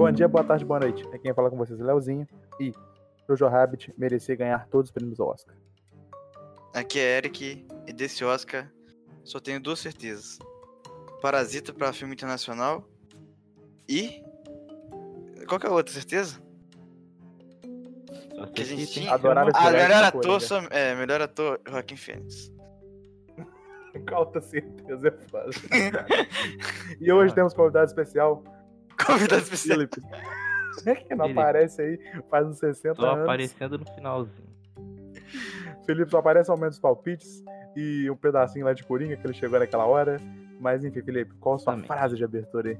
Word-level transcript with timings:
Bom 0.00 0.10
dia, 0.10 0.26
boa 0.26 0.42
tarde, 0.42 0.64
boa 0.64 0.80
noite. 0.80 1.06
Aqui 1.08 1.18
quem 1.18 1.34
fala 1.34 1.50
com 1.50 1.58
vocês 1.58 1.78
é 1.78 1.84
Leozinho. 1.84 2.26
E 2.58 2.72
Jojo 3.28 3.46
Rabbit 3.46 3.92
merecia 3.98 4.34
ganhar 4.34 4.66
todos 4.68 4.88
os 4.88 4.90
prêmios 4.90 5.18
do 5.18 5.26
Oscar. 5.26 5.54
Aqui 6.74 6.98
é 6.98 7.18
Eric, 7.18 7.66
e 7.86 7.92
desse 7.92 8.24
Oscar 8.24 8.72
só 9.22 9.38
tenho 9.38 9.60
duas 9.60 9.78
certezas. 9.78 10.38
Parasita 11.20 11.74
para 11.74 11.92
filme 11.92 12.14
internacional 12.14 12.88
e. 13.86 14.24
Qual 15.46 15.60
que 15.60 15.66
é 15.66 15.68
a 15.68 15.72
outra 15.74 15.92
certeza? 15.92 16.40
Que 18.54 18.62
a 18.62 18.64
gente 18.64 18.86
tinha. 18.86 19.12
Adorável 19.12 19.52
Ah, 19.54 19.70
melhor 19.70 20.02
ator, 20.02 20.40
só- 20.40 20.62
é, 20.70 20.94
melhor 20.94 21.20
ator, 21.20 21.60
Joaquim 21.68 21.96
Fênix. 21.96 22.50
Com 24.08 24.14
alta 24.14 24.40
certeza 24.40 25.08
é 25.08 25.10
foda. 25.10 25.50
e 26.98 27.12
hoje 27.12 27.34
temos 27.34 27.52
convidado 27.52 27.84
especial, 27.84 28.42
Convidado 29.06 29.42
especial. 29.42 29.78
Felipe. 29.78 30.00
É 30.86 30.94
que 30.94 31.14
não 31.14 31.24
Felipe. 31.26 31.40
aparece 31.40 31.82
aí 31.82 31.98
faz 32.30 32.46
uns 32.46 32.58
60 32.58 32.94
Tô 32.94 33.04
anos. 33.06 33.22
aparecendo 33.24 33.78
no 33.78 33.84
finalzinho. 33.94 34.48
Felipe 35.86 36.10
só 36.10 36.18
aparece 36.18 36.50
ao 36.50 36.56
menos 36.58 36.76
os 36.76 36.80
palpites 36.80 37.42
e 37.76 38.08
um 38.10 38.16
pedacinho 38.16 38.64
lá 38.64 38.72
de 38.72 38.84
Coringa 38.84 39.16
que 39.16 39.26
ele 39.26 39.34
chegou 39.34 39.58
naquela 39.58 39.84
hora. 39.86 40.16
Mas 40.60 40.84
enfim, 40.84 41.02
Felipe, 41.02 41.34
qual 41.40 41.56
a 41.56 41.58
sua 41.58 41.72
Também. 41.72 41.86
frase 41.86 42.16
de 42.16 42.24
abertura 42.24 42.70
aí? 42.70 42.78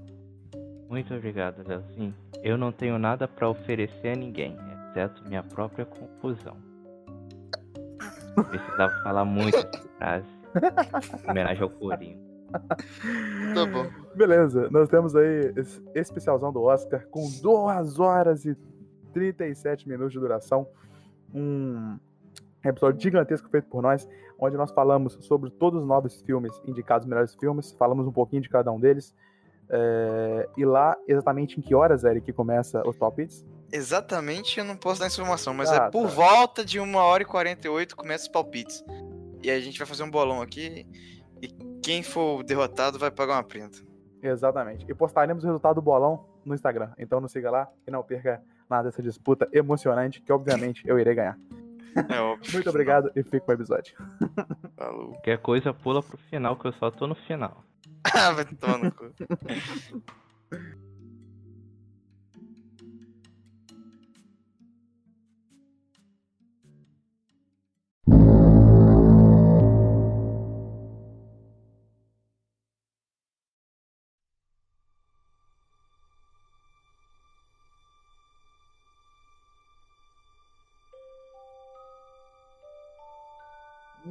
Muito 0.88 1.14
obrigado, 1.14 1.66
Leozinho. 1.66 2.14
Eu 2.42 2.56
não 2.58 2.72
tenho 2.72 2.98
nada 2.98 3.26
pra 3.28 3.48
oferecer 3.48 4.08
a 4.12 4.16
ninguém, 4.16 4.56
exceto 4.90 5.22
minha 5.28 5.42
própria 5.42 5.84
confusão. 5.84 6.56
Precisava 8.48 8.92
falar 9.02 9.24
muito 9.24 9.56
essa 9.56 9.88
frase. 9.98 10.26
Em 11.26 11.30
homenagem 11.30 11.62
ao 11.62 11.70
Corinho. 11.70 12.18
Tá 13.54 13.66
bom. 13.66 13.86
Beleza, 14.14 14.68
nós 14.70 14.88
temos 14.88 15.14
aí 15.14 15.52
esse 15.56 15.80
especialzão 15.94 16.52
do 16.52 16.62
Oscar 16.62 17.06
com 17.08 17.28
2 17.42 17.98
horas 17.98 18.44
e 18.44 18.56
37 19.12 19.88
minutos 19.88 20.12
de 20.12 20.18
duração. 20.18 20.66
Um 21.32 21.98
episódio 22.64 23.00
gigantesco 23.00 23.48
feito 23.48 23.68
por 23.68 23.82
nós, 23.82 24.08
onde 24.38 24.56
nós 24.56 24.70
falamos 24.72 25.16
sobre 25.20 25.50
todos 25.50 25.80
os 25.80 25.86
novos 25.86 26.20
filmes 26.22 26.52
indicados 26.66 27.04
os 27.04 27.08
melhores 27.08 27.34
filmes, 27.34 27.72
falamos 27.72 28.06
um 28.06 28.12
pouquinho 28.12 28.42
de 28.42 28.48
cada 28.48 28.70
um 28.72 28.78
deles. 28.80 29.14
É, 29.72 30.48
e 30.56 30.64
lá, 30.64 30.96
exatamente 31.06 31.58
em 31.58 31.62
que 31.62 31.74
horas, 31.74 32.02
Eric, 32.02 32.26
que 32.26 32.32
começa 32.32 32.82
os 32.86 32.96
palpites? 32.96 33.44
Exatamente, 33.72 34.58
eu 34.58 34.64
não 34.64 34.76
posso 34.76 34.98
dar 35.00 35.06
informação, 35.06 35.54
mas 35.54 35.70
Ah, 35.70 35.86
é 35.86 35.90
por 35.90 36.08
tá. 36.08 36.14
volta 36.14 36.64
de 36.64 36.80
1 36.80 36.94
hora 36.96 37.22
e 37.22 37.26
48 37.26 37.96
começa 37.96 38.24
os 38.24 38.28
palpites. 38.28 38.84
E 39.42 39.48
aí 39.48 39.56
a 39.56 39.62
gente 39.62 39.78
vai 39.78 39.86
fazer 39.86 40.02
um 40.02 40.10
bolão 40.10 40.42
aqui. 40.42 40.84
E 41.40 41.48
quem 41.90 42.04
for 42.04 42.44
derrotado 42.44 43.00
vai 43.00 43.10
pagar 43.10 43.34
uma 43.34 43.42
prenda. 43.42 43.76
Exatamente. 44.22 44.86
E 44.88 44.94
postaremos 44.94 45.42
o 45.42 45.46
resultado 45.48 45.74
do 45.74 45.82
bolão 45.82 46.24
no 46.44 46.54
Instagram. 46.54 46.92
Então 46.96 47.20
nos 47.20 47.32
siga 47.32 47.50
lá 47.50 47.68
e 47.84 47.90
não 47.90 48.00
perca 48.00 48.40
nada 48.68 48.84
dessa 48.84 49.02
disputa 49.02 49.48
emocionante, 49.52 50.22
que 50.22 50.32
obviamente 50.32 50.86
eu 50.86 51.00
irei 51.00 51.16
ganhar. 51.16 51.36
É 52.08 52.20
óbvio. 52.20 52.46
Muito 52.54 52.70
obrigado 52.70 53.10
e 53.16 53.24
fique 53.24 53.40
com 53.40 53.50
o 53.50 53.54
episódio. 53.56 53.96
Falou. 54.76 55.08
Qualquer 55.14 55.38
coisa 55.38 55.74
pula 55.74 56.00
pro 56.00 56.16
final, 56.16 56.54
que 56.54 56.68
eu 56.68 56.72
só 56.74 56.92
tô 56.92 57.08
no 57.08 57.16
final. 57.16 57.64
Ah, 58.02 58.32
vai 58.32 58.46
tomar 58.46 58.78
no 58.78 58.90
cu. 58.90 59.12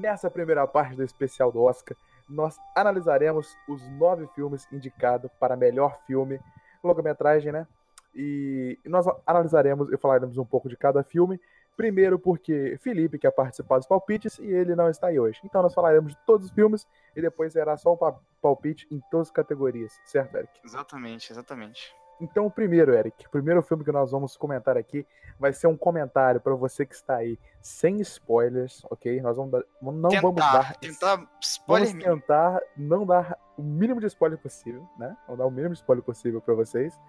Nessa 0.09 0.31
primeira 0.31 0.65
parte 0.65 0.95
do 0.95 1.03
especial 1.03 1.51
do 1.51 1.61
Oscar, 1.61 1.95
nós 2.27 2.57
analisaremos 2.75 3.55
os 3.67 3.87
nove 3.91 4.25
filmes 4.33 4.67
indicados 4.71 5.29
para 5.39 5.55
melhor 5.55 5.99
filme, 6.07 6.39
longa-metragem, 6.83 7.51
né? 7.51 7.67
E 8.15 8.79
nós 8.85 9.05
analisaremos 9.23 9.91
e 9.93 9.97
falaremos 9.97 10.35
um 10.39 10.45
pouco 10.45 10.67
de 10.67 10.75
cada 10.75 11.03
filme. 11.03 11.39
Primeiro, 11.77 12.17
porque 12.17 12.75
Felipe 12.81 13.19
quer 13.19 13.29
participar 13.29 13.77
dos 13.77 13.85
palpites 13.85 14.39
e 14.39 14.47
ele 14.51 14.75
não 14.75 14.89
está 14.89 15.07
aí 15.09 15.19
hoje. 15.19 15.39
Então, 15.43 15.61
nós 15.61 15.75
falaremos 15.75 16.13
de 16.13 16.17
todos 16.25 16.47
os 16.47 16.51
filmes 16.51 16.87
e 17.15 17.21
depois 17.21 17.53
será 17.53 17.77
só 17.77 17.93
o 17.93 17.97
pa- 17.97 18.19
palpite 18.41 18.87
em 18.89 18.99
todas 19.11 19.27
as 19.27 19.31
categorias, 19.31 19.93
certo, 20.05 20.35
Eric? 20.35 20.59
Exatamente, 20.65 21.31
exatamente. 21.31 21.95
Então, 22.21 22.45
o 22.45 22.51
primeiro, 22.51 22.93
Eric, 22.93 23.25
o 23.25 23.29
primeiro 23.29 23.61
filme 23.61 23.83
que 23.83 23.91
nós 23.91 24.11
vamos 24.11 24.35
comentar 24.35 24.77
aqui 24.77 25.05
vai 25.39 25.53
ser 25.53 25.67
um 25.67 25.77
comentário 25.77 26.41
para 26.41 26.53
você 26.53 26.85
que 26.85 26.93
está 26.93 27.15
aí 27.15 27.39
sem 27.61 28.01
spoilers, 28.01 28.83
ok? 28.89 29.21
Nós 29.21 29.37
vamos 29.37 29.51
dar, 29.51 29.63
não 29.81 30.09
vamos 30.21 30.35
dar 30.35 30.75
tentar 30.77 31.25
spoiler 31.41 31.87
Vamos 31.87 32.03
tentar 32.03 32.61
não 32.75 33.05
dar 33.05 33.37
o 33.57 33.63
mínimo 33.63 34.01
de 34.01 34.07
spoiler 34.07 34.37
possível, 34.37 34.85
né? 34.97 35.15
Vamos 35.27 35.39
dar 35.39 35.45
o 35.45 35.51
mínimo 35.51 35.73
de 35.73 35.79
spoiler 35.79 36.03
possível 36.03 36.41
pra 36.41 36.53
vocês. 36.53 36.99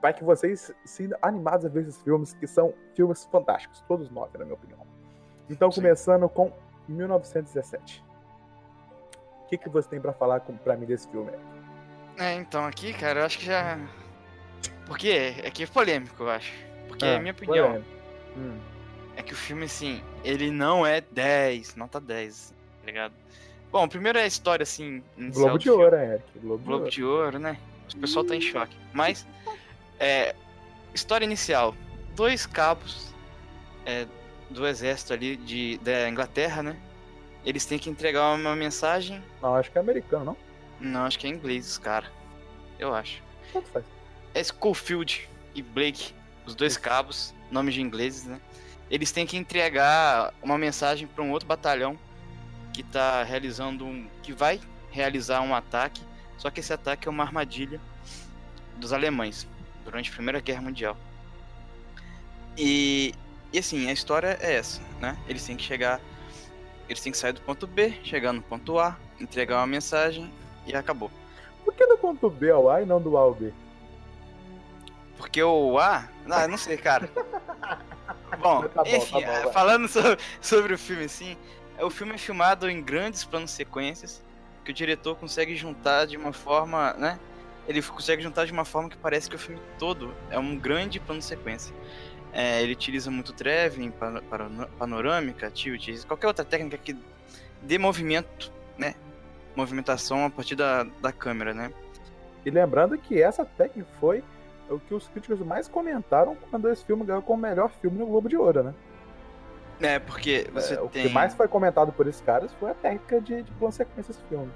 Para 0.00 0.12
que 0.12 0.22
vocês 0.22 0.72
sintam 0.84 1.18
animados 1.20 1.66
a 1.66 1.68
ver 1.68 1.82
esses 1.82 2.00
filmes, 2.02 2.34
que 2.34 2.46
são 2.46 2.72
filmes 2.94 3.24
fantásticos, 3.24 3.82
todos 3.88 4.10
nove, 4.10 4.38
na 4.38 4.44
minha 4.44 4.54
opinião. 4.54 4.80
Então, 5.50 5.72
Sim. 5.72 5.80
começando 5.80 6.28
com 6.28 6.52
1917. 6.88 8.04
O 9.42 9.46
que, 9.46 9.58
que 9.58 9.68
você 9.68 9.88
tem 9.88 10.00
pra 10.00 10.12
falar 10.12 10.40
pra 10.40 10.76
mim 10.76 10.86
desse 10.86 11.08
filme? 11.08 11.28
Eric? 11.28 11.44
É, 12.16 12.34
então 12.34 12.64
aqui, 12.64 12.92
cara, 12.92 13.20
eu 13.20 13.26
acho 13.26 13.38
que 13.38 13.46
já. 13.46 13.78
Porque 14.86 15.34
é 15.42 15.50
que 15.50 15.62
é 15.62 15.66
polêmico, 15.66 16.22
eu 16.22 16.30
acho. 16.30 16.52
Porque 16.88 17.04
Ah, 17.04 17.16
a 17.16 17.18
minha 17.20 17.32
opinião. 17.32 17.82
Hum, 18.36 18.58
é 19.16 19.22
que 19.22 19.32
o 19.32 19.36
filme, 19.36 19.64
assim, 19.64 20.02
ele 20.22 20.50
não 20.50 20.86
é 20.86 21.00
10, 21.00 21.76
nota 21.76 22.00
10, 22.00 22.52
tá 22.80 22.86
ligado? 22.86 23.14
Bom, 23.70 23.88
primeiro 23.88 24.18
é 24.18 24.22
a 24.22 24.26
história, 24.26 24.62
assim. 24.62 25.02
Globo 25.18 25.58
de. 25.58 25.70
Ouro, 25.70 25.96
hein, 25.96 26.10
Eric? 26.10 26.38
Globo, 26.38 26.64
Globo 26.64 26.90
de 26.90 27.02
Ouro. 27.04 27.16
de 27.16 27.24
Ouro, 27.26 27.38
né? 27.38 27.58
O 27.94 27.98
pessoal 27.98 28.24
tá 28.24 28.34
em 28.36 28.40
choque. 28.40 28.76
Mas, 28.92 29.26
é, 29.98 30.34
história 30.94 31.24
inicial: 31.24 31.74
dois 32.14 32.46
cabos 32.46 33.12
é, 33.84 34.06
do 34.50 34.66
exército 34.66 35.12
ali 35.12 35.36
de, 35.36 35.78
da 35.78 36.08
Inglaterra, 36.08 36.62
né? 36.62 36.76
Eles 37.44 37.66
têm 37.66 37.78
que 37.78 37.90
entregar 37.90 38.34
uma 38.34 38.54
mensagem. 38.56 39.22
Não, 39.42 39.54
acho 39.56 39.70
que 39.70 39.78
é 39.78 39.80
americano, 39.80 40.24
não? 40.24 40.36
Não, 40.80 41.04
acho 41.04 41.18
que 41.18 41.26
é 41.26 41.30
inglês, 41.30 41.76
cara. 41.78 42.06
Eu 42.78 42.94
acho. 42.94 43.22
Tanto 43.52 43.68
faz. 43.70 43.84
É 44.34 44.42
Schofield 44.42 45.28
e 45.54 45.62
Blake, 45.62 46.12
os 46.44 46.54
dois 46.54 46.76
cabos, 46.76 47.32
nomes 47.50 47.74
de 47.74 47.80
ingleses, 47.80 48.24
né? 48.24 48.40
Eles 48.90 49.12
têm 49.12 49.26
que 49.26 49.36
entregar 49.36 50.34
uma 50.42 50.58
mensagem 50.58 51.06
para 51.06 51.24
um 51.24 51.30
outro 51.30 51.48
batalhão 51.48 51.98
que 52.72 52.82
tá 52.82 53.22
realizando 53.22 53.86
um. 53.86 54.06
que 54.22 54.32
vai 54.32 54.60
realizar 54.90 55.40
um 55.40 55.54
ataque. 55.54 56.02
Só 56.36 56.50
que 56.50 56.60
esse 56.60 56.72
ataque 56.72 57.08
é 57.08 57.10
uma 57.10 57.22
armadilha 57.22 57.80
dos 58.76 58.92
alemães 58.92 59.46
durante 59.84 60.10
a 60.10 60.12
Primeira 60.12 60.40
Guerra 60.40 60.62
Mundial. 60.62 60.96
E, 62.58 63.14
e 63.52 63.58
assim, 63.58 63.88
a 63.88 63.92
história 63.92 64.36
é 64.40 64.54
essa, 64.54 64.80
né? 65.00 65.16
Eles 65.28 65.44
têm 65.44 65.56
que 65.56 65.62
chegar. 65.62 66.00
Eles 66.88 67.00
têm 67.00 67.12
que 67.12 67.18
sair 67.18 67.32
do 67.32 67.40
ponto 67.40 67.66
B, 67.66 67.94
chegar 68.02 68.32
no 68.32 68.42
ponto 68.42 68.78
A, 68.78 68.96
entregar 69.18 69.56
uma 69.56 69.66
mensagem 69.66 70.30
e 70.66 70.74
acabou. 70.74 71.10
Por 71.64 71.72
que 71.72 71.86
do 71.86 71.96
ponto 71.96 72.28
B 72.28 72.50
ao 72.50 72.68
A 72.68 72.82
e 72.82 72.86
não 72.86 73.00
do 73.00 73.16
A 73.16 73.20
ao 73.20 73.34
B? 73.34 73.52
Porque 75.16 75.42
o 75.42 75.78
A. 75.78 76.08
Não, 76.26 76.40
eu 76.40 76.48
não 76.48 76.56
sei, 76.56 76.76
cara. 76.76 77.08
Bom, 78.40 78.62
Tá 78.68 78.82
bom, 78.82 78.90
enfim, 78.96 79.20
tá 79.22 79.42
bom, 79.44 79.52
falando 79.52 79.86
sobre, 79.88 80.18
sobre 80.40 80.74
o 80.74 80.78
filme 80.78 81.04
assim, 81.04 81.36
é, 81.78 81.84
o 81.84 81.88
filme 81.88 82.14
é 82.14 82.18
filmado 82.18 82.68
em 82.68 82.82
grandes 82.82 83.24
planos 83.24 83.52
sequências 83.52 84.22
que 84.64 84.72
o 84.72 84.74
diretor 84.74 85.16
consegue 85.16 85.54
juntar 85.54 86.06
de 86.06 86.16
uma 86.16 86.32
forma, 86.32 86.92
né? 86.94 87.18
Ele 87.68 87.80
consegue 87.80 88.22
juntar 88.22 88.44
de 88.44 88.52
uma 88.52 88.64
forma 88.64 88.90
que 88.90 88.96
parece 88.96 89.30
que 89.30 89.36
o 89.36 89.38
filme 89.38 89.60
todo 89.78 90.12
é 90.30 90.38
um 90.38 90.58
grande 90.58 90.98
plano 90.98 91.22
sequência. 91.22 91.74
É, 92.32 92.62
ele 92.62 92.72
utiliza 92.72 93.10
muito 93.10 93.32
pano- 93.98 94.68
panorâmica, 94.78 95.50
tilt, 95.50 96.04
qualquer 96.04 96.26
outra 96.26 96.44
técnica 96.44 96.76
que 96.76 96.96
dê 97.62 97.78
movimento, 97.78 98.52
né? 98.76 98.94
Movimentação 99.54 100.26
a 100.26 100.30
partir 100.30 100.56
da, 100.56 100.82
da 100.82 101.12
câmera, 101.12 101.54
né? 101.54 101.72
E 102.44 102.50
lembrando 102.50 102.98
que 102.98 103.22
essa 103.22 103.44
técnica 103.44 103.88
foi 104.00 104.22
o 104.70 104.78
que 104.80 104.94
os 104.94 105.06
críticos 105.08 105.38
mais 105.40 105.68
comentaram 105.68 106.36
quando 106.50 106.68
esse 106.70 106.84
filme 106.84 107.04
ganhou 107.04 107.22
como 107.22 107.42
melhor 107.42 107.70
filme 107.80 107.98
no 107.98 108.06
Globo 108.06 108.28
de 108.28 108.36
Ouro, 108.36 108.62
né? 108.62 108.74
É, 109.80 109.98
porque 109.98 110.48
você 110.52 110.74
É, 110.74 110.80
o 110.80 110.88
tem. 110.88 111.08
que 111.08 111.12
mais 111.12 111.34
foi 111.34 111.48
comentado 111.48 111.92
por 111.92 112.06
esses 112.06 112.20
caras 112.20 112.50
foi 112.60 112.70
a 112.70 112.74
técnica 112.74 113.20
de, 113.20 113.42
de 113.42 113.50
plano 113.52 113.72
sequência 113.72 114.12
desse 114.14 114.24
filme. 114.28 114.50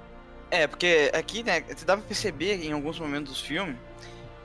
É, 0.51 0.67
porque 0.67 1.11
aqui, 1.13 1.43
né, 1.43 1.61
você 1.63 1.85
dá 1.85 1.97
pra 1.97 2.07
perceber 2.07 2.65
em 2.65 2.73
alguns 2.73 2.99
momentos 2.99 3.35
do 3.35 3.39
filme 3.45 3.77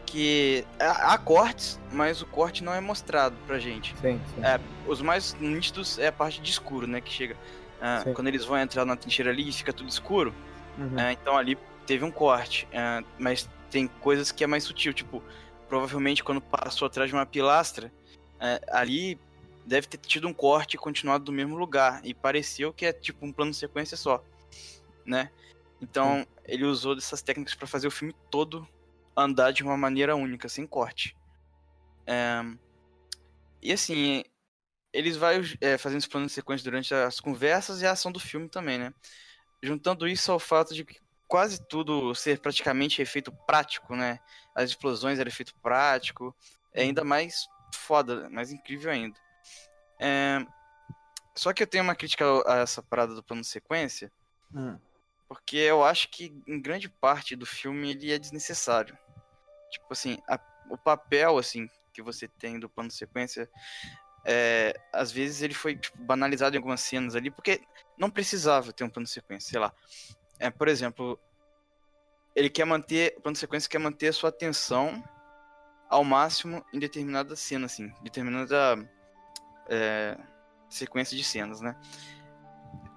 que 0.06 0.66
há 0.80 1.14
há 1.14 1.18
cortes, 1.18 1.80
mas 1.92 2.22
o 2.22 2.26
corte 2.26 2.64
não 2.64 2.74
é 2.74 2.82
mostrado 2.82 3.36
pra 3.48 3.58
gente. 3.60 3.96
Sim, 4.02 4.20
sim. 4.36 4.44
É, 4.44 4.60
os 4.88 5.02
mais 5.02 5.34
nítidos 5.40 5.98
é 5.98 6.08
a 6.08 6.12
parte 6.12 6.42
de 6.42 6.50
escuro, 6.52 6.86
né, 6.88 7.00
que 7.02 7.12
chega. 7.12 7.36
ah, 7.82 8.04
quando 8.14 8.28
eles 8.28 8.46
vão 8.46 8.58
entrar 8.58 8.86
na 8.86 8.96
trincheira 8.96 9.30
ali 9.32 9.48
e 9.50 9.52
fica 9.54 9.72
tudo 9.74 9.90
escuro, 9.90 10.34
Uhum. 10.78 10.98
é, 11.00 11.12
então 11.12 11.38
ali 11.38 11.58
teve 11.86 12.04
um 12.04 12.12
corte. 12.12 12.68
ah, 12.74 13.02
mas 13.20 13.48
tem 13.70 13.88
coisas 14.02 14.32
que 14.32 14.44
é 14.44 14.48
mais 14.48 14.64
sutil, 14.64 14.94
tipo, 14.94 15.22
provavelmente 15.74 16.24
quando 16.24 16.40
passou 16.40 16.86
atrás 16.86 17.10
de 17.10 17.16
uma 17.16 17.26
pilastra, 17.26 17.92
é, 18.40 18.62
ali 18.70 19.20
deve 19.66 19.88
ter 19.88 19.98
tido 19.98 20.28
um 20.28 20.34
corte 20.34 20.78
continuado 20.78 21.24
do 21.26 21.32
mesmo 21.32 21.56
lugar. 21.56 22.00
E 22.04 22.14
pareceu 22.14 22.72
que 22.72 22.86
é 22.86 22.94
tipo 22.94 23.26
um 23.26 23.34
plano 23.34 23.50
de 23.50 23.58
sequência 23.58 23.98
só, 23.98 24.24
né? 25.04 25.32
Então 25.82 26.20
hum. 26.20 26.26
ele 26.46 26.64
usou 26.64 26.94
dessas 26.94 27.24
técnicas 27.24 27.56
para 27.56 27.66
fazer 27.66 27.88
o 27.88 27.92
filme 27.92 28.14
todo 28.30 28.68
andar 29.18 29.52
de 29.52 29.64
uma 29.64 29.76
maneira 29.76 30.16
única, 30.16 30.48
sem 30.48 30.68
corte. 30.68 31.18
É... 32.06 32.44
E 33.60 33.74
assim, 33.74 34.24
eles 34.94 35.18
vão 35.18 35.30
é, 35.60 35.76
fazendo 35.80 35.98
esse 35.98 36.10
plano 36.10 36.28
de 36.28 36.34
sequência 36.34 36.64
durante 36.64 36.94
as 36.94 37.20
conversas 37.20 37.82
e 37.82 37.88
a 37.88 37.94
ação 37.94 38.12
do 38.12 38.20
filme 38.20 38.48
também, 38.48 38.78
né? 38.78 38.94
Juntando 39.64 40.08
isso 40.08 40.32
ao 40.32 40.40
fato 40.40 40.72
de 40.76 40.86
que 40.86 41.00
quase 41.28 41.60
tudo 41.68 42.14
ser 42.14 42.40
praticamente 42.40 43.02
efeito 43.02 43.32
prático, 43.48 43.96
né? 43.96 44.20
As 44.56 44.70
explosões 44.70 45.20
eram 45.20 45.30
efeito 45.30 45.56
prático, 45.62 46.36
é 46.74 46.84
ainda 46.84 47.04
mais 47.04 47.48
foda, 47.74 48.30
mais 48.30 48.52
incrível 48.52 48.92
ainda. 48.92 49.20
É... 50.00 50.46
Só 51.36 51.52
que 51.52 51.64
eu 51.64 51.68
tenho 51.68 51.84
uma 51.84 51.96
crítica 51.96 52.26
a 52.46 52.60
essa 52.60 52.82
parada 52.82 53.16
do 53.16 53.24
plano 53.24 53.44
sequência, 53.44 54.12
hum. 54.54 54.78
porque 55.28 55.58
eu 55.58 55.84
acho 55.84 56.10
que 56.10 56.32
em 56.48 56.62
grande 56.62 56.88
parte 56.88 57.36
do 57.36 57.46
filme 57.46 57.92
ele 57.92 58.12
é 58.12 58.20
desnecessário. 58.20 58.98
Tipo 59.72 59.88
assim, 59.92 60.20
a... 60.28 60.40
o 60.70 60.78
papel 60.78 61.38
assim 61.38 61.70
que 61.92 62.02
você 62.02 62.28
tem 62.28 62.60
do 62.60 62.70
plano 62.70 62.92
sequência 62.92 63.50
é, 64.26 64.80
às 64.92 65.12
vezes 65.12 65.42
ele 65.42 65.54
foi 65.54 65.76
tipo, 65.76 65.98
banalizado 66.02 66.56
em 66.56 66.58
algumas 66.58 66.82
cenas 66.82 67.16
ali, 67.16 67.30
porque 67.30 67.62
não 67.98 68.10
precisava 68.10 68.72
ter 68.72 68.84
um 68.84 68.90
plano 68.90 69.06
de 69.06 69.12
sequência, 69.12 69.52
sei 69.52 69.60
lá. 69.60 69.74
É, 70.40 70.50
por 70.50 70.68
exemplo, 70.68 71.20
ele 72.36 72.50
quer 72.50 72.66
manter, 72.66 73.16
o 73.18 73.22
plano 73.22 73.34
de 73.34 73.40
sequência 73.40 73.70
quer 73.70 73.80
manter 73.80 74.08
a 74.08 74.14
sua 74.14 74.30
atenção 74.30 75.04
ao 75.90 76.04
máximo 76.04 76.64
em 76.74 76.80
determinada 76.80 77.36
cena, 77.36 77.68
assim, 77.68 77.92
determinada 78.02 78.78
é, 79.70 80.18
sequência 80.68 81.16
de 81.16 81.24
cenas, 81.24 81.62
né? 81.62 81.76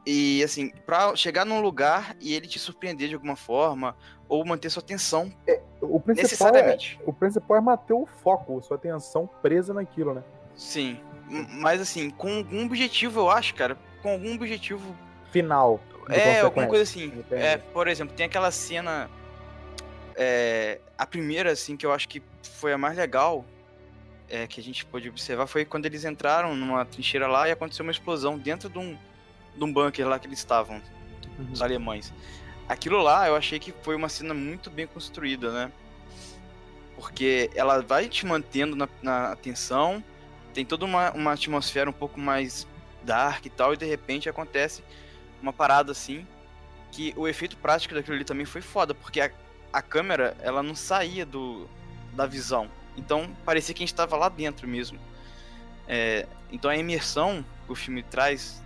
E 0.06 0.43
assim, 0.44 0.71
pra 0.87 1.17
chegar 1.17 1.44
num 1.44 1.61
lugar 1.61 2.17
e 2.21 2.33
ele 2.33 2.47
te 2.47 2.59
surpreender 2.59 3.09
de 3.09 3.15
alguma 3.15 3.35
forma, 3.35 3.97
ou 4.29 4.44
manter 4.44 4.71
sua 4.71 4.83
atenção. 4.83 5.33
É, 5.47 5.61
o, 5.81 5.99
principal 6.00 6.55
é, 6.55 6.79
o 7.05 7.12
principal 7.12 7.56
é 7.56 7.61
manter 7.61 7.93
o 7.93 8.06
foco, 8.06 8.62
sua 8.62 8.77
atenção 8.77 9.29
presa 9.43 9.75
naquilo, 9.75 10.15
né? 10.15 10.23
Sim. 10.55 11.00
Mas 11.61 11.81
assim, 11.81 12.09
com 12.09 12.39
algum 12.39 12.67
objetivo, 12.67 13.21
eu 13.21 13.31
acho, 13.31 13.55
cara. 13.55 13.77
Com 14.00 14.11
algum 14.11 14.35
objetivo. 14.35 14.97
Final. 15.32 15.81
É, 16.09 16.41
alguma 16.41 16.69
coisa 16.69 16.85
assim. 16.85 17.25
É, 17.31 17.56
por 17.56 17.89
exemplo, 17.89 18.15
tem 18.15 18.27
aquela 18.27 18.50
cena. 18.50 19.11
É, 20.17 20.81
a 20.97 21.07
primeira, 21.07 21.53
assim, 21.53 21.77
que 21.77 21.85
eu 21.85 21.93
acho 21.93 22.09
que 22.09 22.23
foi 22.43 22.73
a 22.73 22.79
mais 22.79 22.97
legal. 22.97 23.45
É, 24.29 24.45
que 24.45 24.61
a 24.61 24.63
gente 24.63 24.85
pôde 24.85 25.09
observar 25.09 25.47
foi 25.47 25.65
quando 25.65 25.87
eles 25.87 26.05
entraram 26.05 26.57
numa 26.57 26.85
trincheira 26.85 27.29
lá 27.29 27.49
e 27.49 27.53
aconteceu 27.53 27.85
uma 27.85 27.93
explosão 27.93 28.37
dentro 28.37 28.69
de 28.69 28.77
um, 28.77 28.99
de 29.57 29.63
um 29.63 29.73
bunker 29.73 30.05
lá 30.09 30.19
que 30.19 30.27
eles 30.27 30.41
estavam, 30.41 30.83
uhum. 31.39 31.53
os 31.53 31.63
alemães. 31.63 32.13
Aquilo 32.69 33.01
lá 33.01 33.29
eu 33.29 33.37
achei 33.37 33.61
que 33.61 33.73
foi 33.83 33.95
uma 33.95 34.09
cena 34.09 34.35
muito 34.35 34.69
bem 34.69 34.85
construída, 34.85 35.53
né? 35.53 35.73
Porque 36.97 37.51
ela 37.55 37.81
vai 37.81 38.09
te 38.09 38.27
mantendo 38.27 38.75
na, 38.75 38.89
na 39.01 39.31
atenção, 39.31 40.03
tem 40.53 40.65
toda 40.65 40.85
uma, 40.85 41.13
uma 41.13 41.33
atmosfera 41.35 41.89
um 41.89 41.93
pouco 41.93 42.19
mais 42.19 42.67
dark 43.05 43.47
e 43.47 43.51
tal, 43.51 43.75
e 43.75 43.77
de 43.77 43.87
repente 43.87 44.29
acontece 44.29 44.83
uma 45.41 45.53
parada 45.53 45.93
assim, 45.93 46.27
que 46.91 47.15
o 47.17 47.29
efeito 47.29 47.57
prático 47.59 47.95
daquilo 47.95 48.17
ali 48.17 48.25
também 48.25 48.47
foi 48.47 48.61
foda, 48.61 48.95
porque 48.95 49.21
a, 49.21 49.31
a 49.73 49.83
câmera, 49.83 50.37
ela 50.41 50.63
não 50.63 50.75
saía 50.75 51.27
do, 51.27 51.69
da 52.13 52.27
visão. 52.27 52.69
Então 52.97 53.31
parecia 53.45 53.75
que 53.75 53.83
a 53.83 53.85
gente 53.85 53.93
estava 53.93 54.17
lá 54.17 54.29
dentro 54.29 54.67
mesmo. 54.67 54.99
É, 55.87 56.27
então 56.51 56.71
a 56.71 56.77
imersão 56.77 57.45
que 57.67 57.73
o 57.73 57.75
filme 57.75 58.03
traz 58.03 58.63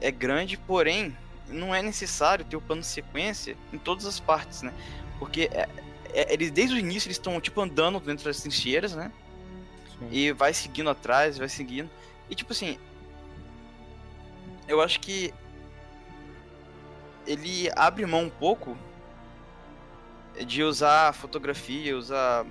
é 0.00 0.10
grande, 0.10 0.56
porém 0.56 1.16
não 1.48 1.74
é 1.74 1.82
necessário 1.82 2.44
ter 2.44 2.56
o 2.56 2.60
plano 2.60 2.82
de 2.82 2.88
sequência 2.88 3.56
em 3.72 3.78
todas 3.78 4.06
as 4.06 4.20
partes, 4.20 4.62
né? 4.62 4.72
Porque 5.18 5.50
é, 5.52 5.68
é, 6.12 6.32
eles 6.32 6.50
desde 6.50 6.76
o 6.76 6.78
início 6.78 7.08
eles 7.08 7.16
estão 7.16 7.40
tipo 7.40 7.60
andando 7.60 8.00
dentro 8.00 8.24
das 8.24 8.40
trincheiras, 8.40 8.94
né? 8.94 9.10
E 10.10 10.32
vai 10.32 10.52
seguindo 10.52 10.90
atrás, 10.90 11.38
vai 11.38 11.48
seguindo. 11.48 11.90
E 12.28 12.34
tipo 12.34 12.52
assim. 12.52 12.78
Eu 14.66 14.80
acho 14.80 15.00
que. 15.00 15.32
Ele 17.26 17.70
abre 17.74 18.04
mão 18.04 18.24
um 18.24 18.30
pouco 18.30 18.76
de 20.46 20.62
usar 20.62 21.12
fotografia, 21.12 21.96
usar 21.96 22.46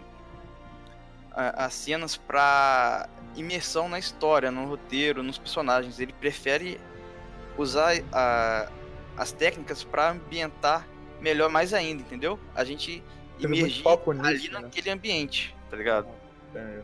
as 1.31 1.73
cenas 1.73 2.15
para 2.15 3.09
imersão 3.35 3.89
na 3.89 3.97
história, 3.97 4.51
no 4.51 4.65
roteiro, 4.65 5.23
nos 5.23 5.37
personagens. 5.37 5.99
Ele 5.99 6.13
prefere 6.13 6.79
usar 7.57 7.95
a, 8.11 8.69
as 9.17 9.31
técnicas 9.31 9.83
para 9.83 10.11
ambientar 10.11 10.87
melhor 11.19 11.49
mais 11.49 11.73
ainda, 11.73 12.01
entendeu? 12.01 12.39
A 12.53 12.63
gente 12.63 13.03
imergir 13.39 13.83
ali 14.21 14.49
né? 14.49 14.59
naquele 14.59 14.89
ambiente, 14.89 15.55
tá 15.69 15.77
ligado? 15.77 16.07
É. 16.53 16.81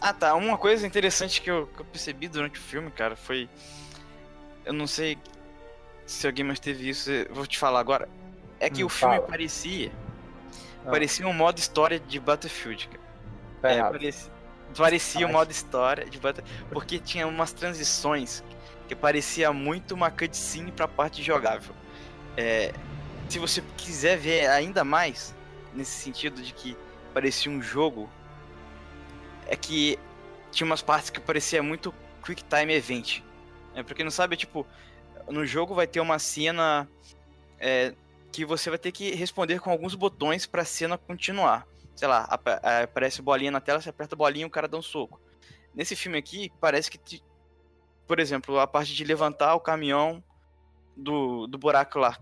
Ah, 0.00 0.12
tá. 0.12 0.34
Uma 0.34 0.58
coisa 0.58 0.86
interessante 0.86 1.40
que 1.40 1.50
eu, 1.50 1.68
que 1.68 1.80
eu 1.80 1.84
percebi 1.84 2.26
durante 2.26 2.58
o 2.58 2.62
filme, 2.62 2.90
cara, 2.90 3.14
foi. 3.14 3.48
Eu 4.64 4.72
não 4.72 4.86
sei 4.86 5.16
se 6.06 6.26
alguém 6.26 6.44
mais 6.44 6.58
teve 6.58 6.88
isso, 6.88 7.10
vou 7.30 7.46
te 7.46 7.58
falar 7.58 7.80
agora. 7.80 8.08
É 8.58 8.68
que 8.68 8.82
hum, 8.82 8.86
o 8.86 8.88
filme 8.88 9.16
fala. 9.16 9.26
parecia. 9.28 9.92
Ah. 10.86 10.90
Parecia 10.90 11.26
um 11.26 11.32
modo 11.32 11.58
história 11.58 11.98
de 11.98 12.18
Battlefield, 12.18 12.88
cara. 12.88 13.02
Tá 13.60 13.70
é, 13.70 13.82
parecia, 13.82 14.32
parecia 14.76 15.26
um 15.26 15.32
modo 15.32 15.50
história 15.50 16.04
de 16.04 16.18
Battlefield. 16.18 16.64
Porque 16.70 16.98
tinha 16.98 17.26
umas 17.26 17.52
transições 17.52 18.42
que 18.88 18.94
parecia 18.94 19.52
muito 19.52 19.94
uma 19.94 20.10
cutscene 20.10 20.72
pra 20.72 20.88
parte 20.88 21.22
jogável. 21.22 21.74
É, 22.36 22.72
se 23.28 23.38
você 23.38 23.62
quiser 23.76 24.18
ver 24.18 24.46
ainda 24.48 24.84
mais, 24.84 25.34
nesse 25.74 25.92
sentido 25.92 26.42
de 26.42 26.52
que 26.52 26.76
parecia 27.14 27.50
um 27.50 27.62
jogo 27.62 28.10
é 29.46 29.56
que 29.56 29.98
tinha 30.50 30.66
umas 30.66 30.82
partes 30.82 31.10
que 31.10 31.20
parecia 31.20 31.62
muito 31.62 31.94
Quick 32.24 32.44
Time 32.44 32.72
Event. 32.74 33.20
É, 33.74 33.82
pra 33.82 33.94
quem 33.94 34.04
não 34.04 34.10
sabe, 34.10 34.36
tipo, 34.36 34.66
no 35.28 35.46
jogo 35.46 35.74
vai 35.74 35.86
ter 35.86 36.00
uma 36.00 36.18
cena 36.18 36.88
é, 37.58 37.94
que 38.32 38.44
você 38.44 38.70
vai 38.70 38.78
ter 38.78 38.92
que 38.92 39.14
responder 39.14 39.60
com 39.60 39.70
alguns 39.70 39.94
botões 39.94 40.46
pra 40.46 40.64
cena 40.64 40.96
continuar. 40.96 41.66
Sei 41.94 42.08
lá, 42.08 42.24
aparece 42.24 43.20
bolinha 43.20 43.50
na 43.50 43.60
tela, 43.60 43.80
você 43.80 43.90
aperta 43.90 44.14
a 44.14 44.18
bolinha 44.18 44.44
e 44.44 44.46
o 44.46 44.50
cara 44.50 44.66
dá 44.66 44.78
um 44.78 44.82
soco. 44.82 45.20
Nesse 45.74 45.94
filme 45.94 46.18
aqui, 46.18 46.50
parece 46.60 46.90
que, 46.90 46.98
te, 46.98 47.22
por 48.06 48.18
exemplo, 48.18 48.58
a 48.58 48.66
parte 48.66 48.94
de 48.94 49.04
levantar 49.04 49.54
o 49.54 49.60
caminhão 49.60 50.22
do, 50.96 51.46
do 51.46 51.58
buraco 51.58 51.98
lá. 51.98 52.18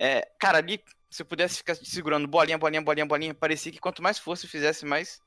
É, 0.00 0.26
cara, 0.38 0.58
ali, 0.58 0.82
se 1.10 1.22
eu 1.22 1.26
pudesse 1.26 1.58
ficar 1.58 1.74
segurando 1.76 2.26
bolinha, 2.26 2.58
bolinha, 2.58 2.82
bolinha, 2.82 3.06
bolinha, 3.06 3.34
parecia 3.34 3.70
que 3.70 3.78
quanto 3.78 4.02
mais 4.02 4.18
força 4.18 4.46
eu 4.46 4.50
fizesse, 4.50 4.84
mais 4.86 5.20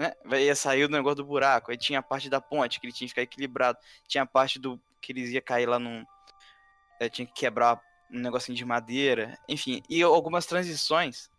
né? 0.00 0.14
Ia 0.40 0.54
sair 0.54 0.86
do 0.86 0.96
negócio 0.96 1.16
do 1.16 1.26
buraco. 1.26 1.70
Aí 1.70 1.76
tinha 1.76 1.98
a 1.98 2.02
parte 2.02 2.30
da 2.30 2.40
ponte, 2.40 2.80
que 2.80 2.86
ele 2.86 2.92
tinha 2.92 3.06
que 3.06 3.10
ficar 3.10 3.22
equilibrado. 3.22 3.78
Tinha 4.08 4.22
a 4.22 4.26
parte 4.26 4.58
do 4.58 4.80
que 4.98 5.12
eles 5.12 5.28
ia 5.28 5.42
cair 5.42 5.66
lá 5.66 5.78
num. 5.78 6.06
É, 6.98 7.06
tinha 7.10 7.26
que 7.26 7.34
quebrar 7.34 7.78
um 8.12 8.18
negocinho 8.18 8.56
de 8.56 8.64
madeira. 8.64 9.38
Enfim, 9.48 9.82
e 9.88 10.02
algumas 10.02 10.46
transições. 10.46 11.30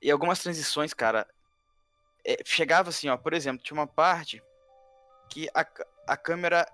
E 0.00 0.10
algumas 0.10 0.40
transições, 0.40 0.92
cara. 0.92 1.26
É, 2.24 2.36
chegava 2.44 2.90
assim, 2.90 3.08
ó. 3.08 3.16
Por 3.16 3.32
exemplo, 3.32 3.62
tinha 3.62 3.78
uma 3.78 3.86
parte 3.86 4.42
que 5.28 5.48
a, 5.54 5.66
a 6.06 6.16
câmera 6.16 6.66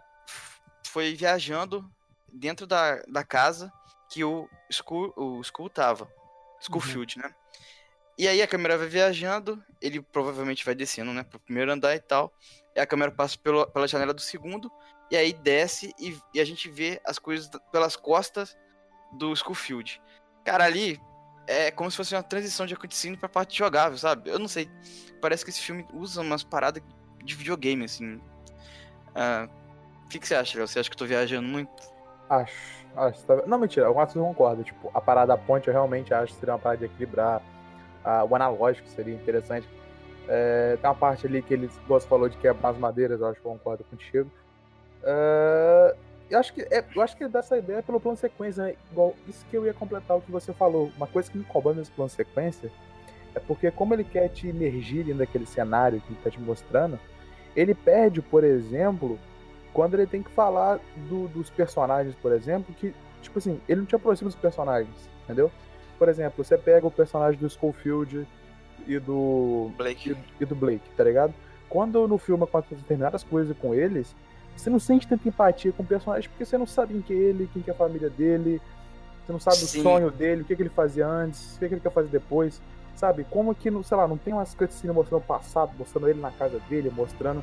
foi 0.86 1.14
viajando 1.14 1.88
dentro 2.32 2.66
da, 2.66 2.96
da 3.08 3.24
casa 3.24 3.72
que 4.10 4.24
o 4.24 4.48
Skull, 4.70 5.12
o 5.16 5.40
Skull 5.40 5.70
tava. 5.70 6.10
Schoolfield, 6.60 7.16
uhum. 7.16 7.28
né? 7.28 7.34
E 8.18 8.26
aí 8.26 8.42
a 8.42 8.48
câmera 8.48 8.76
vai 8.76 8.88
viajando, 8.88 9.62
ele 9.80 10.02
provavelmente 10.02 10.64
vai 10.64 10.74
descendo, 10.74 11.12
né, 11.12 11.22
pro 11.22 11.38
primeiro 11.38 11.70
andar 11.70 11.94
e 11.94 12.00
tal. 12.00 12.32
E 12.74 12.80
a 12.80 12.86
câmera 12.86 13.12
passa 13.12 13.38
pelo, 13.38 13.64
pela 13.68 13.86
janela 13.86 14.12
do 14.12 14.20
segundo, 14.20 14.72
e 15.08 15.16
aí 15.16 15.32
desce 15.32 15.94
e, 16.00 16.18
e, 16.34 16.40
a 16.40 16.44
gente 16.44 16.68
vê 16.68 17.00
as 17.04 17.18
coisas 17.18 17.48
pelas 17.70 17.94
costas 17.94 18.56
do 19.12 19.34
Schofield. 19.34 20.00
Cara, 20.44 20.64
ali 20.64 21.00
é 21.46 21.70
como 21.70 21.90
se 21.90 21.96
fosse 21.96 22.14
uma 22.14 22.22
transição 22.22 22.66
de 22.66 22.74
acontecendo 22.74 23.18
pra 23.18 23.28
parte 23.28 23.56
jogável, 23.56 23.96
sabe? 23.96 24.30
Eu 24.30 24.38
não 24.38 24.48
sei. 24.48 24.70
Parece 25.20 25.44
que 25.44 25.50
esse 25.50 25.60
filme 25.60 25.86
usa 25.92 26.20
umas 26.20 26.42
paradas 26.44 26.82
de 27.24 27.34
videogame, 27.34 27.84
assim. 27.84 28.20
Ah, 29.14 29.48
o 30.04 30.08
que, 30.08 30.18
que 30.18 30.28
você 30.28 30.34
acha, 30.34 30.58
Léo? 30.58 30.68
Você 30.68 30.78
acha 30.78 30.88
que 30.88 30.94
eu 30.94 30.98
tô 30.98 31.06
viajando 31.06 31.46
muito? 31.46 31.70
Acho. 32.28 32.86
acho 32.96 33.22
tá... 33.24 33.46
Não, 33.46 33.58
mentira, 33.58 33.86
algumas 33.86 34.12
coisas 34.12 34.28
concordo. 34.28 34.64
Tipo, 34.64 34.90
a 34.94 35.00
parada 35.00 35.28
da 35.28 35.38
ponte 35.38 35.68
eu 35.68 35.72
realmente 35.72 36.12
acho 36.12 36.32
que 36.32 36.40
seria 36.40 36.54
uma 36.54 36.58
parada 36.58 36.78
de 36.78 36.84
equilibrar 36.86 37.42
o 38.28 38.34
analógico 38.34 38.88
seria 38.88 39.14
interessante. 39.14 39.68
É, 40.28 40.76
tem 40.80 40.88
uma 40.88 40.96
parte 40.96 41.26
ali 41.26 41.42
que 41.42 41.54
ele 41.54 41.70
você 41.86 42.06
falou 42.06 42.28
de 42.28 42.36
quebrar 42.36 42.70
as 42.70 42.78
madeiras, 42.78 43.20
eu 43.20 43.26
acho 43.26 43.40
que 43.40 43.46
eu 43.46 43.52
concordo 43.52 43.84
contigo. 43.84 44.30
É, 45.02 45.96
eu, 46.30 46.38
acho 46.38 46.52
que, 46.52 46.62
é, 46.62 46.84
eu 46.94 47.02
acho 47.02 47.16
que 47.16 47.26
dessa 47.28 47.56
ideia 47.58 47.82
pelo 47.82 48.00
plano 48.00 48.16
sequência, 48.16 48.64
né? 48.64 48.74
Igual 48.92 49.14
isso 49.26 49.44
que 49.50 49.56
eu 49.56 49.64
ia 49.66 49.74
completar 49.74 50.16
o 50.16 50.20
que 50.20 50.30
você 50.30 50.52
falou. 50.52 50.90
Uma 50.96 51.06
coisa 51.06 51.30
que 51.30 51.36
me 51.38 51.44
incomoda 51.44 51.78
nesse 51.78 51.90
plano 51.90 52.08
sequência 52.08 52.70
É 53.34 53.40
porque 53.40 53.70
como 53.70 53.94
ele 53.94 54.04
quer 54.04 54.28
te 54.28 54.48
emergir 54.48 55.04
dentro 55.04 55.18
daquele 55.18 55.46
cenário 55.46 56.00
que 56.00 56.12
ele 56.12 56.20
tá 56.24 56.30
te 56.30 56.40
mostrando, 56.40 56.98
ele 57.54 57.74
perde, 57.74 58.20
por 58.22 58.42
exemplo, 58.42 59.18
quando 59.72 59.94
ele 59.94 60.06
tem 60.06 60.22
que 60.22 60.30
falar 60.30 60.80
do- 61.08 61.28
dos 61.28 61.50
personagens, 61.50 62.14
por 62.16 62.32
exemplo, 62.32 62.74
que, 62.74 62.92
tipo 63.22 63.38
assim, 63.38 63.60
ele 63.68 63.80
não 63.80 63.86
te 63.86 63.94
aproxima 63.94 64.28
dos 64.30 64.38
personagens, 64.38 65.08
entendeu? 65.24 65.50
Por 65.98 66.08
exemplo, 66.08 66.42
você 66.42 66.56
pega 66.56 66.86
o 66.86 66.90
personagem 66.90 67.38
do 67.38 67.48
Schofield 67.50 68.26
e 68.86 68.98
do 68.98 69.70
Blake. 69.76 70.10
e, 70.12 70.42
e 70.42 70.46
do 70.46 70.54
Blake, 70.54 70.88
tá 70.96 71.04
ligado? 71.04 71.34
Quando 71.68 72.08
no 72.08 72.16
filme 72.18 72.44
acontecem 72.44 72.78
determinadas 72.78 73.22
coisas 73.22 73.56
com 73.58 73.74
eles, 73.74 74.16
você 74.58 74.70
não 74.70 74.78
sente 74.78 75.06
tanta 75.06 75.28
empatia 75.28 75.72
com 75.72 75.82
o 75.82 75.86
personagem 75.86 76.28
porque 76.30 76.44
você 76.44 76.58
não 76.58 76.66
sabe 76.66 76.92
quem 76.94 77.02
que 77.02 77.12
é 77.12 77.16
ele, 77.16 77.50
quem 77.52 77.62
que 77.62 77.70
é 77.70 77.72
a 77.72 77.76
família 77.76 78.10
dele, 78.10 78.60
você 79.24 79.32
não 79.32 79.40
sabe 79.40 79.56
Sim. 79.58 79.80
o 79.80 79.82
sonho 79.82 80.10
dele, 80.10 80.42
o 80.42 80.44
que, 80.44 80.56
que 80.56 80.62
ele 80.62 80.68
fazia 80.70 81.06
antes, 81.06 81.56
o 81.56 81.58
que, 81.58 81.68
que 81.68 81.74
ele 81.74 81.80
quer 81.80 81.92
fazer 81.92 82.08
depois, 82.08 82.60
sabe? 82.96 83.24
Como 83.30 83.54
que, 83.54 83.70
não- 83.70 83.82
sei 83.82 83.96
lá, 83.96 84.08
não 84.08 84.16
tem 84.16 84.32
umas 84.32 84.54
cutscenes 84.54 84.94
mostrando 84.94 85.20
o 85.22 85.24
passado, 85.26 85.72
mostrando 85.78 86.08
ele 86.08 86.20
na 86.20 86.30
casa 86.30 86.58
dele, 86.68 86.90
mostrando, 86.94 87.42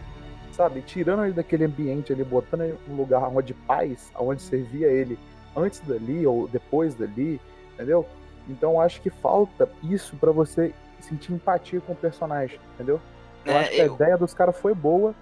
sabe? 0.51 0.81
Tirando 0.81 1.23
ele 1.25 1.33
daquele 1.33 1.63
ambiente 1.65 2.11
ali, 2.11 2.23
botando 2.23 2.61
ele 2.61 2.77
num 2.87 2.95
lugar 2.95 3.23
onde 3.29 3.53
paz, 3.53 4.11
onde 4.17 4.41
servia 4.41 4.87
ele 4.87 5.17
antes 5.55 5.79
dali 5.81 6.25
ou 6.27 6.47
depois 6.47 6.95
dali, 6.95 7.39
entendeu? 7.73 8.05
Então 8.49 8.79
acho 8.81 9.01
que 9.01 9.09
falta 9.09 9.69
isso 9.83 10.15
pra 10.17 10.31
você 10.31 10.73
sentir 10.99 11.33
empatia 11.33 11.79
com 11.81 11.93
o 11.93 11.95
personagem, 11.95 12.59
entendeu? 12.73 12.99
Eu 13.45 13.53
É, 13.53 13.59
acho 13.59 13.71
que 13.71 13.81
a 13.81 13.85
eu- 13.85 13.93
ideia 13.95 14.17
dos 14.17 14.33
caras 14.33 14.57
foi 14.57 14.73
boa, 14.73 15.13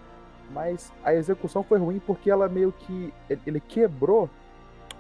mas 0.54 0.92
a 1.04 1.14
execução 1.14 1.64
foi 1.64 1.80
ruim 1.80 2.00
porque 2.06 2.30
ela 2.30 2.48
meio 2.48 2.72
que. 2.72 3.14
ele- 3.46 3.60
quebrou 3.60 4.30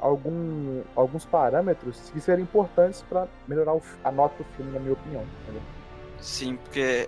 algum, 0.01 0.81
alguns 0.95 1.25
parâmetros 1.25 2.09
que 2.11 2.19
seriam 2.19 2.43
importantes 2.43 3.03
pra 3.07 3.27
melhorar 3.47 3.73
o 3.75 3.81
a 4.03 4.11
nota 4.11 4.35
do 4.43 4.49
filme, 4.55 4.71
na 4.71 4.79
minha 4.79 4.93
opinião. 4.93 5.23
Entendeu? 5.43 5.61
Sim, 6.19 6.55
porque 6.57 7.07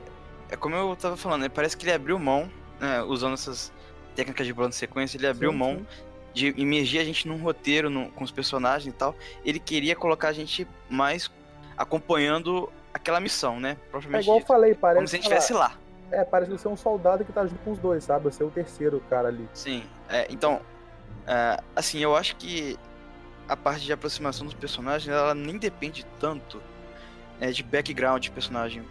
é 0.49 0.55
como 0.55 0.75
eu 0.75 0.95
tava 0.95 1.17
falando, 1.17 1.41
né? 1.41 1.49
Parece 1.49 1.75
que 1.75 1.83
ele 1.85 1.91
abriu 1.93 2.17
mão, 2.19 2.49
né, 2.79 3.01
usando 3.03 3.33
essas 3.33 3.71
técnicas 4.15 4.45
de 4.47 4.53
plano 4.53 4.69
de 4.69 4.75
sequência, 4.75 5.17
ele 5.17 5.27
abriu 5.27 5.51
Sim, 5.51 5.57
mão 5.57 5.75
sim. 5.77 5.85
de 6.33 6.53
imergir 6.57 7.01
a 7.01 7.03
gente 7.03 7.27
num 7.27 7.37
roteiro 7.37 7.89
no- 7.89 8.09
com 8.11 8.23
os 8.23 8.31
personagens 8.31 8.93
e 8.93 8.97
tal. 8.97 9.13
Ele 9.43 9.59
queria 9.59 9.95
colocar 9.95 10.29
a 10.29 10.33
gente 10.33 10.65
mais 10.89 11.29
acompanhando 11.77 12.71
aquela 12.93 13.19
missão, 13.19 13.59
né? 13.59 13.71
É 13.71 13.89
Propriamente 13.91 14.23
igual 14.23 14.39
eu 14.39 14.45
falei, 14.45 14.71
Como 14.71 14.81
parece. 14.81 15.07
se 15.07 15.15
a 15.15 15.17
gente 15.17 15.23
estivesse 15.23 15.53
lá. 15.53 15.77
É, 16.11 16.23
parece 16.23 16.51
que 16.51 16.57
você 16.57 16.67
é 16.67 16.71
um 16.71 16.77
soldado 16.77 17.25
que 17.25 17.31
tá 17.31 17.45
junto 17.45 17.59
com 17.63 17.71
os 17.71 17.79
dois, 17.79 18.03
sabe? 18.03 18.25
Você 18.25 18.43
é 18.43 18.45
o 18.45 18.51
terceiro 18.51 19.01
cara 19.09 19.27
ali. 19.27 19.47
Sim. 19.53 19.83
É, 20.09 20.27
então, 20.29 20.61
é, 21.27 21.59
assim, 21.75 21.99
eu 21.99 22.15
acho 22.15 22.35
que 22.35 22.77
a 23.47 23.55
parte 23.55 23.85
de 23.85 23.93
aproximação 23.93 24.45
dos 24.45 24.55
personagens, 24.55 25.13
ela 25.13 25.33
nem 25.35 25.57
depende 25.57 26.05
tanto 26.19 26.61
é, 27.39 27.51
de 27.51 27.63
background 27.63 28.21
de 28.23 28.31
personagem. 28.31 28.83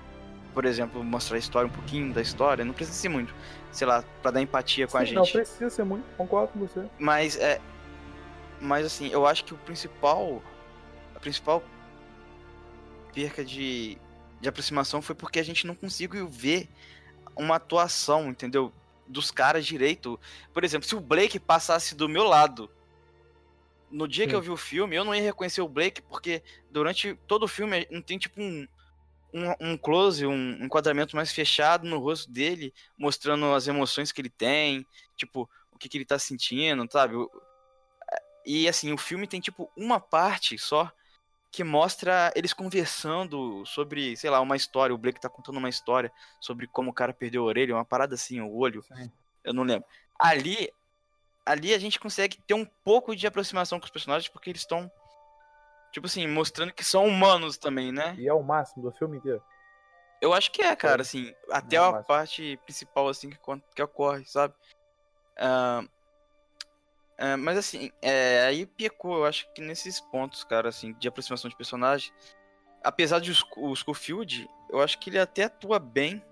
Por 0.52 0.64
exemplo, 0.64 1.02
mostrar 1.02 1.36
a 1.36 1.38
história, 1.38 1.66
um 1.66 1.72
pouquinho 1.72 2.12
da 2.12 2.22
história, 2.22 2.64
não 2.64 2.72
precisa 2.72 2.96
ser 2.96 3.08
muito, 3.08 3.34
sei 3.72 3.86
lá, 3.88 4.04
pra 4.22 4.30
dar 4.30 4.40
empatia 4.40 4.86
com 4.86 4.96
a 4.96 5.04
Sim, 5.04 5.14
Não 5.14 5.24
gente. 5.24 5.32
precisa 5.34 5.68
ser 5.68 5.84
muito, 5.84 6.04
concordo 6.16 6.52
com 6.52 6.60
você. 6.60 6.84
Mas 6.98 7.36
é. 7.36 7.60
Mas 8.60 8.86
assim, 8.86 9.08
eu 9.08 9.26
acho 9.26 9.44
que 9.44 9.52
o 9.52 9.56
principal. 9.58 10.40
A 11.16 11.18
principal 11.18 11.62
perca 13.12 13.44
de, 13.44 13.98
de 14.40 14.48
aproximação 14.48 15.02
foi 15.02 15.14
porque 15.14 15.38
a 15.38 15.42
gente 15.44 15.66
não 15.66 15.74
conseguiu 15.74 16.28
ver 16.28 16.68
uma 17.36 17.56
atuação, 17.56 18.28
entendeu? 18.28 18.72
Dos 19.06 19.30
caras 19.30 19.66
direito. 19.66 20.18
Por 20.52 20.64
exemplo, 20.64 20.88
se 20.88 20.94
o 20.94 21.00
Blake 21.00 21.38
passasse 21.38 21.94
do 21.94 22.08
meu 22.08 22.24
lado. 22.24 22.70
No 23.90 24.08
dia 24.08 24.24
que 24.24 24.30
Sim. 24.30 24.36
eu 24.36 24.42
vi 24.42 24.50
o 24.50 24.56
filme, 24.56 24.96
eu 24.96 25.04
não 25.04 25.14
ia 25.14 25.22
reconhecer 25.22 25.60
o 25.62 25.68
Blake, 25.68 26.02
porque 26.02 26.42
durante 26.70 27.14
todo 27.28 27.44
o 27.44 27.48
filme 27.48 27.86
não 27.90 28.02
tem 28.02 28.18
tipo 28.18 28.40
um, 28.42 28.66
um, 29.32 29.72
um 29.72 29.76
close, 29.76 30.26
um 30.26 30.64
enquadramento 30.64 31.14
mais 31.14 31.32
fechado 31.32 31.86
no 31.86 31.98
rosto 31.98 32.30
dele, 32.30 32.74
mostrando 32.98 33.52
as 33.52 33.68
emoções 33.68 34.10
que 34.10 34.20
ele 34.20 34.30
tem, 34.30 34.84
tipo, 35.16 35.48
o 35.70 35.78
que, 35.78 35.88
que 35.88 35.96
ele 35.96 36.04
tá 36.04 36.18
sentindo, 36.18 36.90
sabe? 36.90 37.14
E 38.44 38.68
assim, 38.68 38.92
o 38.92 38.98
filme 38.98 39.26
tem 39.26 39.40
tipo 39.40 39.70
uma 39.76 40.00
parte 40.00 40.58
só 40.58 40.92
que 41.54 41.62
mostra 41.62 42.32
eles 42.34 42.52
conversando 42.52 43.64
sobre, 43.64 44.16
sei 44.16 44.28
lá, 44.28 44.40
uma 44.40 44.56
história. 44.56 44.92
O 44.92 44.98
Blake 44.98 45.20
tá 45.20 45.28
contando 45.28 45.58
uma 45.58 45.68
história 45.68 46.10
sobre 46.40 46.66
como 46.66 46.90
o 46.90 46.92
cara 46.92 47.12
perdeu 47.12 47.42
a 47.42 47.46
orelha, 47.46 47.76
uma 47.76 47.84
parada 47.84 48.16
assim, 48.16 48.40
o 48.40 48.52
olho. 48.56 48.82
Sim. 48.82 49.08
Eu 49.44 49.54
não 49.54 49.62
lembro. 49.62 49.86
Ali, 50.18 50.68
ali 51.46 51.72
a 51.72 51.78
gente 51.78 52.00
consegue 52.00 52.38
ter 52.44 52.54
um 52.54 52.64
pouco 52.64 53.14
de 53.14 53.24
aproximação 53.24 53.78
com 53.78 53.84
os 53.84 53.90
personagens 53.92 54.28
porque 54.28 54.50
eles 54.50 54.62
estão 54.62 54.90
tipo 55.92 56.08
assim, 56.08 56.26
mostrando 56.26 56.72
que 56.72 56.82
são 56.82 57.06
humanos 57.06 57.56
também, 57.56 57.92
né? 57.92 58.16
E 58.18 58.26
é 58.26 58.34
o 58.34 58.42
máximo 58.42 58.82
do 58.82 58.90
filme 58.90 59.18
inteiro. 59.18 59.40
Eu 60.20 60.32
acho 60.32 60.50
que 60.50 60.60
é, 60.60 60.74
cara, 60.74 61.02
assim, 61.02 61.32
até 61.52 61.76
Não, 61.76 61.94
a 61.94 62.02
parte 62.02 62.58
principal, 62.64 63.08
assim, 63.08 63.30
que, 63.30 63.38
que 63.76 63.82
ocorre, 63.82 64.24
sabe? 64.24 64.54
Ah, 65.38 65.84
ah, 67.18 67.36
mas 67.36 67.56
assim, 67.56 67.90
é, 68.02 68.44
aí 68.46 68.66
pecou, 68.66 69.18
eu 69.18 69.24
acho 69.24 69.52
que 69.54 69.60
nesses 69.60 70.00
pontos, 70.00 70.42
cara, 70.44 70.68
assim, 70.68 70.92
de 70.94 71.06
aproximação 71.08 71.48
de 71.48 71.56
personagem. 71.56 72.12
Apesar 72.82 73.20
de 73.20 73.30
o 73.30 73.34
Sc- 73.34 73.56
o 73.56 73.74
Schofield, 73.74 74.48
eu 74.68 74.80
acho 74.80 74.98
que 74.98 75.10
ele 75.10 75.18
até 75.18 75.44
atua 75.44 75.78
bem, 75.78 76.22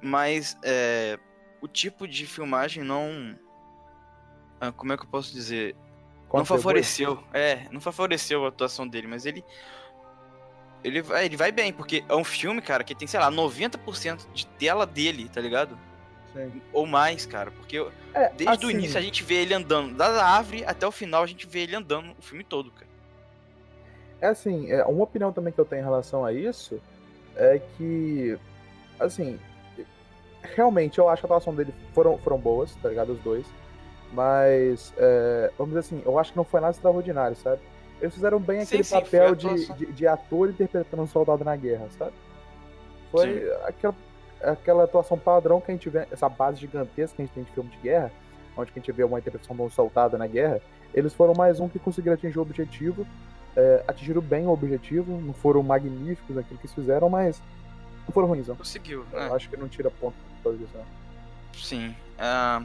mas 0.00 0.56
é, 0.62 1.18
o 1.60 1.68
tipo 1.68 2.06
de 2.06 2.26
filmagem 2.26 2.82
não. 2.84 3.38
ah, 4.60 4.72
como 4.72 4.92
é 4.92 4.96
que 4.96 5.04
eu 5.04 5.08
posso 5.08 5.32
dizer? 5.32 5.74
não 6.32 6.44
favoreceu. 6.44 7.24
É, 7.32 7.68
não 7.70 7.80
favoreceu 7.80 8.44
a 8.44 8.48
atuação 8.48 8.86
dele, 8.86 9.06
mas 9.06 9.26
ele. 9.26 9.44
Ele 10.84 11.00
vai, 11.00 11.26
ele 11.26 11.36
vai 11.36 11.52
bem, 11.52 11.72
porque 11.72 12.04
é 12.08 12.16
um 12.16 12.24
filme, 12.24 12.60
cara, 12.60 12.82
que 12.82 12.94
tem, 12.94 13.06
sei 13.06 13.20
lá, 13.20 13.30
90% 13.30 14.32
de 14.32 14.46
tela 14.46 14.84
dele, 14.84 15.28
tá 15.28 15.40
ligado? 15.40 15.78
Sim. 16.32 16.62
Ou 16.72 16.86
mais, 16.86 17.26
cara. 17.26 17.50
Porque 17.50 17.78
É, 18.14 18.30
desde 18.30 18.66
o 18.66 18.68
assim, 18.68 18.76
início 18.78 18.98
a 18.98 19.02
gente 19.02 19.22
vê 19.22 19.34
ele 19.36 19.54
andando. 19.54 19.94
Da 19.96 20.24
árvore 20.24 20.64
até 20.64 20.86
o 20.86 20.92
final 20.92 21.22
a 21.22 21.26
gente 21.26 21.46
vê 21.46 21.60
ele 21.60 21.76
andando 21.76 22.12
o 22.18 22.22
filme 22.22 22.42
todo, 22.44 22.70
cara. 22.70 22.90
É 24.20 24.28
assim, 24.28 24.70
é, 24.70 24.84
uma 24.84 25.04
opinião 25.04 25.32
também 25.32 25.52
que 25.52 25.58
eu 25.58 25.64
tenho 25.64 25.80
em 25.80 25.84
relação 25.84 26.24
a 26.24 26.32
isso 26.32 26.80
é 27.34 27.60
que, 27.76 28.38
assim, 29.00 29.38
realmente 30.42 30.98
eu 30.98 31.08
acho 31.08 31.22
que 31.22 31.26
a 31.26 31.28
atuação 31.28 31.54
dele 31.54 31.74
foram, 31.92 32.18
foram 32.18 32.38
boas, 32.38 32.74
tá 32.76 32.88
ligado? 32.88 33.12
Os 33.12 33.20
dois. 33.20 33.46
Mas, 34.12 34.92
é, 34.96 35.50
vamos 35.56 35.74
dizer 35.74 35.80
assim, 35.80 36.02
eu 36.04 36.18
acho 36.18 36.32
que 36.32 36.36
não 36.36 36.44
foi 36.44 36.60
nada 36.60 36.72
extraordinário, 36.72 37.36
sabe? 37.36 37.60
Eles 38.00 38.14
fizeram 38.14 38.38
bem 38.38 38.60
Sim, 38.60 38.64
aquele 38.64 38.84
sim, 38.84 38.94
papel 38.94 39.34
de, 39.34 39.72
de, 39.74 39.86
de 39.86 40.06
ator 40.06 40.50
interpretando 40.50 41.02
um 41.02 41.06
soldado 41.06 41.44
na 41.44 41.56
guerra, 41.56 41.88
sabe? 41.96 42.12
Foi 43.10 43.50
aquela, 43.64 43.94
aquela 44.42 44.84
atuação 44.84 45.18
padrão 45.18 45.60
que 45.60 45.70
a 45.70 45.74
gente 45.74 45.88
vê, 45.88 46.06
essa 46.10 46.28
base 46.28 46.60
gigantesca 46.60 47.16
que 47.16 47.22
a 47.22 47.24
gente 47.24 47.34
tem 47.34 47.44
de 47.44 47.50
filme 47.52 47.70
de 47.70 47.78
guerra, 47.78 48.10
onde 48.56 48.70
que 48.70 48.78
a 48.78 48.82
gente 48.82 48.92
vê 48.92 49.04
uma 49.04 49.18
interpretação 49.18 49.56
de 49.56 49.62
um 49.62 49.70
soldado 49.70 50.18
na 50.18 50.26
guerra. 50.26 50.60
Eles 50.94 51.14
foram 51.14 51.32
mais 51.34 51.58
um 51.60 51.68
que 51.68 51.78
conseguiram 51.78 52.14
atingir 52.14 52.38
o 52.38 52.42
objetivo 52.42 53.06
é, 53.56 53.84
atingiram 53.86 54.20
bem 54.20 54.46
o 54.46 54.50
objetivo, 54.50 55.20
não 55.20 55.34
foram 55.34 55.62
magníficos 55.62 56.34
naquilo 56.34 56.58
que 56.58 56.66
eles 56.66 56.74
fizeram, 56.74 57.08
mas 57.08 57.40
não 58.06 58.12
foram 58.12 58.28
ruins, 58.28 58.48
não. 58.48 58.56
Conseguiu, 58.56 59.04
né? 59.12 59.28
Eu 59.28 59.34
acho 59.34 59.48
que 59.48 59.56
não 59.56 59.68
tira 59.68 59.90
ponto 59.90 60.14
por. 60.42 60.58
Sim. 61.54 61.94
Ah, 62.18 62.62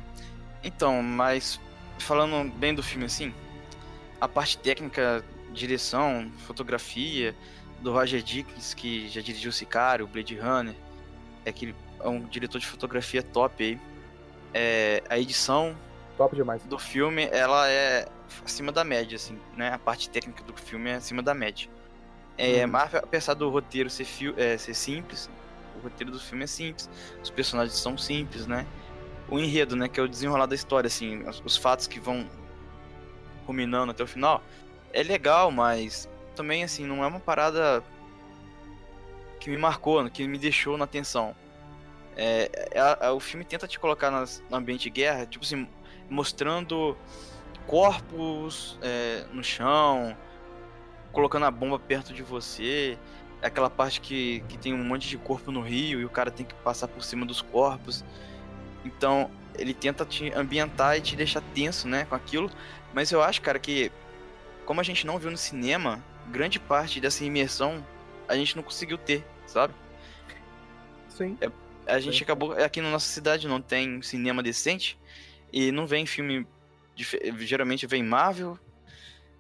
então, 0.64 1.02
mas 1.04 1.60
falando 2.00 2.50
bem 2.56 2.74
do 2.74 2.82
filme 2.82 3.06
assim, 3.06 3.34
a 4.20 4.28
parte 4.28 4.58
técnica, 4.58 5.24
direção, 5.54 6.32
fotografia 6.46 7.36
do 7.82 7.92
Roger 7.92 8.22
Dickens, 8.22 8.74
que 8.74 9.08
já 9.10 9.22
dirigiu 9.22 9.52
Sicário, 9.52 10.08
Blade 10.08 10.38
Runner, 10.40 10.76
é 11.48 11.52
que 11.52 11.74
é 12.02 12.08
um 12.08 12.22
diretor 12.26 12.60
de 12.60 12.68
fotografia 12.68 13.24
top 13.24 13.64
aí. 13.64 13.80
É, 14.54 15.04
a 15.10 15.18
edição 15.18 15.76
Top 16.18 16.36
demais. 16.36 16.64
do 16.64 16.78
filme, 16.80 17.28
ela 17.32 17.70
é 17.70 18.08
acima 18.44 18.72
da 18.72 18.84
média, 18.84 19.16
assim, 19.16 19.38
né? 19.56 19.74
A 19.74 19.78
parte 19.80 20.10
técnica 20.10 20.44
do 20.44 20.54
filme 20.54 20.90
é 20.90 20.96
acima 20.96 21.22
da 21.22 21.34
média. 21.34 21.70
É, 22.38 22.66
Uhum. 22.66 22.72
mas 22.72 22.94
apesar 22.96 23.34
do 23.34 23.50
roteiro 23.50 23.90
ser, 23.90 24.08
é, 24.38 24.58
ser 24.58 24.74
simples, 24.74 25.30
o 25.78 25.80
roteiro 25.84 26.12
do 26.12 26.20
filme 26.20 26.44
é 26.44 26.48
simples, 26.48 26.90
os 27.24 27.30
personagens 27.30 27.78
são 27.78 27.98
simples, 27.98 28.46
né? 28.46 28.66
O 29.30 29.40
enredo, 29.40 29.76
né, 29.76 29.88
que 29.88 30.00
é 30.00 30.04
o 30.04 30.08
desenrolar 30.08 30.46
da 30.46 30.56
história, 30.56 30.88
assim, 30.88 31.24
os, 31.28 31.42
os 31.46 31.58
fatos 31.58 31.86
que 31.88 32.00
vão 32.00 32.28
ruminando 33.46 33.92
até 33.92 34.04
o 34.04 34.08
final, 34.08 34.42
é 34.94 35.04
legal, 35.04 35.52
mas 35.52 36.08
também, 36.36 36.64
assim, 36.64 36.86
não 36.86 37.04
é 37.04 37.08
uma 37.08 37.20
parada 37.20 37.84
que 39.48 39.52
me 39.52 39.58
marcou, 39.58 40.10
que 40.10 40.28
me 40.28 40.38
deixou 40.38 40.78
na 40.78 40.84
atenção. 40.84 41.34
É, 42.18 42.50
é- 42.74 42.98
é- 43.08 43.10
o 43.12 43.20
filme 43.20 43.46
tenta 43.46 43.66
te 43.66 43.80
colocar 43.80 44.12
nas- 44.12 44.44
no 44.50 44.58
ambiente 44.58 44.84
de 44.84 44.90
guerra, 44.90 45.26
tipo 45.26 45.46
assim, 45.46 45.66
mostrando 46.10 46.98
corpos 47.66 48.78
é, 48.82 49.26
no 49.32 49.42
chão, 49.44 50.16
colocando 51.14 51.46
a 51.46 51.52
bomba 51.52 51.80
perto 51.80 52.14
de 52.14 52.22
você. 52.22 52.98
É 53.42 53.48
aquela 53.48 53.70
parte 53.70 54.02
que, 54.02 54.44
que 54.50 54.58
tem 54.58 54.74
um 54.74 54.84
monte 54.84 55.08
de 55.08 55.18
corpo 55.18 55.50
no 55.50 55.62
rio 55.62 56.02
e 56.02 56.06
o 56.06 56.10
cara 56.10 56.30
tem 56.30 56.46
que 56.46 56.56
passar 56.56 56.90
por 56.90 57.02
cima 57.04 57.26
dos 57.26 57.42
corpos. 57.42 58.04
Então, 58.84 59.30
ele 59.58 59.74
tenta 59.74 60.06
te 60.06 60.30
ambientar 60.34 60.98
e 60.98 61.02
te 61.02 61.16
deixar 61.16 61.42
tenso, 61.54 61.88
né, 61.88 62.04
com 62.06 62.16
aquilo. 62.16 62.52
Mas 62.94 63.12
eu 63.12 63.22
acho, 63.22 63.42
cara, 63.42 63.60
que 63.60 63.92
como 64.66 64.82
a 64.82 64.84
gente 64.84 65.06
não 65.08 65.18
viu 65.18 65.32
no 65.32 65.38
cinema, 65.38 66.04
grande 66.30 66.60
parte 66.60 67.00
dessa 67.00 67.24
imersão 67.24 67.82
a 68.28 68.36
gente 68.36 68.56
não 68.56 68.64
conseguiu 68.64 68.98
ter. 68.98 69.26
Sabe? 69.48 69.74
Sim. 71.10 71.38
A 71.88 72.00
gente 72.00 72.18
Sim. 72.18 72.24
acabou. 72.24 72.52
Aqui 72.54 72.82
na 72.82 72.92
nossa 72.92 73.08
cidade 73.08 73.48
não 73.48 73.62
tem 73.62 74.02
cinema 74.02 74.44
decente. 74.44 75.00
E 75.52 75.72
não 75.72 75.88
vem 75.88 76.06
filme. 76.06 76.46
Geralmente 77.40 77.88
vem 77.88 78.04
Marvel, 78.04 78.60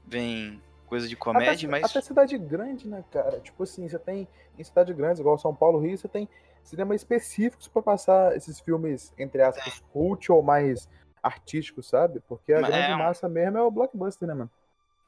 vem 0.05 0.61
coisa 0.85 1.07
de 1.07 1.15
comédia, 1.15 1.67
até, 1.67 1.67
mas. 1.67 1.91
até 1.91 2.01
cidade 2.01 2.37
grande, 2.37 2.87
né, 2.87 3.03
cara? 3.11 3.39
Tipo 3.41 3.63
assim, 3.63 3.87
você 3.89 3.99
tem 3.99 4.27
em 4.57 4.63
cidade 4.63 4.93
grande, 4.93 5.19
igual 5.19 5.37
São 5.37 5.53
Paulo, 5.53 5.79
Rio, 5.79 5.97
você 5.97 6.07
tem 6.07 6.29
cinemas 6.63 7.01
específicos 7.01 7.67
pra 7.67 7.81
passar 7.81 8.35
esses 8.35 8.59
filmes, 8.59 9.11
entre 9.17 9.41
aspas, 9.41 9.83
cult 9.91 10.31
ou 10.31 10.41
mais 10.41 10.87
artísticos, 11.21 11.87
sabe? 11.89 12.21
Porque 12.27 12.53
a 12.53 12.61
Mas 12.61 12.69
grande 12.69 12.91
é 12.91 12.95
um- 12.95 12.99
massa 12.99 13.27
mesmo 13.27 13.57
é 13.57 13.61
o 13.61 13.71
blockbuster, 13.71 14.27
né, 14.27 14.33
mano? 14.33 14.51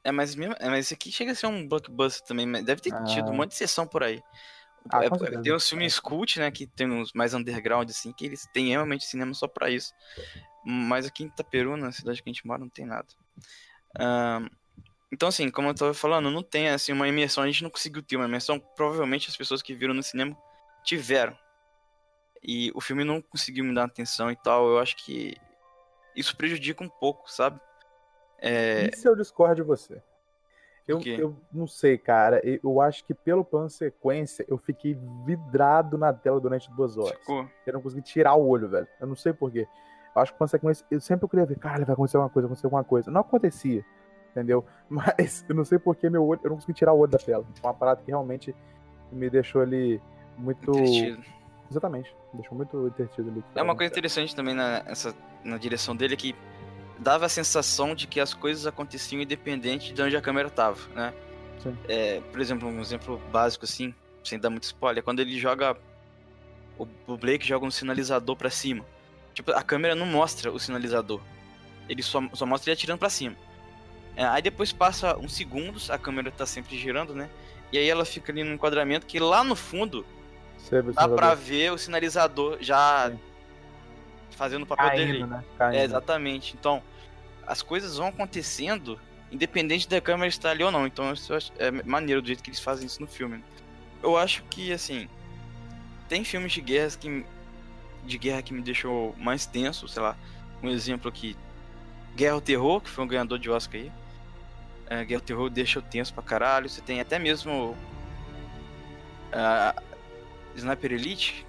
É, 0.02 0.10
mas, 0.12 0.34
mesmo, 0.34 0.54
é, 0.58 0.68
mas 0.68 0.86
esse 0.86 0.94
aqui 0.94 1.10
chega 1.12 1.32
a 1.32 1.34
ser 1.34 1.46
um 1.46 1.66
blockbuster 1.66 2.26
também. 2.26 2.50
Deve 2.64 2.80
ter 2.82 2.90
tido 3.04 3.28
Ah. 3.28 3.30
um 3.30 3.36
monte 3.36 3.50
de 3.50 3.56
sessão 3.56 3.86
por 3.86 4.02
aí. 4.02 4.22
Ah, 4.88 5.04
É, 5.04 5.08
certeza. 5.08 5.42
tem 5.42 5.52
os 5.52 5.68
filmes 5.68 6.00
cult, 6.00 6.38
né? 6.38 6.50
Que 6.50 6.66
tem 6.66 6.90
uns 6.90 7.12
mais 7.12 7.34
underground, 7.34 7.88
assim, 7.90 8.12
que 8.12 8.24
eles 8.24 8.46
têm 8.52 8.68
realmente 8.68 9.04
cinema 9.04 9.34
só 9.34 9.46
pra 9.46 9.70
isso. 9.70 9.92
Mas 10.64 11.06
aqui 11.06 11.24
em 11.24 11.26
Itaperu, 11.26 11.76
na 11.76 11.92
cidade 11.92 12.22
que 12.22 12.28
a 12.28 12.32
gente 12.32 12.46
mora, 12.46 12.60
não 12.60 12.68
tem 12.68 12.86
nada. 12.86 13.06
Então, 15.12 15.28
assim, 15.28 15.50
como 15.50 15.68
eu 15.68 15.74
tava 15.74 15.92
falando, 15.92 16.30
não 16.30 16.42
tem 16.42 16.68
assim 16.68 16.92
uma 16.92 17.08
imersão. 17.08 17.42
A 17.42 17.46
gente 17.46 17.62
não 17.62 17.70
conseguiu 17.70 18.02
ter 18.02 18.16
uma 18.16 18.26
imersão. 18.26 18.58
Provavelmente 18.76 19.28
as 19.28 19.36
pessoas 19.36 19.60
que 19.62 19.74
viram 19.74 19.94
no 19.94 20.02
cinema 20.02 20.36
tiveram. 20.84 21.36
E 22.42 22.70
o 22.74 22.80
filme 22.80 23.04
não 23.04 23.20
conseguiu 23.20 23.64
me 23.64 23.74
dar 23.74 23.84
atenção 23.84 24.30
e 24.30 24.36
tal. 24.36 24.68
Eu 24.68 24.78
acho 24.78 24.96
que 24.96 25.36
isso 26.16 26.36
prejudica 26.36 26.82
um 26.82 26.88
pouco, 26.88 27.30
sabe? 27.30 27.60
É, 28.38 28.88
Isso 28.92 29.06
eu 29.06 29.16
discordo 29.16 29.56
de 29.56 29.62
você. 29.62 30.02
Eu, 30.86 31.00
eu 31.00 31.36
não 31.52 31.66
sei, 31.66 31.96
cara. 31.96 32.40
Eu, 32.44 32.80
acho 32.80 33.04
que 33.04 33.14
pelo 33.14 33.44
plano 33.44 33.70
sequência, 33.70 34.44
eu 34.48 34.58
fiquei 34.58 34.98
vidrado 35.24 35.96
na 35.96 36.12
tela 36.12 36.40
durante 36.40 36.70
duas 36.72 36.96
horas. 36.96 37.18
ficou. 37.18 37.46
Eu 37.66 37.72
não 37.72 37.80
consegui 37.80 38.02
tirar 38.02 38.34
o 38.34 38.46
olho, 38.46 38.68
velho. 38.68 38.88
Eu 39.00 39.06
não 39.06 39.14
sei 39.14 39.32
porquê. 39.32 39.68
Eu 40.14 40.22
acho 40.22 40.32
que 40.32 40.38
plano 40.38 40.48
sequência, 40.48 40.84
eu 40.90 41.00
sempre 41.00 41.28
queria 41.28 41.46
ver, 41.46 41.58
cara, 41.58 41.84
vai 41.84 41.92
acontecer 41.92 42.16
alguma 42.16 42.30
coisa, 42.30 42.48
vai 42.48 42.52
acontecer 42.52 42.66
alguma 42.66 42.84
coisa. 42.84 43.10
Não 43.10 43.20
acontecia, 43.20 43.84
entendeu? 44.30 44.64
Mas 44.88 45.44
eu 45.48 45.54
não 45.54 45.64
sei 45.64 45.78
porquê 45.78 46.10
meu 46.10 46.26
olho, 46.26 46.40
eu 46.42 46.50
não 46.50 46.56
consegui 46.56 46.74
tirar 46.74 46.92
o 46.92 46.98
olho 46.98 47.10
da 47.10 47.18
tela. 47.18 47.44
Uma 47.62 47.74
parada 47.74 48.02
que 48.02 48.10
realmente 48.10 48.54
me 49.12 49.30
deixou 49.30 49.62
ali 49.62 50.00
muito. 50.36 50.70
Entretido. 50.70 51.22
Exatamente. 51.70 52.14
Me 52.32 52.40
deixou 52.40 52.56
muito 52.56 52.86
entretido 52.88 53.30
ali. 53.30 53.44
É 53.54 53.62
uma 53.62 53.76
coisa 53.76 53.92
interessante 53.92 54.34
também 54.34 54.54
na, 54.54 54.82
essa, 54.86 55.14
na 55.44 55.56
direção 55.56 55.94
dele 55.94 56.16
que 56.16 56.34
dava 57.00 57.26
a 57.26 57.28
sensação 57.28 57.94
de 57.94 58.06
que 58.06 58.20
as 58.20 58.34
coisas 58.34 58.66
aconteciam 58.66 59.20
independente 59.20 59.92
de 59.92 60.02
onde 60.02 60.16
a 60.16 60.20
câmera 60.20 60.50
tava, 60.50 60.78
né? 60.94 61.12
É, 61.88 62.20
por 62.30 62.40
exemplo, 62.40 62.68
um 62.68 62.80
exemplo 62.80 63.20
básico 63.32 63.64
assim, 63.64 63.94
sem 64.24 64.38
dar 64.38 64.50
muito 64.50 64.64
spoiler, 64.64 65.00
é 65.00 65.02
quando 65.02 65.20
ele 65.20 65.38
joga. 65.38 65.76
O, 66.78 66.86
o 67.06 67.16
Blake 67.16 67.46
joga 67.46 67.66
um 67.66 67.70
sinalizador 67.70 68.36
pra 68.36 68.48
cima. 68.48 68.84
Tipo, 69.34 69.52
a 69.52 69.62
câmera 69.62 69.94
não 69.94 70.06
mostra 70.06 70.50
o 70.50 70.58
sinalizador. 70.58 71.20
Ele 71.88 72.02
só, 72.02 72.22
só 72.32 72.46
mostra 72.46 72.70
ele 72.70 72.78
atirando 72.78 72.98
pra 72.98 73.10
cima. 73.10 73.36
É, 74.16 74.24
aí 74.24 74.40
depois 74.40 74.72
passa 74.72 75.16
uns 75.18 75.34
segundos, 75.34 75.90
a 75.90 75.98
câmera 75.98 76.30
tá 76.30 76.46
sempre 76.46 76.78
girando, 76.78 77.14
né? 77.14 77.28
E 77.72 77.78
aí 77.78 77.88
ela 77.88 78.04
fica 78.04 78.32
ali 78.32 78.42
no 78.42 78.54
enquadramento 78.54 79.06
que 79.06 79.18
lá 79.18 79.44
no 79.44 79.54
fundo 79.54 80.04
viu 80.70 80.92
dá 80.92 81.08
pra 81.08 81.34
ver 81.34 81.72
o 81.72 81.78
sinalizador 81.78 82.58
já 82.60 83.10
Sim. 83.10 83.18
Fazendo 84.40 84.62
o 84.62 84.66
papel 84.66 84.88
dele. 84.92 85.12
caindo, 85.18 85.26
né? 85.26 85.44
Caindo. 85.58 85.76
É, 85.76 85.84
exatamente. 85.84 86.56
Então, 86.58 86.82
as 87.46 87.60
coisas 87.60 87.98
vão 87.98 88.06
acontecendo 88.06 88.98
independente 89.30 89.86
da 89.86 90.00
câmera 90.00 90.28
estar 90.28 90.52
ali 90.52 90.64
ou 90.64 90.72
não. 90.72 90.86
Então, 90.86 91.12
isso 91.12 91.30
é 91.58 91.70
maneiro 91.84 92.22
do 92.22 92.26
jeito 92.26 92.42
que 92.42 92.48
eles 92.48 92.58
fazem 92.58 92.86
isso 92.86 93.02
no 93.02 93.06
filme. 93.06 93.44
Eu 94.02 94.16
acho 94.16 94.42
que, 94.44 94.72
assim, 94.72 95.10
tem 96.08 96.24
filmes 96.24 96.52
de 96.52 96.62
guerras 96.62 96.96
que 96.96 97.22
de 98.06 98.16
guerra 98.16 98.40
que 98.40 98.54
me 98.54 98.62
deixou 98.62 99.14
mais 99.18 99.44
tenso, 99.44 99.86
sei 99.86 100.00
lá. 100.00 100.16
Um 100.62 100.70
exemplo 100.70 101.06
aqui, 101.06 101.36
Guerra 102.16 102.32
ao 102.32 102.40
Terror, 102.40 102.80
que 102.80 102.88
foi 102.88 103.04
um 103.04 103.06
ganhador 103.06 103.38
de 103.38 103.50
Oscar 103.50 103.78
aí. 103.78 103.92
É, 104.86 105.04
Guerra 105.04 105.20
ao 105.20 105.26
Terror 105.26 105.50
deixa 105.50 105.78
eu 105.78 105.82
tenso 105.82 106.14
pra 106.14 106.22
caralho. 106.22 106.66
Você 106.66 106.80
tem 106.80 106.98
até 106.98 107.18
mesmo 107.18 107.76
ah, 109.34 109.74
Sniper 110.56 110.92
Elite, 110.92 111.46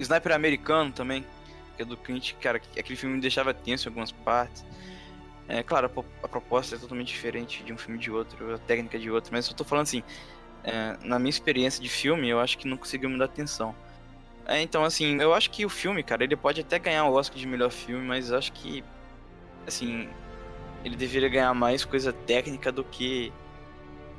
Sniper 0.00 0.32
americano 0.32 0.90
também, 0.90 1.24
que 1.76 1.82
é 1.82 1.84
do 1.84 1.96
Clint, 1.96 2.34
cara, 2.34 2.58
que 2.58 2.80
aquele 2.80 2.96
filme 2.96 3.14
me 3.16 3.20
deixava 3.20 3.54
tenso 3.54 3.86
em 3.86 3.90
algumas 3.90 4.12
partes. 4.12 4.64
É 5.48 5.62
claro, 5.62 5.86
a, 5.86 5.88
po- 5.88 6.04
a 6.22 6.28
proposta 6.28 6.74
é 6.74 6.78
totalmente 6.78 7.08
diferente 7.08 7.62
de 7.62 7.72
um 7.72 7.78
filme 7.78 7.98
de 7.98 8.10
outro, 8.10 8.54
a 8.54 8.58
técnica 8.58 8.98
de 8.98 9.10
outro, 9.10 9.32
mas 9.32 9.48
eu 9.48 9.54
tô 9.54 9.62
falando 9.62 9.84
assim, 9.84 10.02
é, 10.64 10.96
na 11.04 11.18
minha 11.18 11.30
experiência 11.30 11.80
de 11.80 11.88
filme, 11.88 12.28
eu 12.28 12.40
acho 12.40 12.58
que 12.58 12.66
não 12.66 12.76
conseguiu 12.76 13.08
me 13.08 13.18
dar 13.18 13.26
atenção. 13.26 13.74
É, 14.46 14.60
então, 14.60 14.84
assim, 14.84 15.20
eu 15.20 15.34
acho 15.34 15.50
que 15.50 15.64
o 15.64 15.68
filme, 15.68 16.02
cara, 16.02 16.24
ele 16.24 16.36
pode 16.36 16.60
até 16.60 16.78
ganhar 16.78 17.04
o 17.04 17.14
Oscar 17.14 17.38
de 17.38 17.46
melhor 17.46 17.70
filme, 17.70 18.04
mas 18.06 18.32
acho 18.32 18.52
que, 18.52 18.82
assim, 19.66 20.08
ele 20.84 20.96
deveria 20.96 21.28
ganhar 21.28 21.54
mais 21.54 21.84
coisa 21.84 22.12
técnica 22.12 22.72
do 22.72 22.84
que 22.84 23.32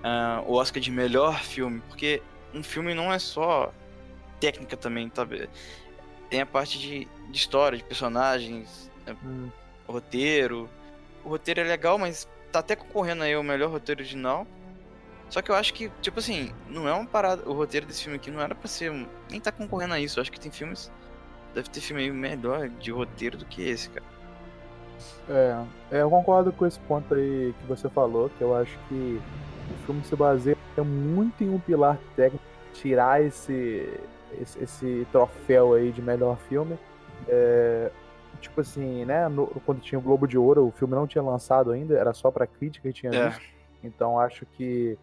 ah, 0.03 0.43
o 0.45 0.53
Oscar 0.53 0.81
de 0.81 0.91
melhor 0.91 1.41
filme, 1.41 1.81
porque 1.87 2.21
um 2.53 2.63
filme 2.63 2.93
não 2.93 3.11
é 3.11 3.19
só 3.19 3.73
técnica 4.39 4.77
também, 4.77 5.11
sabe? 5.13 5.49
Tem 6.29 6.41
a 6.41 6.45
parte 6.45 6.79
de, 6.79 7.07
de 7.29 7.37
história, 7.37 7.77
de 7.77 7.83
personagens, 7.83 8.91
é, 9.05 9.13
Hum, 9.23 9.49
roteiro. 9.87 10.69
O 11.23 11.29
roteiro 11.29 11.61
é 11.61 11.63
legal, 11.63 11.97
mas 11.97 12.27
tá 12.51 12.59
até 12.59 12.75
concorrendo 12.75 13.23
aí 13.23 13.33
ao 13.33 13.43
melhor 13.43 13.69
roteiro 13.69 14.01
original. 14.01 14.45
Só 15.29 15.41
que 15.41 15.51
eu 15.51 15.55
acho 15.55 15.73
que, 15.73 15.89
tipo 16.01 16.19
assim, 16.19 16.53
não 16.69 16.87
é 16.87 16.93
uma 16.93 17.05
parada. 17.05 17.47
O 17.49 17.53
roteiro 17.53 17.85
desse 17.85 18.03
filme 18.03 18.17
aqui 18.17 18.31
não 18.31 18.41
era 18.41 18.55
pra 18.55 18.67
ser. 18.67 18.91
Nem 19.29 19.39
tá 19.39 19.51
concorrendo 19.51 19.93
a 19.93 19.99
isso. 19.99 20.19
Eu 20.19 20.21
acho 20.21 20.31
que 20.31 20.39
tem 20.39 20.51
filmes. 20.51 20.91
Deve 21.53 21.69
ter 21.69 21.81
filme 21.81 22.03
aí 22.03 22.11
melhor 22.11 22.69
de 22.69 22.91
roteiro 22.91 23.37
do 23.37 23.45
que 23.45 23.61
esse, 23.61 23.89
cara. 23.89 24.05
É, 25.29 25.65
é, 25.91 26.01
eu 26.01 26.09
concordo 26.09 26.51
com 26.51 26.65
esse 26.65 26.79
ponto 26.79 27.13
aí 27.13 27.53
que 27.59 27.67
você 27.67 27.89
falou, 27.89 28.29
que 28.37 28.41
eu 28.41 28.55
acho 28.55 28.77
que 28.87 29.21
o 29.71 29.85
filme 29.85 30.03
se 30.03 30.15
baseia 30.15 30.57
muito 30.77 31.43
em 31.43 31.49
um 31.49 31.59
pilar 31.59 31.99
técnico, 32.15 32.43
tirar 32.73 33.21
esse, 33.21 33.99
esse, 34.33 34.61
esse 34.63 35.07
troféu 35.11 35.73
aí 35.73 35.91
de 35.91 36.01
melhor 36.01 36.37
filme. 36.37 36.77
É, 37.27 37.91
tipo 38.41 38.61
assim, 38.61 39.05
né, 39.05 39.27
no- 39.27 39.47
quando 39.65 39.81
tinha 39.81 39.97
o 39.97 40.01
Globo 40.01 40.27
de 40.27 40.37
Ouro, 40.37 40.67
o 40.67 40.71
filme 40.71 40.93
não 40.95 41.07
tinha 41.07 41.23
lançado 41.23 41.71
ainda, 41.71 41.97
era 41.97 42.13
só 42.13 42.29
pra 42.31 42.45
crítica 42.47 42.87
e 42.87 42.93
tinha 42.93 43.11
É. 43.13 43.29
visto. 43.29 43.41
Então 43.83 44.19
acho 44.19 44.45
que 44.45 44.97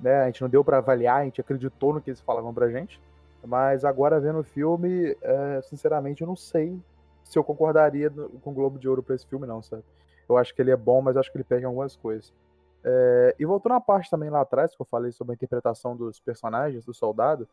né, 0.00 0.22
a 0.22 0.26
gente 0.26 0.42
não 0.42 0.48
deu 0.48 0.64
pra 0.64 0.78
avaliar, 0.78 1.20
a 1.20 1.24
gente 1.24 1.40
acreditou 1.40 1.94
no 1.94 2.00
que 2.00 2.10
eles 2.10 2.20
falavam 2.20 2.52
pra 2.52 2.68
gente. 2.68 3.00
Mas 3.46 3.84
agora 3.84 4.18
vendo 4.20 4.40
o 4.40 4.44
filme, 4.44 5.16
é, 5.22 5.60
sinceramente 5.62 6.22
eu 6.22 6.26
não 6.26 6.34
sei 6.36 6.78
se 7.22 7.38
eu 7.38 7.44
concordaria 7.44 8.10
no- 8.10 8.28
com 8.28 8.50
o 8.50 8.54
Globo 8.54 8.78
de 8.78 8.88
Ouro 8.88 9.02
pra 9.02 9.14
esse 9.14 9.26
filme, 9.26 9.46
não, 9.46 9.62
sabe? 9.62 9.82
Eu 10.28 10.36
acho 10.36 10.54
que 10.54 10.60
ele 10.60 10.70
é 10.70 10.76
bom, 10.76 11.00
mas 11.00 11.16
acho 11.16 11.30
que 11.30 11.36
ele 11.36 11.44
perde 11.44 11.64
algumas 11.64 11.94
coisas. 11.96 12.32
É, 12.82 13.34
e 13.38 13.44
voltando 13.46 13.74
à 13.76 13.80
parte 13.80 14.10
também 14.10 14.28
lá 14.30 14.40
atrás, 14.40 14.74
que 14.74 14.82
eu 14.82 14.86
falei 14.86 15.12
sobre 15.12 15.32
a 15.32 15.34
interpretação 15.34 15.96
dos 15.96 16.20
personagens, 16.20 16.84
do 16.84 16.92
soldado, 16.92 17.48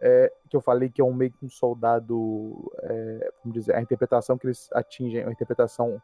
é, 0.00 0.32
que 0.48 0.56
eu 0.56 0.60
falei 0.60 0.88
que 0.88 1.00
é 1.00 1.04
um 1.04 1.12
meio 1.12 1.32
que 1.32 1.44
um 1.44 1.48
soldado, 1.48 2.70
é, 2.82 3.30
vamos 3.42 3.58
dizer, 3.58 3.74
a 3.74 3.80
interpretação 3.80 4.38
que 4.38 4.46
eles 4.46 4.68
atingem, 4.72 5.24
uma 5.24 5.32
interpretação, 5.32 6.00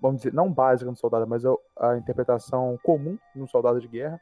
vamos 0.00 0.18
dizer, 0.18 0.32
não 0.32 0.52
básica 0.52 0.90
no 0.90 0.96
soldado, 0.96 1.26
mas 1.26 1.44
a 1.44 1.96
interpretação 1.96 2.78
comum 2.82 3.18
de 3.34 3.42
um 3.42 3.46
soldado 3.46 3.80
de 3.80 3.88
guerra, 3.88 4.20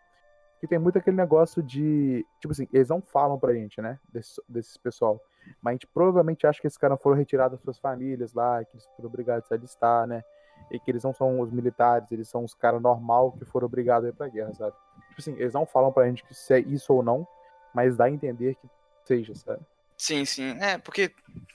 que 0.61 0.67
tem 0.67 0.79
muito 0.79 0.99
aquele 0.99 1.17
negócio 1.17 1.63
de, 1.63 2.27
tipo 2.39 2.53
assim, 2.53 2.69
eles 2.73 2.89
não 2.91 3.01
falam 3.01 3.39
pra 3.39 3.55
gente, 3.55 3.81
né, 3.81 3.99
desse, 4.13 4.41
desse 4.47 4.79
pessoal, 4.79 5.19
mas 5.63 5.73
a 5.73 5.75
gente 5.75 5.87
provavelmente 5.87 6.47
acha 6.47 6.61
que 6.61 6.67
esses 6.67 6.77
caras 6.77 7.01
foram 7.01 7.17
retirados 7.17 7.57
das 7.57 7.65
suas 7.65 7.79
famílias 7.79 8.35
lá, 8.35 8.63
que 8.63 8.77
eles 8.77 8.87
foram 8.95 9.09
obrigados 9.09 9.51
a 9.51 9.55
alistar, 9.55 10.07
né, 10.07 10.23
e 10.71 10.79
que 10.79 10.91
eles 10.91 11.03
não 11.03 11.15
são 11.15 11.41
os 11.41 11.51
militares, 11.51 12.13
eles 12.13 12.29
são 12.29 12.45
os 12.45 12.53
caras 12.53 12.83
normal 12.83 13.33
que 13.33 13.47
foram 13.47 13.65
obrigados 13.65 14.05
a 14.05 14.11
ir 14.11 14.13
pra 14.13 14.29
guerra, 14.29 14.53
sabe? 14.53 14.77
Tipo 15.09 15.21
assim, 15.21 15.33
eles 15.33 15.55
não 15.55 15.65
falam 15.65 15.91
pra 15.91 16.07
gente 16.07 16.23
que 16.25 16.35
se 16.35 16.53
é 16.53 16.59
isso 16.59 16.93
ou 16.93 17.03
não, 17.03 17.27
mas 17.75 17.97
dá 17.97 18.05
a 18.05 18.11
entender 18.11 18.57
que 18.57 18.69
seja, 19.11 19.35
sabe? 19.35 19.61
Sim, 19.97 20.25
sim. 20.25 20.57
É, 20.61 20.79
porque 20.79 21.13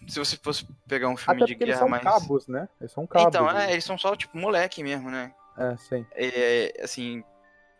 se 0.07 0.19
você 0.19 0.37
fosse 0.37 0.67
pegar 0.87 1.09
um 1.09 1.17
filme 1.17 1.41
Até 1.41 1.45
de 1.45 1.53
porque 1.53 1.63
eles 1.63 1.75
guerra 1.75 1.79
são 1.79 1.89
mais. 1.89 2.03
cabos, 2.03 2.47
né? 2.47 2.69
Eles 2.79 2.91
são 2.91 3.07
cabos. 3.07 3.27
então, 3.27 3.51
né? 3.51 3.69
é, 3.69 3.73
eles 3.73 3.83
são 3.83 3.97
só 3.97 4.15
tipo 4.15 4.37
moleque 4.37 4.83
mesmo, 4.83 5.09
né? 5.09 5.33
É, 5.57 5.75
sim. 5.77 6.05
É, 6.13 6.73
assim, 6.83 7.23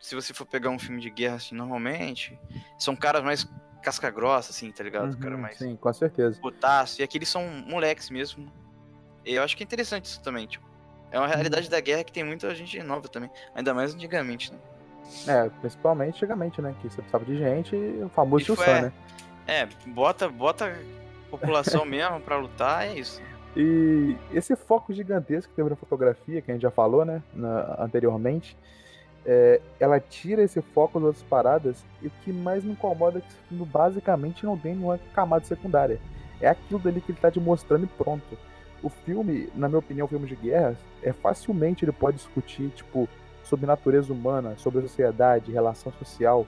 se 0.00 0.14
você 0.14 0.34
for 0.34 0.46
pegar 0.46 0.70
um 0.70 0.78
filme 0.78 1.00
de 1.00 1.10
guerra 1.10 1.36
assim, 1.36 1.54
normalmente, 1.54 2.38
são 2.78 2.96
caras 2.96 3.22
mais 3.22 3.46
casca 3.82 4.10
grossa, 4.10 4.50
assim, 4.50 4.72
tá 4.72 4.82
ligado? 4.82 5.16
cara 5.18 5.36
Uhum, 5.36 5.42
mais 5.42 5.58
Sim, 5.58 5.76
com 5.76 5.92
certeza. 5.92 6.40
putaço. 6.40 7.00
E 7.00 7.04
aqui 7.04 7.18
eles 7.18 7.28
são 7.28 7.46
moleques 7.66 8.10
mesmo. 8.10 8.50
E 9.24 9.34
eu 9.34 9.42
acho 9.42 9.56
que 9.56 9.62
é 9.62 9.64
interessante 9.64 10.06
isso 10.06 10.20
também, 10.22 10.46
tipo. 10.46 10.66
É 11.12 11.18
uma 11.18 11.28
realidade 11.28 11.70
da 11.70 11.80
guerra 11.80 12.02
que 12.02 12.12
tem 12.12 12.24
muita 12.24 12.52
gente 12.54 12.82
nova 12.82 13.08
também. 13.08 13.30
Ainda 13.54 13.72
mais 13.72 13.94
antigamente, 13.94 14.52
né? 14.52 14.58
É, 15.28 15.48
principalmente 15.60 16.16
antigamente, 16.16 16.60
né? 16.60 16.74
Que 16.82 16.88
você 16.88 16.96
precisava 16.96 17.24
de 17.24 17.38
gente 17.38 17.76
e 17.76 18.02
o 18.02 18.08
famoso 18.08 18.44
tio 18.44 18.56
Sam, 18.56 18.82
né? 18.82 18.92
É, 19.46 19.66
bota, 19.86 20.28
bota 20.28 20.76
população 21.30 21.84
mesmo 21.86 22.20
pra 22.20 22.36
lutar, 22.36 22.86
é 22.86 22.98
isso. 22.98 23.20
E 23.56 24.16
esse 24.32 24.54
foco 24.54 24.92
gigantesco 24.92 25.50
que 25.50 25.56
teve 25.56 25.70
na 25.70 25.76
fotografia, 25.76 26.42
que 26.42 26.50
a 26.50 26.54
gente 26.54 26.62
já 26.62 26.70
falou, 26.70 27.04
né? 27.04 27.22
na- 27.34 27.76
anteriormente, 27.78 28.56
é, 29.24 29.60
ela 29.80 29.98
tira 29.98 30.42
esse 30.42 30.60
foco 30.60 30.98
das 31.00 31.06
outras 31.08 31.24
paradas 31.24 31.84
e 32.02 32.06
o 32.08 32.12
que 32.22 32.32
mais 32.32 32.62
me 32.62 32.72
incomoda 32.72 33.18
é 33.18 33.20
que 33.22 33.28
esse 33.28 33.38
filme 33.48 33.64
basicamente 33.64 34.44
não 34.44 34.56
tem 34.58 34.74
nenhuma 34.74 34.98
camada 35.14 35.44
secundária. 35.44 35.98
É 36.40 36.48
aquilo 36.48 36.78
dali 36.78 37.00
que 37.00 37.12
ele 37.12 37.18
tá 37.18 37.30
te 37.30 37.40
mostrando 37.40 37.84
e 37.84 37.86
pronto. 37.88 38.38
O 38.82 38.90
filme, 38.90 39.48
na 39.54 39.68
minha 39.68 39.78
opinião, 39.78 40.06
filme 40.06 40.26
de 40.28 40.36
guerra, 40.36 40.76
é 41.02 41.12
facilmente 41.12 41.82
ele 41.84 41.92
pode 41.92 42.18
discutir, 42.18 42.68
tipo, 42.70 43.08
sobre 43.42 43.64
natureza 43.66 44.12
humana, 44.12 44.54
sobre 44.58 44.82
sociedade, 44.82 45.50
relação 45.50 45.90
social. 45.94 46.46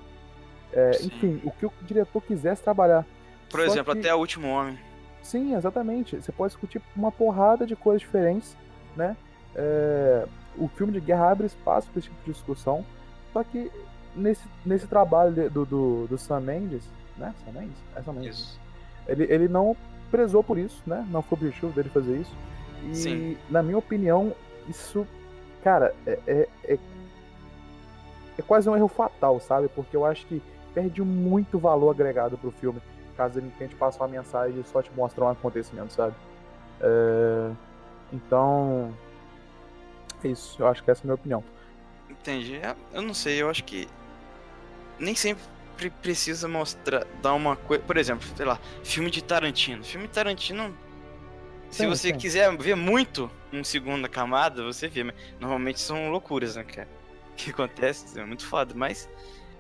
É, 0.72 0.90
enfim, 1.02 1.40
o 1.44 1.50
que 1.50 1.66
o 1.66 1.72
diretor 1.83 2.22
quisesse 2.22 2.62
trabalhar. 2.62 3.04
Por 3.50 3.61
Só 3.61 3.66
exemplo, 3.66 3.94
que... 3.94 4.00
até 4.00 4.14
o 4.14 4.18
último 4.18 4.48
homem. 4.48 4.78
Sim, 5.22 5.54
exatamente. 5.54 6.16
Você 6.16 6.33
pode 6.33 6.52
discutir 6.52 6.81
uma 6.94 7.11
porrada 7.11 7.66
de 7.66 7.74
coisas 7.74 8.00
diferentes, 8.00 8.57
né? 8.96 9.16
É... 9.54 10.26
O 10.57 10.68
filme 10.68 10.92
de 10.92 11.00
guerra 11.00 11.31
abre 11.31 11.46
espaço 11.46 11.88
para 11.90 12.00
esse 12.00 12.09
tipo 12.09 12.24
de 12.24 12.33
discussão. 12.33 12.85
Só 13.33 13.44
que 13.44 13.70
nesse, 14.14 14.42
nesse 14.64 14.87
trabalho 14.87 15.50
do, 15.50 15.64
do, 15.64 16.07
do 16.07 16.18
Sam 16.18 16.40
Mendes, 16.40 16.83
né? 17.16 17.35
Sam 17.44 17.52
Mendes? 17.52 17.76
É 17.94 18.02
Sam 18.02 18.12
Mendes. 18.14 18.38
Isso. 18.38 18.61
Ele, 19.07 19.24
ele 19.24 19.48
não 19.48 19.76
prezou 20.11 20.42
por 20.42 20.59
isso, 20.59 20.83
né? 20.87 21.07
Não 21.11 21.22
foi 21.22 21.37
o 21.37 21.40
objetivo 21.40 21.72
dele 21.72 21.88
fazer 21.88 22.16
isso. 22.18 22.35
E, 22.85 22.94
Sim. 22.94 23.37
na 23.48 23.62
minha 23.62 23.78
opinião, 23.78 24.35
isso, 24.68 25.07
cara, 25.62 25.94
é, 26.07 26.18
é, 26.26 26.48
é, 26.64 26.78
é, 28.38 28.42
quase 28.42 28.68
um 28.68 28.76
erro 28.76 28.88
fatal, 28.88 29.40
sabe? 29.40 29.68
Porque 29.68 29.96
eu 29.96 30.04
acho 30.04 30.26
que 30.26 30.42
perde 30.74 31.02
muito 31.02 31.59
valor 31.59 31.90
agregado 31.90 32.37
pro 32.38 32.50
filme, 32.50 32.81
caso 33.16 33.38
ele 33.38 33.52
tente 33.59 33.74
passar 33.74 34.04
uma 34.04 34.09
mensagem 34.09 34.61
e 34.61 34.64
só 34.64 34.83
te 34.83 34.90
mostrar 34.94 35.26
um 35.26 35.31
acontecimento, 35.31 35.92
sabe? 35.92 36.14
É... 36.81 37.50
Então, 38.12 38.94
é 40.24 40.28
isso. 40.28 40.61
Eu 40.61 40.68
acho 40.68 40.83
que 40.83 40.90
essa 40.90 41.00
é 41.00 41.04
a 41.04 41.07
minha 41.07 41.14
opinião. 41.14 41.44
Entendi. 42.09 42.57
É, 42.57 42.74
eu 42.92 43.02
não 43.02 43.14
sei, 43.14 43.40
eu 43.42 43.50
acho 43.50 43.64
que 43.64 43.88
nem 44.98 45.14
sempre 45.14 45.42
precisa 46.02 46.48
mostrar, 46.48 47.07
dar 47.22 47.35
uma 47.35 47.57
coisa. 47.57 47.83
Por 47.85 47.96
exemplo, 47.96 48.26
sei 48.37 48.46
lá, 48.46 48.59
filme 48.83 49.11
de 49.11 49.22
Tarantino. 49.22 49.85
Filme 49.85 50.07
de 50.07 50.12
Tarantino. 50.12 50.76
Se 51.70 51.78
sim, 51.78 51.87
você 51.87 52.09
sim. 52.09 52.16
quiser 52.16 52.57
ver 52.57 52.74
muito 52.74 53.31
um 53.52 53.62
segunda 53.62 54.09
camada, 54.09 54.64
você 54.64 54.88
vê. 54.88 55.04
Mas 55.04 55.14
normalmente 55.38 55.81
são 55.81 56.11
loucuras, 56.11 56.57
né, 56.57 56.64
cara? 56.64 56.88
Que 57.38 57.50
acontece, 57.50 58.18
é 58.18 58.24
muito 58.24 58.44
foda. 58.44 58.74
Mas 58.74 59.09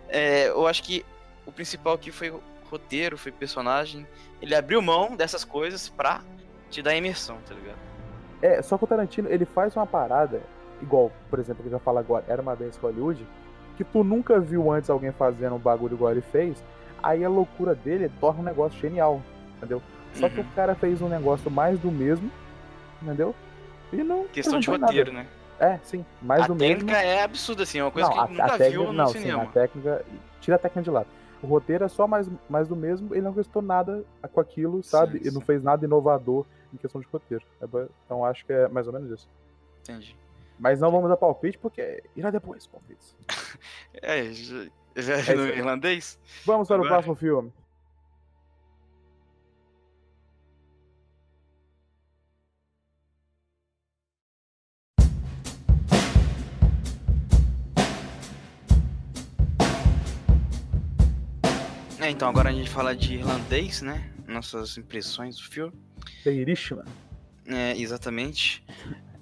é, 0.08 0.48
eu 0.48 0.66
acho 0.66 0.82
que 0.82 1.04
o 1.46 1.52
principal 1.52 1.94
aqui 1.94 2.10
foi 2.10 2.32
roteiro, 2.70 3.16
foi 3.16 3.32
personagem. 3.32 4.06
Ele 4.40 4.54
abriu 4.54 4.80
mão 4.82 5.16
dessas 5.16 5.44
coisas 5.44 5.88
pra 5.88 6.22
te 6.70 6.82
dar 6.82 6.94
imersão, 6.94 7.38
tá 7.46 7.54
ligado? 7.54 7.78
É, 8.40 8.62
só 8.62 8.78
que 8.78 8.84
o 8.84 8.86
Tarantino, 8.86 9.28
ele 9.28 9.44
faz 9.44 9.74
uma 9.74 9.86
parada, 9.86 10.42
igual, 10.80 11.10
por 11.28 11.38
exemplo, 11.38 11.62
que 11.62 11.68
eu 11.68 11.72
já 11.72 11.78
falo 11.78 11.98
agora, 11.98 12.24
Era 12.28 12.40
Uma 12.40 12.54
Vez 12.54 12.76
Hollywood, 12.76 13.26
que 13.76 13.84
tu 13.84 14.04
nunca 14.04 14.38
viu 14.38 14.70
antes 14.70 14.90
alguém 14.90 15.12
fazendo 15.12 15.56
um 15.56 15.58
bagulho 15.58 15.94
igual 15.94 16.12
ele 16.12 16.20
fez, 16.20 16.62
aí 17.02 17.24
a 17.24 17.28
loucura 17.28 17.74
dele 17.74 18.10
torna 18.20 18.40
um 18.40 18.44
negócio 18.44 18.78
genial, 18.78 19.22
entendeu? 19.56 19.82
Só 20.14 20.26
uhum. 20.26 20.32
que 20.32 20.40
o 20.40 20.44
cara 20.54 20.74
fez 20.74 21.00
um 21.02 21.08
negócio 21.08 21.50
mais 21.50 21.78
do 21.78 21.90
mesmo, 21.90 22.30
entendeu? 23.02 23.34
E 23.92 23.96
não. 23.96 24.26
Questão 24.28 24.60
de 24.60 24.68
roteiro, 24.68 25.12
nada. 25.12 25.24
né? 25.24 25.37
É, 25.60 25.78
sim, 25.82 26.04
mais 26.22 26.42
a 26.42 26.46
do 26.46 26.54
mesmo. 26.54 26.74
A 26.74 26.78
técnica 26.78 27.02
é 27.02 27.22
absurda, 27.22 27.62
assim, 27.64 27.78
é 27.78 27.84
uma 27.84 27.90
coisa 27.90 28.08
não, 28.08 28.14
que 28.14 28.20
a, 28.20 28.26
nunca 28.28 28.44
a 28.44 28.58
técnica, 28.58 28.70
viu 28.70 28.84
no 28.84 28.92
não, 28.92 29.06
cinema. 29.08 29.42
Sim, 29.42 29.48
a 29.48 29.52
técnica. 29.52 30.04
Tira 30.40 30.56
a 30.56 30.58
técnica 30.58 30.82
de 30.82 30.90
lado. 30.90 31.08
O 31.42 31.46
roteiro 31.46 31.84
é 31.84 31.88
só 31.88 32.06
mais, 32.06 32.28
mais 32.48 32.68
do 32.68 32.76
mesmo, 32.76 33.14
ele 33.14 33.22
não 33.22 33.32
gostou 33.32 33.62
nada 33.62 34.04
com 34.32 34.40
aquilo, 34.40 34.82
sabe? 34.82 35.18
Sim, 35.18 35.24
sim. 35.24 35.34
não 35.34 35.40
fez 35.40 35.62
nada 35.62 35.84
inovador 35.84 36.46
em 36.72 36.76
questão 36.76 37.00
de 37.00 37.06
roteiro. 37.10 37.44
É 37.60 37.66
então 38.04 38.24
acho 38.24 38.44
que 38.44 38.52
é 38.52 38.68
mais 38.68 38.86
ou 38.86 38.92
menos 38.92 39.10
isso. 39.10 39.28
Entendi. 39.82 40.16
Mas 40.58 40.80
não 40.80 40.90
vamos 40.90 41.08
dar 41.08 41.16
palpite 41.16 41.58
porque 41.58 42.02
irá 42.16 42.30
depois 42.30 42.66
palpites. 42.66 43.14
é, 43.94 44.32
já, 44.32 44.66
já 44.96 45.32
é 45.32 45.36
no 45.36 45.46
irlandês? 45.46 46.18
Vamos 46.44 46.66
para 46.66 46.76
Agora... 46.76 46.90
o 46.90 46.92
próximo 46.92 47.14
filme. 47.14 47.52
É, 62.08 62.10
então 62.10 62.26
agora 62.26 62.48
a 62.48 62.52
gente 62.52 62.70
fala 62.70 62.96
de 62.96 63.16
irlandês, 63.16 63.82
né? 63.82 64.10
Nossas 64.26 64.78
impressões 64.78 65.36
do 65.36 65.42
filme. 65.42 65.74
The 66.24 66.32
Irishman. 66.32 66.86
É, 67.46 67.76
exatamente. 67.76 68.64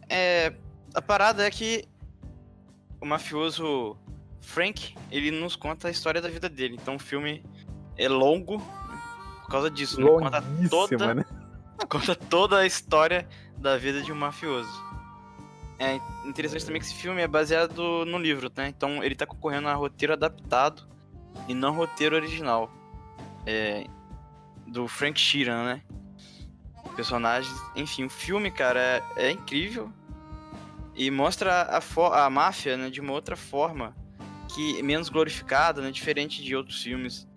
É, 0.09 0.55
a 0.95 1.03
parada 1.03 1.45
é 1.45 1.51
que 1.51 1.85
o 3.01 3.05
mafioso 3.07 3.97
Frank, 4.41 4.95
ele 5.11 5.33
nos 5.33 5.57
conta 5.57 5.89
a 5.89 5.91
história 5.91 6.23
da 6.23 6.29
vida 6.29 6.49
dele. 6.49 6.79
Então 6.81 6.95
o 6.95 6.99
filme 7.01 7.43
é 7.99 8.09
longo 8.09 8.61
por 9.43 9.51
causa 9.51 9.69
disso. 9.69 10.01
Né? 10.01 10.07
Conta 10.07 10.45
toda, 10.71 11.15
né? 11.15 11.25
conta 11.91 12.15
toda 12.15 12.59
a 12.59 12.67
história 12.67 13.27
da 13.59 13.77
vida 13.77 14.01
de 14.01 14.13
um 14.13 14.17
mafioso. 14.17 14.71
É 15.81 15.97
interessante 16.25 16.65
também 16.65 16.81
que 16.81 16.87
esse 16.87 16.95
filme 16.95 17.21
é 17.21 17.27
baseado 17.27 18.05
no 18.05 18.17
livro, 18.17 18.49
né? 18.57 18.69
Então 18.69 19.03
ele 19.03 19.17
tá 19.17 19.27
concorrendo 19.27 19.67
a 19.67 19.75
roteiro 19.75 20.13
adaptado 20.13 20.95
e 21.49 21.55
não 21.55 21.73
roteiro 21.73 22.17
original. 22.17 22.71
É, 23.47 23.87
do 24.67 24.89
Frank 24.89 25.19
Sheeran, 25.19 25.65
né? 25.65 25.83
Personagens. 26.95 27.55
Enfim, 27.75 28.05
o 28.05 28.11
filme, 28.11 28.51
cara, 28.51 28.81
é, 28.81 29.03
é 29.17 29.31
incrível. 29.31 29.93
E 30.95 31.11
mostra 31.11 31.63
a, 31.63 32.25
a 32.25 32.31
máfia 32.31 32.77
né, 32.77 32.91
de 32.91 33.01
uma 33.01 33.13
outra 33.13 33.37
forma, 33.37 33.95
que 34.55 34.83
menos 34.83 35.09
glorificada, 35.09 35.83
né, 35.83 35.91
diferente 35.91 36.43
de 36.43 36.57
outros 36.57 36.83
filmes 36.83 37.29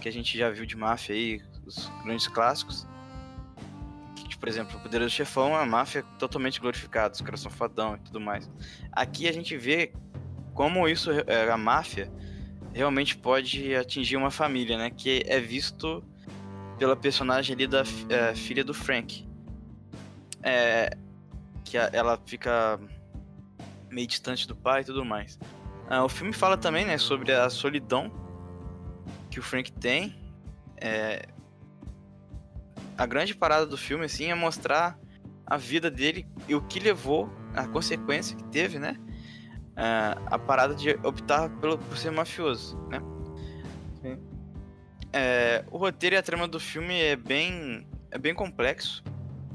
que 0.00 0.08
a 0.08 0.12
gente 0.12 0.36
já 0.36 0.50
viu 0.50 0.66
de 0.66 0.76
máfia 0.76 1.14
aí, 1.14 1.40
os 1.64 1.90
grandes 2.04 2.26
clássicos. 2.26 2.86
Que, 4.16 4.36
por 4.36 4.48
exemplo, 4.48 4.76
o 4.76 4.80
Poderoso 4.80 5.14
Chefão, 5.14 5.54
a 5.54 5.64
máfia 5.64 6.00
é 6.00 6.18
totalmente 6.18 6.60
glorificada, 6.60 7.14
os 7.14 7.20
caras 7.20 7.40
são 7.40 7.50
fadão 7.50 7.94
e 7.94 7.98
tudo 8.00 8.20
mais. 8.20 8.50
Aqui 8.92 9.28
a 9.28 9.32
gente 9.32 9.56
vê 9.56 9.92
como 10.52 10.88
isso, 10.88 11.10
é, 11.26 11.50
a 11.50 11.56
máfia, 11.56 12.10
realmente 12.76 13.16
pode 13.16 13.74
atingir 13.74 14.16
uma 14.16 14.30
família, 14.30 14.76
né? 14.76 14.90
Que 14.90 15.24
é 15.26 15.40
visto 15.40 16.04
pela 16.78 16.94
personagem 16.94 17.54
ali 17.54 17.66
da 17.66 17.82
é, 18.10 18.34
filha 18.34 18.62
do 18.62 18.74
Frank. 18.74 19.26
É, 20.42 20.90
que 21.64 21.78
a, 21.78 21.88
ela 21.90 22.20
fica 22.26 22.78
meio 23.90 24.06
distante 24.06 24.46
do 24.46 24.54
pai 24.54 24.82
e 24.82 24.84
tudo 24.84 25.06
mais. 25.06 25.38
Ah, 25.88 26.04
o 26.04 26.08
filme 26.08 26.34
fala 26.34 26.58
também, 26.58 26.84
né, 26.84 26.98
sobre 26.98 27.32
a 27.32 27.48
solidão 27.48 28.12
que 29.30 29.40
o 29.40 29.42
Frank 29.42 29.72
tem. 29.72 30.14
É... 30.76 31.26
A 32.98 33.06
grande 33.06 33.34
parada 33.34 33.64
do 33.64 33.78
filme, 33.78 34.04
assim, 34.04 34.26
é 34.26 34.34
mostrar 34.34 34.98
a 35.46 35.56
vida 35.56 35.90
dele 35.90 36.26
e 36.46 36.54
o 36.54 36.60
que 36.60 36.78
levou, 36.78 37.30
a 37.54 37.66
consequência 37.66 38.36
que 38.36 38.44
teve, 38.44 38.78
né? 38.78 38.98
Ah, 39.76 40.16
a 40.26 40.38
parada 40.38 40.74
de 40.74 40.90
optar 41.02 41.50
pelo, 41.60 41.76
por 41.76 41.98
ser 41.98 42.10
mafioso, 42.10 42.78
né? 42.88 43.00
Sim. 44.00 44.18
É, 45.12 45.64
o 45.70 45.76
roteiro 45.76 46.16
e 46.16 46.18
a 46.18 46.22
trama 46.22 46.48
do 46.48 46.58
filme 46.58 46.98
é 47.00 47.16
bem, 47.16 47.86
é 48.10 48.18
bem 48.18 48.34
complexo. 48.34 49.04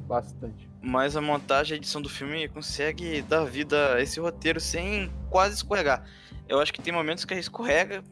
Bastante 0.08 0.72
mas 0.82 1.16
a 1.16 1.22
montagem 1.22 1.74
e 1.74 1.76
a 1.76 1.78
edição 1.78 2.02
do 2.02 2.10
filme 2.10 2.48
consegue 2.50 3.22
dar 3.22 3.46
vida 3.46 3.94
a 3.94 4.02
esse 4.02 4.20
roteiro 4.20 4.60
sem 4.60 5.12
quase 5.30 5.56
escorregar. 5.56 6.04
Eu 6.50 6.60
acho 6.60 6.74
que 6.74 6.82
tem 6.82 6.92
momentos 6.92 7.24
que 7.24 7.34
a 7.34 7.38
escorrega. 7.38 8.04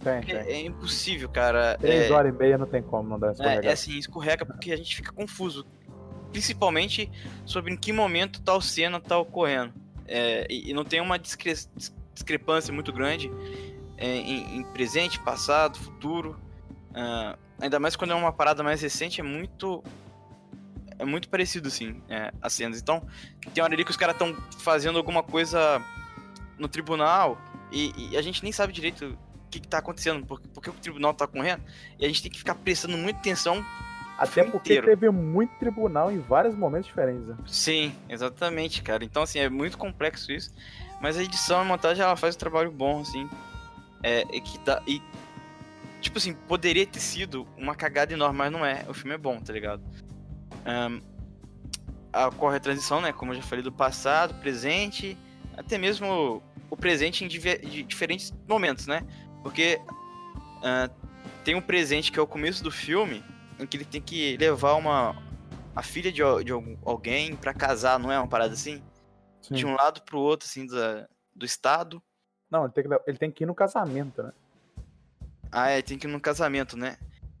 Tem, 0.00 0.20
tem. 0.20 0.36
É, 0.36 0.60
impossível, 0.60 1.28
cara. 1.28 1.76
Três 1.78 2.10
é, 2.10 2.12
horas 2.12 2.32
e 2.32 2.36
meia 2.36 2.58
não 2.58 2.66
tem 2.66 2.82
como 2.82 3.08
não 3.08 3.18
dar 3.18 3.32
escorrega. 3.32 3.66
É, 3.66 3.70
é 3.70 3.72
assim, 3.72 3.98
escorrega 3.98 4.44
porque 4.44 4.70
a 4.70 4.76
gente 4.76 4.94
fica 4.94 5.12
confuso. 5.12 5.66
Principalmente 6.30 7.10
sobre 7.44 7.72
em 7.72 7.76
que 7.76 7.92
momento 7.92 8.42
tal 8.42 8.60
cena 8.60 9.00
tá 9.00 9.18
ocorrendo. 9.18 9.72
É, 10.12 10.44
e, 10.50 10.74
não 10.74 10.84
tem 10.84 11.00
uma 11.00 11.16
discre 11.16 11.54
discrepância 12.12 12.74
muito 12.74 12.92
grande 12.92 13.30
é, 13.96 14.16
em, 14.16 14.58
em, 14.58 14.64
presente, 14.72 15.20
passado, 15.20 15.78
futuro. 15.78 16.36
Uh, 16.90 17.38
ainda 17.60 17.78
mais 17.78 17.94
quando 17.94 18.10
é 18.10 18.14
uma 18.16 18.32
parada 18.32 18.64
mais 18.64 18.82
recente, 18.82 19.20
é 19.20 19.24
muito 19.24 19.84
é 20.98 21.04
muito 21.04 21.28
parecido, 21.28 21.68
assim, 21.68 22.02
é, 22.10 22.30
as 22.42 22.52
cenas. 22.52 22.78
Então, 22.80 23.06
tem 23.54 23.62
hora 23.64 23.72
ali 23.72 23.84
que 23.84 23.90
os 23.90 23.96
caras 23.96 24.16
estão 24.16 24.36
fazendo 24.58 24.98
alguma 24.98 25.22
coisa 25.22 25.82
no 26.58 26.68
tribunal 26.68 27.40
e, 27.72 28.10
e, 28.10 28.16
a 28.16 28.22
gente 28.22 28.42
nem 28.42 28.52
sabe 28.52 28.72
direito 28.72 29.06
o 29.06 29.50
que, 29.50 29.60
que 29.60 29.68
tá 29.68 29.78
acontecendo, 29.78 30.26
porque, 30.26 30.46
porque 30.48 30.68
o 30.68 30.74
tribunal 30.74 31.14
tá 31.14 31.26
correndo, 31.26 31.62
e 31.98 32.04
a 32.04 32.08
gente 32.08 32.22
tem 32.22 32.30
que 32.30 32.38
ficar 32.38 32.54
prestando 32.56 32.98
muita 32.98 33.18
atenção. 33.20 33.64
Até 34.20 34.44
porque 34.44 34.74
inteiro. 34.74 34.86
teve 34.86 35.08
muito 35.10 35.50
tribunal 35.58 36.12
em 36.12 36.18
vários 36.18 36.54
momentos 36.54 36.86
diferentes. 36.86 37.26
Né? 37.26 37.36
Sim, 37.46 37.94
exatamente, 38.06 38.82
cara. 38.82 39.02
Então, 39.02 39.22
assim, 39.22 39.38
é 39.38 39.48
muito 39.48 39.78
complexo 39.78 40.30
isso. 40.30 40.52
Mas 41.00 41.16
a 41.16 41.22
edição 41.22 41.58
e 41.58 41.60
a 41.62 41.64
montagem, 41.64 42.04
ela 42.04 42.16
faz 42.16 42.36
um 42.36 42.38
trabalho 42.38 42.70
bom, 42.70 43.00
assim. 43.00 43.28
É, 44.02 44.26
e 44.30 44.40
que 44.42 44.58
dá. 44.58 44.82
E, 44.86 45.00
tipo 46.02 46.18
assim, 46.18 46.34
poderia 46.34 46.86
ter 46.86 47.00
sido 47.00 47.46
uma 47.56 47.74
cagada 47.74 48.12
enorme, 48.12 48.36
mas 48.36 48.52
não 48.52 48.64
é. 48.64 48.84
O 48.88 48.92
filme 48.92 49.14
é 49.14 49.18
bom, 49.18 49.40
tá 49.40 49.54
ligado? 49.54 49.82
Um, 50.66 51.00
ocorre 52.28 52.58
a 52.58 52.60
transição, 52.60 53.00
né? 53.00 53.12
Como 53.12 53.32
eu 53.32 53.36
já 53.36 53.42
falei, 53.42 53.64
do 53.64 53.72
passado, 53.72 54.34
presente, 54.34 55.16
até 55.56 55.78
mesmo 55.78 56.42
o 56.68 56.76
presente 56.76 57.24
em 57.24 57.28
diferentes 57.86 58.32
momentos, 58.46 58.86
né? 58.86 59.02
Porque 59.42 59.80
ah, 60.62 60.90
tem 61.44 61.54
um 61.54 61.60
presente 61.60 62.12
que 62.12 62.18
é 62.18 62.22
o 62.22 62.26
começo 62.26 62.62
do 62.62 62.70
filme, 62.70 63.24
que 63.66 63.76
ele 63.76 63.84
tem 63.84 64.00
que 64.00 64.36
levar 64.36 64.74
uma 64.74 65.14
a 65.74 65.82
filha 65.82 66.10
de, 66.10 66.20
de 66.44 66.52
alguém 66.84 67.36
pra 67.36 67.54
casar, 67.54 67.98
não 67.98 68.10
é 68.10 68.18
uma 68.18 68.28
parada 68.28 68.52
assim? 68.54 68.82
Sim. 69.40 69.54
De 69.54 69.66
um 69.66 69.74
lado 69.74 70.02
pro 70.02 70.18
outro, 70.18 70.46
assim, 70.48 70.66
da, 70.66 71.06
do 71.34 71.44
estado. 71.46 72.02
Não, 72.50 72.64
ele 72.64 72.72
tem, 72.72 72.84
que, 72.84 73.00
ele 73.06 73.18
tem 73.18 73.30
que 73.30 73.44
ir 73.44 73.46
no 73.46 73.54
casamento, 73.54 74.22
né? 74.22 74.32
Ah, 75.52 75.68
é, 75.70 75.82
tem 75.82 75.98
que 75.98 76.06
ir 76.06 76.10
num 76.10 76.20
casamento, 76.20 76.76
né? 76.76 76.96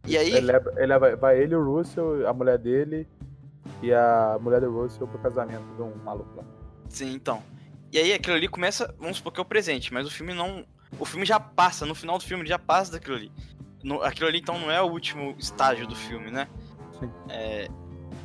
E 0.06 0.16
aí, 0.16 0.32
Ele, 0.32 0.40
leva, 0.46 0.72
ele 0.76 0.86
leva- 0.86 1.16
vai 1.16 1.38
ele, 1.38 1.54
o 1.54 1.62
Russell, 1.64 2.26
a 2.26 2.32
mulher 2.32 2.58
dele 2.58 3.06
e 3.82 3.92
a 3.92 4.38
mulher 4.40 4.60
do 4.60 4.70
Russell 4.70 5.06
pro 5.06 5.18
casamento 5.18 5.64
de 5.76 5.82
um 5.82 5.94
maluco 5.96 6.36
lá. 6.36 6.44
sim, 6.88 7.12
então. 7.12 7.42
E 7.92 7.98
aí 7.98 8.12
aquilo 8.12 8.36
ali 8.36 8.48
começa, 8.48 8.94
vamos 8.98 9.16
supor 9.18 9.32
que 9.32 9.40
é 9.40 9.42
o 9.42 9.46
presente, 9.46 9.92
mas 9.92 10.06
o 10.06 10.10
filme 10.10 10.32
não. 10.32 10.64
O 10.98 11.04
filme 11.04 11.26
já 11.26 11.38
passa, 11.38 11.84
no 11.84 11.94
final 11.94 12.18
do 12.18 12.24
filme 12.24 12.42
ele 12.42 12.48
já 12.48 12.58
passa 12.58 12.92
daquilo 12.92 13.16
ali. 13.16 13.32
No- 13.82 14.02
aquilo 14.02 14.28
ali 14.28 14.38
então 14.38 14.58
não 14.58 14.70
é 14.70 14.80
o 14.82 14.86
último 14.90 15.34
estágio 15.38 15.86
do 15.86 15.96
filme, 15.96 16.30
né? 16.30 16.48
Sim. 16.98 17.10
É, 17.28 17.68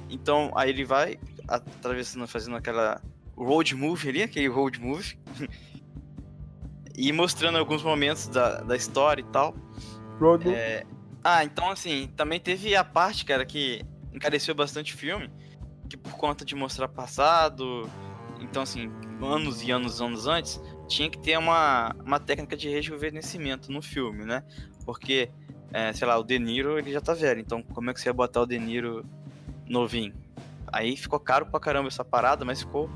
então 0.09 0.51
aí 0.55 0.69
ele 0.69 0.83
vai 0.85 1.17
atravessando, 1.47 2.27
fazendo 2.27 2.55
aquela 2.55 3.01
road 3.35 3.73
movie 3.75 4.09
ali, 4.09 4.23
aquele 4.23 4.47
road 4.47 4.79
movie. 4.79 5.17
e 6.97 7.11
mostrando 7.11 7.57
alguns 7.57 7.83
momentos 7.83 8.27
da, 8.27 8.61
da 8.61 8.75
história 8.75 9.21
e 9.21 9.25
tal. 9.25 9.53
Rodo, 10.19 10.49
É, 10.51 10.85
Ah, 11.23 11.43
então 11.43 11.69
assim, 11.69 12.07
também 12.15 12.39
teve 12.39 12.75
a 12.75 12.83
parte, 12.83 13.25
cara, 13.25 13.45
que 13.45 13.81
encareceu 14.13 14.55
bastante 14.55 14.93
o 14.93 14.97
filme, 14.97 15.29
que 15.89 15.97
por 15.97 16.13
conta 16.13 16.45
de 16.45 16.55
mostrar 16.55 16.87
passado, 16.87 17.89
então 18.39 18.61
assim, 18.63 18.89
anos 19.21 19.61
e 19.63 19.71
anos, 19.71 20.01
anos 20.01 20.27
antes, 20.27 20.61
tinha 20.87 21.09
que 21.09 21.17
ter 21.19 21.37
uma, 21.37 21.93
uma 22.05 22.19
técnica 22.19 22.55
de 22.55 22.69
rejuvenescimento 22.69 23.71
no 23.71 23.81
filme, 23.81 24.23
né? 24.23 24.43
Porque, 24.85 25.29
é, 25.75 25.91
sei 25.91 26.07
lá, 26.07 26.17
o 26.17 26.23
De 26.23 26.39
Niro, 26.39 26.79
ele 26.79 26.93
já 26.93 27.01
tá 27.01 27.13
velho, 27.13 27.41
então 27.41 27.61
como 27.61 27.89
é 27.89 27.93
que 27.93 27.99
você 27.99 28.07
ia 28.07 28.13
botar 28.13 28.41
o 28.41 28.45
De 28.45 28.57
Niro 28.57 29.05
novinho? 29.67 30.13
Aí 30.71 30.95
ficou 30.95 31.19
caro 31.19 31.47
pra 31.47 31.59
caramba 31.59 31.89
essa 31.89 32.05
parada, 32.05 32.45
mas 32.45 32.61
ficou, 32.61 32.89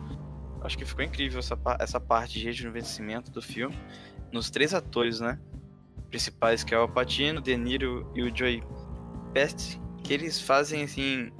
acho 0.61 0.77
que 0.77 0.85
ficou 0.85 1.03
incrível 1.03 1.39
essa, 1.39 1.59
essa 1.77 1.99
parte 1.99 2.39
de 2.39 2.45
rejuvenescimento 2.45 3.31
do 3.31 3.41
filme, 3.41 3.77
nos 4.31 4.49
três 4.49 4.73
atores, 4.73 5.19
né? 5.19 5.37
principais, 6.09 6.63
que 6.63 6.73
é 6.73 6.77
o 6.77 6.83
Al 6.83 6.89
Pacino, 6.89 7.41
De 7.41 7.55
Niro 7.57 8.09
e 8.15 8.23
o 8.23 8.33
Joey 8.33 8.63
Pesci, 9.33 9.77
que 10.01 10.13
eles 10.13 10.39
fazem, 10.39 10.83
assim, 10.83 11.33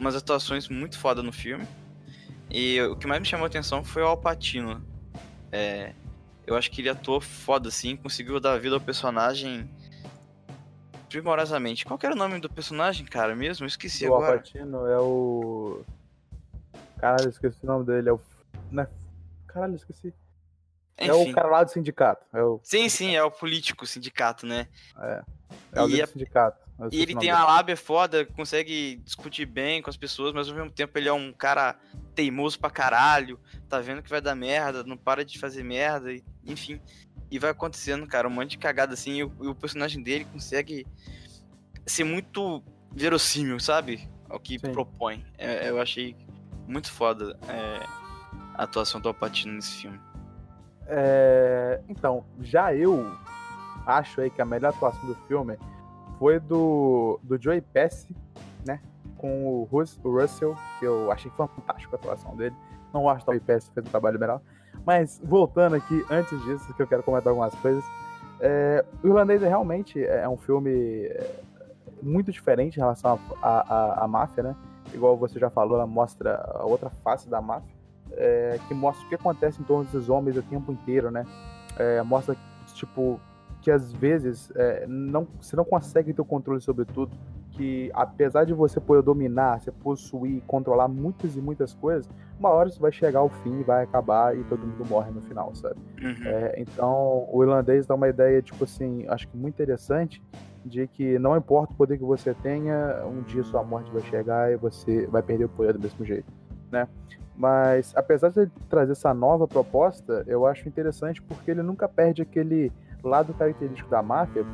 umas 0.00 0.16
atuações 0.16 0.68
muito 0.68 0.98
foda 0.98 1.22
no 1.22 1.32
filme. 1.32 1.64
E 2.50 2.82
o 2.82 2.96
que 2.96 3.06
mais 3.06 3.20
me 3.20 3.26
chamou 3.26 3.44
a 3.44 3.46
atenção 3.46 3.84
foi 3.84 4.02
o 4.02 4.06
Al 4.06 4.16
Pacino. 4.16 4.84
É, 5.52 5.94
eu 6.44 6.56
acho 6.56 6.68
que 6.68 6.80
ele 6.80 6.88
atuou 6.88 7.20
foda, 7.20 7.68
assim, 7.68 7.96
conseguiu 7.96 8.40
dar 8.40 8.58
vida 8.58 8.74
ao 8.74 8.80
personagem 8.80 9.70
primorosamente. 11.18 11.84
Qual 11.84 11.98
era 12.02 12.12
o 12.12 12.18
nome 12.18 12.40
do 12.40 12.50
personagem, 12.50 13.06
cara, 13.06 13.36
mesmo? 13.36 13.64
Eu 13.64 13.68
esqueci 13.68 14.04
o 14.06 14.14
agora. 14.14 14.32
Alpatino 14.32 14.86
é 14.86 14.98
o. 14.98 15.82
Caralho, 16.98 17.28
esqueci 17.28 17.58
o 17.62 17.66
nome 17.66 17.84
dele. 17.86 18.08
É 18.08 18.12
o. 18.12 18.20
Né? 18.72 18.88
Caralho, 19.46 19.76
esqueci. 19.76 20.12
É 20.96 21.06
Enfim. 21.06 21.30
o 21.30 21.34
cara 21.34 21.48
lá 21.48 21.64
do 21.64 21.70
sindicato. 21.70 22.24
É 22.32 22.42
o, 22.42 22.60
Sim, 22.62 22.88
sim, 22.88 23.14
é 23.16 23.22
o 23.22 23.30
político, 23.30 23.86
sindicato, 23.86 24.46
né? 24.46 24.68
é 25.72 25.82
o 25.82 25.86
E 25.86 25.90
líder 25.90 26.02
é- 26.02 26.06
sindicato. 26.06 26.64
E 26.90 27.00
ele 27.00 27.14
tem 27.16 27.30
uma 27.30 27.44
lábia 27.44 27.76
foda, 27.76 28.24
consegue 28.26 28.96
discutir 29.04 29.46
bem 29.46 29.80
com 29.80 29.88
as 29.88 29.96
pessoas, 29.96 30.32
mas 30.34 30.48
ao 30.48 30.54
mesmo 30.56 30.72
tempo 30.72 30.98
ele 30.98 31.08
é 31.08 31.12
um 31.12 31.32
cara 31.32 31.76
teimoso 32.16 32.58
pra 32.58 32.68
caralho, 32.68 33.38
tá 33.68 33.78
vendo 33.78 34.02
que 34.02 34.10
vai 34.10 34.20
dar 34.20 34.34
merda, 34.34 34.82
não 34.82 34.96
para 34.96 35.24
de 35.24 35.38
fazer 35.38 35.62
merda, 35.62 36.10
enfim. 36.44 36.80
E 37.30 37.38
vai 37.38 37.50
acontecendo, 37.50 38.06
cara, 38.06 38.28
um 38.28 38.30
monte 38.30 38.50
de 38.50 38.58
cagada 38.58 38.94
assim, 38.94 39.12
e 39.12 39.24
o, 39.24 39.32
e 39.42 39.46
o 39.48 39.54
personagem 39.54 40.02
dele 40.02 40.24
consegue 40.26 40.86
ser 41.86 42.04
muito 42.04 42.62
verossímil, 42.92 43.58
sabe? 43.58 44.08
Ao 44.28 44.38
que 44.38 44.58
Sim. 44.58 44.72
propõe. 44.72 45.24
É, 45.36 45.68
eu 45.68 45.80
achei 45.80 46.16
muito 46.66 46.90
foda 46.92 47.38
é, 47.48 47.86
a 48.54 48.64
atuação 48.64 49.00
do 49.00 49.08
Alpatino 49.08 49.54
nesse 49.54 49.82
filme. 49.82 50.00
É, 50.86 51.80
então, 51.88 52.24
já 52.40 52.74
eu 52.74 53.10
acho 53.86 54.20
aí 54.20 54.30
que 54.30 54.40
a 54.40 54.44
melhor 54.44 54.68
atuação 54.68 55.04
do 55.06 55.14
filme 55.26 55.58
foi 56.18 56.38
do, 56.40 57.18
do 57.22 57.40
Joey 57.40 57.60
Pesci, 57.60 58.14
né? 58.66 58.80
Com 59.16 59.46
o, 59.46 59.64
Rus, 59.64 59.98
o 60.02 60.10
Russell, 60.10 60.56
que 60.78 60.86
eu 60.86 61.10
achei 61.10 61.30
fantástico 61.32 61.94
a 61.94 61.98
atuação 61.98 62.36
dele. 62.36 62.54
Não 62.92 63.08
acho 63.08 63.24
que 63.24 63.30
o 63.30 63.34
Joey 63.34 63.40
Pesci 63.40 63.70
fez 63.72 63.86
um 63.86 63.90
trabalho 63.90 64.18
melhor. 64.18 64.40
Mas, 64.84 65.20
voltando 65.24 65.76
aqui, 65.76 66.04
antes 66.10 66.42
disso, 66.44 66.72
que 66.74 66.82
eu 66.82 66.86
quero 66.86 67.02
comentar 67.02 67.30
algumas 67.30 67.54
coisas. 67.56 67.84
É, 68.40 68.84
o 69.02 69.06
Irlandês 69.06 69.42
é 69.42 69.48
realmente 69.48 70.04
é 70.04 70.28
um 70.28 70.36
filme 70.36 71.06
é, 71.06 71.40
muito 72.02 72.30
diferente 72.30 72.76
em 72.76 72.80
relação 72.80 73.18
à 73.42 74.06
máfia, 74.08 74.42
né? 74.42 74.56
Igual 74.92 75.16
você 75.16 75.38
já 75.38 75.48
falou, 75.48 75.76
ela 75.76 75.86
mostra 75.86 76.34
a 76.54 76.64
outra 76.64 76.90
face 76.90 77.28
da 77.28 77.40
máfia 77.40 77.74
é, 78.12 78.58
que 78.66 78.74
mostra 78.74 79.04
o 79.04 79.08
que 79.08 79.14
acontece 79.14 79.60
em 79.60 79.64
torno 79.64 79.84
desses 79.84 80.08
homens 80.08 80.36
o 80.36 80.42
tempo 80.42 80.72
inteiro, 80.72 81.10
né? 81.10 81.24
É, 81.78 82.02
mostra, 82.02 82.36
tipo, 82.74 83.20
que 83.60 83.70
às 83.70 83.92
vezes 83.92 84.50
é, 84.54 84.86
não, 84.86 85.26
você 85.40 85.56
não 85.56 85.64
consegue 85.64 86.12
ter 86.12 86.20
o 86.20 86.24
controle 86.24 86.60
sobre 86.60 86.84
tudo, 86.84 87.16
que 87.56 87.90
apesar 87.94 88.44
de 88.44 88.52
você 88.52 88.80
poder 88.80 89.02
dominar, 89.02 89.60
você 89.60 89.70
possuir, 89.70 90.42
controlar 90.46 90.88
muitas 90.88 91.36
e 91.36 91.40
muitas 91.40 91.74
coisas, 91.74 92.08
uma 92.38 92.50
hora 92.50 92.68
isso 92.68 92.80
vai 92.80 92.92
chegar 92.92 93.20
ao 93.20 93.28
fim, 93.28 93.62
vai 93.62 93.84
acabar 93.84 94.36
e 94.36 94.42
todo 94.44 94.66
mundo 94.66 94.84
morre 94.88 95.10
no 95.10 95.22
final, 95.22 95.54
sabe? 95.54 95.76
Uhum. 96.02 96.26
É, 96.26 96.54
então, 96.60 97.28
o 97.32 97.42
irlandês 97.42 97.86
dá 97.86 97.94
uma 97.94 98.08
ideia, 98.08 98.42
tipo 98.42 98.64
assim, 98.64 99.06
acho 99.08 99.28
que 99.28 99.36
muito 99.36 99.54
interessante, 99.54 100.22
de 100.64 100.86
que 100.88 101.18
não 101.18 101.36
importa 101.36 101.72
o 101.72 101.76
poder 101.76 101.98
que 101.98 102.04
você 102.04 102.34
tenha, 102.34 103.04
um 103.06 103.22
dia 103.22 103.44
sua 103.44 103.62
morte 103.62 103.90
vai 103.92 104.02
chegar 104.02 104.50
e 104.50 104.56
você 104.56 105.06
vai 105.06 105.22
perder 105.22 105.44
o 105.44 105.48
poder 105.48 105.74
do 105.74 105.80
mesmo 105.80 106.04
jeito, 106.04 106.32
né? 106.70 106.88
Mas, 107.36 107.92
apesar 107.96 108.30
de 108.30 108.46
trazer 108.68 108.92
essa 108.92 109.12
nova 109.12 109.46
proposta, 109.46 110.24
eu 110.26 110.46
acho 110.46 110.68
interessante 110.68 111.20
porque 111.20 111.50
ele 111.50 111.62
nunca 111.62 111.88
perde 111.88 112.22
aquele 112.22 112.72
lado 113.02 113.34
característico 113.34 113.90
da 113.90 114.02
máfia, 114.02 114.44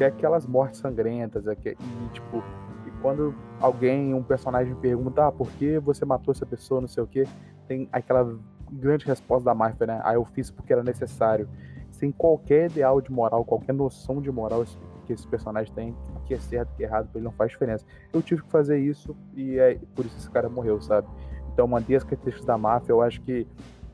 que 0.00 0.04
é 0.04 0.06
aquelas 0.06 0.46
mortes 0.46 0.80
sangrentas, 0.80 1.46
é 1.46 1.54
que- 1.54 1.76
e, 1.78 2.08
tipo, 2.14 2.42
e 2.86 2.90
quando 3.02 3.34
alguém, 3.60 4.14
um 4.14 4.22
personagem 4.22 4.74
pergunta, 4.76 5.26
ah, 5.26 5.30
por 5.30 5.50
que 5.52 5.78
você 5.78 6.06
matou 6.06 6.32
essa 6.32 6.46
pessoa, 6.46 6.80
não 6.80 6.88
sei 6.88 7.02
o 7.02 7.06
quê, 7.06 7.26
tem 7.68 7.86
aquela 7.92 8.34
grande 8.72 9.04
resposta 9.04 9.44
da 9.44 9.54
máfia, 9.54 9.86
né? 9.86 10.00
Ah, 10.02 10.14
eu 10.14 10.24
fiz 10.24 10.50
porque 10.50 10.72
era 10.72 10.82
necessário. 10.82 11.46
Sem 11.90 12.10
qualquer 12.10 12.70
ideal 12.70 12.98
de 13.02 13.12
moral, 13.12 13.44
qualquer 13.44 13.74
noção 13.74 14.22
de 14.22 14.32
moral 14.32 14.64
que 15.04 15.12
esse 15.12 15.28
personagem 15.28 15.70
tem, 15.74 15.94
que 16.24 16.32
é 16.32 16.38
certo, 16.38 16.74
que 16.74 16.82
é 16.82 16.86
errado, 16.86 17.06
ele 17.14 17.22
não 17.24 17.32
faz 17.32 17.50
diferença. 17.50 17.84
Eu 18.10 18.22
tive 18.22 18.40
que 18.42 18.50
fazer 18.50 18.78
isso 18.78 19.14
e 19.36 19.58
é 19.58 19.78
por 19.94 20.06
isso 20.06 20.16
esse 20.16 20.30
cara 20.30 20.48
morreu, 20.48 20.80
sabe? 20.80 21.06
Então, 21.52 21.66
manter 21.66 21.96
as 21.96 22.04
características 22.04 22.46
da 22.46 22.56
máfia, 22.56 22.90
eu 22.92 23.02
acho 23.02 23.20
que 23.20 23.46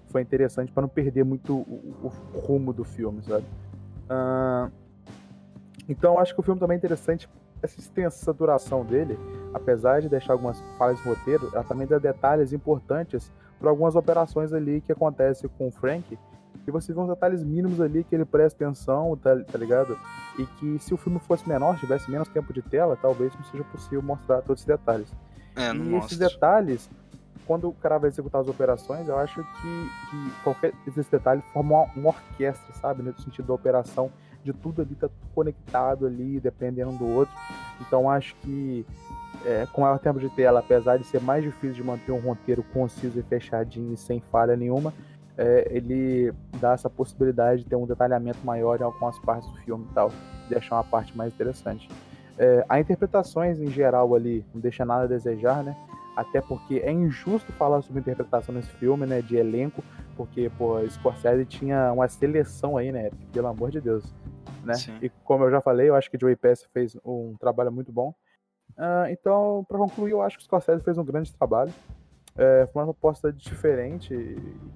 foi 0.06 0.22
interessante 0.22 0.70
para 0.70 0.82
não 0.82 0.88
perder 0.88 1.24
muito 1.24 1.52
o, 1.52 2.12
o 2.32 2.38
rumo 2.38 2.72
do 2.72 2.84
filme, 2.84 3.24
sabe? 3.24 3.44
Ah, 4.08 4.70
então, 5.88 6.14
eu 6.14 6.20
acho 6.20 6.34
que 6.34 6.40
o 6.40 6.42
filme 6.42 6.58
também 6.58 6.74
é 6.74 6.78
interessante, 6.78 7.28
essa 7.62 7.78
extensa 7.80 8.32
duração 8.32 8.84
dele, 8.84 9.18
apesar 9.54 10.00
de 10.00 10.08
deixar 10.08 10.32
algumas 10.32 10.60
falhas 10.78 10.98
de 10.98 11.08
roteiro, 11.08 11.50
ela 11.52 11.64
também 11.64 11.86
dá 11.86 11.98
detalhes 11.98 12.52
importantes 12.52 13.32
para 13.58 13.70
algumas 13.70 13.96
operações 13.96 14.52
ali 14.52 14.80
que 14.80 14.92
acontecem 14.92 15.48
com 15.56 15.68
o 15.68 15.70
Frank, 15.70 16.18
e 16.66 16.70
você 16.70 16.92
vê 16.92 16.98
uns 16.98 17.08
detalhes 17.08 17.44
mínimos 17.44 17.80
ali 17.80 18.02
que 18.02 18.14
ele 18.14 18.24
presta 18.24 18.64
atenção, 18.64 19.16
tá, 19.16 19.36
tá 19.44 19.56
ligado? 19.56 19.96
E 20.36 20.44
que 20.44 20.78
se 20.80 20.92
o 20.92 20.96
filme 20.96 21.20
fosse 21.20 21.48
menor, 21.48 21.78
tivesse 21.78 22.10
menos 22.10 22.28
tempo 22.28 22.52
de 22.52 22.60
tela, 22.60 22.98
talvez 23.00 23.32
não 23.34 23.44
seja 23.44 23.62
possível 23.64 24.02
mostrar 24.02 24.42
todos 24.42 24.62
esses 24.62 24.66
detalhes. 24.66 25.08
É, 25.54 25.72
e 25.72 25.94
esses 25.94 26.18
detalhes, 26.18 26.90
quando 27.46 27.68
o 27.68 27.72
cara 27.72 27.98
vai 27.98 28.08
executar 28.08 28.40
as 28.40 28.48
operações, 28.48 29.06
eu 29.06 29.16
acho 29.16 29.36
que, 29.36 29.90
que 30.10 30.42
qualquer 30.42 30.72
esses 30.86 31.06
detalhes 31.06 31.44
formam 31.52 31.78
uma, 31.78 31.92
uma 31.94 32.08
orquestra, 32.08 32.74
sabe? 32.74 33.02
No 33.02 33.16
sentido 33.20 33.46
da 33.46 33.54
operação, 33.54 34.10
de 34.46 34.52
tudo 34.52 34.82
ali 34.82 34.94
tá 34.94 35.08
tudo 35.08 35.34
conectado 35.34 36.06
ali, 36.06 36.40
dependendo 36.40 36.90
um 36.90 36.96
do 36.96 37.06
outro. 37.06 37.34
Então 37.80 38.08
acho 38.08 38.34
que 38.36 38.86
é, 39.44 39.66
com 39.72 39.82
maior 39.82 39.98
tempo 39.98 40.18
de 40.18 40.28
tela, 40.30 40.60
apesar 40.60 40.96
de 40.96 41.04
ser 41.04 41.20
mais 41.20 41.42
difícil 41.42 41.74
de 41.74 41.84
manter 41.84 42.12
um 42.12 42.20
roteiro 42.20 42.62
conciso 42.72 43.18
e 43.18 43.22
fechadinho 43.22 43.92
e 43.92 43.96
sem 43.96 44.20
falha 44.32 44.56
nenhuma, 44.56 44.92
é, 45.36 45.68
ele 45.70 46.32
dá 46.60 46.72
essa 46.72 46.88
possibilidade 46.88 47.62
de 47.62 47.68
ter 47.68 47.76
um 47.76 47.86
detalhamento 47.86 48.38
maior 48.44 48.80
em 48.80 48.84
algumas 48.84 49.18
partes 49.18 49.50
do 49.50 49.58
filme 49.58 49.86
e 49.90 49.94
tal, 49.94 50.10
deixar 50.48 50.76
uma 50.76 50.84
parte 50.84 51.16
mais 51.16 51.32
interessante. 51.32 51.88
É, 52.38 52.64
há 52.68 52.80
interpretações 52.80 53.60
em 53.60 53.70
geral 53.70 54.14
ali, 54.14 54.44
não 54.54 54.60
deixa 54.60 54.84
nada 54.84 55.04
a 55.04 55.06
desejar, 55.06 55.62
né? 55.62 55.76
Até 56.14 56.40
porque 56.40 56.76
é 56.76 56.90
injusto 56.90 57.52
falar 57.52 57.82
sobre 57.82 58.00
interpretação 58.00 58.54
nesse 58.54 58.70
filme, 58.72 59.06
né? 59.06 59.20
De 59.20 59.36
elenco, 59.36 59.82
porque, 60.16 60.50
pô, 60.56 60.78
Scorsese 60.88 61.44
tinha 61.44 61.92
uma 61.92 62.08
seleção 62.08 62.76
aí, 62.76 62.90
né? 62.90 63.10
Pelo 63.32 63.48
amor 63.48 63.70
de 63.70 63.80
Deus, 63.80 64.02
né? 64.66 64.74
Sim. 64.74 64.98
E 65.00 65.08
como 65.24 65.44
eu 65.44 65.50
já 65.50 65.60
falei, 65.60 65.88
eu 65.88 65.94
acho 65.94 66.10
que 66.10 66.18
Joey 66.20 66.36
Pesci 66.36 66.66
fez 66.72 66.96
um 67.04 67.34
trabalho 67.38 67.72
muito 67.72 67.92
bom. 67.92 68.14
Ah, 68.76 69.06
então, 69.10 69.64
para 69.68 69.78
concluir, 69.78 70.10
eu 70.12 70.20
acho 70.22 70.36
que 70.36 70.42
o 70.42 70.44
Scorsese 70.44 70.82
fez 70.84 70.98
um 70.98 71.04
grande 71.04 71.32
trabalho. 71.34 71.72
É, 72.36 72.68
foi 72.72 72.82
uma 72.82 72.92
proposta 72.92 73.32
diferente 73.32 74.14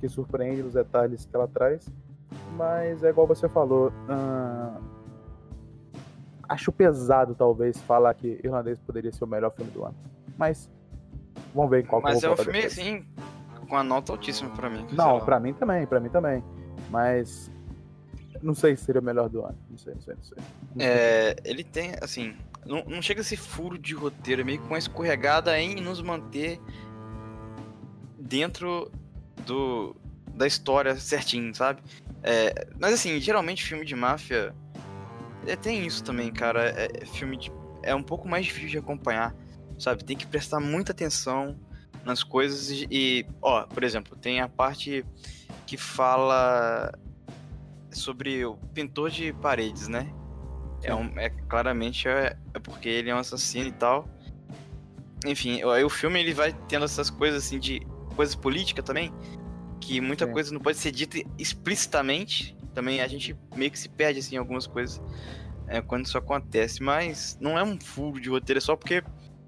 que 0.01 0.09
surpreende 0.09 0.63
nos 0.63 0.73
detalhes 0.75 1.27
que 1.27 1.37
ela 1.37 1.47
traz. 1.47 1.87
Mas 2.57 3.03
é 3.05 3.11
igual 3.11 3.27
você 3.27 3.49
falou. 3.49 3.93
ah, 4.09 4.81
acho 6.49 6.73
pesado, 6.73 7.35
talvez, 7.35 7.79
falar 7.83 8.15
que 8.15 8.41
Irlandês 8.43 8.79
poderia 8.81 9.13
ser 9.13 9.25
o 9.25 9.27
melhor 9.27 9.51
filme 9.53 9.71
do 9.71 9.85
ano. 9.85 9.95
Mas 10.39 10.71
vamos 11.55 11.71
ver 11.71 11.85
em 11.85 11.87
qual 11.87 12.01
que 12.01 12.09
eu 12.09 12.13
Mas 12.13 12.23
vou 12.23 12.31
é 12.31 12.33
um 12.33 12.37
filme, 12.37 12.53
depois. 12.53 12.73
assim, 12.79 13.05
com 13.69 13.77
a 13.77 13.85
nota 13.85 14.13
altíssima 14.13 14.51
pra 14.51 14.71
mim. 14.71 14.87
Não, 14.93 15.21
pra 15.21 15.39
mim 15.39 15.53
também, 15.53 15.87
pra 15.87 16.01
mim 16.01 16.09
também. 16.09 16.43
Mas 16.89 17.51
não 18.43 18.55
sei 18.55 18.77
se 18.77 18.85
seria 18.85 19.01
o 19.01 19.05
melhor 19.05 19.29
do 19.29 19.45
ano. 19.45 19.59
Não 19.71 19.79
sei, 19.79 19.95
não 19.95 20.01
sei, 20.03 20.15
não 20.15 20.23
sei. 20.23 20.39
Não 20.39 20.81
sei. 20.81 20.87
É, 20.87 21.37
ele 21.45 21.65
tem, 21.65 21.95
assim, 22.01 22.35
não, 22.65 22.85
não 22.85 23.03
chega 23.03 23.23
ser 23.23 23.37
furo 23.37 23.79
de 23.79 23.95
roteiro, 23.95 24.43
é 24.43 24.45
meio 24.45 24.61
que 24.61 24.67
uma 24.67 24.79
escorregada 24.79 25.59
em 25.59 25.77
nos 25.77 26.03
manter 26.03 26.61
dentro 28.19 28.91
do 29.47 29.97
da 30.35 30.47
história 30.47 30.97
certinho, 30.97 31.55
sabe? 31.55 31.83
É, 32.23 32.67
mas 32.79 32.95
assim, 32.95 33.21
geralmente 33.21 33.63
filme 33.63 33.85
de 33.85 33.95
máfia 33.95 34.55
é, 35.47 35.57
tem 35.57 35.87
isso 35.87 36.03
também, 36.03 36.33
cara. 36.33 36.71
É, 36.71 36.89
é 37.03 37.07
filme 37.07 37.37
de, 37.37 37.53
é 37.83 37.95
um 37.95 38.03
pouco 38.03 38.29
mais 38.29 38.47
difícil 38.47 38.71
de 38.71 38.79
acompanhar, 38.79 39.35
sabe? 39.79 40.05
Tem 40.05 40.17
que 40.17 40.27
prestar 40.27 40.61
muita 40.61 40.93
atenção 40.93 41.59
nas 42.05 42.23
coisas 42.23 42.71
e, 42.71 42.87
e, 42.91 43.27
ó, 43.43 43.65
por 43.65 43.83
exemplo, 43.83 44.17
tem 44.17 44.41
a 44.41 44.49
parte 44.49 45.05
que 45.67 45.77
fala 45.77 46.93
sobre 47.93 48.45
o 48.45 48.57
pintor 48.75 49.11
de 49.11 49.33
paredes, 49.33 49.89
né? 49.89 50.13
É, 50.83 50.95
um, 50.95 51.11
é 51.19 51.29
claramente 51.29 52.09
é, 52.09 52.37
é 52.55 52.59
porque 52.59 52.89
ele 52.89 53.11
é 53.11 53.15
um 53.15 53.19
assassino 53.19 53.69
e 53.69 53.73
tal. 53.73 54.09
Enfim, 55.27 55.63
aí 55.71 55.85
o 55.85 55.91
filme 55.91 56.19
ele 56.19 56.33
vai 56.33 56.53
tendo 56.69 56.85
essas 56.85 57.11
coisas 57.11 57.45
assim 57.45 57.59
de 57.59 57.81
coisas 58.17 58.35
políticas 58.35 58.85
também, 58.85 59.13
que 59.81 60.01
muita 60.01 60.27
coisa 60.27 60.53
não 60.53 60.61
pode 60.61 60.79
ser 60.79 60.91
dita 60.91 61.19
explicitamente. 61.39 62.57
Também 62.75 63.01
a 63.01 63.09
gente 63.09 63.37
meio 63.55 63.71
que 63.71 63.79
se 63.79 63.89
perde 63.89 64.21
assim 64.21 64.37
em 64.37 64.39
algumas 64.39 64.67
coisas 64.67 65.03
é, 65.67 65.83
quando 65.83 66.07
isso 66.07 66.17
acontece, 66.17 66.83
mas 66.83 67.37
não 67.41 67.59
é 67.59 67.63
um 67.63 67.79
furo 67.79 68.21
de 68.21 68.31
roteiro, 68.31 68.59
é 68.59 68.61
só 68.61 68.77
porque 68.77 69.03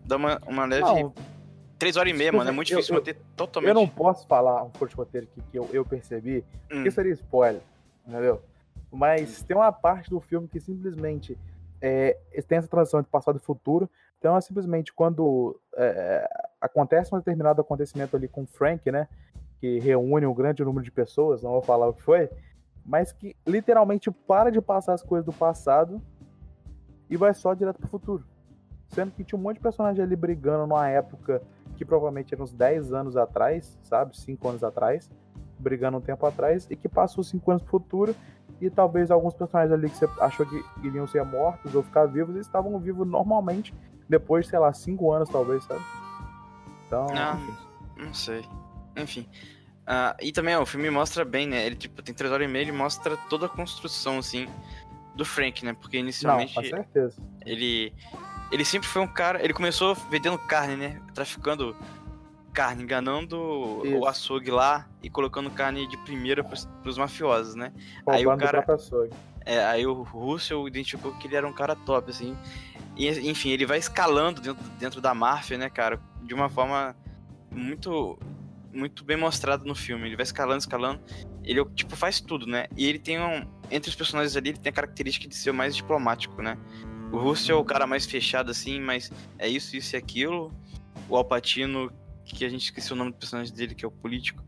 dá 0.04 0.16
uma, 0.16 0.38
uma 0.46 0.64
leve 0.66 0.82
Não, 0.82 1.14
três 1.78 1.96
horas 1.96 2.12
e 2.12 2.16
meia, 2.16 2.32
mano. 2.32 2.50
É 2.50 2.52
muito 2.52 2.70
Eu- 2.70 2.76
difícil 2.76 2.94
eu- 2.94 3.00
manter 3.00 3.16
totalmente. 3.36 3.70
eu 3.70 3.74
não 3.74 3.88
posso 3.88 4.26
falar 4.26 4.62
um 4.64 4.70
forte 4.70 4.94
roteiro 4.94 5.26
que, 5.28 5.40
que 5.50 5.58
eu, 5.58 5.68
eu 5.72 5.84
percebi, 5.84 6.44
Hum, 6.70 6.74
porque 6.76 6.90
seria 6.90 7.12
spoiler, 7.14 7.62
entendeu? 8.06 8.42
Mas 8.90 9.42
tem 9.42 9.56
uma 9.56 9.72
parte 9.72 10.10
do 10.10 10.20
filme 10.20 10.46
que 10.48 10.60
simplesmente 10.60 11.38
é, 11.80 12.16
tem 12.46 12.58
essa 12.58 12.68
transição 12.68 13.00
entre 13.00 13.10
passado 13.10 13.36
e 13.36 13.40
futuro. 13.40 13.90
Então, 14.18 14.36
é 14.36 14.40
simplesmente 14.40 14.92
quando 14.92 15.60
é, 15.74 16.28
acontece 16.60 17.12
um 17.12 17.18
determinado 17.18 17.60
acontecimento 17.60 18.16
ali 18.16 18.28
com 18.28 18.42
o 18.42 18.46
Frank, 18.46 18.90
né? 18.90 19.08
Que 19.60 19.80
reúne 19.80 20.26
um 20.26 20.34
grande 20.34 20.64
número 20.64 20.84
de 20.84 20.92
pessoas, 20.92 21.42
não 21.42 21.50
vou 21.50 21.62
falar 21.62 21.88
o 21.88 21.94
que 21.94 22.02
foi, 22.02 22.30
mas 22.84 23.12
que 23.12 23.36
literalmente 23.46 24.10
para 24.10 24.50
de 24.50 24.60
passar 24.60 24.94
as 24.94 25.02
coisas 25.02 25.24
do 25.24 25.32
passado 25.32 26.00
e 27.10 27.16
vai 27.16 27.34
só 27.34 27.54
direto 27.54 27.78
pro 27.78 27.88
futuro. 27.88 28.24
Sendo 28.88 29.10
que 29.10 29.24
tinha 29.24 29.38
um 29.38 29.42
monte 29.42 29.56
de 29.56 29.62
personagem 29.62 30.04
ali 30.04 30.14
brigando 30.14 30.66
numa 30.66 30.88
época 30.88 31.42
que 31.76 31.84
provavelmente 31.84 32.34
era 32.34 32.42
uns 32.42 32.52
10 32.52 32.92
anos 32.92 33.16
atrás, 33.16 33.78
sabe? 33.82 34.16
5 34.16 34.48
anos 34.48 34.62
atrás, 34.62 35.10
brigando 35.62 35.98
um 35.98 36.00
tempo 36.00 36.26
atrás, 36.26 36.66
e 36.68 36.76
que 36.76 36.88
passou 36.88 37.22
5 37.22 37.50
anos 37.50 37.62
pro 37.62 37.70
futuro, 37.78 38.16
e 38.60 38.68
talvez 38.68 39.10
alguns 39.10 39.34
personagens 39.34 39.72
ali 39.72 39.88
que 39.88 39.96
você 39.96 40.08
achou 40.20 40.44
que 40.44 40.62
iriam 40.82 41.06
ser 41.06 41.24
mortos 41.24 41.74
ou 41.74 41.82
ficar 41.82 42.06
vivos, 42.06 42.34
eles 42.34 42.46
estavam 42.46 42.78
vivos 42.78 43.06
normalmente, 43.06 43.74
depois, 44.08 44.46
sei 44.46 44.58
lá, 44.58 44.72
5 44.72 45.10
anos 45.12 45.28
talvez, 45.28 45.64
sabe? 45.64 45.82
Então, 46.86 47.06
Não. 47.06 47.34
enfim. 47.38 47.54
Não 47.96 48.14
sei. 48.14 48.44
Enfim. 48.96 49.26
Ah, 49.86 50.16
e 50.20 50.30
também, 50.32 50.54
ó, 50.56 50.62
o 50.62 50.66
filme 50.66 50.90
mostra 50.90 51.24
bem, 51.24 51.46
né? 51.46 51.64
Ele, 51.66 51.76
tipo, 51.76 52.02
tem 52.02 52.14
três 52.14 52.32
horas 52.32 52.46
e 52.46 52.50
meia, 52.50 52.62
ele 52.62 52.72
mostra 52.72 53.16
toda 53.28 53.46
a 53.46 53.48
construção, 53.48 54.18
assim, 54.18 54.46
do 55.14 55.24
Frank, 55.24 55.64
né? 55.64 55.72
Porque 55.72 55.96
Não, 55.96 56.04
inicialmente 56.04 56.54
com 56.54 56.62
certeza. 56.62 57.20
ele. 57.44 57.92
Ele 58.50 58.64
sempre 58.66 58.86
foi 58.86 59.00
um 59.00 59.06
cara. 59.06 59.42
Ele 59.42 59.54
começou 59.54 59.94
vendendo 60.10 60.38
carne, 60.38 60.76
né? 60.76 61.00
Traficando 61.14 61.74
carne, 62.52 62.82
enganando 62.82 63.40
o 63.40 63.82
Isso. 63.84 64.06
açougue 64.06 64.50
lá 64.50 64.88
e 65.02 65.10
colocando 65.10 65.50
carne 65.50 65.86
de 65.86 65.96
primeira 65.98 66.44
pros, 66.44 66.68
pros 66.82 66.98
mafiosos, 66.98 67.54
né? 67.54 67.72
Aí 68.06 68.26
o 68.26 68.30
Roubando 68.30 68.44
cara-. 68.44 68.66
É, 69.44 69.64
aí 69.64 69.86
o 69.86 70.02
Russell 70.02 70.66
identificou 70.68 71.12
que 71.14 71.26
ele 71.26 71.36
era 71.36 71.46
um 71.46 71.52
cara 71.52 71.74
top, 71.74 72.10
assim. 72.10 72.36
E, 72.96 73.08
enfim, 73.28 73.50
ele 73.50 73.66
vai 73.66 73.78
escalando 73.78 74.40
dentro, 74.40 74.62
dentro 74.78 75.00
da 75.00 75.14
máfia, 75.14 75.58
né, 75.58 75.68
cara? 75.68 76.00
De 76.22 76.34
uma 76.34 76.48
forma 76.48 76.94
muito 77.50 78.18
muito 78.72 79.04
bem 79.04 79.16
mostrada 79.16 79.64
no 79.64 79.74
filme. 79.74 80.06
Ele 80.06 80.16
vai 80.16 80.22
escalando, 80.22 80.60
escalando. 80.60 81.00
Ele, 81.44 81.62
tipo, 81.74 81.94
faz 81.94 82.20
tudo, 82.20 82.46
né? 82.46 82.66
E 82.76 82.86
ele 82.86 82.98
tem 82.98 83.20
um... 83.20 83.46
Entre 83.70 83.90
os 83.90 83.96
personagens 83.96 84.36
ali, 84.36 84.50
ele 84.50 84.58
tem 84.58 84.70
a 84.70 84.72
característica 84.72 85.28
de 85.28 85.34
ser 85.34 85.50
o 85.50 85.54
mais 85.54 85.76
diplomático, 85.76 86.40
né? 86.40 86.56
O 87.10 87.18
Russell 87.18 87.58
é 87.58 87.60
o 87.60 87.64
cara 87.64 87.86
mais 87.86 88.06
fechado, 88.06 88.50
assim, 88.50 88.80
mas 88.80 89.12
é 89.38 89.46
isso, 89.46 89.76
isso 89.76 89.94
e 89.94 89.98
aquilo. 89.98 90.50
O 91.08 91.16
Alpatino, 91.16 91.92
que 92.34 92.44
a 92.44 92.48
gente 92.48 92.64
esqueceu 92.64 92.94
o 92.94 92.98
nome 92.98 93.12
do 93.12 93.16
personagem 93.18 93.54
dele, 93.54 93.74
que 93.74 93.84
é 93.84 93.88
o 93.88 93.90
político, 93.90 94.42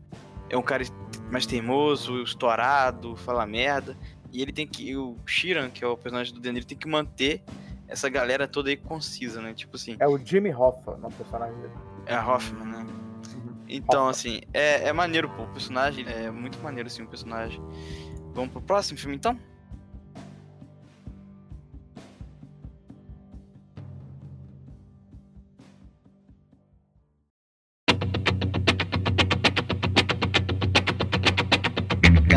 é 0.49 0.57
um 0.57 0.61
cara 0.61 0.83
mais 1.31 1.45
teimoso, 1.45 2.21
estourado, 2.21 3.15
fala 3.15 3.45
merda. 3.45 3.97
E 4.31 4.41
ele 4.41 4.51
tem 4.51 4.67
que. 4.67 4.95
O 4.95 5.17
Shiran, 5.25 5.69
que 5.69 5.83
é 5.83 5.87
o 5.87 5.95
personagem 5.95 6.33
do 6.33 6.39
Deniro, 6.39 6.65
tem 6.65 6.77
que 6.77 6.87
manter 6.87 7.41
essa 7.87 8.09
galera 8.09 8.47
toda 8.47 8.69
aí 8.69 8.75
concisa, 8.77 9.41
né? 9.41 9.53
Tipo 9.53 9.75
assim, 9.75 9.95
É 9.99 10.07
o 10.07 10.17
Jimmy 10.17 10.53
Hoffa, 10.53 10.97
no 10.97 11.09
personagem 11.11 11.55
dele. 11.61 11.73
é 12.05 12.15
a 12.15 12.27
Hoffman, 12.27 12.65
né? 12.67 12.77
Uhum. 12.79 13.55
Então, 13.69 14.01
Hoffa. 14.07 14.11
assim, 14.11 14.41
é, 14.53 14.87
é 14.89 14.93
maneiro, 14.93 15.29
pô. 15.29 15.43
O 15.43 15.47
personagem 15.47 16.05
é 16.07 16.29
muito 16.31 16.59
maneiro, 16.59 16.87
assim, 16.87 17.03
o 17.03 17.07
personagem. 17.07 17.61
Vamos 18.33 18.51
pro 18.51 18.61
próximo 18.61 18.99
filme, 18.99 19.15
então? 19.15 19.39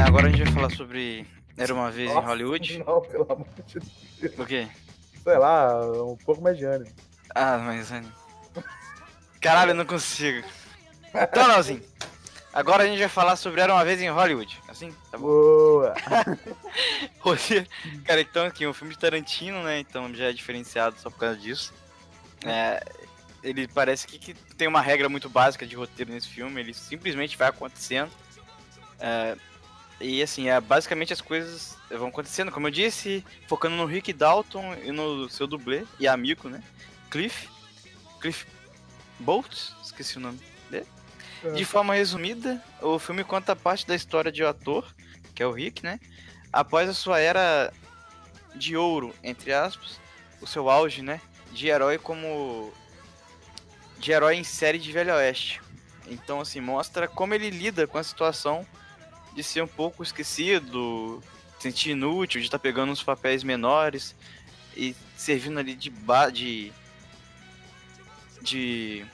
Agora 0.09 0.27
a 0.27 0.31
gente 0.31 0.45
vai 0.45 0.53
falar 0.53 0.71
sobre 0.71 1.27
Era 1.57 1.75
uma 1.75 1.91
vez 1.91 2.11
em 2.11 2.15
Nossa, 2.15 2.27
Hollywood. 2.27 2.79
Não, 2.79 3.01
pelo 3.03 3.27
amor 3.31 3.47
de 3.67 3.75
Deus. 3.75 4.39
O 4.39 4.47
quê? 4.47 4.69
Sei 5.23 5.37
lá, 5.37 5.85
um 6.03 6.17
pouco 6.17 6.41
mais 6.43 6.57
de 6.57 6.65
ânimo. 6.65 6.91
Ah, 7.35 7.59
mas. 7.59 7.93
é- 7.93 8.03
Caralho, 9.41 9.73
eu 9.73 9.75
não 9.75 9.85
consigo. 9.85 10.47
Então, 11.15 11.47
Leozinho. 11.47 11.83
Agora 12.53 12.85
a 12.85 12.87
gente 12.87 12.99
vai 12.99 13.09
falar 13.09 13.37
sobre 13.37 13.61
Era 13.61 13.75
uma 13.75 13.85
vez 13.85 14.01
em 14.01 14.09
Hollywood. 14.09 14.59
Assim? 14.67 14.91
Tá 15.11 15.19
bom. 15.19 15.27
Boa! 15.27 15.95
Cara, 18.05 18.21
então 18.21 18.47
aqui, 18.47 18.67
um 18.67 18.73
filme 18.73 18.95
de 18.95 18.99
Tarantino, 18.99 19.63
né? 19.63 19.81
Então 19.81 20.13
já 20.15 20.27
é 20.27 20.33
diferenciado 20.33 20.99
só 20.99 21.11
por 21.11 21.19
causa 21.19 21.37
disso. 21.37 21.73
É, 22.45 22.83
ele 23.43 23.69
parece 23.69 24.07
que, 24.07 24.19
que 24.19 24.35
tem 24.55 24.67
uma 24.67 24.81
regra 24.81 25.09
muito 25.09 25.29
básica 25.29 25.67
de 25.67 25.77
roteiro 25.77 26.13
nesse 26.13 26.29
filme, 26.29 26.61
ele 26.61 26.73
simplesmente 26.73 27.37
vai 27.37 27.49
acontecendo. 27.49 28.11
É, 28.99 29.37
e 30.01 30.23
assim, 30.23 30.49
é, 30.49 30.61
basicamente 30.61 31.13
as 31.13 31.21
coisas 31.21 31.77
vão 31.91 32.09
acontecendo, 32.09 32.53
como 32.53 32.69
eu 32.69 32.71
disse, 32.71 33.25
focando 33.47 33.77
no 33.77 33.85
Rick 33.85 34.13
Dalton 34.13 34.75
e 34.85 34.93
no 34.93 35.29
seu 35.29 35.47
dublê 35.47 35.85
e 35.99 36.07
amigo, 36.07 36.49
né? 36.49 36.63
Cliff. 37.11 37.49
Cliff 38.21 38.47
Bolt, 39.19 39.73
esqueci 39.83 40.17
o 40.17 40.21
nome. 40.21 40.41
De 41.55 41.65
forma 41.65 41.95
resumida, 41.95 42.63
o 42.83 42.99
filme 42.99 43.23
conta 43.23 43.55
parte 43.55 43.87
da 43.87 43.95
história 43.95 44.31
de 44.31 44.43
um 44.43 44.49
ator, 44.49 44.93
que 45.35 45.43
é 45.43 45.47
o 45.47 45.53
Rick, 45.53 45.85
né? 45.85 46.01
Após 46.53 46.89
a 46.89 46.95
sua 46.95 47.21
era 47.21 47.73
de 48.57 48.77
ouro, 48.77 49.15
entre 49.23 49.53
aspas, 49.53 50.01
o 50.41 50.47
seu 50.47 50.69
auge, 50.69 51.01
né? 51.01 51.21
De 51.53 51.69
herói 51.69 51.97
como. 51.97 52.73
De 53.99 54.11
herói 54.11 54.35
em 54.35 54.45
série 54.45 54.79
de 54.79 54.91
Velho 54.91 55.15
Oeste. 55.15 55.61
Então, 56.09 56.41
assim, 56.41 56.61
mostra 56.61 57.07
como 57.07 57.35
ele 57.35 57.51
lida 57.51 57.87
com 57.87 57.99
a 57.99 58.03
situação 58.03 58.67
de 59.39 59.45
ser 59.45 59.63
um 59.63 59.69
pouco 59.69 60.03
esquecido, 60.03 61.23
sentir 61.61 61.91
inútil, 61.91 62.41
de 62.41 62.49
estar 62.49 62.59
pegando 62.59 62.91
uns 62.91 63.05
papéis 63.05 63.45
menores 63.45 64.13
e 64.77 64.97
servindo 65.17 65.61
ali 65.61 65.75
de. 65.77 65.91
Ba 65.91 66.29
de. 66.29 66.73
de 68.43 69.07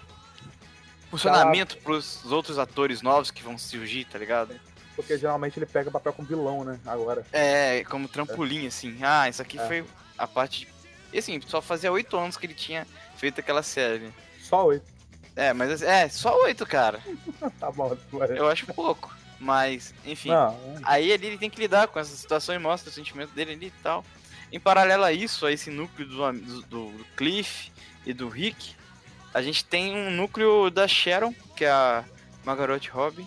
funcionamento 1.11 1.77
pros 1.79 2.25
outros 2.33 2.59
atores 2.59 3.03
novos 3.03 3.31
que 3.31 3.43
vão 3.43 3.59
surgir, 3.59 4.07
tá 4.07 4.18
ligado? 4.18 4.59
Porque 4.97 5.18
geralmente 5.18 5.59
ele 5.59 5.66
pega 5.66 5.91
papel 5.91 6.12
com 6.14 6.25
vilão, 6.25 6.64
né? 6.64 6.81
Agora. 6.87 7.27
É, 7.31 7.85
como 7.85 8.09
trampolim, 8.09 8.66
assim. 8.66 8.97
Ah, 9.03 9.29
isso 9.29 9.43
aqui 9.43 9.59
É. 9.59 9.66
foi 9.66 9.85
a 10.16 10.27
parte. 10.27 10.66
E 11.12 11.18
assim, 11.18 11.39
só 11.47 11.61
fazia 11.61 11.93
oito 11.93 12.16
anos 12.16 12.39
que 12.39 12.47
ele 12.47 12.55
tinha 12.55 12.87
feito 13.18 13.41
aquela 13.41 13.62
série. 13.62 14.11
Só 14.41 14.64
oito. 14.66 14.87
É, 15.37 15.53
mas 15.53 15.83
é, 15.83 16.09
só 16.09 16.35
oito, 16.45 16.64
cara. 16.64 17.01
Tá 17.61 17.70
bom. 17.70 17.95
vai. 18.11 18.39
Eu 18.39 18.49
acho 18.49 18.66
pouco. 18.72 19.14
Mas, 19.45 19.95
enfim. 20.07 20.30
Não, 20.30 20.59
Aí 20.84 21.11
ele, 21.11 21.26
ele 21.26 21.38
tem 21.38 21.51
que 21.51 21.61
lidar 21.61 21.86
com 21.88 21.99
essa 21.99 22.16
situação 22.16 22.55
e 22.55 22.59
mostra 22.59 22.88
o 22.88 22.92
sentimento 22.92 23.30
dele 23.34 23.53
ali 23.53 23.66
e 23.66 23.82
tal. 23.82 24.03
Em 24.51 24.59
paralelo 24.59 25.05
a 25.05 25.12
isso, 25.12 25.45
a 25.45 25.53
esse 25.53 25.70
núcleo 25.70 26.09
do, 26.09 26.32
do, 26.32 26.62
do 26.62 27.05
Cliff 27.14 27.70
e 28.07 28.14
do 28.14 28.28
Rick, 28.30 28.74
a 29.34 29.42
gente 29.42 29.62
tem 29.62 29.95
um 29.95 30.11
núcleo 30.11 30.70
da 30.70 30.88
Sharon, 30.88 31.34
que 31.55 31.66
é 31.66 31.70
a 31.70 32.05
Margaret 32.42 32.88
Robbie. 32.90 33.26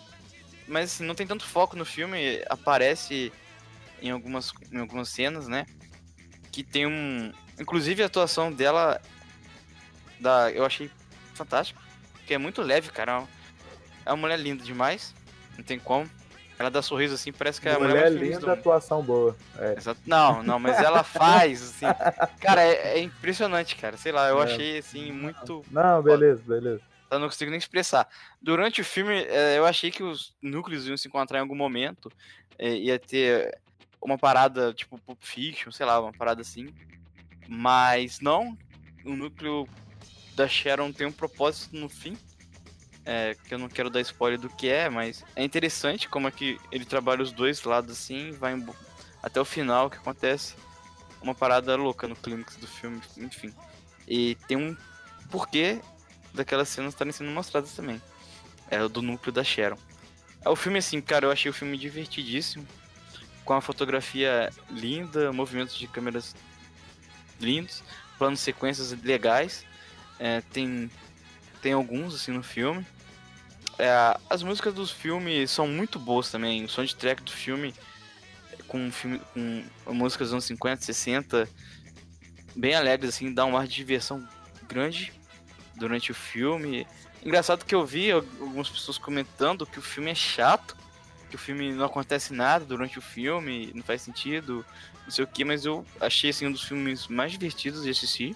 Mas 0.68 0.93
assim, 0.93 1.05
não 1.05 1.13
tem 1.13 1.28
tanto 1.28 1.45
foco 1.45 1.76
no 1.76 1.86
filme. 1.86 2.41
Aparece 2.49 3.32
em 4.01 4.09
algumas, 4.09 4.51
em 4.72 4.80
algumas 4.80 5.09
cenas, 5.09 5.47
né? 5.47 5.68
Que 6.51 6.63
tem 6.63 6.88
um. 6.88 7.32
Inclusive 7.59 8.01
a 8.01 8.07
atuação 8.07 8.51
dela. 8.51 8.99
Da, 10.20 10.51
eu 10.51 10.65
achei 10.65 10.89
fantástico. 11.36 11.80
Que 12.26 12.34
é 12.34 12.38
muito 12.39 12.63
leve, 12.63 12.89
cara. 12.89 13.28
É 14.03 14.09
uma 14.09 14.18
mulher 14.18 14.39
linda 14.39 14.63
demais. 14.63 15.13
Não 15.58 15.64
tem 15.64 15.80
como. 15.80 16.10
Ela 16.60 16.72
dá 16.72 16.82
sorriso 16.82 17.14
assim, 17.14 17.32
parece 17.32 17.62
que 17.62 17.70
é 17.70 17.74
a 17.74 17.80
mulher, 17.80 17.89
mulher 17.89 18.12
do 18.12 18.18
linda, 18.18 18.39
mundo. 18.39 18.49
atuação 18.51 19.03
boa. 19.03 19.36
É. 19.60 19.76
Não, 20.08 20.41
não, 20.41 20.58
mas 20.60 20.78
ela 20.80 21.03
faz, 21.03 21.62
assim. 21.62 21.86
Cara, 22.39 22.64
é, 22.64 22.97
é 22.97 22.99
impressionante, 22.99 23.76
cara. 23.76 23.95
Sei 23.95 24.12
lá, 24.12 24.28
eu 24.30 24.41
É. 24.41 24.45
achei, 24.45 24.78
assim, 24.80 25.12
muito. 25.12 25.64
Não, 25.70 26.01
beleza, 26.01 26.41
beleza. 26.45 26.82
Eu 27.12 27.20
não 27.20 27.28
consigo 27.28 27.51
nem 27.51 27.60
expressar. 27.60 28.08
Durante 28.41 28.82
o 28.82 28.86
filme, 28.86 29.14
é, 29.30 29.58
eu 29.58 29.66
achei 29.68 29.91
que 29.91 30.01
os 30.03 30.34
núcleos 30.41 30.88
iam 30.88 30.97
se 30.97 31.08
encontrar 31.08 31.38
em 31.38 31.41
algum 31.41 31.55
momento. 31.55 32.12
é, 32.60 32.72
ia 32.76 32.97
ter 32.97 33.55
uma 34.01 34.18
parada, 34.18 34.74
tipo, 34.74 34.97
Pulp 34.97 35.20
Fiction, 35.22 35.72
sei 35.72 35.86
lá, 35.86 35.99
uma 36.01 36.12
parada 36.12 36.41
assim. 36.41 36.74
Mas 37.47 38.20
não. 38.20 38.58
O 39.05 39.16
núcleo 39.16 39.68
da 40.36 40.47
Sharon 40.47 40.91
tem 40.91 41.05
um 41.08 41.12
propósito 41.12 41.76
no 41.76 41.88
fim. 41.88 42.18
É, 43.08 43.38
que 43.45 43.53
eu 43.53 43.58
não 43.58 43.70
quero 43.70 43.89
dar 43.89 44.01
spoiler 44.01 44.38
do 44.38 44.49
que 44.49 44.68
é, 44.68 44.89
mas 44.89 45.24
é 45.34 45.41
interessante 45.41 46.10
como 46.10 46.28
é 46.28 46.32
que 46.32 46.60
ele 46.70 46.84
trabalha 46.84 47.24
os 47.24 47.32
dois 47.32 47.64
lados 47.64 47.97
assim, 47.97 48.34
vai 48.34 48.62
até 49.24 49.39
o 49.39 49.45
final 49.45 49.89
que 49.89 49.95
acontece 49.95 50.55
uma 51.22 51.34
parada 51.34 51.74
louca 51.78 52.05
no 52.05 52.18
clímax 52.18 52.58
do 52.58 52.68
filme, 52.68 53.01
enfim. 53.18 53.53
E 54.05 54.36
tem 54.47 54.58
um 54.58 54.76
porquê 55.32 55.80
daquelas 56.34 56.68
cenas 56.68 56.93
estarem 56.93 57.14
sendo 57.14 57.32
mostradas 57.32 57.72
também. 57.72 58.01
É 58.70 58.84
o 58.84 58.89
do 58.89 59.01
núcleo 59.01 59.32
da 59.32 59.43
Sharon. 59.43 59.78
É 60.43 60.49
o 60.49 60.55
filme 60.55 60.80
assim, 60.80 61.01
cara, 61.01 61.26
eu 61.26 61.32
achei 61.32 61.49
o 61.49 61.53
filme 61.53 61.78
divertidíssimo. 61.78 62.68
Com 63.45 63.53
a 63.53 63.62
fotografia 63.62 64.51
linda, 64.70 65.32
movimentos 65.32 65.78
de 65.78 65.88
câmeras 65.88 66.36
lindos, 67.39 67.82
planos 68.18 68.41
sequências 68.41 68.91
legais. 69.01 69.66
É, 70.20 70.41
tem, 70.51 70.91
tem 71.62 71.72
alguns 71.72 72.14
assim 72.14 72.32
no 72.32 72.43
filme. 72.43 72.86
É, 73.80 74.17
as 74.30 74.41
músicas 74.41 74.73
dos 74.73 74.91
filmes 74.91 75.51
são 75.51 75.67
muito 75.67 75.99
boas 75.99 76.32
também. 76.32 76.65
O 76.65 76.69
soundtrack 76.69 77.21
do 77.23 77.32
filme 77.32 77.73
com, 78.67 78.91
filme, 78.91 79.21
com 79.86 79.93
músicas 79.93 80.28
dos 80.28 80.34
anos 80.34 80.45
50, 80.45 80.82
60, 80.82 81.47
bem 82.55 82.75
alegres, 82.75 83.15
assim, 83.15 83.34
dá 83.34 83.45
um 83.45 83.57
ar 83.57 83.67
de 83.67 83.75
diversão 83.75 84.28
grande 84.67 85.13
durante 85.75 86.11
o 86.11 86.15
filme. 86.15 86.86
Engraçado 87.23 87.65
que 87.65 87.75
eu 87.75 87.86
vi 87.86 88.11
algumas 88.11 88.69
pessoas 88.69 88.97
comentando 88.97 89.65
que 89.65 89.80
o 89.80 89.82
filme 89.82 90.11
é 90.11 90.15
chato, 90.15 90.75
que 91.30 91.36
o 91.36 91.39
filme 91.39 91.73
não 91.73 91.86
acontece 91.86 92.34
nada 92.34 92.65
durante 92.65 92.99
o 92.99 93.01
filme, 93.01 93.71
não 93.73 93.84
faz 93.84 94.01
sentido, 94.01 94.65
não 95.03 95.11
sei 95.11 95.23
o 95.23 95.28
que, 95.28 95.43
mas 95.43 95.65
eu 95.65 95.86
achei 95.99 96.30
assim 96.30 96.47
um 96.47 96.51
dos 96.51 96.63
filmes 96.63 97.07
mais 97.07 97.32
divertidos 97.32 97.84
de 97.84 97.89
assistir. 97.89 98.36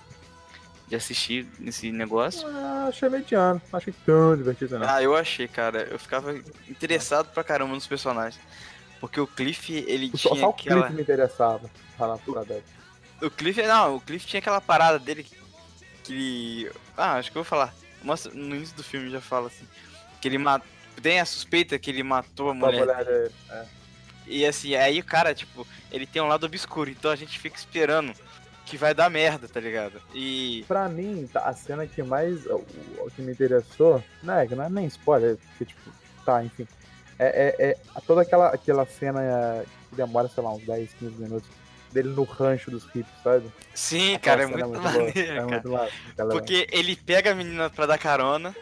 De 0.92 0.98
assistir 0.98 1.48
nesse 1.58 1.90
negócio. 1.90 2.46
Ah, 2.50 2.88
achei 2.90 3.08
mediano. 3.08 3.62
Não 3.72 3.78
achei 3.78 3.94
tão 4.06 4.36
divertido, 4.36 4.78
não. 4.78 4.90
Ah, 4.90 5.02
eu 5.02 5.16
achei, 5.16 5.48
cara. 5.48 5.88
Eu 5.90 5.98
ficava 5.98 6.36
interessado 6.68 7.30
pra 7.30 7.46
caramba 7.46 7.74
nos 7.74 7.88
personagens. 7.88 8.38
Porque 9.00 9.18
o 9.18 9.26
Cliff, 9.26 9.74
ele 9.88 10.12
só, 10.18 10.32
tinha 10.32 10.42
só 10.42 10.48
o 10.48 10.50
aquela. 10.50 10.82
Cliff 10.82 10.96
me 10.96 11.02
interessava. 11.02 11.72
Falar 11.98 12.18
verdade. 12.18 12.66
O 13.22 13.32
Cliff, 13.32 13.62
não, 13.62 13.96
o 13.96 14.02
Cliff 14.02 14.28
tinha 14.28 14.40
aquela 14.40 14.60
parada 14.60 15.00
dele 15.00 15.24
que, 15.24 15.38
que 16.04 16.14
ele. 16.14 16.72
Ah, 16.98 17.14
acho 17.14 17.32
que 17.32 17.38
eu 17.38 17.42
vou 17.42 17.50
falar. 17.50 17.74
Mostra, 18.04 18.34
no 18.34 18.54
início 18.54 18.76
do 18.76 18.84
filme 18.84 19.10
já 19.10 19.22
fala 19.22 19.48
assim. 19.48 19.66
Que 20.20 20.28
ele 20.28 20.38
matou. 20.38 20.68
Tem 21.02 21.22
a 21.22 21.26
suspeita 21.26 21.80
que 21.80 21.90
ele 21.90 22.04
matou 22.04 22.50
a 22.50 22.54
mulher. 22.54 22.82
mulher 22.82 23.06
dele. 23.06 23.32
É. 23.50 23.66
E 24.28 24.46
assim, 24.46 24.76
aí 24.76 25.00
o 25.00 25.06
cara, 25.06 25.34
tipo, 25.34 25.66
ele 25.90 26.06
tem 26.06 26.22
um 26.22 26.28
lado 26.28 26.46
obscuro, 26.46 26.90
então 26.90 27.12
a 27.12 27.16
gente 27.16 27.40
fica 27.40 27.58
esperando 27.58 28.14
que 28.72 28.78
vai 28.78 28.94
dar 28.94 29.10
merda, 29.10 29.48
tá 29.50 29.60
ligado? 29.60 30.02
E. 30.16 30.64
Pra 30.68 30.88
mim, 30.88 31.30
tá, 31.32 31.42
a 31.42 31.54
cena 31.54 31.86
que 31.86 32.02
mais. 32.02 32.46
O, 32.46 32.64
que 33.14 33.22
me 33.22 33.34
interessou. 33.34 34.02
Não 34.24 34.34
é, 34.34 34.48
que 34.48 34.56
não 34.56 34.64
é 34.64 34.70
nem 34.70 34.86
spoiler, 34.86 35.38
porque, 35.38 35.66
tipo, 35.66 35.92
tá, 36.26 36.42
enfim. 36.44 36.66
É, 37.20 37.54
é, 37.60 37.70
é 37.72 37.78
toda 38.08 38.22
aquela, 38.22 38.48
aquela 38.48 38.86
cena 38.86 39.22
é, 39.22 39.66
que 39.90 39.96
demora, 39.96 40.30
sei 40.30 40.42
lá, 40.42 40.54
uns 40.54 40.64
10, 40.66 40.94
15 40.94 41.16
minutos 41.22 41.50
dele 41.92 42.10
no 42.10 42.24
rancho 42.24 42.72
dos 42.72 42.86
hippies, 42.86 43.06
sabe? 43.22 43.52
Sim, 43.76 44.18
cara, 44.20 44.44
é 44.44 44.46
muito, 44.46 44.66
cena 44.66 44.80
boa, 44.80 44.92
maneiro, 44.92 45.20
É 45.20 45.26
cara. 45.36 45.48
muito 45.48 45.76
aquela- 45.76 46.30
Porque 46.32 46.66
ele 46.72 46.96
pega 46.96 47.32
a 47.32 47.36
menina 47.36 47.70
pra 47.70 47.86
dar 47.86 47.98
carona, 47.98 48.56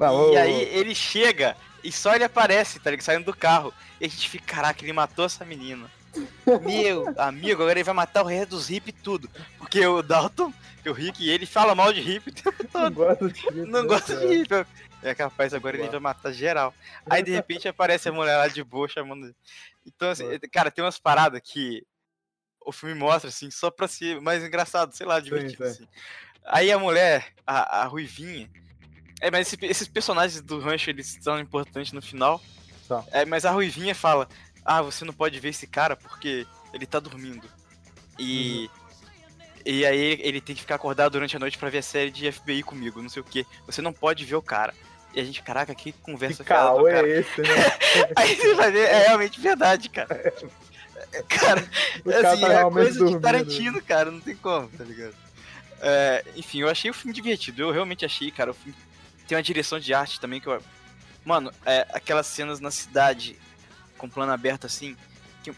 Não, 0.00 0.32
e 0.32 0.36
ô, 0.36 0.40
aí 0.40 0.62
ele 0.74 0.94
chega 0.94 1.54
e 1.84 1.92
só 1.92 2.14
ele 2.14 2.24
aparece, 2.24 2.80
tá 2.80 2.90
ligado? 2.90 3.04
Saindo 3.04 3.26
do 3.26 3.36
carro. 3.36 3.72
E 4.00 4.06
a 4.06 4.08
gente 4.08 4.28
fica, 4.30 4.44
caraca, 4.56 4.82
ele 4.82 4.94
matou 4.94 5.26
essa 5.26 5.44
menina. 5.44 5.88
Meu 6.62 7.12
amigo, 7.18 7.62
agora 7.62 7.72
ele 7.78 7.84
vai 7.84 7.94
matar 7.94 8.22
o 8.22 8.26
resto 8.26 8.50
dos 8.50 8.68
hippies 8.68 8.94
tudo. 9.02 9.28
Porque 9.58 9.84
o 9.86 10.02
Dalton, 10.02 10.52
que 10.82 10.88
é 10.88 10.90
o 10.90 10.94
Rick, 10.94 11.28
ele 11.28 11.46
fala 11.46 11.74
mal 11.74 11.92
de 11.92 12.00
hippie 12.00 12.30
o 12.30 12.34
tempo 12.34 12.62
não 12.62 12.68
todo. 12.70 12.94
gosto 12.94 13.30
de 13.30 13.40
hippie, 13.40 13.56
Não 13.70 13.82
né, 13.82 13.88
gosta 13.88 14.16
de. 14.16 14.44
É 15.02 15.14
capaz, 15.14 15.52
agora 15.52 15.76
ele 15.76 15.88
vai 15.88 16.00
matar 16.00 16.32
geral. 16.32 16.72
Aí 17.08 17.22
de 17.22 17.30
repente 17.30 17.68
aparece 17.68 18.08
a 18.08 18.12
mulher 18.12 18.36
lá 18.38 18.48
de 18.48 18.62
boa 18.64 18.88
chamando. 18.88 19.34
Então, 19.86 20.10
assim, 20.10 20.26
cara, 20.50 20.70
tem 20.70 20.82
umas 20.82 20.98
paradas 20.98 21.40
que 21.44 21.84
o 22.64 22.72
filme 22.72 22.94
mostra, 22.94 23.28
assim, 23.28 23.50
só 23.50 23.70
pra 23.70 23.86
ser 23.86 24.18
mais 24.22 24.42
engraçado, 24.42 24.94
sei 24.94 25.04
lá, 25.06 25.20
divertido. 25.20 25.62
sim. 25.64 25.70
Assim. 25.70 25.88
Aí 26.46 26.72
a 26.72 26.78
mulher, 26.78 27.32
a, 27.46 27.82
a 27.82 27.84
Ruivinha. 27.84 28.48
É, 29.20 29.30
mas 29.30 29.46
esse- 29.52 29.66
esses 29.66 29.88
personagens 29.88 30.40
do 30.40 30.58
rancho, 30.58 30.88
eles 30.88 31.18
são 31.20 31.38
importantes 31.38 31.92
no 31.92 32.00
final. 32.00 32.40
São. 32.88 33.06
É, 33.12 33.24
mas 33.26 33.44
a 33.44 33.50
Ruivinha 33.50 33.94
fala: 33.94 34.26
Ah, 34.64 34.80
você 34.82 35.04
não 35.04 35.12
pode 35.12 35.38
ver 35.40 35.50
esse 35.50 35.66
cara 35.66 35.94
porque 35.96 36.46
ele 36.72 36.86
tá 36.86 36.98
dormindo. 36.98 37.48
E. 38.18 38.70
E 39.66 39.84
aí 39.86 40.18
ele 40.22 40.40
tem 40.42 40.54
que 40.54 40.60
ficar 40.60 40.74
acordado 40.74 41.12
durante 41.12 41.36
a 41.36 41.38
noite 41.38 41.56
pra 41.56 41.70
ver 41.70 41.78
a 41.78 41.82
série 41.82 42.10
de 42.10 42.30
FBI 42.30 42.62
comigo, 42.62 43.00
não 43.00 43.08
sei 43.08 43.22
o 43.22 43.24
que. 43.24 43.46
Você 43.66 43.80
não 43.80 43.92
pode 43.94 44.24
ver 44.24 44.34
o 44.34 44.42
cara. 44.42 44.74
E 45.14 45.20
a 45.20 45.24
gente, 45.24 45.42
caraca, 45.42 45.74
que 45.74 45.92
conversa 45.92 46.42
Que 46.42 46.48
cara. 46.48 46.74
é 46.90 47.20
esse, 47.20 47.40
né? 47.40 47.48
Aí 48.16 48.34
você 48.36 48.54
vai 48.54 48.70
ver, 48.70 48.88
é 48.88 49.06
realmente 49.06 49.40
verdade, 49.40 49.88
cara. 49.88 50.08
Cara, 51.28 51.68
O 52.04 52.10
cara 52.10 52.32
assim, 52.32 52.40
tá 52.40 52.52
é 52.52 52.70
coisa 52.70 52.90
de 52.92 52.98
dormindo. 52.98 53.20
Tarantino, 53.20 53.82
cara, 53.82 54.10
não 54.10 54.20
tem 54.20 54.34
como, 54.34 54.68
tá 54.68 54.84
ligado? 54.84 55.14
É, 55.80 56.24
enfim, 56.36 56.60
eu 56.60 56.68
achei 56.68 56.90
o 56.90 56.94
filme 56.94 57.14
divertido, 57.14 57.62
eu 57.62 57.70
realmente 57.70 58.04
achei, 58.04 58.30
cara, 58.30 58.50
o 58.50 58.54
filme 58.54 58.76
tem 59.28 59.36
uma 59.36 59.42
direção 59.42 59.78
de 59.78 59.94
arte 59.94 60.18
também 60.20 60.40
que 60.40 60.46
eu... 60.48 60.60
Mano, 61.24 61.52
é, 61.64 61.86
aquelas 61.92 62.26
cenas 62.26 62.58
na 62.60 62.70
cidade, 62.70 63.38
com 64.04 64.10
plano 64.14 64.32
aberto 64.32 64.66
assim, 64.66 64.96
que, 65.42 65.52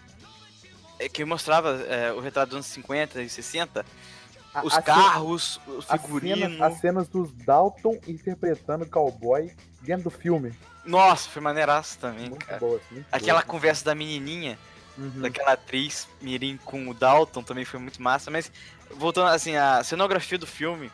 é, 0.99 1.09
que 1.09 1.25
mostrava 1.25 1.71
é, 1.89 2.13
o 2.13 2.21
retrato 2.21 2.49
dos 2.51 2.55
anos 2.57 2.67
50 2.67 3.23
e 3.23 3.29
60, 3.29 3.85
A- 4.55 4.63
os 4.65 4.75
a 4.75 4.83
carros, 4.83 5.61
o 5.67 5.79
As 5.79 6.01
figurino... 6.01 6.37
cenas, 6.37 6.61
as 6.61 6.81
cenas 6.81 7.09
dos 7.09 7.33
Dalton 7.33 7.99
interpretando 8.07 8.87
cowboy 8.87 9.53
dentro 9.83 10.05
do 10.05 10.11
filme. 10.11 10.53
Nossa, 10.85 11.29
foi 11.29 11.43
maneiraço 11.43 11.99
também, 11.99 12.29
Muito 12.31 12.47
cara. 12.47 12.59
boa. 12.61 12.81
Aquela 13.11 13.41
boa. 13.41 13.51
conversa 13.51 13.85
da 13.85 13.95
menininha, 13.95 14.59
Uhum. 14.97 15.21
daquela 15.21 15.53
atriz 15.53 16.09
Mirim 16.23 16.57
com 16.65 16.89
o 16.89 16.95
Dalton 16.95 17.43
também 17.43 17.67
foi 17.67 17.79
muito 17.79 18.01
massa, 18.01 18.31
mas 18.31 18.51
voltando 18.93 19.29
assim, 19.29 19.55
a 19.55 19.85
cenografia 19.85 20.39
do 20.39 20.47
filme, 20.47 20.91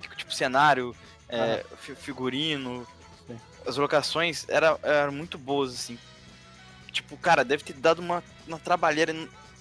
tipo, 0.00 0.16
tipo 0.16 0.32
cenário, 0.32 0.96
é, 1.28 1.62
fi- 1.78 1.94
figurino, 1.94 2.86
Sim. 3.26 3.38
as 3.66 3.76
locações 3.76 4.46
era- 4.48 4.78
eram 4.82 5.12
muito 5.12 5.36
boas, 5.36 5.74
assim. 5.74 5.98
Tipo, 6.94 7.16
cara, 7.16 7.44
deve 7.44 7.64
ter 7.64 7.74
dado 7.74 7.98
uma, 7.98 8.22
uma 8.46 8.58
trabalheira 8.58 9.12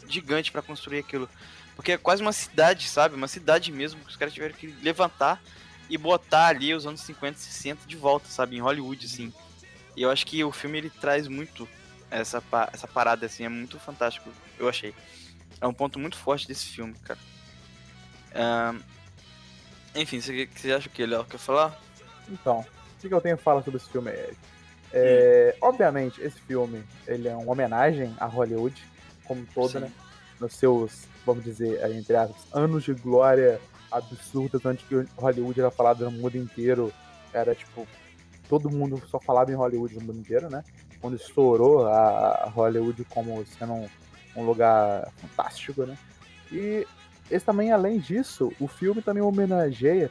gigante 0.08 0.52
pra 0.52 0.62
construir 0.62 1.00
aquilo. 1.00 1.28
Porque 1.76 1.94
é 1.94 1.98
quase 1.98 2.22
uma 2.22 2.32
cidade, 2.32 2.88
sabe? 2.88 3.16
Uma 3.16 3.28
cidade 3.28 3.72
mesmo, 3.72 4.00
que 4.02 4.12
os 4.12 4.16
caras 4.16 4.34
tiveram 4.34 4.54
que 4.54 4.68
levantar 4.82 5.42
e 5.90 5.98
botar 5.98 6.48
ali 6.48 6.74
os 6.74 6.86
anos 6.86 7.02
50 7.02 7.38
e 7.38 7.42
60 7.42 7.88
de 7.88 7.98
volta, 7.98 8.28
sabe? 8.30 8.56
Em 8.56 8.62
Hollywood, 8.62 9.06
assim. 9.06 9.34
E 9.96 10.04
eu 10.04 10.12
acho 10.12 10.26
que 10.26 10.44
o 10.44 10.52
filme 10.52 10.78
ele 10.78 10.90
traz 10.90 11.28
muito 11.28 11.68
essa, 12.10 12.42
essa 12.72 12.88
parada, 12.88 13.26
assim, 13.26 13.44
é 13.44 13.50
muito 13.50 13.80
fantástico, 13.80 14.30
eu 14.60 14.70
achei. 14.70 14.94
É 15.60 15.68
um 15.68 15.74
ponto 15.74 15.98
muito 15.98 16.18
forte 16.18 16.48
desse 16.48 16.66
filme, 16.66 16.94
cara. 17.04 17.20
Ahn, 18.36 18.80
enfim, 19.96 20.22
você, 20.22 20.48
você 20.48 20.72
acha 20.72 20.88
o 20.88 20.92
que? 20.92 21.06
Quer 21.08 21.38
falar? 21.38 21.80
Então, 22.30 22.60
o 22.60 23.02
que 23.02 23.08
que 23.08 23.14
eu 23.14 23.22
tenho 23.22 23.36
a 23.36 23.38
falar 23.38 23.64
sobre 23.64 23.78
esse 23.78 23.90
filme? 23.90 24.12
É, 24.12 24.34
é, 24.94 25.56
obviamente, 25.60 26.22
esse 26.22 26.40
filme 26.42 26.84
ele 27.08 27.28
é 27.28 27.36
uma 27.36 27.52
homenagem 27.52 28.14
a 28.20 28.26
Hollywood, 28.26 28.82
como 29.26 29.42
um 29.42 29.46
todo, 29.46 29.72
Sim. 29.72 29.80
né? 29.80 29.92
Nos 30.40 30.54
seus, 30.54 31.08
vamos 31.26 31.44
dizer, 31.44 31.84
entre 31.92 32.16
aspas, 32.16 32.46
anos 32.54 32.84
de 32.84 32.94
glória 32.94 33.60
absurdas, 33.92 34.64
onde 34.66 34.84
que 34.84 35.06
Hollywood 35.18 35.60
era 35.60 35.72
falado 35.72 36.06
no 36.06 36.12
mundo 36.12 36.38
inteiro. 36.38 36.94
Era 37.34 37.56
tipo, 37.56 37.88
todo 38.48 38.70
mundo 38.70 39.02
só 39.08 39.20
falava 39.20 39.52
em 39.52 39.56
Hollywood 39.56 39.96
no 39.96 40.02
mundo 40.02 40.20
inteiro, 40.20 40.50
né? 40.50 40.64
Quando 41.02 41.16
estourou 41.16 41.88
a 41.88 42.44
a 42.44 42.50
Hollywood 42.50 43.04
como 43.06 43.44
sendo 43.46 43.74
um, 43.74 43.90
um 44.36 44.46
lugar 44.46 45.12
fantástico, 45.18 45.86
né? 45.86 45.98
E 46.52 46.86
esse 47.32 47.46
também, 47.46 47.72
além 47.72 48.00
disso, 48.00 48.52
o 48.60 48.68
filme 48.68 49.02
também 49.02 49.24
homenageia 49.24 50.10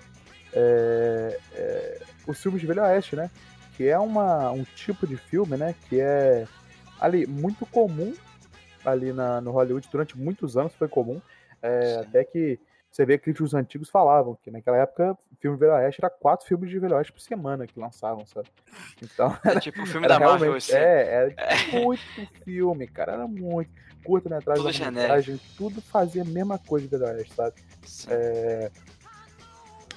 é, 0.52 1.38
é, 1.54 2.02
os 2.26 2.40
filmes 2.40 2.60
de 2.60 2.66
Velho 2.66 2.82
Oeste, 2.82 3.16
né? 3.16 3.30
Que 3.82 3.88
é 3.88 3.98
uma, 3.98 4.52
um 4.52 4.62
tipo 4.62 5.08
de 5.08 5.16
filme, 5.16 5.56
né? 5.56 5.74
Que 5.88 5.98
é 6.00 6.46
ali 7.00 7.26
muito 7.26 7.66
comum 7.66 8.14
ali 8.84 9.12
na, 9.12 9.40
no 9.40 9.50
Hollywood 9.50 9.88
durante 9.90 10.16
muitos 10.16 10.56
anos, 10.56 10.72
foi 10.74 10.86
comum. 10.86 11.20
É, 11.60 11.96
até 11.96 12.22
que 12.22 12.60
você 12.88 13.04
vê 13.04 13.18
críticos 13.18 13.54
antigos 13.54 13.90
falavam 13.90 14.38
que 14.40 14.52
naquela 14.52 14.76
época 14.76 15.18
o 15.32 15.36
filme 15.40 15.58
Velho 15.58 15.72
Oeste 15.72 16.00
era 16.00 16.08
quatro 16.08 16.46
filmes 16.46 16.70
de 16.70 16.78
Velho 16.78 16.94
Oeste 16.94 17.12
por 17.12 17.20
semana 17.20 17.66
que 17.66 17.80
lançavam, 17.80 18.24
sabe? 18.24 18.46
Então. 19.02 19.36
É 19.44 19.58
tipo 19.58 19.82
o 19.82 19.86
filme 19.86 20.06
da 20.06 20.20
Marvel, 20.20 20.54
assim. 20.54 20.74
É, 20.74 21.34
era 21.34 21.34
muito 21.82 22.04
filme, 22.44 22.86
cara. 22.86 23.14
Era 23.14 23.26
muito. 23.26 23.68
Curta-metragem, 24.04 24.92
metragem 24.92 25.40
tudo 25.56 25.82
fazia 25.82 26.22
a 26.22 26.24
mesma 26.24 26.56
coisa 26.56 26.86
de 26.86 26.96
Velho 26.96 27.16
Oeste, 27.16 27.34
sabe? 27.34 27.56
É... 28.08 28.70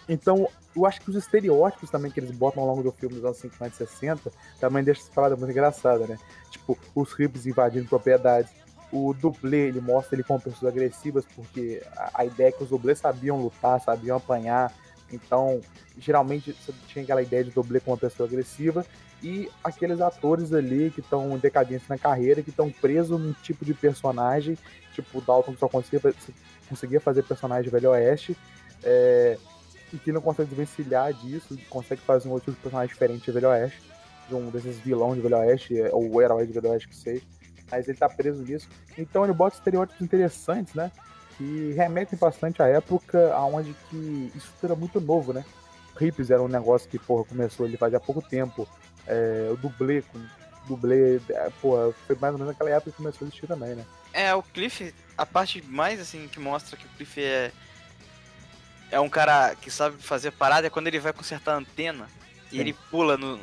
Então, 0.09 0.49
eu 0.75 0.85
acho 0.85 1.01
que 1.01 1.09
os 1.09 1.15
estereótipos 1.15 1.89
também 1.89 2.11
que 2.11 2.19
eles 2.19 2.31
botam 2.31 2.61
ao 2.61 2.69
longo 2.69 2.83
do 2.83 2.91
filme 2.91 3.15
dos 3.15 3.23
anos 3.23 3.37
50 3.37 3.73
e 3.73 3.77
60 3.77 4.31
também 4.59 4.83
deixa 4.83 5.01
essa 5.01 5.11
parada 5.11 5.35
muito 5.35 5.51
engraçada, 5.51 6.05
né? 6.05 6.17
Tipo, 6.51 6.77
os 6.93 7.13
hippies 7.13 7.45
invadindo 7.45 7.87
propriedades, 7.87 8.51
o 8.91 9.13
dublê, 9.13 9.67
ele 9.67 9.81
mostra 9.81 10.15
ele 10.15 10.23
como 10.23 10.39
pessoas 10.39 10.71
agressivas, 10.71 11.25
porque 11.35 11.81
a, 11.95 12.21
a 12.21 12.25
ideia 12.25 12.49
é 12.49 12.51
que 12.51 12.63
os 12.63 12.69
dublês 12.69 12.99
sabiam 12.99 13.41
lutar, 13.41 13.79
sabiam 13.81 14.17
apanhar. 14.17 14.73
Então, 15.11 15.61
geralmente, 15.97 16.53
você 16.53 16.73
tinha 16.87 17.03
aquela 17.03 17.21
ideia 17.21 17.43
de 17.43 17.51
dublê 17.51 17.79
como 17.79 17.93
uma 17.93 17.99
pessoa 17.99 18.27
agressiva. 18.27 18.85
E 19.23 19.49
aqueles 19.63 20.01
atores 20.01 20.53
ali 20.53 20.91
que 20.91 20.99
estão 20.99 21.35
em 21.35 21.39
decadência 21.39 21.85
na 21.89 21.97
carreira, 21.97 22.43
que 22.43 22.49
estão 22.49 22.69
presos 22.69 23.19
num 23.19 23.33
tipo 23.33 23.65
de 23.65 23.73
personagem, 23.73 24.57
tipo 24.93 25.17
o 25.17 25.21
Dalton 25.21 25.55
só 25.57 25.67
conseguia, 25.67 26.13
conseguia 26.69 26.99
fazer 26.99 27.23
personagem 27.23 27.71
Velho 27.71 27.91
Oeste, 27.91 28.37
é, 28.83 29.37
e 29.93 29.97
que 29.97 30.11
não 30.11 30.21
consegue 30.21 30.49
desvencilhar 30.49 31.13
disso, 31.13 31.57
consegue 31.69 32.01
fazer 32.01 32.27
um 32.27 32.31
outro 32.31 32.51
tipo 32.51 32.57
de 32.57 32.63
personagem 32.63 32.93
diferente 32.93 33.25
de 33.25 33.31
Velho 33.31 33.49
Oeste, 33.49 33.81
de 34.27 34.35
um 34.35 34.49
desses 34.49 34.79
vilões 34.79 35.15
de 35.15 35.21
Velho 35.21 35.37
Oeste, 35.37 35.75
ou 35.91 36.21
herói 36.21 36.45
de 36.45 36.53
Velho 36.53 36.69
Oeste 36.69 36.87
que 36.87 36.95
seja 36.95 37.21
mas 37.69 37.87
ele 37.87 37.97
tá 37.97 38.07
preso 38.07 38.43
nisso. 38.43 38.67
Então 38.97 39.23
ele 39.23 39.33
bota 39.33 39.55
estereótipos 39.55 40.01
interessantes, 40.01 40.73
né? 40.73 40.91
Que 41.37 41.73
remetem 41.73 42.17
bastante 42.17 42.61
à 42.61 42.67
época 42.67 43.35
onde 43.39 43.75
que 43.89 44.31
isso 44.35 44.53
era 44.63 44.75
muito 44.75 45.01
novo, 45.01 45.33
né? 45.33 45.43
Hips 45.99 46.29
era 46.29 46.41
um 46.41 46.47
negócio 46.47 46.89
que, 46.89 46.99
porra, 46.99 47.23
começou 47.25 47.65
ele 47.65 47.77
fazia 47.77 47.99
pouco 47.99 48.21
tempo. 48.21 48.67
É, 49.07 49.49
o 49.51 49.57
dublê, 49.57 50.01
com 50.01 50.19
dublê, 50.67 51.21
é, 51.29 51.49
porra, 51.61 51.93
foi 52.07 52.15
mais 52.15 52.33
ou 52.33 52.39
menos 52.39 52.53
naquela 52.53 52.75
época 52.75 52.91
que 52.91 52.97
começou 52.97 53.25
a 53.25 53.27
existir 53.27 53.47
também, 53.47 53.75
né? 53.75 53.85
É, 54.13 54.33
o 54.33 54.41
Cliff, 54.41 54.93
a 55.17 55.25
parte 55.25 55.61
mais 55.63 55.99
assim 55.99 56.27
que 56.27 56.39
mostra 56.39 56.77
que 56.77 56.85
o 56.85 56.89
Cliff 56.89 57.21
é 57.21 57.51
é 58.91 58.99
um 58.99 59.09
cara 59.09 59.55
que 59.55 59.69
sabe 59.71 59.97
fazer 60.01 60.31
parada 60.31 60.67
é 60.67 60.69
quando 60.69 60.87
ele 60.87 60.99
vai 60.99 61.13
consertar 61.13 61.53
a 61.53 61.57
antena 61.57 62.07
Sim. 62.49 62.57
e 62.57 62.59
ele 62.59 62.73
pula 62.89 63.17
no, 63.17 63.39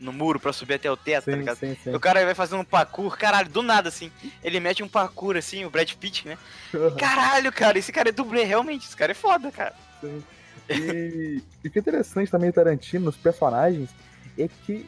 no 0.00 0.12
muro 0.12 0.38
pra 0.38 0.52
subir 0.52 0.74
até 0.74 0.90
o 0.90 0.96
teto, 0.96 1.24
tá 1.24 1.30
sim, 1.30 1.30
tá 1.32 1.36
ligado? 1.36 1.58
Sim, 1.58 1.76
sim. 1.82 1.94
O 1.94 2.00
cara 2.00 2.24
vai 2.24 2.34
fazendo 2.34 2.60
um 2.60 2.64
parkour, 2.64 3.16
caralho, 3.16 3.48
do 3.48 3.62
nada, 3.62 3.88
assim. 3.88 4.10
Ele 4.42 4.60
mete 4.60 4.82
um 4.82 4.88
parkour, 4.88 5.36
assim, 5.36 5.64
o 5.64 5.70
Brad 5.70 5.92
Pitt, 5.94 6.26
né? 6.26 6.38
Caralho, 6.98 7.52
cara, 7.52 7.78
esse 7.78 7.92
cara 7.92 8.08
é 8.08 8.12
dublê, 8.12 8.44
realmente, 8.44 8.86
esse 8.86 8.96
cara 8.96 9.12
é 9.12 9.14
foda, 9.14 9.50
cara. 9.50 9.74
Sim. 10.00 10.22
E, 10.68 11.42
e 11.64 11.68
o 11.68 11.70
que 11.70 11.78
é 11.78 11.80
interessante 11.80 12.30
também 12.30 12.52
Tarantino 12.52 13.06
nos 13.06 13.16
personagens 13.16 13.90
é 14.38 14.48
que 14.48 14.86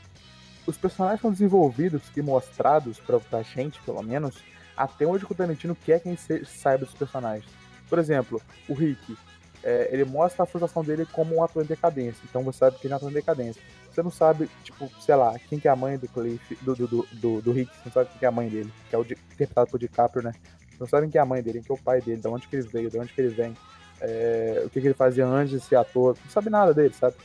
os 0.67 0.77
personagens 0.77 1.21
são 1.21 1.33
desenvolvidos 1.33 2.03
e 2.15 2.21
mostrados 2.21 2.99
pra, 3.01 3.19
pra 3.19 3.43
gente, 3.43 3.81
pelo 3.81 4.03
menos, 4.03 4.37
até 4.77 5.07
onde 5.07 5.25
o 5.25 5.35
Tarantino 5.35 5.75
quer 5.75 6.01
que 6.01 6.09
a 6.09 6.13
gente 6.13 6.45
saiba 6.47 6.85
dos 6.85 6.95
personagens. 6.95 7.51
Por 7.89 7.99
exemplo, 7.99 8.41
o 8.69 8.75
Rick, 8.75 9.17
é, 9.63 9.89
ele 9.93 10.05
mostra 10.05 10.45
a 10.45 10.47
frustração 10.47 10.85
dele 10.85 11.07
como 11.13 11.37
um 11.37 11.43
ator 11.43 11.65
em 11.65 11.67
decadência. 11.67 12.23
Então 12.29 12.43
você 12.43 12.59
sabe 12.59 12.79
que 12.79 12.87
ele 12.87 12.93
é 12.93 12.97
um 12.97 12.99
ator 12.99 13.11
em 13.11 13.15
decadência. 13.15 13.61
Você 13.91 14.03
não 14.03 14.11
sabe, 14.11 14.49
tipo, 14.63 14.89
sei 15.01 15.17
lá, 15.17 15.37
quem 15.49 15.59
que 15.59 15.67
é 15.67 15.71
a 15.71 15.77
mãe 15.77 15.99
do 15.99 16.09
Cliff, 16.09 16.57
do, 16.63 16.75
do, 16.75 16.87
do, 16.87 17.09
do, 17.13 17.43
do 17.43 17.53
Rick, 17.53 17.71
você 17.75 17.83
não 17.87 17.93
sabe 17.93 18.11
quem 18.11 18.19
que 18.19 18.25
é 18.25 18.29
a 18.29 18.33
mãe 18.33 18.49
dele, 18.49 18.73
que 18.89 18.95
é 18.95 18.99
o 18.99 19.05
de, 19.05 19.15
interpretado 19.15 19.71
por 19.71 19.79
DiCaprio, 19.79 20.23
né? 20.23 20.33
Não 20.79 20.87
sabe 20.87 21.09
quem 21.09 21.19
é 21.19 21.23
a 21.23 21.27
mãe 21.27 21.43
dele, 21.43 21.61
quem 21.61 21.77
é 21.77 21.79
o 21.79 21.83
pai 21.83 22.01
dele, 22.01 22.21
de 22.21 22.29
onde 22.29 22.47
que 22.47 22.55
ele 22.55 22.69
veio, 22.69 22.91
de 22.91 22.99
onde 22.99 23.13
que 23.13 23.21
ele 23.21 23.35
vem, 23.35 23.57
é, 24.01 24.63
o 24.65 24.71
que, 24.71 24.81
que 24.81 24.87
ele 24.87 24.95
fazia 24.95 25.27
antes 25.27 25.51
de 25.51 25.61
ser 25.61 25.77
ator, 25.77 26.17
não 26.25 26.31
sabe 26.31 26.51
nada 26.51 26.73
dele, 26.73 26.95
sabe? 26.95 27.17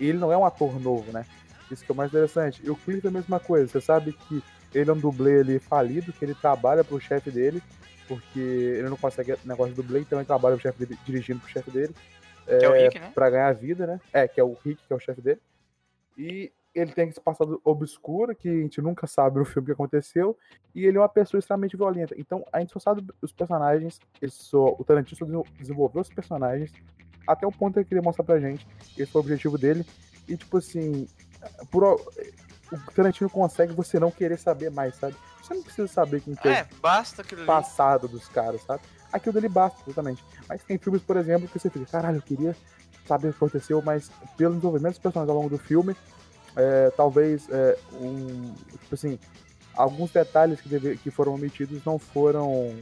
E 0.00 0.08
ele 0.08 0.18
não 0.18 0.32
é 0.32 0.36
um 0.36 0.44
ator 0.46 0.80
novo, 0.80 1.12
né? 1.12 1.26
Isso 1.70 1.84
que 1.84 1.92
é 1.92 1.94
o 1.94 1.96
mais 1.96 2.10
interessante. 2.10 2.62
E 2.64 2.70
o 2.70 2.76
Cliff 2.76 3.06
é 3.06 3.08
a 3.08 3.12
mesma 3.12 3.38
coisa, 3.38 3.68
você 3.68 3.80
sabe 3.80 4.12
que 4.12 4.42
ele 4.74 4.90
é 4.90 4.92
um 4.92 4.98
dublê 4.98 5.40
ali 5.40 5.58
falido, 5.58 6.12
que 6.12 6.24
ele 6.24 6.34
trabalha 6.34 6.82
pro 6.82 7.00
chefe 7.00 7.30
dele, 7.30 7.62
porque 8.16 8.38
ele 8.38 8.88
não 8.88 8.96
consegue 8.96 9.34
negócio 9.44 9.74
de 9.74 9.82
dublê, 9.82 10.00
então 10.00 10.18
ele 10.18 10.26
trabalha 10.26 10.56
pro 10.56 10.62
chefe 10.62 10.84
dele, 10.84 10.98
dirigindo 11.04 11.40
pro 11.40 11.48
chefe 11.48 11.70
dele. 11.70 11.94
É, 12.46 12.58
que 12.58 12.64
é 12.64 12.68
o 12.68 12.72
Rick, 12.72 12.98
né? 12.98 13.12
Pra 13.14 13.30
ganhar 13.30 13.52
vida, 13.52 13.86
né? 13.86 14.00
É, 14.12 14.28
que 14.28 14.40
é 14.40 14.44
o 14.44 14.56
Rick, 14.64 14.82
que 14.86 14.92
é 14.92 14.96
o 14.96 15.00
chefe 15.00 15.20
dele. 15.20 15.40
E 16.16 16.52
ele 16.74 16.92
tem 16.92 17.08
esse 17.08 17.20
passado 17.20 17.60
obscuro 17.64 18.34
que 18.34 18.48
a 18.48 18.62
gente 18.62 18.80
nunca 18.80 19.06
sabe 19.06 19.38
no 19.38 19.44
filme 19.44 19.66
que 19.66 19.72
aconteceu. 19.72 20.36
E 20.74 20.84
ele 20.84 20.96
é 20.96 21.00
uma 21.00 21.08
pessoa 21.08 21.38
extremamente 21.38 21.76
violenta. 21.76 22.14
Então 22.18 22.44
a 22.52 22.60
gente 22.60 22.72
só 22.72 22.78
sabe 22.78 23.06
os 23.20 23.32
personagens. 23.32 24.00
Só, 24.28 24.74
o 24.78 24.84
Tarantino 24.84 25.18
só 25.18 25.44
desenvolveu 25.58 26.02
os 26.02 26.08
personagens 26.08 26.72
até 27.26 27.46
o 27.46 27.52
ponto 27.52 27.82
que 27.84 27.94
ele 27.94 28.00
mostra 28.00 28.24
pra 28.24 28.40
gente. 28.40 28.66
Esse 28.98 29.12
foi 29.12 29.20
o 29.20 29.24
objetivo 29.24 29.58
dele. 29.58 29.84
E 30.28 30.36
tipo 30.36 30.58
assim, 30.58 31.06
por, 31.70 32.00
o 32.72 32.92
Tarantino 32.92 33.28
consegue 33.28 33.72
você 33.72 34.00
não 34.00 34.10
querer 34.10 34.38
saber 34.38 34.70
mais, 34.70 34.96
sabe? 34.96 35.14
Você 35.42 35.54
não 35.54 35.62
precisa 35.62 35.88
saber 35.88 36.20
quem 36.20 36.34
que 36.34 36.48
é, 36.48 36.52
é 36.52 36.68
basta 36.80 37.22
passado 37.44 38.08
dos 38.08 38.28
caras, 38.28 38.62
sabe? 38.62 38.82
Aquilo 39.12 39.34
dele 39.34 39.48
basta, 39.48 39.78
exatamente. 39.86 40.24
Mas 40.48 40.62
tem 40.62 40.78
filmes, 40.78 41.02
por 41.02 41.16
exemplo, 41.16 41.46
que 41.46 41.58
você 41.58 41.68
fica, 41.68 41.84
caralho, 41.86 42.16
eu 42.16 42.22
queria 42.22 42.56
saber 43.06 43.28
o 43.28 43.30
que 43.32 43.36
aconteceu, 43.36 43.82
mas 43.82 44.10
pelo 44.36 44.54
desenvolvimento 44.54 44.92
dos 44.94 45.02
personagens 45.02 45.30
ao 45.30 45.36
longo 45.36 45.50
do 45.50 45.58
filme, 45.58 45.94
é, 46.56 46.90
talvez 46.96 47.46
é, 47.50 47.78
um. 47.94 48.54
Tipo 48.82 48.94
assim, 48.94 49.18
alguns 49.74 50.10
detalhes 50.10 50.60
que, 50.60 50.68
deve, 50.68 50.96
que 50.96 51.10
foram 51.10 51.34
omitidos 51.34 51.84
não 51.84 51.98
foram, 51.98 52.74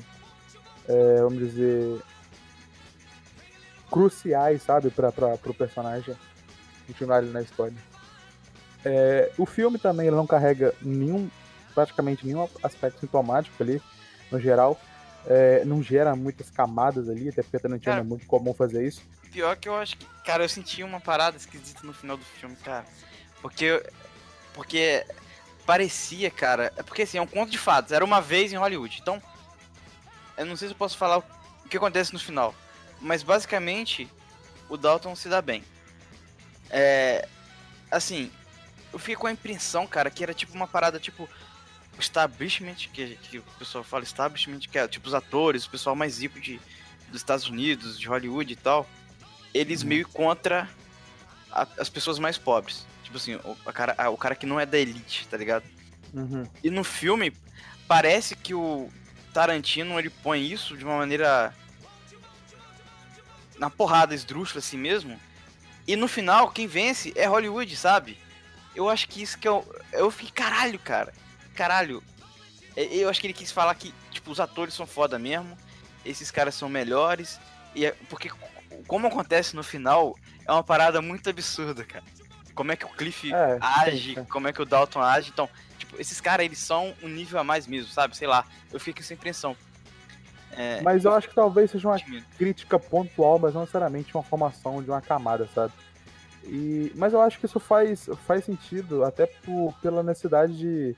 é, 0.89 1.17
vamos 1.21 1.39
dizer, 1.39 2.01
cruciais, 3.91 4.63
sabe, 4.63 4.91
para 4.91 5.11
o 5.47 5.55
personagem 5.55 6.17
continuar 6.87 7.19
ali 7.19 7.31
na 7.31 7.43
história. 7.43 7.90
É, 8.85 9.31
o 9.37 9.45
filme 9.45 9.79
também 9.79 10.07
ele 10.07 10.17
não 10.17 10.27
carrega 10.27 10.75
nenhum, 10.81 11.29
praticamente 11.75 12.27
nenhum 12.27 12.49
aspecto 12.63 13.01
sintomático 13.01 13.63
ali, 13.63 13.81
no 14.31 14.41
geral. 14.41 14.81
É, 15.27 15.65
não 15.67 15.83
gera 15.83 16.17
muitas 16.17 16.49
camadas 16.51 17.09
ali, 17.09 17.29
até 17.29 17.43
porque 17.43 17.69
não 17.69 17.79
é 17.85 18.03
muito 18.03 18.27
comum 18.27 18.55
fazer 18.55 18.87
isso. 18.87 19.03
Pior 19.31 19.55
que 19.57 19.69
eu 19.69 19.77
acho 19.77 19.97
que, 19.97 20.07
cara, 20.25 20.45
eu 20.45 20.49
senti 20.49 20.83
uma 20.83 21.01
parada 21.01 21.37
esquisita 21.37 21.81
no 21.85 21.93
final 21.93 22.17
do 22.17 22.25
filme, 22.25 22.57
cara. 22.57 22.85
Porque. 23.41 23.83
Porque 24.55 25.07
parecia, 25.67 26.31
cara. 26.31 26.73
É 26.77 26.83
porque 26.83 27.03
assim, 27.03 27.19
é 27.19 27.23
um 27.23 27.27
conto 27.27 27.51
de 27.51 27.59
fatos. 27.59 27.93
Era 27.93 28.05
uma 28.05 28.21
vez 28.21 28.53
em 28.53 28.57
Hollywood. 28.57 28.99
Então. 29.01 29.23
Eu 30.37 30.47
não 30.47 30.57
sei 30.57 30.69
se 30.69 30.75
eu 30.75 30.79
posso 30.79 30.97
falar 30.97 31.19
o 31.19 31.69
que 31.69 31.77
acontece 31.77 32.13
no 32.13 32.19
final. 32.19 32.55
Mas 33.01 33.23
basicamente, 33.23 34.11
o 34.69 34.77
Dalton 34.77 35.15
se 35.15 35.29
dá 35.29 35.41
bem. 35.41 35.63
É. 36.71 37.29
Assim, 37.91 38.31
eu 38.93 38.99
fiquei 38.99 39.17
com 39.17 39.27
a 39.27 39.33
impressão, 39.33 39.87
cara, 39.87 40.11
que 40.11 40.23
era 40.23 40.35
tipo 40.35 40.55
uma 40.55 40.67
parada 40.67 40.99
tipo. 40.99 41.29
O 41.97 42.01
establishment, 42.01 42.77
que, 42.93 43.17
que 43.17 43.39
o 43.39 43.43
pessoal 43.59 43.85
fala 43.85 44.05
establishment, 44.05 44.61
que 44.61 44.79
é 44.79 44.89
tipo 44.89 45.07
os 45.07 45.13
atores, 45.13 45.67
o 45.67 45.71
pessoal 45.71 45.95
mais 45.95 46.23
rico 46.23 46.41
de, 46.41 46.59
dos 47.09 47.21
Estados 47.21 47.47
Unidos, 47.49 47.99
de 47.99 48.09
Hollywood 48.09 48.51
e 48.51 48.57
tal, 48.57 48.89
eles 49.53 49.83
uhum. 49.83 49.89
meio 49.89 50.09
contra 50.09 50.69
a, 51.51 51.67
as 51.79 51.91
pessoas 51.91 52.19
mais 52.19 52.39
pobres. 52.39 52.87
Tipo 53.03 53.17
assim, 53.17 53.35
o, 53.35 53.55
cara, 53.73 53.95
a, 53.99 54.09
o 54.09 54.17
cara 54.17 54.35
que 54.35 54.47
não 54.47 54.59
é 54.59 54.65
da 54.65 54.79
elite, 54.79 55.27
tá 55.29 55.37
ligado? 55.37 55.65
Uhum. 56.15 56.49
E 56.63 56.71
no 56.71 56.85
filme, 56.85 57.33
parece 57.87 58.35
que 58.37 58.55
o 58.55 58.89
Tarantino 59.35 59.99
ele 59.99 60.11
põe 60.11 60.47
isso 60.47 60.77
de 60.77 60.85
uma 60.85 60.97
maneira. 60.97 61.55
na 63.59 63.69
porrada 63.69 64.15
esdrúxula 64.15 64.61
assim 64.61 64.79
mesmo. 64.79 65.21
E 65.87 65.97
no 65.97 66.07
final, 66.07 66.51
quem 66.51 66.67
vence 66.67 67.13
é 67.17 67.27
Hollywood, 67.27 67.77
sabe? 67.77 68.17
Eu 68.75 68.89
acho 68.89 69.09
que 69.09 69.23
isso 69.23 69.39
que 69.39 69.49
eu. 69.49 69.65
Eu 69.93 70.11
fiquei, 70.11 70.31
caralho, 70.31 70.79
cara. 70.79 71.13
Caralho. 71.55 72.03
Eu 72.77 73.09
acho 73.09 73.21
que 73.21 73.27
ele 73.27 73.35
quis 73.35 73.51
falar 73.51 73.75
que, 73.75 73.93
tipo, 74.11 74.31
os 74.31 74.41
atores 74.41 74.75
são 74.75 74.87
foda 74.87 75.19
mesmo. 75.19 75.57
Esses 76.05 76.31
caras 76.31 76.55
são 76.55 76.69
melhores. 76.69 77.39
E 77.75 77.85
é, 77.85 77.95
porque, 78.09 78.31
como 78.87 79.07
acontece 79.07 79.55
no 79.55 79.63
final, 79.63 80.17
é 80.47 80.53
uma 80.53 80.63
parada 80.63 81.03
muito 81.03 81.29
absurda, 81.29 81.85
cara. 81.85 82.05
Como 82.55 82.73
é 82.73 82.77
que 82.77 82.85
o 82.85 82.89
Cliff 82.89 83.33
é, 83.33 83.59
age, 83.61 84.19
é. 84.19 84.25
como 84.25 84.49
é 84.49 84.53
que 84.53 84.63
o 84.63 84.65
Dalton 84.65 85.01
age. 85.01 85.31
Então, 85.31 85.49
tipo, 85.79 86.01
esses 86.01 86.21
caras, 86.21 86.47
eles 86.47 86.59
são 86.59 86.95
um 87.03 87.09
nível 87.09 87.41
a 87.41 87.45
mais 87.45 87.67
mesmo, 87.67 87.91
sabe? 87.91 88.17
Sei 88.17 88.27
lá. 88.27 88.45
Eu 88.73 88.79
fiquei 88.79 88.95
com 88.95 89.01
essa 89.01 89.15
impressão. 89.15 89.57
É, 90.53 90.81
mas 90.83 91.05
eu 91.05 91.15
acho 91.15 91.29
que 91.29 91.35
talvez 91.35 91.71
seja 91.71 91.89
uma 91.89 91.99
crítica 92.37 92.79
pontual, 92.79 93.39
mas 93.39 93.55
não 93.55 93.61
necessariamente 93.61 94.15
uma 94.17 94.23
formação 94.23 94.83
de 94.83 94.91
uma 94.91 95.01
camada, 95.01 95.49
sabe? 95.55 95.73
E, 96.45 96.93
mas 96.97 97.13
eu 97.13 97.21
acho 97.21 97.39
que 97.39 97.47
isso 97.47 97.61
faz, 97.61 98.07
faz 98.27 98.45
sentido, 98.45 99.05
até 99.05 99.27
por, 99.27 99.75
pela 99.81 100.03
necessidade 100.03 100.57
de. 100.57 100.97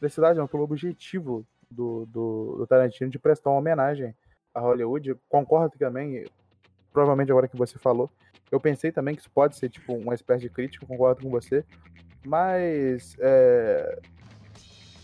Necessidade 0.00 0.38
não, 0.38 0.46
pelo 0.46 0.64
objetivo 0.64 1.46
do, 1.70 2.06
do, 2.06 2.56
do, 2.58 2.66
Tarantino 2.66 3.10
de 3.10 3.18
prestar 3.18 3.50
uma 3.50 3.58
homenagem 3.58 4.14
a 4.54 4.60
Hollywood. 4.60 5.16
Concordo 5.28 5.76
também, 5.78 6.24
provavelmente 6.92 7.30
agora 7.30 7.48
que 7.48 7.56
você 7.56 7.78
falou. 7.78 8.10
Eu 8.50 8.60
pensei 8.60 8.92
também 8.92 9.14
que 9.14 9.20
isso 9.20 9.30
pode 9.30 9.56
ser 9.56 9.68
tipo 9.68 9.94
uma 9.94 10.14
espécie 10.14 10.42
de 10.42 10.50
crítica, 10.50 10.86
concordo 10.86 11.22
com 11.22 11.30
você. 11.30 11.64
Mas 12.24 13.16
é, 13.18 13.98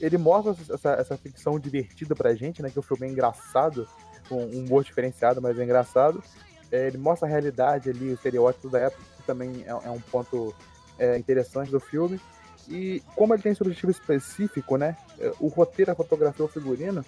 ele 0.01 0.17
mostra 0.17 0.55
essa, 0.75 0.93
essa 0.93 1.17
ficção 1.17 1.59
divertida 1.59 2.15
pra 2.15 2.35
gente, 2.35 2.63
né? 2.63 2.71
Que 2.71 2.79
o 2.79 2.83
filme 2.83 3.07
é 3.07 3.11
engraçado, 3.11 3.87
com 4.29 4.45
um 4.45 4.65
humor 4.65 4.85
diferenciado, 4.85 5.43
mas 5.43 5.59
é 5.59 5.65
engraçado. 5.65 6.23
É, 6.71 6.87
ele 6.87 6.99
mostra 6.99 7.27
a 7.27 7.31
realidade 7.31 7.91
ali, 7.91 8.07
os 8.07 8.15
estereótipos 8.15 8.71
da 8.71 8.79
época, 8.79 9.03
também 9.31 9.65
é, 9.65 9.71
é 9.71 9.91
um 9.91 10.01
ponto 10.01 10.55
é, 10.99 11.17
interessante 11.17 11.71
do 11.71 11.79
filme. 11.79 12.21
E 12.69 13.03
como 13.15 13.35
ele 13.35 13.43
tem 13.43 13.53
esse 13.53 13.63
objetivo 13.63 13.91
específico, 13.91 14.77
né? 14.77 14.97
é, 15.19 15.33
O 15.39 15.49
roteiro, 15.49 15.93
a 15.93 15.95
fotografia, 15.95 16.45
o 16.45 16.49
figurino, 16.49 17.05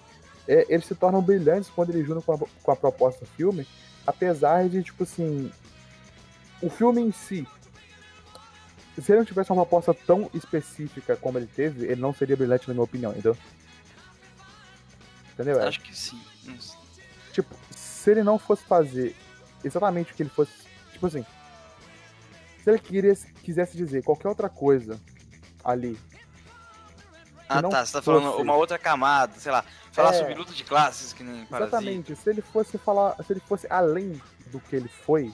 é, 0.47 0.65
eles 0.69 0.85
se 0.85 0.95
tornam 0.95 1.21
brilhantes 1.21 1.69
quando 1.69 1.89
eles 1.91 2.05
juntam 2.05 2.21
com 2.21 2.33
a, 2.33 2.47
com 2.63 2.71
a 2.71 2.75
proposta 2.75 3.25
do 3.25 3.31
filme, 3.31 3.67
apesar 4.05 4.67
de, 4.67 4.83
tipo 4.83 5.03
assim, 5.03 5.51
o 6.61 6.69
filme 6.69 7.01
em 7.01 7.11
si, 7.11 7.47
se 9.01 9.11
ele 9.11 9.19
não 9.19 9.25
tivesse 9.25 9.51
uma 9.51 9.65
proposta 9.65 9.93
tão 9.93 10.29
específica 10.33 11.15
como 11.15 11.37
ele 11.37 11.47
teve, 11.47 11.85
ele 11.85 12.01
não 12.01 12.13
seria 12.13 12.37
brilhante 12.37 12.67
na 12.67 12.73
minha 12.73 12.83
opinião, 12.83 13.11
entendeu? 13.11 13.37
Entendeu? 15.33 15.61
Acho 15.61 15.81
que 15.81 15.97
sim. 15.97 16.21
Tipo, 17.31 17.55
se 17.71 18.11
ele 18.11 18.23
não 18.23 18.37
fosse 18.37 18.63
fazer 18.63 19.15
exatamente 19.63 20.11
o 20.11 20.15
que 20.15 20.23
ele 20.23 20.29
fosse, 20.29 20.51
tipo 20.91 21.07
assim, 21.07 21.25
se 22.63 22.69
ele 22.69 22.79
queria, 22.79 23.13
quisesse 23.43 23.75
dizer 23.77 24.03
qualquer 24.03 24.27
outra 24.29 24.49
coisa 24.49 24.99
ali, 25.63 25.97
Ah, 27.49 27.61
tá. 27.61 27.85
Você 27.85 27.93
tá 27.93 28.01
fosse- 28.01 28.05
falando 28.21 28.41
uma 28.41 28.55
outra 28.55 28.79
camada, 28.79 29.33
sei 29.39 29.51
lá. 29.51 29.63
Falar 29.91 30.13
É. 30.15 30.17
sobre 30.17 30.33
luta 30.33 30.53
de 30.53 30.63
classes, 30.63 31.13
que 31.13 31.23
nem 31.23 31.45
Parasita. 31.45 31.77
exatamente, 31.77 32.15
se 32.15 32.29
ele 32.29 32.41
fosse 32.41 32.77
falar, 32.79 33.15
se 33.23 33.31
ele 33.33 33.41
fosse 33.41 33.67
além 33.69 34.19
do 34.47 34.59
que 34.59 34.75
ele 34.75 34.87
foi, 34.87 35.31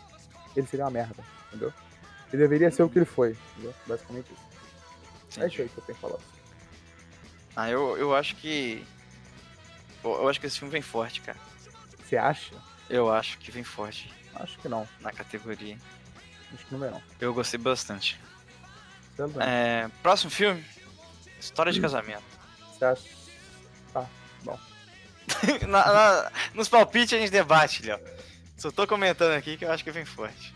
ele 0.55 0.67
seria 0.67 0.83
uma 0.85 0.91
merda, 0.91 1.23
entendeu? 1.47 1.71
Ele 2.33 2.41
deveria 2.41 2.69
ser 2.71 2.83
o 2.83 2.89
que 2.89 2.99
ele 2.99 3.05
foi, 3.05 3.37
entendeu? 3.53 3.73
Basicamente 3.87 4.33
isso. 4.33 5.39
É 5.39 5.47
isso 5.47 5.61
aí 5.61 5.69
que 5.69 5.77
eu 5.77 5.83
tenho 5.85 5.95
que 5.95 6.01
falar. 6.01 6.19
Ah, 7.55 7.69
eu, 7.69 7.95
eu 7.97 8.13
acho 8.15 8.35
que. 8.35 8.85
Eu 10.03 10.27
acho 10.27 10.39
que 10.41 10.47
esse 10.47 10.57
filme 10.59 10.71
vem 10.71 10.81
forte, 10.81 11.21
cara. 11.21 11.37
Você 12.03 12.17
acha? 12.17 12.55
Eu 12.89 13.11
acho 13.13 13.37
que 13.37 13.51
vem 13.51 13.63
forte 13.63 14.11
Acho 14.35 14.57
que 14.59 14.67
não. 14.67 14.87
na 14.99 15.11
categoria. 15.11 15.77
Acho 16.53 16.65
que 16.65 16.75
não. 16.75 17.01
Eu 17.19 17.33
gostei 17.33 17.59
bastante. 17.59 18.19
Bem. 19.17 19.29
É, 19.39 19.89
próximo 20.01 20.31
filme: 20.31 20.63
História 21.39 21.71
de 21.71 21.81
Casamento. 21.81 22.23
Você 22.73 22.85
acha? 22.85 23.19
Na- 25.67 25.93
na- 25.93 26.31
nos 26.55 26.67
palpites 26.67 27.13
a 27.13 27.21
gente 27.21 27.29
debate, 27.31 27.85
Léo. 27.85 27.99
Só 28.57 28.71
tô 28.71 28.87
comentando 28.87 29.33
aqui 29.33 29.57
que 29.57 29.63
eu 29.65 29.71
acho 29.71 29.83
que 29.83 29.91
vem 29.91 30.03
forte. 30.03 30.53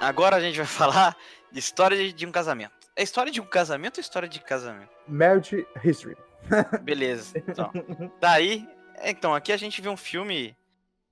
Agora 0.00 0.36
a 0.36 0.40
gente 0.40 0.56
vai 0.56 0.66
falar 0.66 1.16
de 1.52 1.58
história 1.58 2.12
de 2.12 2.26
um 2.26 2.32
casamento. 2.32 2.79
É 3.00 3.02
história 3.02 3.32
de 3.32 3.40
um 3.40 3.46
casamento 3.46 3.96
ou 3.96 4.02
história 4.02 4.28
de 4.28 4.38
casamento? 4.40 4.90
Marriage 5.08 5.66
History. 5.82 6.18
Beleza. 6.84 7.32
Então, 7.34 7.72
daí, 8.20 8.68
então, 9.02 9.34
aqui 9.34 9.52
a 9.52 9.56
gente 9.56 9.80
vê 9.80 9.88
um 9.88 9.96
filme 9.96 10.54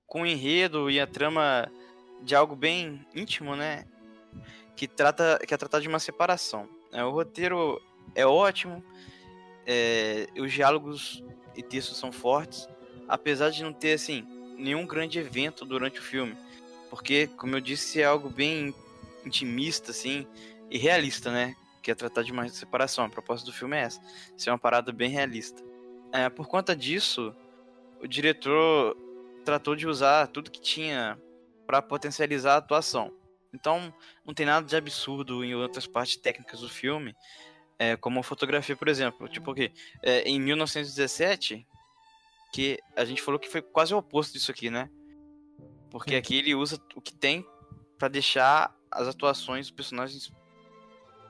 com 0.05 0.21
um 0.21 0.25
enredo 0.27 0.91
e 0.91 0.99
a 0.99 1.07
trama 1.07 1.67
de 2.21 2.35
algo 2.35 2.55
bem 2.55 3.03
íntimo, 3.15 3.55
né? 3.55 3.87
Que 4.75 4.87
trata, 4.87 5.39
que 5.47 5.51
é 5.51 5.57
tratar 5.57 5.79
de 5.79 5.87
uma 5.87 5.97
separação. 5.97 6.69
É, 6.93 7.03
o 7.03 7.09
roteiro 7.09 7.81
é 8.13 8.23
ótimo, 8.23 8.85
é, 9.65 10.27
os 10.37 10.53
diálogos 10.53 11.23
e 11.55 11.63
textos 11.63 11.97
são 11.97 12.11
fortes, 12.11 12.69
apesar 13.07 13.49
de 13.49 13.63
não 13.63 13.73
ter 13.73 13.93
assim 13.93 14.27
nenhum 14.59 14.85
grande 14.85 15.17
evento 15.17 15.65
durante 15.65 15.99
o 15.99 16.03
filme, 16.03 16.37
porque, 16.87 17.25
como 17.35 17.55
eu 17.55 17.59
disse, 17.59 17.99
é 17.99 18.05
algo 18.05 18.29
bem 18.29 18.75
intimista, 19.25 19.89
assim, 19.89 20.27
e 20.69 20.77
realista, 20.77 21.31
né? 21.31 21.55
Que 21.81 21.91
é 21.91 21.95
tratar 21.95 22.23
de 22.23 22.31
uma 22.31 22.47
separação. 22.49 23.05
A 23.05 23.09
proposta 23.09 23.45
do 23.45 23.53
filme 23.53 23.77
é 23.77 23.81
essa 23.81 24.01
ser 24.35 24.49
uma 24.51 24.59
parada 24.59 24.91
bem 24.91 25.09
realista. 25.09 25.63
É, 26.11 26.29
por 26.29 26.47
conta 26.47 26.75
disso, 26.75 27.35
o 28.01 28.07
diretor 28.07 28.97
tratou 29.45 29.75
de 29.75 29.87
usar 29.87 30.27
tudo 30.27 30.51
que 30.51 30.61
tinha 30.61 31.19
para 31.65 31.81
potencializar 31.81 32.53
a 32.55 32.57
atuação. 32.57 33.13
Então, 33.53 33.93
não 34.25 34.33
tem 34.33 34.45
nada 34.45 34.65
de 34.65 34.75
absurdo 34.75 35.43
em 35.43 35.55
outras 35.55 35.87
partes 35.87 36.17
técnicas 36.17 36.61
do 36.61 36.69
filme, 36.69 37.15
é, 37.77 37.95
como 37.95 38.19
a 38.19 38.23
fotografia, 38.23 38.75
por 38.75 38.87
exemplo. 38.87 39.27
Tipo 39.27 39.53
que 39.53 39.71
é, 40.03 40.21
em 40.21 40.39
1917, 40.39 41.65
que 42.51 42.79
a 42.95 43.05
gente 43.05 43.21
falou 43.21 43.39
que 43.39 43.49
foi 43.49 43.61
quase 43.61 43.93
o 43.93 43.97
oposto 43.97 44.33
disso 44.33 44.51
aqui, 44.51 44.69
né? 44.69 44.89
Porque 45.89 46.15
aqui 46.15 46.37
ele 46.37 46.53
usa 46.53 46.79
o 46.95 47.01
que 47.01 47.13
tem 47.13 47.45
para 47.97 48.07
deixar 48.07 48.75
as 48.91 49.07
atuações 49.07 49.67
dos 49.67 49.75
personagens 49.75 50.31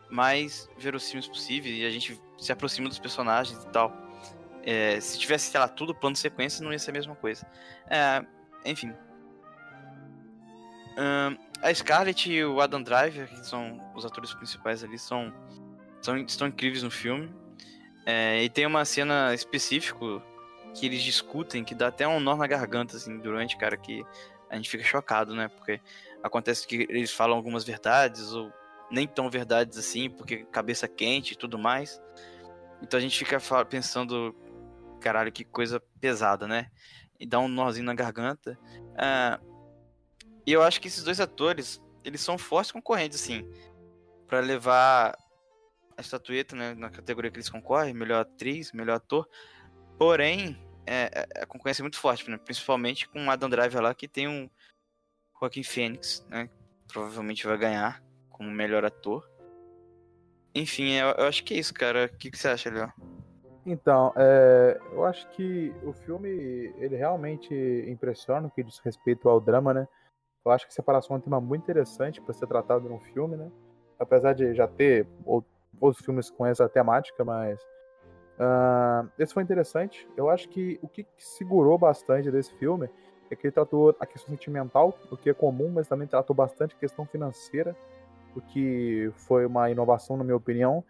mais 0.10 0.70
verossímeis 0.78 1.28
possível 1.28 1.72
e 1.72 1.86
a 1.86 1.90
gente 1.90 2.20
se 2.38 2.52
aproxima 2.52 2.90
dos 2.90 3.00
personagens 3.00 3.64
e 3.64 3.68
tal. 3.68 3.94
É, 4.64 5.00
se 5.00 5.18
tivesse, 5.18 5.52
sei 5.52 5.60
lá, 5.60 5.68
tudo 5.68 5.96
plano 5.96 6.14
de 6.14 6.20
sequência, 6.20 6.64
não 6.64 6.72
ia 6.72 6.80
ser 6.80 6.92
a 6.92 6.94
mesma 6.94 7.16
coisa. 7.16 7.46
É, 7.90 8.26
enfim. 8.66 8.94
A 11.62 11.74
Scarlett 11.74 12.32
e 12.32 12.44
o 12.44 12.62
Adam 12.62 12.82
Driver, 12.82 13.28
que 13.28 13.46
são 13.46 13.80
os 13.96 14.06
atores 14.06 14.34
principais 14.34 14.84
ali, 14.84 14.98
são, 14.98 15.34
são 16.02 16.18
estão 16.18 16.48
incríveis 16.48 16.84
no 16.84 16.92
filme. 16.92 17.34
É, 18.06 18.42
e 18.44 18.50
tem 18.50 18.66
uma 18.66 18.86
cena 18.86 19.34
específica 19.34 20.22
que 20.74 20.86
eles 20.86 21.02
discutem 21.02 21.64
que 21.64 21.76
dá 21.76 21.88
até 21.88 22.08
um 22.08 22.20
nó 22.20 22.36
na 22.36 22.48
garganta, 22.48 22.96
assim, 22.96 23.18
durante, 23.20 23.58
cara, 23.58 23.76
que 23.76 24.06
a 24.50 24.56
gente 24.56 24.70
fica 24.70 24.84
chocado, 24.84 25.36
né? 25.36 25.48
Porque 25.50 25.82
acontece 26.24 26.66
que 26.66 26.88
eles 26.90 27.12
falam 27.12 27.36
algumas 27.36 27.64
verdades, 27.64 28.34
ou 28.34 28.52
nem 28.92 29.08
tão 29.08 29.30
verdades 29.30 29.78
assim, 29.78 30.10
porque 30.10 30.46
cabeça 30.46 30.88
quente 30.88 31.34
e 31.34 31.38
tudo 31.38 31.58
mais. 31.58 32.02
Então 32.82 32.98
a 32.98 33.02
gente 33.02 33.18
fica 33.18 33.40
pensando, 33.66 34.36
caralho, 35.00 35.32
que 35.32 35.44
coisa 35.44 35.80
pesada, 36.00 36.48
né? 36.48 36.72
E 37.20 37.26
dá 37.26 37.40
um 37.40 37.48
nozinho 37.48 37.86
na 37.86 37.94
garganta. 37.94 38.58
Ah, 38.98 39.40
e 40.46 40.52
eu 40.52 40.64
acho 40.64 40.80
que 40.82 40.88
esses 40.88 41.04
dois 41.04 41.20
atores, 41.20 41.82
eles 42.04 42.22
são 42.22 42.38
fortes 42.38 42.72
concorrentes, 42.72 43.22
assim, 43.22 43.48
Pra 44.28 44.42
levar 44.42 45.18
a 45.98 46.02
estatueta, 46.02 46.56
né, 46.56 46.76
na 46.76 46.92
categoria 46.92 47.32
que 47.32 47.38
eles 47.38 47.50
concorrem, 47.50 47.96
melhor 47.96 48.22
atriz, 48.22 48.72
melhor 48.72 48.98
ator. 48.98 49.28
Porém, 49.98 50.56
é, 50.86 51.10
é- 51.12 51.44
a 51.44 51.46
concorrência 51.48 51.82
é 51.82 51.84
muito 51.84 51.98
forte, 51.98 52.30
né? 52.30 52.38
Principalmente 52.38 53.10
com 53.10 53.30
Adam 53.30 53.50
Driver 53.50 53.82
lá, 53.82 53.94
que 53.94 54.08
tem 54.08 54.28
um 54.28 54.48
Joaquin 55.40 55.64
Phoenix, 55.64 56.26
né? 56.30 56.48
Provavelmente 56.88 57.46
vai 57.48 57.58
ganhar 57.58 58.04
como 58.40 58.50
melhor 58.50 58.86
ator. 58.86 59.30
Enfim, 60.56 60.94
eu, 60.94 61.10
eu 61.10 61.26
acho 61.26 61.44
que 61.44 61.54
é 61.54 61.58
isso, 61.58 61.74
cara. 61.74 62.06
O 62.06 62.18
que, 62.18 62.32
que 62.32 62.38
você 62.38 62.48
acha, 62.48 62.72
Léo? 62.72 62.92
Então, 63.66 64.14
é, 64.16 64.80
eu 64.94 65.04
acho 65.04 65.30
que 65.32 65.76
o 65.84 65.92
filme, 65.92 66.30
ele 66.80 66.96
realmente 66.96 67.54
impressiona 67.88 68.42
no 68.42 68.50
que 68.50 68.64
diz 68.64 68.80
respeito 68.80 69.28
ao 69.28 69.42
drama, 69.42 69.74
né? 69.74 69.88
Eu 70.46 70.52
acho 70.54 70.66
que 70.66 70.74
separação 70.74 71.18
é 71.18 71.20
um 71.20 71.22
tema 71.22 71.42
muito 71.42 71.64
interessante 71.64 72.22
para 72.22 72.34
ser 72.34 72.48
tratado 72.48 72.88
num 72.88 73.00
filme, 73.00 73.36
né? 73.36 73.52
Apesar 74.00 74.34
de 74.34 74.54
já 74.56 74.66
ter 74.66 75.06
ou- 75.26 75.44
outros 75.82 76.04
filmes 76.04 76.32
com 76.32 76.46
essa 76.46 76.68
temática, 76.70 77.26
mas 77.26 77.60
ah, 78.40 79.06
esse 79.20 79.34
foi 79.34 79.44
interessante. 79.44 80.08
Eu 80.16 80.30
acho 80.30 80.48
que 80.48 80.80
o 80.82 80.88
que 80.88 81.06
segurou 81.18 81.78
bastante 81.78 82.32
desse 82.32 82.54
filme 82.56 82.90
é 83.30 83.36
que 83.36 83.48
ele 83.48 83.52
tratou 83.52 83.96
a 84.00 84.06
questão 84.06 84.30
sentimental, 84.30 84.98
o 85.12 85.18
que 85.18 85.30
é 85.30 85.34
comum, 85.34 85.70
mas 85.70 85.90
também 85.90 86.08
tratou 86.08 86.34
bastante 86.34 86.74
a 86.76 86.80
questão 86.80 87.06
financeira, 87.06 87.76
o 88.36 88.42
que 88.42 89.12
foi 89.16 89.46
uma 89.46 89.70
inovação, 89.70 90.18
na 90.18 90.24
minha 90.24 90.36
opinião. 90.38 90.84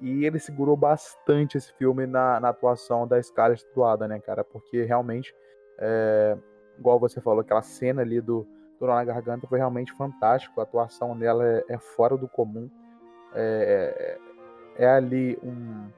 E 0.00 0.24
ele 0.24 0.38
segurou 0.38 0.76
bastante 0.76 1.58
esse 1.58 1.72
filme 1.74 2.06
na, 2.06 2.40
na 2.40 2.48
atuação 2.48 3.06
da 3.06 3.22
Scarlett 3.22 3.66
do 3.74 3.84
Adam, 3.84 4.08
né, 4.08 4.18
cara? 4.18 4.42
Porque 4.42 4.82
realmente, 4.84 5.34
é, 5.78 6.36
igual 6.78 6.98
você 6.98 7.20
falou, 7.20 7.40
aquela 7.40 7.60
cena 7.62 8.00
ali 8.00 8.18
do, 8.20 8.46
do 8.78 8.86
nó 8.86 8.94
na 8.94 9.04
garganta 9.04 9.46
foi 9.46 9.58
realmente 9.58 9.92
fantástico. 9.92 10.58
A 10.58 10.62
atuação 10.62 11.16
dela 11.18 11.46
é, 11.46 11.64
é 11.68 11.78
fora 11.78 12.16
do 12.16 12.26
comum. 12.26 12.70
É, 13.34 14.18
é, 14.78 14.84
é 14.84 14.88
ali 14.88 15.38
um. 15.42 15.88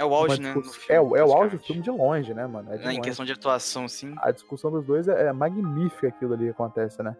É 0.00 0.04
o 0.04 0.14
auge, 0.14 0.40
né? 0.40 0.52
filme, 0.52 0.68
é, 0.88 1.00
o- 1.00 1.16
é 1.16 1.24
o 1.24 1.32
auge 1.32 1.56
do 1.56 1.62
filme 1.62 1.82
de 1.82 1.90
longe, 1.90 2.32
né, 2.34 2.46
mano? 2.46 2.72
É 2.72 2.76
Em 2.76 2.84
longe. 2.84 3.00
questão 3.00 3.24
de 3.24 3.32
atuação, 3.32 3.88
sim. 3.88 4.14
A 4.18 4.30
discussão 4.30 4.70
dos 4.70 4.84
dois 4.84 5.08
é, 5.08 5.26
é 5.26 5.32
magnífica 5.32 6.08
aquilo 6.08 6.34
ali 6.34 6.44
que 6.44 6.50
acontece, 6.50 7.02
né? 7.02 7.16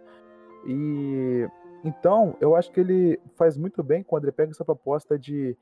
E 0.67 1.49
então, 1.85 2.37
eu 2.41 2.57
acho 2.57 2.71
que 2.73 2.81
ele 2.81 3.21
faz 3.37 3.57
muito 3.57 3.83
bem 3.83 4.03
quando 4.03 4.25
ele 4.25 4.33
pega 4.33 4.51
essa 4.51 4.65
proposta 4.65 5.19
de 5.19 5.57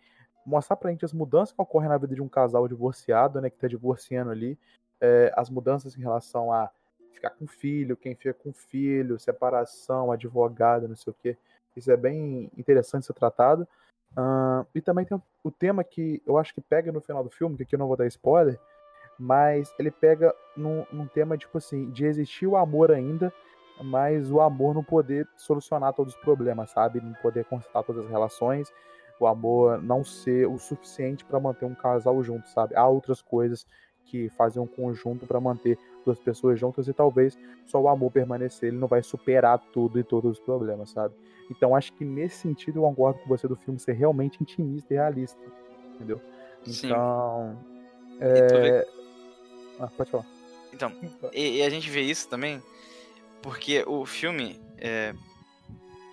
mostrar 0.44 0.76
pra 0.76 0.90
gente 0.90 1.04
as 1.04 1.12
mudanças 1.12 1.54
que 1.54 1.60
ocorrem 1.60 1.88
na 1.88 1.98
vida 1.98 2.14
de 2.14 2.22
um 2.22 2.28
casal 2.28 2.68
divorciado, 2.68 3.40
né, 3.40 3.50
que 3.50 3.58
tá 3.58 3.66
divorciando 3.66 4.30
ali, 4.30 4.58
é, 5.00 5.32
as 5.36 5.50
mudanças 5.50 5.96
em 5.96 6.00
relação 6.00 6.52
a 6.52 6.70
ficar 7.12 7.30
com 7.30 7.46
filho, 7.46 7.96
quem 7.96 8.14
fica 8.14 8.34
com 8.34 8.52
filho, 8.52 9.18
separação, 9.18 10.12
advogado, 10.12 10.88
não 10.88 10.96
sei 10.96 11.10
o 11.10 11.16
quê. 11.20 11.36
Isso 11.74 11.90
é 11.90 11.96
bem 11.96 12.50
interessante 12.56 13.06
ser 13.06 13.12
tratado. 13.12 13.66
Ah, 14.16 14.64
e 14.74 14.80
também 14.80 15.04
tem 15.04 15.20
o 15.42 15.50
tema 15.50 15.82
que 15.82 16.22
eu 16.26 16.38
acho 16.38 16.54
que 16.54 16.60
pega 16.60 16.92
no 16.92 17.00
final 17.00 17.24
do 17.24 17.30
filme, 17.30 17.56
que 17.56 17.64
aqui 17.64 17.74
eu 17.74 17.78
não 17.78 17.88
vou 17.88 17.96
dar 17.96 18.06
spoiler, 18.06 18.58
mas 19.18 19.74
ele 19.78 19.90
pega 19.90 20.34
num, 20.56 20.86
num 20.92 21.06
tema, 21.06 21.36
tipo 21.36 21.58
assim, 21.58 21.90
de 21.90 22.06
existir 22.06 22.46
o 22.46 22.56
amor 22.56 22.92
ainda, 22.92 23.32
mas 23.82 24.30
o 24.30 24.40
amor 24.40 24.74
não 24.74 24.82
poder 24.82 25.26
solucionar 25.36 25.92
todos 25.92 26.14
os 26.14 26.20
problemas, 26.20 26.70
sabe? 26.70 27.00
Não 27.00 27.12
poder 27.14 27.44
consertar 27.44 27.82
todas 27.82 28.04
as 28.04 28.10
relações, 28.10 28.72
o 29.20 29.26
amor 29.26 29.82
não 29.82 30.04
ser 30.04 30.46
o 30.46 30.58
suficiente 30.58 31.24
para 31.24 31.40
manter 31.40 31.64
um 31.64 31.74
casal 31.74 32.22
junto, 32.22 32.48
sabe? 32.48 32.74
Há 32.76 32.86
outras 32.86 33.20
coisas 33.22 33.66
que 34.04 34.28
fazem 34.30 34.62
um 34.62 34.66
conjunto 34.66 35.26
para 35.26 35.40
manter 35.40 35.78
duas 36.04 36.18
pessoas 36.18 36.60
juntas 36.60 36.86
e 36.86 36.92
talvez 36.92 37.36
só 37.66 37.80
o 37.80 37.88
amor 37.88 38.12
permanecer, 38.12 38.68
ele 38.68 38.78
não 38.78 38.86
vai 38.86 39.02
superar 39.02 39.58
tudo 39.72 39.98
e 39.98 40.04
todos 40.04 40.32
os 40.32 40.40
problemas, 40.40 40.90
sabe? 40.90 41.14
Então 41.50 41.74
acho 41.74 41.92
que 41.92 42.04
nesse 42.04 42.36
sentido 42.36 42.78
eu 42.78 42.82
concordo 42.82 43.18
com 43.20 43.28
você 43.28 43.48
do 43.48 43.56
filme 43.56 43.78
ser 43.80 43.92
realmente 43.92 44.40
intimista 44.40 44.94
e 44.94 44.96
realista, 44.96 45.40
entendeu? 45.94 46.20
Sim. 46.64 46.86
Então. 46.86 47.58
Vê- 48.18 48.68
É... 48.78 48.86
Ah, 49.80 49.88
pode 49.88 50.10
falar. 50.10 50.26
Então, 50.72 50.92
e, 51.32 51.58
e 51.58 51.62
a 51.62 51.70
gente 51.70 51.90
vê 51.90 52.00
isso 52.00 52.28
também 52.28 52.62
porque 53.46 53.84
o 53.86 54.04
filme. 54.04 54.60
é, 54.76 55.14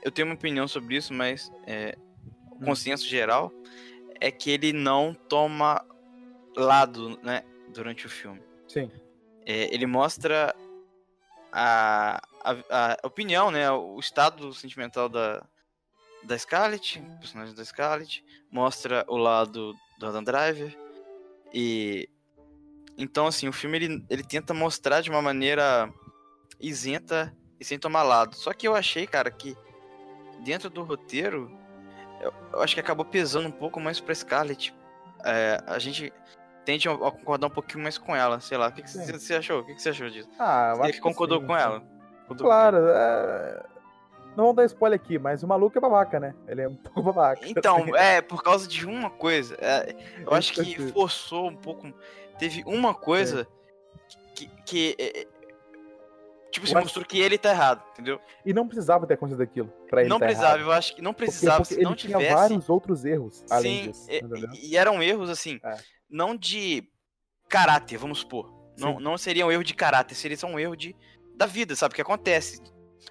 eu 0.03 0.11
tenho 0.11 0.27
uma 0.27 0.35
opinião 0.35 0.67
sobre 0.67 0.95
isso, 0.97 1.11
mas 1.11 1.51
é, 1.65 1.97
o 2.51 2.57
Hum. 2.57 2.65
consenso 2.65 3.07
geral 3.07 3.51
é 4.21 4.29
que 4.29 4.51
ele 4.51 4.71
não 4.71 5.15
toma 5.27 5.83
lado, 6.55 7.17
né, 7.23 7.43
durante 7.69 8.05
o 8.05 8.09
filme. 8.09 8.39
Sim. 8.67 8.91
É, 9.47 9.73
ele 9.73 9.87
mostra 9.87 10.53
a, 11.51 12.21
a, 12.43 12.51
a 13.03 13.07
opinião, 13.07 13.49
né, 13.49 13.71
o 13.71 13.99
estado 13.99 14.53
sentimental 14.53 15.09
da, 15.09 15.43
da 16.21 16.37
Scarlett, 16.37 16.99
o 16.99 17.19
personagem 17.19 17.55
da 17.55 17.65
Scarlett, 17.65 18.23
mostra 18.51 19.03
o 19.07 19.17
lado 19.17 19.73
do 19.97 20.05
Adam 20.05 20.23
Driver 20.23 20.77
e 21.51 22.07
então 22.95 23.25
assim, 23.25 23.47
o 23.47 23.53
filme 23.53 23.77
ele, 23.77 24.05
ele 24.07 24.23
tenta 24.23 24.53
mostrar 24.53 25.01
de 25.01 25.09
uma 25.09 25.21
maneira 25.21 25.91
isenta 26.67 27.33
e 27.59 27.65
sem 27.65 27.77
tomar 27.77 28.03
lado. 28.03 28.35
Só 28.35 28.53
que 28.53 28.67
eu 28.67 28.75
achei, 28.75 29.05
cara, 29.05 29.29
que 29.29 29.55
dentro 30.43 30.69
do 30.69 30.83
roteiro 30.83 31.51
eu, 32.21 32.33
eu 32.53 32.61
acho 32.61 32.73
que 32.73 32.79
acabou 32.79 33.05
pesando 33.05 33.47
um 33.47 33.51
pouco 33.51 33.79
mais 33.79 33.99
pra 33.99 34.15
Scarlett. 34.15 34.73
É, 35.25 35.57
a 35.67 35.77
gente 35.79 36.11
tende 36.65 36.87
a 36.87 36.95
concordar 36.97 37.47
um 37.47 37.51
pouquinho 37.51 37.83
mais 37.83 37.97
com 37.97 38.15
ela, 38.15 38.39
sei 38.39 38.57
lá. 38.57 38.67
O 38.67 38.71
que, 38.71 38.81
que 38.81 38.89
você 38.89 39.35
achou? 39.35 39.59
O 39.59 39.65
que, 39.65 39.75
que 39.75 39.81
você 39.81 39.89
achou 39.89 40.09
disso? 40.09 40.29
Ah, 40.39 40.69
eu 40.71 40.77
Você 40.77 40.83
acho 40.83 40.93
que 40.93 40.99
concordou 41.01 41.39
sim, 41.41 41.47
com 41.47 41.55
ela? 41.57 41.79
Concordou 42.21 42.47
Claro, 42.47 42.77
é... 42.89 43.63
não 44.37 44.45
vamos 44.45 44.55
dar 44.55 44.65
spoiler 44.65 44.99
aqui, 44.99 45.19
mas 45.19 45.43
o 45.43 45.47
maluco 45.47 45.77
é 45.77 45.81
babaca, 45.81 46.19
né? 46.19 46.33
Ele 46.47 46.61
é 46.61 46.67
um 46.69 46.75
pouco 46.77 47.01
babaca. 47.03 47.41
com- 47.41 47.47
Então, 47.47 47.79
é, 47.97 48.21
por 48.21 48.41
causa 48.41 48.67
de 48.67 48.85
uma 48.85 49.09
coisa. 49.09 49.55
é, 49.59 49.93
eu 50.25 50.33
acho 50.33 50.53
que 50.53 50.63
sentido. 50.63 50.93
forçou 50.93 51.47
um 51.49 51.55
pouco. 51.55 51.91
Teve 52.39 52.63
uma 52.65 52.93
coisa 52.93 53.45
que. 54.35 54.47
que 54.65 54.95
é, 54.97 55.21
é, 55.21 55.27
tipo, 56.53 56.67
se 56.67 56.73
mostrou 56.75 57.03
que 57.05 57.19
ele 57.19 57.37
tá 57.37 57.49
errado, 57.49 57.83
entendeu? 57.93 58.21
E 58.45 58.53
não 58.53 58.67
precisava 58.67 59.05
ter 59.07 59.15
acontecido 59.15 59.41
aquilo 59.41 59.67
pra 59.89 60.01
ele 60.01 60.09
não 60.09 60.19
tá 60.19 60.25
precisava, 60.25 60.55
errado. 60.55 60.67
eu 60.67 60.71
acho 60.71 60.95
que 60.95 61.01
não 61.01 61.13
Porque- 61.13 61.25
precisava. 61.31 61.57
porque 61.61 61.73
se 61.75 61.81
não 61.81 61.91
ele 61.91 61.99
tinha 61.99 62.17
tivesse. 62.17 62.33
vários 62.35 62.69
outros 62.69 63.03
erros 63.05 63.43
além 63.49 63.91
Sim, 63.91 63.91
disso, 63.91 64.07
e, 64.61 64.69
e 64.71 64.77
eram 64.77 65.01
erros 65.03 65.29
assim, 65.29 65.59
É. 65.63 65.77
não 66.09 66.35
de 66.35 66.87
caráter, 67.49 67.97
vamos 67.97 68.19
supor. 68.19 68.51
Não, 68.77 68.97
Sim. 68.97 69.03
não 69.03 69.17
seria 69.17 69.45
um 69.45 69.51
erro 69.51 69.63
de 69.63 69.73
caráter, 69.73 70.15
seria 70.15 70.37
só 70.37 70.47
um 70.47 70.59
erro 70.59 70.75
de 70.75 70.95
da 71.35 71.45
vida, 71.47 71.75
sabe? 71.75 71.93
O 71.93 71.95
que 71.95 72.01
acontece? 72.01 72.61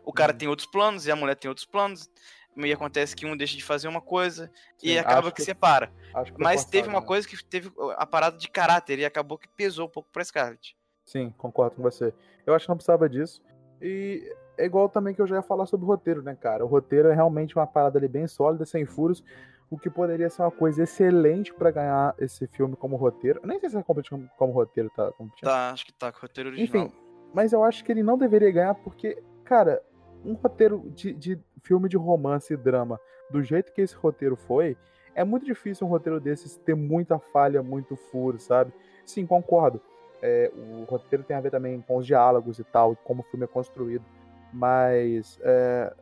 O 0.04 0.12
cara 0.12 0.32
Uhum. 0.32 0.38
tem 0.38 0.48
outros 0.48 0.66
planos 0.68 1.06
e 1.06 1.10
a 1.12 1.16
mulher 1.16 1.34
tem 1.36 1.48
outros 1.48 1.66
planos. 1.66 2.08
E 2.56 2.70
acontece 2.72 3.16
que 3.16 3.24
um 3.24 3.34
deixa 3.36 3.56
de 3.56 3.64
fazer 3.64 3.88
uma 3.88 4.00
coisa 4.00 4.50
e 4.82 4.90
Sim, 4.92 4.98
acaba 4.98 5.28
acho 5.28 5.36
que 5.36 5.42
separa. 5.42 5.86
que 6.24 6.32
Mas 6.38 6.64
teve 6.66 6.84
forçado, 6.84 6.88
uma 6.96 7.00
né? 7.00 7.06
coisa 7.06 7.26
que 7.26 7.42
teve 7.44 7.72
a 7.96 8.04
parada 8.06 8.36
de 8.36 8.46
caráter 8.48 8.98
e 8.98 9.04
acabou 9.06 9.38
que 9.38 9.48
pesou 9.48 9.86
um 9.86 9.90
pouco 9.90 10.08
pra 10.12 10.22
Scarlett. 10.24 10.76
Sim, 11.04 11.30
concordo 11.38 11.76
com 11.76 11.82
você. 11.82 12.12
Eu 12.46 12.54
acho 12.54 12.66
que 12.66 12.68
não 12.68 12.76
precisava 12.76 13.08
disso. 13.08 13.42
E 13.80 14.34
é 14.58 14.64
igual 14.64 14.88
também 14.88 15.14
que 15.14 15.20
eu 15.20 15.26
já 15.26 15.36
ia 15.36 15.42
falar 15.42 15.66
sobre 15.66 15.84
o 15.84 15.88
roteiro, 15.88 16.22
né, 16.22 16.34
cara? 16.34 16.64
O 16.64 16.68
roteiro 16.68 17.08
é 17.08 17.14
realmente 17.14 17.56
uma 17.56 17.66
parada 17.66 17.98
ali 17.98 18.08
bem 18.08 18.26
sólida, 18.26 18.64
sem 18.64 18.84
furos, 18.84 19.24
o 19.70 19.78
que 19.78 19.88
poderia 19.88 20.28
ser 20.28 20.42
uma 20.42 20.50
coisa 20.50 20.82
excelente 20.82 21.52
pra 21.54 21.70
ganhar 21.70 22.14
esse 22.18 22.46
filme 22.46 22.76
como 22.76 22.96
roteiro. 22.96 23.40
Eu 23.42 23.48
nem 23.48 23.58
sei 23.58 23.70
se 23.70 23.76
é 23.76 23.82
competindo 23.82 24.28
como 24.36 24.52
roteiro, 24.52 24.90
tá? 24.94 25.10
competindo. 25.12 25.48
Tá, 25.48 25.70
acho 25.70 25.86
que 25.86 25.92
tá 25.92 26.12
com 26.12 26.18
o 26.18 26.22
roteiro 26.22 26.50
original. 26.50 26.84
Enfim, 26.86 26.94
mas 27.32 27.52
eu 27.52 27.64
acho 27.64 27.84
que 27.84 27.90
ele 27.90 28.02
não 28.02 28.18
deveria 28.18 28.50
ganhar 28.50 28.74
porque, 28.74 29.22
cara, 29.44 29.82
um 30.24 30.34
roteiro 30.34 30.90
de, 30.94 31.12
de 31.12 31.40
filme 31.62 31.88
de 31.88 31.96
romance 31.96 32.52
e 32.52 32.56
drama, 32.56 33.00
do 33.30 33.42
jeito 33.42 33.72
que 33.72 33.80
esse 33.80 33.94
roteiro 33.94 34.36
foi, 34.36 34.76
é 35.14 35.24
muito 35.24 35.44
difícil 35.44 35.86
um 35.86 35.90
roteiro 35.90 36.20
desses 36.20 36.56
ter 36.58 36.74
muita 36.74 37.18
falha, 37.18 37.62
muito 37.62 37.96
furo, 37.96 38.38
sabe? 38.38 38.72
Sim, 39.04 39.26
concordo. 39.26 39.80
É, 40.22 40.50
o 40.54 40.84
roteiro 40.84 41.24
tem 41.24 41.36
a 41.36 41.40
ver 41.40 41.50
também 41.50 41.80
com 41.80 41.96
os 41.96 42.06
diálogos 42.06 42.58
e 42.58 42.64
tal, 42.64 42.94
como 42.96 43.20
o 43.22 43.24
filme 43.24 43.44
é 43.44 43.48
construído. 43.48 44.04
Mas, 44.52 45.38
é, 45.42 45.92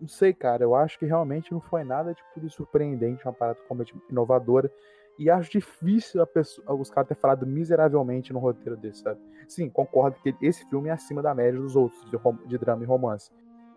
não 0.00 0.08
sei, 0.08 0.32
cara, 0.34 0.62
eu 0.62 0.74
acho 0.74 0.98
que 0.98 1.06
realmente 1.06 1.52
não 1.52 1.60
foi 1.60 1.82
nada 1.82 2.12
tipo, 2.12 2.40
de 2.40 2.50
surpreendente, 2.50 3.24
uma 3.24 3.32
parada 3.32 3.58
completamente 3.68 4.04
inovadora. 4.10 4.70
E 5.18 5.30
acho 5.30 5.50
difícil 5.50 6.22
a 6.22 6.26
pessoa, 6.26 6.74
os 6.74 6.90
caras 6.90 7.08
terem 7.08 7.20
falado 7.20 7.46
miseravelmente 7.46 8.32
no 8.32 8.38
roteiro 8.38 8.76
desse, 8.76 9.02
sabe? 9.02 9.20
Sim, 9.46 9.68
concordo 9.68 10.16
que 10.22 10.34
esse 10.42 10.68
filme 10.68 10.88
é 10.88 10.92
acima 10.92 11.22
da 11.22 11.34
média 11.34 11.60
dos 11.60 11.76
outros, 11.76 12.02
de, 12.10 12.18
de 12.48 12.58
drama 12.58 12.82
e 12.82 12.86
romance. 12.86 13.30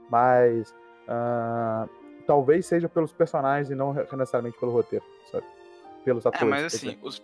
Mas 0.09 0.73
ah, 1.07 1.87
talvez 2.25 2.65
seja 2.65 2.89
pelos 2.89 3.13
personagens 3.13 3.69
e 3.69 3.75
não 3.75 3.93
necessariamente 3.93 4.57
pelo 4.59 4.71
roteiro, 4.71 5.05
sabe? 5.31 5.45
Pelos 6.03 6.25
É, 6.25 6.29
atores. 6.29 6.49
mas 6.49 6.61
quer 6.61 6.87
assim, 6.89 6.97
os, 7.01 7.21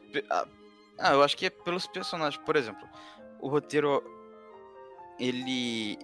ah, 0.98 1.14
eu 1.14 1.24
acho 1.24 1.36
que 1.38 1.46
é 1.46 1.50
pelos 1.50 1.88
personagens. 1.88 2.42
Por 2.44 2.56
exemplo, 2.56 2.88
o 3.40 3.48
roteiro. 3.50 4.02
Ele. 5.20 5.98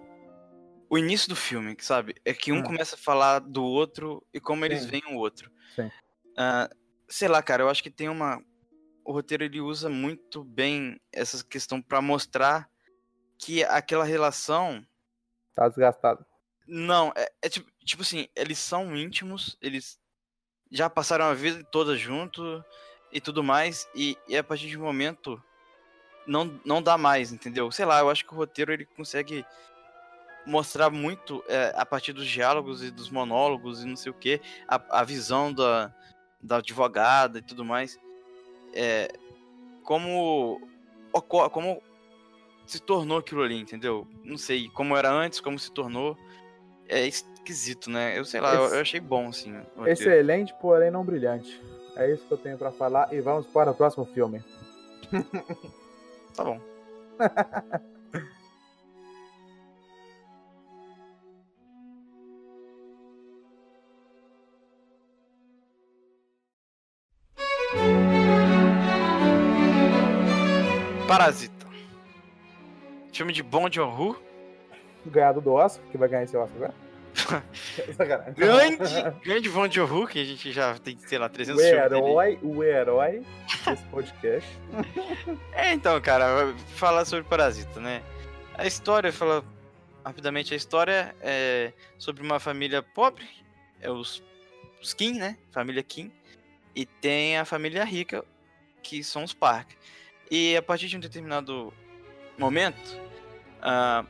O 0.89 0.97
início 0.97 1.27
do 1.27 1.35
filme, 1.35 1.75
sabe? 1.79 2.15
É 2.23 2.33
que 2.33 2.51
um 2.51 2.59
Hum. 2.59 2.63
começa 2.63 2.95
a 2.95 2.99
falar 2.99 3.39
do 3.39 3.63
outro 3.63 4.25
e 4.33 4.39
como 4.39 4.63
eles 4.63 4.83
Sim. 4.83 4.87
veem 4.87 5.03
o 5.07 5.17
outro. 5.17 5.51
Sim. 5.75 5.91
Ah, 6.37 6.69
sei 7.09 7.27
lá, 7.27 7.41
cara, 7.43 7.63
eu 7.63 7.69
acho 7.69 7.83
que 7.83 7.89
tem 7.91 8.07
uma. 8.09 8.41
O 9.03 9.11
roteiro 9.11 9.43
ele 9.43 9.59
usa 9.59 9.89
muito 9.89 10.43
bem 10.43 10.99
essa 11.11 11.43
questão 11.43 11.81
pra 11.81 12.01
mostrar 12.01 12.69
que 13.37 13.63
aquela 13.63 14.03
relação. 14.05 14.85
Tá 15.53 15.67
desgastado. 15.67 16.25
Não, 16.67 17.11
é, 17.15 17.31
é 17.41 17.49
tipo, 17.49 17.69
tipo 17.85 18.01
assim, 18.01 18.27
eles 18.35 18.59
são 18.59 18.95
íntimos, 18.95 19.57
eles 19.61 19.97
já 20.69 20.89
passaram 20.89 21.25
a 21.25 21.33
vida 21.33 21.63
toda 21.71 21.95
junto 21.95 22.61
e 23.11 23.19
tudo 23.21 23.43
mais, 23.43 23.87
e, 23.95 24.17
e 24.27 24.35
a 24.37 24.43
partir 24.43 24.67
de 24.67 24.77
um 24.77 24.83
momento 24.83 25.41
não, 26.25 26.59
não 26.65 26.81
dá 26.81 26.97
mais, 26.97 27.31
entendeu? 27.31 27.71
Sei 27.71 27.85
lá, 27.85 27.99
eu 27.99 28.09
acho 28.09 28.25
que 28.25 28.33
o 28.33 28.37
roteiro 28.37 28.71
ele 28.73 28.85
consegue 28.85 29.45
mostrar 30.45 30.89
muito 30.89 31.43
é, 31.47 31.73
a 31.75 31.85
partir 31.85 32.13
dos 32.13 32.25
diálogos 32.27 32.81
e 32.83 32.89
dos 32.91 33.09
monólogos 33.09 33.83
e 33.83 33.87
não 33.87 33.95
sei 33.95 34.11
o 34.11 34.15
que, 34.15 34.39
a, 34.67 35.01
a 35.01 35.03
visão 35.03 35.51
da, 35.53 35.93
da 36.41 36.57
advogada 36.57 37.39
e 37.39 37.41
tudo 37.41 37.65
mais, 37.65 37.99
é, 38.73 39.11
como, 39.83 40.61
como 41.51 41.81
se 42.65 42.81
tornou 42.81 43.17
aquilo 43.17 43.41
ali, 43.41 43.57
entendeu? 43.59 44.07
Não 44.23 44.37
sei, 44.37 44.69
como 44.69 44.95
era 44.95 45.09
antes, 45.09 45.39
como 45.39 45.57
se 45.57 45.71
tornou. 45.71 46.17
É 46.89 47.05
esquisito, 47.05 47.89
né? 47.89 48.17
Eu 48.17 48.23
sei 48.23 48.39
lá, 48.39 48.53
eu, 48.55 48.65
Esse- 48.65 48.75
eu 48.75 48.81
achei 48.81 48.99
bom, 48.99 49.27
assim. 49.27 49.53
Excelente, 49.85 50.53
porém 50.61 50.89
não 50.91 51.03
brilhante. 51.03 51.61
É 51.97 52.11
isso 52.11 52.23
que 52.27 52.31
eu 52.31 52.37
tenho 52.37 52.57
pra 52.59 52.71
falar 52.71 53.11
e 53.11 53.19
vamos 53.19 53.47
para 53.47 53.71
o 53.71 53.75
próximo 53.75 54.05
filme. 54.05 54.41
Tá 56.35 56.43
bom. 56.43 56.59
Parasita. 71.07 71.65
Filme 73.11 73.33
de 73.33 73.41
Bong 73.41 73.73
Joon-ho. 73.73 74.15
Ganhado 75.07 75.41
do 75.41 75.53
Oscar, 75.53 75.83
que 75.89 75.97
vai 75.97 76.07
ganhar 76.07 76.25
esse 76.25 76.37
Oscar 76.37 76.55
agora? 76.57 76.86
Grande, 78.35 78.93
grande 79.23 79.49
Bong 79.49 79.73
Joon-ho, 79.73 80.07
que 80.07 80.19
a 80.19 80.23
gente 80.23 80.51
já 80.51 80.77
tem, 80.77 80.97
sei 80.99 81.17
lá, 81.17 81.29
300 81.29 81.61
O 81.61 81.65
herói, 81.65 82.39
o 82.41 82.63
herói 82.63 83.23
desse 83.65 83.83
podcast. 83.85 84.49
É, 85.53 85.73
então, 85.73 85.99
cara, 86.01 86.53
falar 86.75 87.05
sobre 87.05 87.25
Parasita, 87.25 87.79
né? 87.79 88.01
A 88.53 88.65
história, 88.65 89.11
fala 89.11 89.43
rapidamente, 90.03 90.53
a 90.53 90.57
história 90.57 91.15
é 91.21 91.73
sobre 91.97 92.23
uma 92.23 92.39
família 92.39 92.81
pobre, 92.81 93.27
é 93.81 93.91
os, 93.91 94.23
os 94.81 94.93
Kim, 94.93 95.13
né? 95.19 95.37
Família 95.51 95.83
Kim. 95.83 96.11
E 96.75 96.85
tem 96.85 97.37
a 97.37 97.45
família 97.45 97.83
rica, 97.83 98.23
que 98.83 99.03
são 99.03 99.23
os 99.23 99.33
Park. 99.33 99.71
E 100.29 100.55
a 100.55 100.61
partir 100.61 100.87
de 100.87 100.97
um 100.97 100.99
determinado 100.99 101.73
momento, 102.37 102.99
a, 103.61 104.05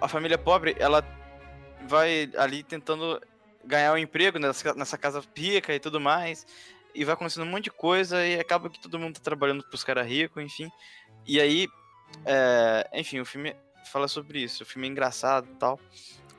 a 0.00 0.08
família 0.08 0.36
pobre, 0.36 0.76
ela 0.78 1.02
vai 1.88 2.30
ali 2.36 2.62
tentando 2.62 3.20
ganhar 3.64 3.92
um 3.92 3.98
emprego 3.98 4.38
nessa, 4.38 4.74
nessa 4.74 4.98
casa 4.98 5.22
rica 5.36 5.74
e 5.74 5.80
tudo 5.80 6.00
mais. 6.00 6.46
E 6.94 7.04
vai 7.04 7.14
acontecendo 7.14 7.44
um 7.44 7.50
monte 7.50 7.64
de 7.64 7.70
coisa 7.70 8.26
e 8.26 8.38
acaba 8.38 8.68
que 8.68 8.80
todo 8.80 8.98
mundo 8.98 9.14
tá 9.14 9.20
trabalhando 9.20 9.62
pros 9.64 9.84
caras 9.84 10.06
ricos, 10.06 10.42
enfim. 10.42 10.70
E 11.26 11.40
aí, 11.40 11.68
é, 12.24 12.88
enfim, 12.94 13.20
o 13.20 13.24
filme 13.24 13.54
fala 13.90 14.08
sobre 14.08 14.42
isso. 14.42 14.62
O 14.62 14.66
filme 14.66 14.88
é 14.88 14.90
engraçado 14.90 15.48
e 15.50 15.54
tal. 15.56 15.78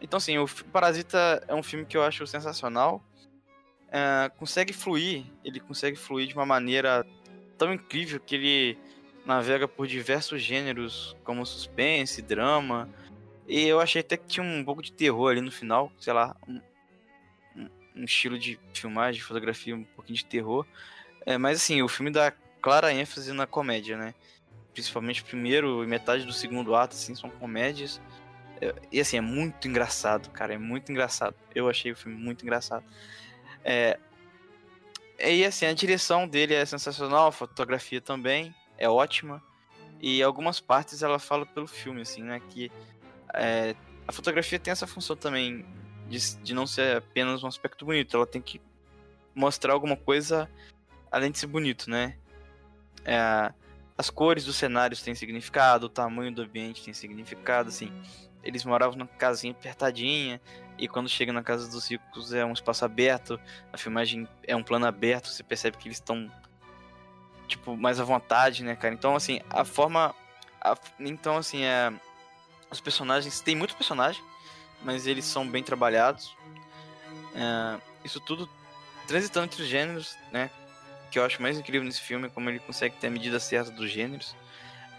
Então, 0.01 0.17
assim, 0.17 0.37
o 0.37 0.47
Parasita 0.71 1.43
é 1.47 1.53
um 1.53 1.63
filme 1.63 1.85
que 1.85 1.95
eu 1.95 2.03
acho 2.03 2.25
sensacional. 2.25 3.03
É, 3.89 4.29
consegue 4.37 4.73
fluir, 4.73 5.25
ele 5.43 5.59
consegue 5.59 5.97
fluir 5.97 6.27
de 6.27 6.33
uma 6.33 6.45
maneira 6.45 7.05
tão 7.57 7.73
incrível 7.73 8.19
que 8.19 8.35
ele 8.35 8.77
navega 9.25 9.67
por 9.67 9.85
diversos 9.85 10.41
gêneros, 10.41 11.15
como 11.23 11.45
suspense, 11.45 12.21
drama. 12.21 12.89
E 13.47 13.67
eu 13.67 13.79
achei 13.79 14.01
até 14.01 14.17
que 14.17 14.27
tinha 14.27 14.45
um 14.45 14.63
pouco 14.63 14.81
de 14.81 14.91
terror 14.91 15.31
ali 15.31 15.41
no 15.41 15.51
final, 15.51 15.91
sei 15.99 16.13
lá, 16.13 16.35
um, 16.47 16.61
um 17.95 18.03
estilo 18.03 18.37
de 18.37 18.59
filmagem, 18.73 19.19
de 19.19 19.25
fotografia, 19.25 19.75
um 19.75 19.83
pouquinho 19.83 20.17
de 20.17 20.25
terror. 20.25 20.65
É, 21.25 21.37
mas 21.37 21.57
assim, 21.57 21.81
o 21.81 21.87
filme 21.87 22.11
dá 22.11 22.31
clara 22.61 22.93
ênfase 22.93 23.33
na 23.33 23.45
comédia, 23.45 23.97
né? 23.97 24.13
Principalmente 24.73 25.21
o 25.21 25.25
primeiro 25.25 25.83
e 25.83 25.87
metade 25.87 26.25
do 26.25 26.33
segundo 26.33 26.75
ato, 26.75 26.95
assim, 26.95 27.15
são 27.15 27.29
comédias. 27.29 28.01
É, 28.61 28.73
e 28.91 28.99
assim, 28.99 29.17
é 29.17 29.21
muito 29.21 29.67
engraçado, 29.67 30.29
cara, 30.29 30.53
é 30.53 30.57
muito 30.57 30.91
engraçado. 30.91 31.35
Eu 31.53 31.67
achei 31.67 31.91
o 31.91 31.95
filme 31.95 32.17
muito 32.17 32.43
engraçado. 32.43 32.85
É, 33.63 33.99
e 35.19 35.45
assim, 35.45 35.65
a 35.65 35.73
direção 35.73 36.27
dele 36.27 36.53
é 36.53 36.65
sensacional, 36.65 37.27
a 37.27 37.31
fotografia 37.31 38.01
também 38.01 38.55
é 38.77 38.89
ótima. 38.89 39.41
E 40.01 40.23
algumas 40.23 40.59
partes 40.59 41.03
ela 41.03 41.19
fala 41.19 41.45
pelo 41.45 41.67
filme, 41.67 42.01
assim, 42.01 42.23
né? 42.23 42.41
Que 42.49 42.71
é, 43.33 43.75
a 44.07 44.11
fotografia 44.11 44.59
tem 44.59 44.71
essa 44.71 44.87
função 44.87 45.15
também 45.15 45.65
de, 46.07 46.35
de 46.37 46.53
não 46.53 46.67
ser 46.67 46.97
apenas 46.97 47.43
um 47.43 47.47
aspecto 47.47 47.85
bonito, 47.85 48.15
ela 48.15 48.27
tem 48.27 48.41
que 48.41 48.61
mostrar 49.33 49.73
alguma 49.73 49.95
coisa 49.95 50.49
além 51.11 51.31
de 51.31 51.37
ser 51.37 51.47
bonito, 51.47 51.89
né? 51.89 52.17
É, 53.05 53.51
as 53.97 54.09
cores 54.09 54.45
dos 54.45 54.55
cenários 54.55 55.01
têm 55.01 55.13
significado, 55.13 55.85
o 55.85 55.89
tamanho 55.89 56.31
do 56.33 56.41
ambiente 56.41 56.83
tem 56.83 56.93
significado, 56.93 57.69
assim. 57.69 57.91
Eles 58.43 58.65
moravam 58.65 58.97
numa 58.97 59.07
casinha 59.07 59.53
apertadinha, 59.53 60.41
e 60.77 60.87
quando 60.87 61.07
chega 61.07 61.31
na 61.31 61.43
casa 61.43 61.69
dos 61.69 61.89
ricos 61.89 62.33
é 62.33 62.43
um 62.43 62.53
espaço 62.53 62.83
aberto, 62.83 63.39
a 63.71 63.77
filmagem 63.77 64.27
é 64.47 64.55
um 64.55 64.63
plano 64.63 64.87
aberto, 64.87 65.27
você 65.27 65.43
percebe 65.43 65.77
que 65.77 65.87
eles 65.87 65.97
estão 65.97 66.31
tipo 67.47 67.77
mais 67.77 67.99
à 67.99 68.03
vontade, 68.03 68.63
né, 68.63 68.75
cara? 68.75 68.93
Então 68.93 69.15
assim, 69.15 69.41
a 69.49 69.63
forma 69.63 70.15
a, 70.59 70.75
então 70.99 71.37
assim, 71.37 71.63
é 71.63 71.93
os 72.71 72.79
personagens, 72.79 73.41
tem 73.41 73.55
muito 73.55 73.75
personagem, 73.75 74.23
mas 74.81 75.05
eles 75.05 75.25
são 75.25 75.47
bem 75.47 75.61
trabalhados. 75.61 76.35
É, 77.35 77.79
isso 78.03 78.19
tudo 78.19 78.49
transitando 79.07 79.45
entre 79.45 79.61
os 79.61 79.67
gêneros, 79.67 80.17
né? 80.31 80.49
Que 81.11 81.19
eu 81.19 81.25
acho 81.25 81.41
mais 81.41 81.59
incrível 81.59 81.85
nesse 81.85 82.01
filme, 82.01 82.29
como 82.29 82.49
ele 82.49 82.59
consegue 82.59 82.95
ter 82.95 83.07
a 83.07 83.11
medida 83.11 83.39
certa 83.39 83.69
dos 83.69 83.91
gêneros. 83.91 84.35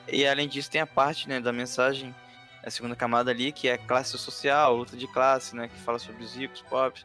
E 0.07 0.27
além 0.27 0.47
disso, 0.47 0.71
tem 0.71 0.81
a 0.81 0.87
parte 0.87 1.29
né, 1.29 1.41
da 1.41 1.53
mensagem 1.53 2.15
a 2.65 2.71
segunda 2.71 2.95
camada 2.95 3.31
ali, 3.31 3.51
que 3.51 3.69
é 3.69 3.77
classe 3.77 4.17
social, 4.17 4.77
luta 4.77 4.97
de 4.97 5.07
classe, 5.09 5.57
né? 5.57 5.69
Que 5.69 5.79
fala 5.81 5.99
sobre 5.99 6.23
os 6.23 6.35
ricos, 6.35 6.63
pobres. 6.63 7.05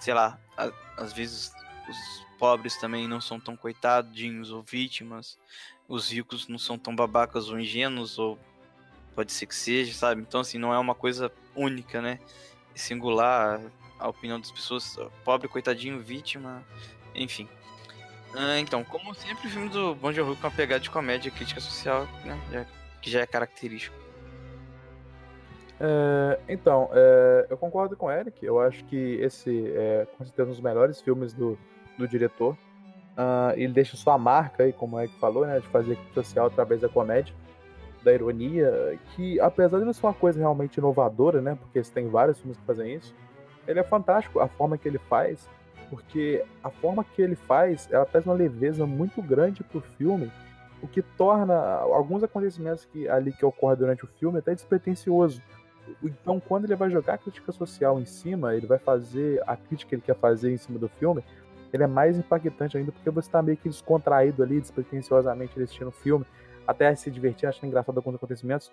Sei 0.00 0.12
lá, 0.12 0.38
a, 0.56 0.70
às 0.96 1.12
vezes 1.12 1.52
os 1.88 2.26
pobres 2.38 2.76
também 2.78 3.06
não 3.06 3.20
são 3.20 3.38
tão 3.38 3.56
coitadinhos 3.56 4.50
ou 4.50 4.62
vítimas. 4.62 5.38
Os 5.88 6.10
ricos 6.10 6.48
não 6.48 6.58
são 6.58 6.78
tão 6.78 6.94
babacas 6.94 7.48
ou 7.48 7.58
ingênuos, 7.58 8.18
ou 8.18 8.38
pode 9.14 9.32
ser 9.32 9.46
que 9.46 9.54
seja, 9.54 9.92
sabe? 9.92 10.22
Então, 10.22 10.40
assim, 10.40 10.58
não 10.58 10.72
é 10.72 10.78
uma 10.78 10.94
coisa 10.94 11.30
única, 11.54 12.00
né? 12.00 12.18
Singular, 12.74 13.60
a 13.98 14.08
opinião 14.08 14.40
das 14.40 14.50
pessoas, 14.50 14.96
pobre, 15.24 15.48
coitadinho, 15.48 16.00
vítima, 16.00 16.62
enfim. 17.14 17.48
Ah, 18.34 18.58
então, 18.58 18.84
como 18.84 19.14
sempre, 19.14 19.48
o 19.48 19.50
filme 19.50 19.68
do 19.68 19.94
Bong 19.94 20.14
Joon-ho 20.14 20.36
com 20.36 20.46
uma 20.46 20.50
pegada 20.52 20.80
de 20.80 20.88
comédia 20.88 21.28
e 21.28 21.32
crítica 21.32 21.60
social, 21.60 22.06
né? 22.24 22.66
que 23.02 23.10
já 23.10 23.20
é 23.20 23.26
característico. 23.26 23.96
É, 25.80 26.38
então, 26.48 26.90
é, 26.92 27.46
eu 27.48 27.56
concordo 27.56 27.96
com 27.96 28.06
o 28.06 28.10
Eric. 28.10 28.44
Eu 28.44 28.60
acho 28.60 28.84
que 28.84 29.18
esse 29.20 29.72
é 29.74 30.06
com 30.16 30.24
certeza 30.24 30.48
um 30.48 30.52
dos 30.52 30.60
melhores 30.60 31.00
filmes 31.00 31.32
do, 31.32 31.58
do 31.98 32.06
diretor. 32.06 32.56
Uh, 33.16 33.52
ele 33.54 33.72
deixa 33.72 33.96
sua 33.96 34.16
marca 34.16 34.62
aí, 34.62 34.72
como 34.72 34.96
o 34.96 35.00
Eric 35.00 35.18
falou, 35.18 35.46
né, 35.46 35.58
de 35.58 35.66
fazer 35.68 35.98
social 36.14 36.46
através 36.46 36.80
da 36.80 36.88
comédia, 36.88 37.34
da 38.02 38.12
ironia, 38.12 38.98
que 39.14 39.38
apesar 39.40 39.78
de 39.78 39.84
não 39.84 39.92
ser 39.92 40.06
uma 40.06 40.14
coisa 40.14 40.38
realmente 40.38 40.78
inovadora, 40.78 41.40
né, 41.40 41.56
porque 41.60 41.80
tem 41.90 42.08
vários 42.08 42.38
filmes 42.38 42.56
que 42.56 42.64
fazem 42.64 42.94
isso, 42.94 43.14
ele 43.66 43.78
é 43.78 43.84
fantástico 43.84 44.40
a 44.40 44.48
forma 44.48 44.78
que 44.78 44.88
ele 44.88 44.98
faz, 44.98 45.48
porque 45.88 46.44
a 46.62 46.70
forma 46.70 47.04
que 47.04 47.20
ele 47.20 47.36
faz, 47.36 47.88
ela 47.90 48.06
traz 48.06 48.24
uma 48.24 48.34
leveza 48.34 48.86
muito 48.86 49.20
grande 49.20 49.62
pro 49.62 49.80
filme, 49.80 50.30
o 50.82 50.88
que 50.88 51.02
torna 51.02 51.54
alguns 51.54 52.22
acontecimentos 52.22 52.86
que 52.86 53.08
ali 53.08 53.32
que 53.32 53.44
ocorrem 53.44 53.78
durante 53.78 54.04
o 54.04 54.08
filme 54.18 54.38
até 54.38 54.54
despretensioso. 54.54 55.42
Então, 56.02 56.40
quando 56.40 56.64
ele 56.64 56.76
vai 56.76 56.88
jogar 56.88 57.14
a 57.14 57.18
crítica 57.18 57.52
social 57.52 58.00
em 58.00 58.06
cima, 58.06 58.54
ele 58.54 58.66
vai 58.66 58.78
fazer 58.78 59.42
a 59.46 59.56
crítica 59.56 59.90
que 59.90 59.94
ele 59.96 60.02
quer 60.02 60.16
fazer 60.16 60.52
em 60.52 60.56
cima 60.56 60.78
do 60.78 60.88
filme, 60.88 61.22
ele 61.72 61.82
é 61.82 61.86
mais 61.86 62.18
impactante 62.18 62.76
ainda, 62.76 62.92
porque 62.92 63.10
você 63.10 63.28
está 63.28 63.42
meio 63.42 63.56
que 63.56 63.68
descontraído 63.68 64.42
ali, 64.42 64.60
despretensiosamente 64.60 65.60
assistindo 65.60 65.88
o 65.88 65.92
filme, 65.92 66.24
até 66.70 66.94
se 66.94 67.10
divertir, 67.10 67.46
achando 67.46 67.66
engraçado 67.66 67.96
alguns 67.96 68.14
acontecimentos. 68.14 68.70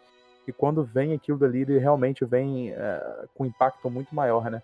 E 0.47 0.53
quando 0.53 0.83
vem 0.83 1.13
aquilo 1.13 1.37
dali, 1.37 1.61
ele 1.61 1.77
realmente 1.77 2.23
vem 2.23 2.71
é, 2.71 3.25
com 3.35 3.45
impacto 3.45 3.89
muito 3.89 4.13
maior, 4.15 4.49
né? 4.49 4.61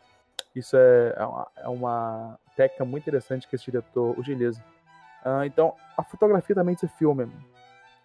Isso 0.55 0.77
é, 0.77 1.13
é, 1.17 1.25
uma, 1.25 1.47
é 1.57 1.67
uma 1.67 2.39
técnica 2.55 2.85
muito 2.85 3.03
interessante 3.03 3.47
que 3.47 3.55
esse 3.55 3.65
diretor 3.65 4.17
utiliza. 4.17 4.63
Uh, 5.25 5.43
então, 5.45 5.73
a 5.97 6.03
fotografia 6.03 6.55
também 6.55 6.75
desse 6.75 6.87
filme, 6.89 7.29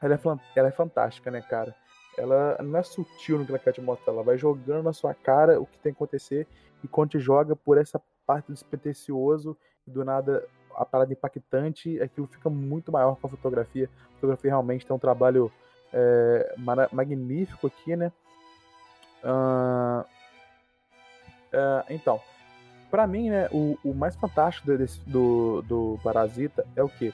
ela 0.01 0.15
é, 0.15 0.19
ela 0.57 0.69
é 0.69 0.73
fantástica, 0.73 1.31
né, 1.31 1.43
cara? 1.43 1.75
ela 2.19 2.59
não 2.63 2.79
é 2.79 2.83
sutil 2.83 3.39
no 3.39 3.45
que 3.45 3.53
ela 3.53 3.59
quer 3.59 3.73
te 3.73 3.81
mostrar, 3.81 4.13
ela 4.13 4.23
vai 4.23 4.37
jogando 4.37 4.85
na 4.85 4.93
sua 4.93 5.15
cara 5.15 5.61
o 5.61 5.67
que 5.67 5.79
tem 5.79 5.93
que 5.93 5.97
acontecer 5.97 6.47
e 6.83 6.89
quando 6.89 7.11
te 7.11 7.19
joga 7.19 7.55
por 7.55 7.79
essa 7.79 8.01
parte 8.27 8.53
despretensioso 8.53 9.57
e 9.87 9.91
do 9.91 10.05
nada 10.05 10.45
a 10.79 10.85
parada 10.85 11.13
impactante, 11.13 12.01
aquilo 12.01 12.27
fica 12.27 12.49
muito 12.49 12.93
maior 12.93 13.17
com 13.17 13.27
a 13.27 13.31
fotografia. 13.31 13.89
A 14.11 14.15
fotografia 14.15 14.51
realmente 14.51 14.87
tem 14.87 14.95
um 14.95 14.99
trabalho 14.99 15.51
é, 15.93 16.55
magnífico 16.93 17.67
aqui, 17.67 17.97
né? 17.97 18.13
Uh, 19.25 20.05
uh, 21.53 21.85
então, 21.91 22.21
para 22.91 23.07
mim, 23.07 23.31
né, 23.31 23.49
o, 23.51 23.77
o 23.85 23.93
mais 23.93 24.15
fantástico 24.15 24.77
desse, 24.77 25.01
do, 25.01 25.63
do 25.63 25.99
Parasita 26.05 26.65
é 26.77 26.83
o 26.83 26.89
que? 26.89 27.13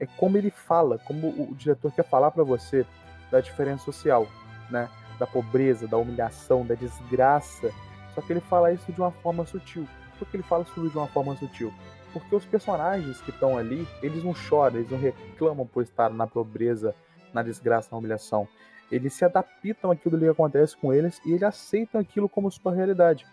É 0.00 0.06
como 0.06 0.38
ele 0.38 0.50
fala, 0.50 0.98
como 0.98 1.28
o 1.28 1.54
diretor 1.54 1.92
quer 1.92 2.04
falar 2.04 2.30
para 2.30 2.42
você 2.42 2.86
da 3.30 3.40
diferença 3.40 3.84
social 3.84 4.26
né? 4.72 4.88
Da 5.18 5.26
pobreza, 5.26 5.86
da 5.86 5.96
humilhação, 5.96 6.66
da 6.66 6.74
desgraça. 6.74 7.70
Só 8.14 8.20
que 8.20 8.32
ele 8.32 8.40
fala 8.40 8.72
isso 8.72 8.90
de 8.90 9.00
uma 9.00 9.12
forma 9.12 9.46
sutil. 9.46 9.86
Por 10.18 10.26
que 10.26 10.36
ele 10.36 10.42
fala 10.42 10.64
isso 10.64 10.88
de 10.88 10.96
uma 10.96 11.06
forma 11.06 11.36
sutil? 11.36 11.72
Porque 12.12 12.34
os 12.34 12.44
personagens 12.44 13.20
que 13.20 13.30
estão 13.30 13.56
ali, 13.56 13.86
eles 14.02 14.22
não 14.22 14.34
choram, 14.34 14.76
eles 14.76 14.90
não 14.90 14.98
reclamam 14.98 15.66
por 15.66 15.82
estar 15.82 16.10
na 16.10 16.26
pobreza, 16.26 16.94
na 17.32 17.42
desgraça, 17.42 17.88
na 17.90 17.98
humilhação. 17.98 18.46
Eles 18.90 19.14
se 19.14 19.24
adaptam 19.24 19.90
àquilo 19.90 20.18
que 20.18 20.28
acontece 20.28 20.76
com 20.76 20.92
eles 20.92 21.20
e 21.24 21.30
eles 21.30 21.42
aceitam 21.42 22.00
aquilo 22.00 22.28
como 22.28 22.50
sua 22.50 22.74
realidade. 22.74 23.26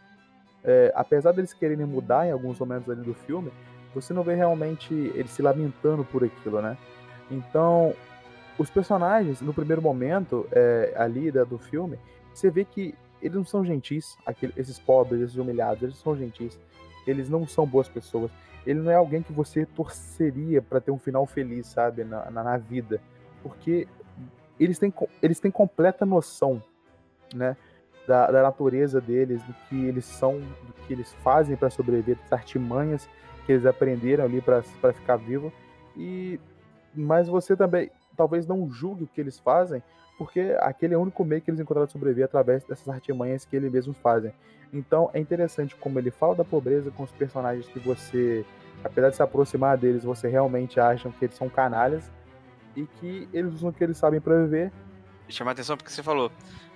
É, 0.64 0.92
apesar 0.96 1.32
deles 1.34 1.54
quererem 1.54 1.86
mudar 1.86 2.28
em 2.28 2.32
alguns 2.32 2.58
momentos 2.60 2.90
ali 2.90 3.02
do 3.02 3.14
filme, 3.14 3.52
você 3.94 4.14
não 4.14 4.24
vê 4.24 4.36
realmente 4.36 4.94
eles 4.94 5.32
se 5.32 5.42
lamentando 5.42 6.06
por 6.06 6.24
aquilo, 6.24 6.62
né? 6.62 6.78
Então, 7.30 7.94
os 8.58 8.70
personagens, 8.70 9.42
no 9.42 9.54
primeiro 9.54 9.82
momento 9.82 10.48
é, 10.52 10.94
ali 10.96 11.32
da, 11.32 11.44
do 11.44 11.58
filme, 11.58 11.98
você 12.34 12.50
vê 12.50 12.64
que 12.64 12.96
eles 13.22 13.36
não 13.36 13.46
são 13.46 13.66
gentis, 13.66 14.18
aquele, 14.26 14.54
esses 14.56 14.80
pobres, 14.80 15.22
esses 15.22 15.36
humilhados, 15.36 15.84
eles 15.84 15.98
são 15.98 16.16
gentis, 16.16 16.58
eles 17.06 17.30
não 17.30 17.48
são 17.48 17.66
boas 17.66 17.88
pessoas. 17.88 18.32
Ele 18.66 18.80
não 18.80 18.91
é 18.91 18.95
alguém 18.95 19.22
que 19.22 19.32
você 19.32 19.66
torceria 19.66 20.62
para 20.62 20.80
ter 20.80 20.91
um 20.91 20.99
final 20.99 21.26
feliz, 21.26 21.68
sabe, 21.68 22.03
na, 22.03 22.30
na, 22.30 22.43
na, 22.43 22.57
vida. 22.57 23.01
Porque 23.41 23.88
eles 24.60 24.78
têm, 24.78 24.93
eles 25.22 25.39
têm 25.39 25.49
completa 25.49 26.05
noção, 26.05 26.62
né, 27.34 27.55
da, 28.07 28.30
da 28.30 28.43
natureza 28.43 28.99
deles, 28.99 29.41
do 29.43 29.53
que 29.68 29.86
eles 29.86 30.05
são, 30.05 30.39
do 30.39 30.74
que 30.86 30.93
eles 30.93 31.14
fazem 31.24 31.55
para 31.55 31.70
sobreviver, 31.70 32.18
das 32.18 32.34
artimanhas 32.34 33.10
que 33.45 33.53
eles 33.53 33.66
aprenderam 33.66 34.26
ali 34.26 34.41
para 34.41 34.62
ficar 34.93 35.16
vivo. 35.16 35.51
E 35.95 36.39
mas 36.93 37.28
você 37.28 37.55
também 37.55 37.91
talvez 38.18 38.45
não 38.45 38.70
julgue 38.70 39.05
o 39.05 39.07
que 39.07 39.22
eles 39.22 39.39
fazem, 39.39 39.82
porque 40.20 40.54
aquele 40.60 40.94
é 40.94 40.98
o 40.98 41.02
único 41.02 41.24
meio 41.24 41.42
que 41.42 41.50
eles 41.50 41.62
encontraram 41.62 41.86
de 41.86 41.94
sobreviver 41.94 42.26
através 42.26 42.66
dessas 42.66 42.90
artimanhas 42.90 43.46
que 43.46 43.56
eles 43.56 43.72
mesmos 43.72 43.98
fazem. 44.00 44.34
Então 44.72 45.10
é 45.14 45.20
interessante 45.20 45.78
como 45.78 45.98
ele 45.98 46.12
fala 46.12 46.36
da 46.36 46.44
pobreza 46.44 46.92
com 46.92 47.04
os 47.04 47.12
personagens 47.12 47.66
que 47.70 47.80
você, 47.80 48.46
apesar 48.84 49.12
de 49.12 49.16
se 49.16 49.24
aproximar 49.24 49.78
deles, 49.78 50.04
você 50.04 50.28
realmente 50.28 50.78
acha 50.78 51.10
que 51.10 51.24
eles 51.24 51.38
são 51.38 51.48
canalhas 51.48 52.12
e 52.76 52.86
que 52.86 53.30
eles 53.32 53.54
usam 53.54 53.70
o 53.70 53.74
que 53.74 53.82
eles 53.82 53.98
sabem 53.98 54.20
para 54.20 54.44
viver. 54.44 54.74
Chamar 55.30 55.52
atenção 55.52 55.78
porque 55.78 55.90
você 55.90 56.04
falou, 56.04 56.30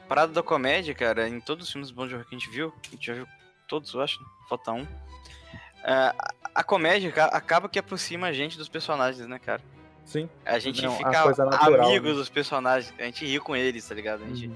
parada 0.07 0.31
da 0.31 0.41
comédia, 0.41 0.95
cara, 0.95 1.27
em 1.27 1.41
todos 1.41 1.67
os 1.67 1.71
filmes 1.71 1.91
bons 1.91 2.07
que 2.07 2.15
a 2.15 2.23
gente 2.31 2.49
viu, 2.49 2.73
a 2.87 2.91
gente 2.91 3.05
já 3.05 3.13
viu 3.13 3.27
todos, 3.67 3.93
eu 3.93 3.99
acho, 3.99 4.21
né? 4.21 4.27
falta 4.47 4.71
um. 4.71 4.83
Uh, 4.83 6.33
a 6.55 6.63
comédia 6.63 7.11
acaba 7.25 7.67
que 7.67 7.77
aproxima 7.77 8.27
a 8.27 8.31
gente 8.31 8.57
dos 8.57 8.69
personagens, 8.69 9.27
né, 9.27 9.37
cara? 9.37 9.61
Sim. 10.05 10.29
A 10.45 10.59
gente 10.59 10.81
Não, 10.81 10.95
fica 10.97 11.23
coisa 11.23 11.45
natural, 11.45 11.87
amigos 11.87 12.09
né? 12.11 12.15
dos 12.15 12.29
personagens, 12.29 12.93
a 12.99 13.03
gente 13.03 13.25
ri 13.25 13.39
com 13.39 13.55
eles, 13.55 13.87
tá 13.87 13.95
ligado? 13.95 14.23
A 14.23 14.27
gente... 14.27 14.47
Uhum. 14.47 14.55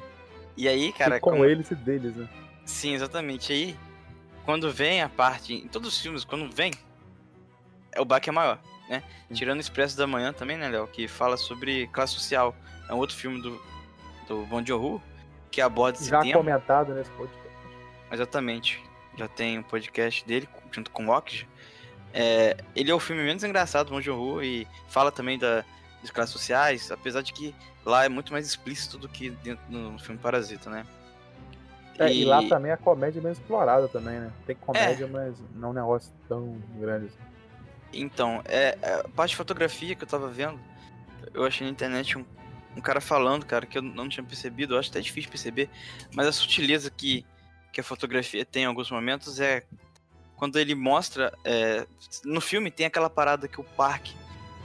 E 0.57 0.67
aí, 0.67 0.91
cara, 0.91 1.17
E 1.17 1.19
com 1.19 1.31
como- 1.31 1.45
eles 1.45 1.69
e 1.71 1.75
deles, 1.75 2.15
né? 2.15 2.27
Sim, 2.65 2.93
exatamente. 2.95 3.53
Aí, 3.53 3.77
quando 4.43 4.71
vem 4.71 5.01
a 5.01 5.07
parte. 5.09 5.53
Em 5.53 5.67
todos 5.67 5.93
os 5.93 6.01
filmes, 6.01 6.23
quando 6.25 6.53
vem, 6.53 6.71
é 7.93 8.01
o 8.01 8.05
baque 8.05 8.29
é 8.29 8.33
maior, 8.33 8.59
né? 8.89 9.03
Sim. 9.27 9.35
Tirando 9.35 9.57
o 9.57 9.61
Expresso 9.61 9.95
da 9.97 10.07
Manhã 10.07 10.33
também, 10.33 10.57
né, 10.57 10.67
Léo? 10.67 10.87
Que 10.87 11.07
fala 11.07 11.37
sobre 11.37 11.87
classe 11.87 12.13
social. 12.13 12.55
É 12.89 12.93
um 12.93 12.97
outro 12.97 13.15
filme 13.15 13.41
do, 13.41 13.61
do 14.27 14.45
Bong 14.47 14.67
Joon-ho 14.67 15.01
que 15.51 15.61
aborda 15.61 15.97
esse 15.99 16.09
Já 16.09 16.21
tema. 16.21 16.33
comentado 16.39 16.93
nesse 16.93 17.09
podcast. 17.11 17.47
Exatamente. 18.11 18.83
Já 19.17 19.27
tem 19.27 19.59
um 19.59 19.63
podcast 19.63 20.25
dele 20.25 20.47
junto 20.71 20.89
com 20.91 21.05
o 21.07 21.09
Okja. 21.15 21.45
É, 22.13 22.57
ele 22.75 22.89
é 22.89 22.95
o 22.95 22.99
filme 22.99 23.23
menos 23.23 23.43
engraçado 23.43 23.87
do 23.87 23.91
Bong 23.91 24.03
Joon-ho 24.03 24.43
e 24.43 24.67
fala 24.87 25.11
também 25.11 25.37
da, 25.37 25.63
das 26.01 26.11
classes 26.11 26.33
sociais, 26.33 26.91
apesar 26.91 27.21
de 27.21 27.33
que 27.33 27.53
lá 27.85 28.05
é 28.05 28.09
muito 28.09 28.31
mais 28.31 28.45
explícito 28.45 28.97
do 28.97 29.07
que 29.07 29.29
dentro 29.29 29.63
no 29.69 29.99
filme 29.99 30.19
Parasita, 30.19 30.69
né? 30.69 30.85
É, 31.99 32.13
e... 32.13 32.25
lá 32.25 32.43
também 32.47 32.71
a 32.71 32.77
comédia 32.77 33.19
é 33.19 33.21
bem 33.21 33.31
explorada 33.31 33.87
também, 33.87 34.19
né? 34.19 34.31
Tem 34.45 34.55
comédia, 34.55 35.05
É. 35.05 35.07
mas 35.07 35.35
não 35.55 35.69
é 35.69 35.71
um 35.71 35.75
negócio 35.75 36.13
tão 36.27 36.61
grande 36.79 37.07
assim. 37.07 37.17
Então, 37.93 38.41
é, 38.45 38.77
é, 38.81 38.93
a 39.05 39.09
parte 39.09 39.31
de 39.31 39.37
fotografia 39.37 39.95
que 39.95 40.03
eu 40.03 40.07
tava 40.07 40.27
vendo, 40.27 40.59
eu 41.33 41.43
achei 41.43 41.65
na 41.65 41.71
internet 41.71 42.17
um, 42.17 42.25
um 42.75 42.81
cara 42.81 43.01
falando, 43.01 43.45
cara, 43.45 43.65
que 43.65 43.77
eu 43.77 43.81
não 43.81 44.07
tinha 44.07 44.23
percebido, 44.23 44.75
eu 44.75 44.79
acho 44.79 44.89
até 44.89 44.99
difícil 44.99 45.29
perceber, 45.31 45.69
mas 46.13 46.27
a 46.27 46.31
sutileza 46.31 46.91
que, 46.91 47.25
que 47.71 47.81
a 47.81 47.83
fotografia 47.83 48.45
tem 48.45 48.63
em 48.63 48.65
alguns 48.67 48.91
momentos 48.91 49.39
é 49.39 49.63
quando 50.37 50.57
ele 50.57 50.73
mostra. 50.75 51.33
é, 51.43 51.85
no 52.23 52.39
filme 52.39 52.71
tem 52.71 52.85
aquela 52.85 53.09
parada 53.09 53.47
que 53.47 53.59
o 53.59 53.63
Parque, 53.63 54.15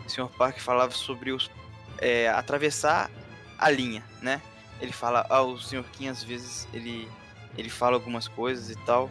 o 0.06 0.10
Sr. 0.10 0.28
Parque 0.28 0.60
falava 0.60 0.92
sobre 0.92 1.32
os. 1.32 1.50
é, 1.98 2.28
atravessar 2.28 3.10
a 3.58 3.70
linha, 3.70 4.04
né? 4.20 4.40
Ele 4.80 4.92
fala, 4.92 5.26
ah, 5.30 5.42
o 5.42 5.58
Sr. 5.58 5.84
Kim 5.92 6.08
às 6.08 6.22
vezes 6.22 6.68
ele, 6.72 7.08
ele 7.56 7.70
fala 7.70 7.96
algumas 7.96 8.28
coisas 8.28 8.70
e 8.70 8.76
tal, 8.84 9.10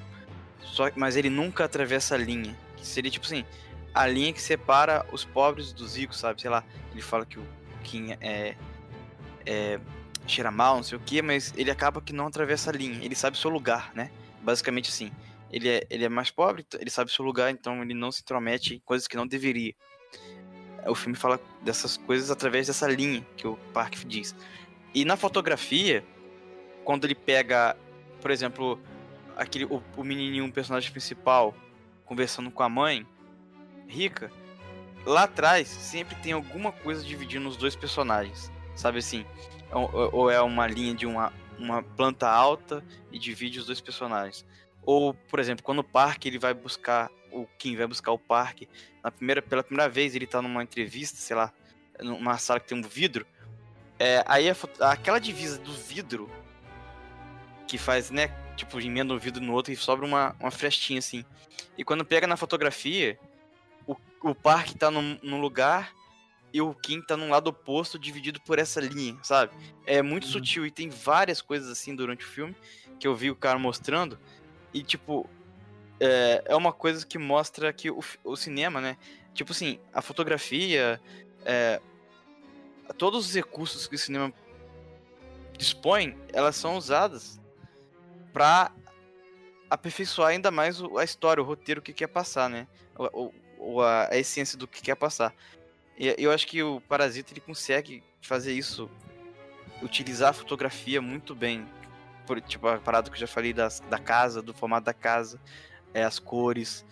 só, 0.61 0.89
mas 0.95 1.15
ele 1.15 1.29
nunca 1.29 1.65
atravessa 1.65 2.15
a 2.15 2.17
linha. 2.17 2.57
Que 2.77 2.85
seria 2.85 3.09
tipo 3.09 3.25
assim, 3.25 3.45
a 3.93 4.05
linha 4.07 4.33
que 4.33 4.41
separa 4.41 5.05
os 5.11 5.25
pobres 5.25 5.73
dos 5.73 5.95
ricos, 5.95 6.17
sabe? 6.19 6.41
Sei 6.41 6.49
lá, 6.49 6.63
ele 6.91 7.01
fala 7.01 7.25
que 7.25 7.39
o 7.39 7.47
Kim 7.83 8.11
é, 8.19 8.55
é 9.45 9.79
cheira 10.27 10.51
mal, 10.51 10.75
não 10.75 10.83
sei 10.83 10.97
o 10.97 11.01
que, 11.01 11.21
mas 11.21 11.53
ele 11.57 11.71
acaba 11.71 12.01
que 12.01 12.13
não 12.13 12.27
atravessa 12.27 12.69
a 12.69 12.73
linha. 12.73 13.03
Ele 13.03 13.15
sabe 13.15 13.37
o 13.37 13.39
seu 13.39 13.49
lugar, 13.49 13.91
né? 13.95 14.11
Basicamente 14.41 14.89
assim. 14.89 15.11
Ele 15.51 15.69
é, 15.69 15.87
ele 15.89 16.05
é 16.05 16.09
mais 16.09 16.31
pobre, 16.31 16.65
ele 16.79 16.89
sabe 16.89 17.11
seu 17.11 17.25
lugar, 17.25 17.51
então 17.51 17.81
ele 17.81 17.93
não 17.93 18.11
se 18.11 18.21
intromete 18.21 18.75
em 18.75 18.79
coisas 18.79 19.07
que 19.07 19.17
não 19.17 19.27
deveria. 19.27 19.73
O 20.87 20.95
filme 20.95 21.15
fala 21.15 21.39
dessas 21.61 21.97
coisas 21.97 22.31
através 22.31 22.67
dessa 22.67 22.87
linha 22.87 23.25
que 23.37 23.47
o 23.47 23.57
Park 23.73 23.95
diz. 24.05 24.35
E 24.93 25.05
na 25.05 25.15
fotografia, 25.15 26.03
quando 26.83 27.05
ele 27.05 27.15
pega, 27.15 27.77
por 28.19 28.31
exemplo, 28.31 28.79
aquele 29.35 29.65
o, 29.65 29.81
o 29.95 30.03
menininho, 30.03 30.45
o 30.45 30.51
personagem 30.51 30.91
principal, 30.91 31.55
conversando 32.05 32.49
com 32.51 32.63
a 32.63 32.69
mãe 32.69 33.05
rica, 33.87 34.31
lá 35.05 35.23
atrás 35.23 35.67
sempre 35.67 36.15
tem 36.15 36.33
alguma 36.33 36.71
coisa 36.71 37.03
dividindo 37.03 37.47
os 37.47 37.57
dois 37.57 37.75
personagens, 37.75 38.51
sabe 38.75 38.99
assim? 38.99 39.25
Ou, 39.71 40.13
ou 40.13 40.31
é 40.31 40.41
uma 40.41 40.67
linha 40.67 40.93
de 40.93 41.05
uma, 41.05 41.31
uma 41.57 41.83
planta 41.83 42.29
alta 42.29 42.83
e 43.11 43.19
divide 43.19 43.59
os 43.59 43.65
dois 43.65 43.79
personagens. 43.79 44.45
Ou, 44.83 45.13
por 45.13 45.39
exemplo, 45.39 45.63
quando 45.63 45.79
o 45.79 45.83
Parque 45.83 46.27
ele 46.27 46.39
vai 46.39 46.53
buscar 46.53 47.09
o 47.31 47.47
Kim 47.57 47.75
vai 47.77 47.87
buscar 47.87 48.11
o 48.11 48.19
Parque, 48.19 48.67
na 49.03 49.09
primeira 49.09 49.41
pela 49.41 49.63
primeira 49.63 49.89
vez 49.89 50.13
ele 50.15 50.27
tá 50.27 50.41
numa 50.41 50.61
entrevista, 50.61 51.17
sei 51.17 51.35
lá, 51.35 51.53
numa 52.01 52.37
sala 52.37 52.59
que 52.59 52.67
tem 52.67 52.77
um 52.77 52.81
vidro, 52.81 53.25
é, 53.97 54.23
aí 54.27 54.49
a 54.49 54.55
aquela 54.91 55.19
divisa 55.19 55.57
do 55.59 55.71
vidro 55.71 56.29
que 57.67 57.77
faz, 57.77 58.11
né, 58.11 58.27
tipo, 58.57 58.79
emenda 58.81 59.13
um 59.13 59.17
vidro 59.17 59.41
no 59.41 59.53
outro 59.53 59.71
e 59.71 59.77
sobra 59.77 60.05
uma, 60.05 60.35
uma 60.39 60.51
frestinha 60.51 60.99
assim. 60.99 61.23
E 61.77 61.83
quando 61.85 62.03
pega 62.03 62.27
na 62.27 62.35
fotografia, 62.35 63.17
o, 63.87 63.95
o 64.21 64.35
parque 64.35 64.75
tá 64.75 64.91
num, 64.91 65.17
num 65.23 65.39
lugar 65.39 65.93
e 66.53 66.61
o 66.61 66.73
Kim 66.73 67.01
tá 67.01 67.15
num 67.15 67.29
lado 67.29 67.47
oposto, 67.47 67.97
dividido 67.97 68.41
por 68.41 68.59
essa 68.59 68.81
linha, 68.81 69.17
sabe? 69.23 69.53
É 69.85 70.01
muito 70.01 70.25
Uhum. 70.25 70.31
sutil 70.31 70.65
e 70.65 70.71
tem 70.71 70.89
várias 70.89 71.41
coisas 71.41 71.69
assim 71.69 71.95
durante 71.95 72.25
o 72.25 72.27
filme 72.27 72.53
que 72.99 73.07
eu 73.07 73.15
vi 73.15 73.31
o 73.31 73.35
cara 73.35 73.57
mostrando. 73.57 74.19
E, 74.73 74.83
tipo, 74.83 75.29
é, 75.99 76.43
é 76.45 76.55
uma 76.55 76.71
coisa 76.73 77.05
que 77.05 77.17
mostra 77.17 77.71
que 77.73 77.89
o, 77.91 77.99
o 78.23 78.35
cinema, 78.35 78.79
né? 78.81 78.97
Tipo 79.33 79.51
assim, 79.51 79.79
a 79.93 80.01
fotografia, 80.01 80.99
é, 81.45 81.81
todos 82.97 83.27
os 83.27 83.33
recursos 83.35 83.87
que 83.87 83.95
o 83.95 83.99
cinema 83.99 84.33
dispõe, 85.57 86.17
elas 86.33 86.55
são 86.55 86.75
usadas 86.75 87.39
pra 88.33 88.71
aperfeiçoar 89.69 90.29
ainda 90.29 90.51
mais 90.51 90.81
a 90.97 91.03
história, 91.03 91.41
o 91.41 91.45
roteiro 91.45 91.81
que 91.81 91.93
quer 91.93 92.07
passar, 92.07 92.49
né? 92.49 92.67
O, 92.97 93.25
o- 93.25 93.33
o- 93.75 93.81
a, 93.81 94.09
a 94.11 94.17
essência 94.17 94.57
do 94.57 94.67
que 94.67 94.81
quer 94.81 94.95
passar. 94.95 95.33
E 95.97 96.15
eu 96.17 96.31
acho 96.31 96.47
que 96.47 96.63
o 96.63 96.81
Parasita 96.81 97.31
ele 97.31 97.39
consegue 97.41 98.03
fazer 98.21 98.53
isso, 98.53 98.89
utilizar 99.83 100.29
a 100.29 100.33
fotografia 100.33 100.99
muito 101.01 101.35
bem. 101.35 101.65
Por, 102.25 102.39
tipo, 102.41 102.67
a 102.67 102.77
parada 102.77 103.09
que 103.09 103.15
eu 103.15 103.19
já 103.19 103.27
falei 103.27 103.53
das, 103.53 103.79
da 103.81 103.99
casa, 103.99 104.41
do 104.41 104.53
formato 104.53 104.85
da 104.85 104.93
casa, 104.93 105.39
é, 105.93 106.03
as 106.03 106.19
cores. 106.19 106.85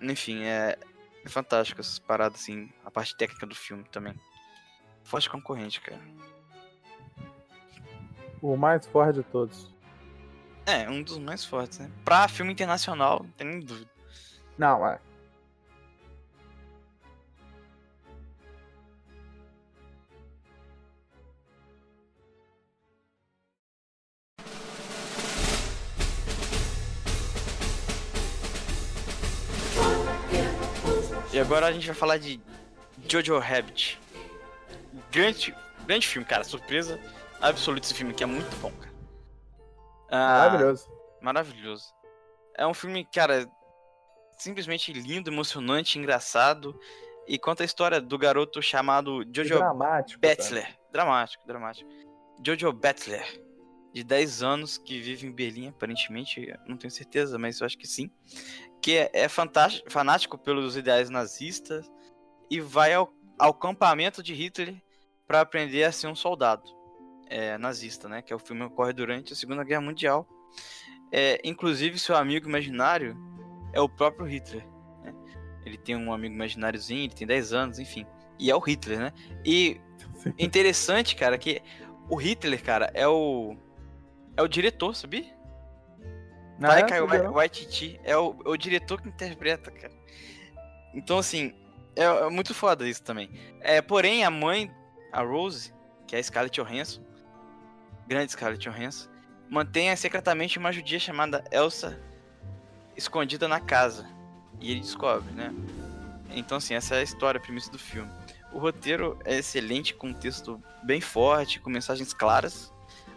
Enfim, 0.00 0.44
é, 0.44 0.78
é 1.24 1.28
fantástico 1.28 1.80
essas 1.80 1.98
paradas, 1.98 2.40
assim, 2.40 2.70
a 2.84 2.90
parte 2.90 3.16
técnica 3.16 3.46
do 3.46 3.54
filme 3.54 3.84
também. 3.84 4.14
Forte 5.02 5.28
concorrente, 5.28 5.80
cara. 5.80 6.00
O 8.40 8.56
mais 8.56 8.86
forte 8.86 9.16
de 9.16 9.22
todos. 9.24 9.74
É, 10.66 10.88
um 10.88 11.02
dos 11.02 11.18
mais 11.18 11.44
fortes, 11.44 11.78
né? 11.78 11.90
Pra 12.04 12.28
filme 12.28 12.52
internacional, 12.52 13.22
não 13.22 13.30
tem 13.32 13.46
nem 13.46 13.60
dúvida. 13.60 13.90
Não, 14.56 14.86
é. 14.86 14.98
E 31.34 31.40
agora 31.40 31.66
a 31.66 31.72
gente 31.72 31.84
vai 31.84 31.96
falar 31.96 32.16
de 32.16 32.40
Jojo 33.08 33.36
Rabbit. 33.40 34.00
Grande, 35.10 35.52
grande 35.84 36.06
filme, 36.06 36.24
cara. 36.24 36.44
Surpresa 36.44 36.96
absoluta 37.42 37.84
esse 37.84 37.92
filme, 37.92 38.14
que 38.14 38.22
é 38.22 38.26
muito 38.26 38.56
bom, 38.58 38.70
cara. 38.70 38.94
Ah, 40.12 40.38
Maravilhoso. 40.44 40.88
Maravilhoso. 41.20 41.92
É 42.56 42.64
um 42.64 42.72
filme, 42.72 43.04
cara, 43.12 43.50
simplesmente 44.38 44.92
lindo, 44.92 45.28
emocionante, 45.28 45.98
engraçado. 45.98 46.78
E 47.26 47.36
conta 47.36 47.64
a 47.64 47.66
história 47.66 48.00
do 48.00 48.16
garoto 48.16 48.62
chamado 48.62 49.24
Jojo 49.34 49.58
dramático. 49.58 50.20
Betzler. 50.20 50.78
Dramático, 50.92 51.44
dramático. 51.48 51.90
Jojo 52.46 52.72
Betzler, 52.72 53.26
de 53.94 54.02
10 54.02 54.42
anos, 54.42 54.76
que 54.76 55.00
vive 55.00 55.26
em 55.26 55.30
Berlim, 55.30 55.68
aparentemente, 55.68 56.52
não 56.66 56.76
tenho 56.76 56.90
certeza, 56.90 57.38
mas 57.38 57.60
eu 57.60 57.66
acho 57.66 57.78
que 57.78 57.86
sim. 57.86 58.10
Que 58.82 58.96
é, 58.96 59.10
é 59.12 59.28
fantástico, 59.28 59.90
fanático 59.90 60.36
pelos 60.36 60.76
ideais 60.76 61.08
nazistas 61.08 61.88
e 62.50 62.60
vai 62.60 62.92
ao, 62.92 63.14
ao 63.38 63.50
acampamento 63.50 64.20
de 64.20 64.34
Hitler 64.34 64.82
para 65.28 65.40
aprender 65.40 65.84
a 65.84 65.92
ser 65.92 66.08
um 66.08 66.14
soldado 66.14 66.64
é, 67.28 67.56
nazista, 67.56 68.08
né? 68.08 68.20
Que 68.20 68.32
é 68.32 68.36
o 68.36 68.38
filme 68.38 68.62
que 68.62 68.72
ocorre 68.72 68.92
durante 68.92 69.32
a 69.32 69.36
Segunda 69.36 69.62
Guerra 69.62 69.80
Mundial. 69.80 70.28
É, 71.12 71.40
inclusive, 71.44 71.96
seu 71.96 72.16
amigo 72.16 72.48
imaginário 72.48 73.16
é 73.72 73.80
o 73.80 73.88
próprio 73.88 74.26
Hitler. 74.26 74.66
né? 75.04 75.14
Ele 75.64 75.78
tem 75.78 75.94
um 75.94 76.12
amigo 76.12 76.34
imagináriozinho, 76.34 77.04
ele 77.04 77.14
tem 77.14 77.26
10 77.28 77.52
anos, 77.52 77.78
enfim. 77.78 78.04
E 78.40 78.50
é 78.50 78.56
o 78.56 78.58
Hitler, 78.58 78.98
né? 78.98 79.12
E 79.44 79.80
interessante, 80.36 81.14
cara, 81.14 81.38
que 81.38 81.62
o 82.08 82.16
Hitler, 82.16 82.62
cara, 82.62 82.90
é 82.92 83.06
o. 83.06 83.56
É 84.36 84.42
o 84.42 84.48
diretor, 84.48 84.94
sabia? 84.94 85.24
Ah, 86.62 86.68
Taika 86.68 86.96
é? 86.96 87.00
Wai- 87.00 87.08
Sabia 87.08 87.22
não? 87.24 87.32
Waititi 87.34 88.00
é 88.04 88.16
o, 88.16 88.36
o 88.44 88.56
diretor 88.56 89.00
que 89.00 89.08
interpreta, 89.08 89.70
cara. 89.70 89.92
Então, 90.92 91.18
assim, 91.18 91.54
é, 91.96 92.04
é 92.04 92.28
muito 92.30 92.54
foda 92.54 92.88
isso 92.88 93.02
também. 93.02 93.30
É, 93.60 93.80
porém, 93.82 94.24
a 94.24 94.30
mãe, 94.30 94.70
a 95.12 95.22
Rose, 95.22 95.72
que 96.06 96.14
é 96.16 96.18
a 96.18 96.22
Scarlett 96.22 96.60
Johansson, 96.60 97.02
grande 98.06 98.32
Scarlett 98.32 98.68
Johansson, 98.68 99.08
mantém 99.48 99.94
secretamente 99.96 100.58
uma 100.58 100.72
judia 100.72 100.98
chamada 100.98 101.44
Elsa 101.50 102.00
escondida 102.96 103.46
na 103.48 103.60
casa. 103.60 104.06
E 104.60 104.70
ele 104.70 104.80
descobre, 104.80 105.32
né? 105.32 105.52
Então, 106.30 106.58
assim, 106.58 106.74
essa 106.74 106.94
é 106.96 107.00
a 107.00 107.02
história, 107.02 107.38
a 107.38 107.42
premissa 107.42 107.70
do 107.70 107.78
filme. 107.78 108.10
O 108.52 108.58
roteiro 108.58 109.18
é 109.24 109.36
excelente, 109.38 109.94
com 109.94 110.08
um 110.08 110.14
texto 110.14 110.60
bem 110.84 111.00
forte, 111.00 111.58
com 111.60 111.68
mensagens 111.70 112.12
claras. 112.12 112.72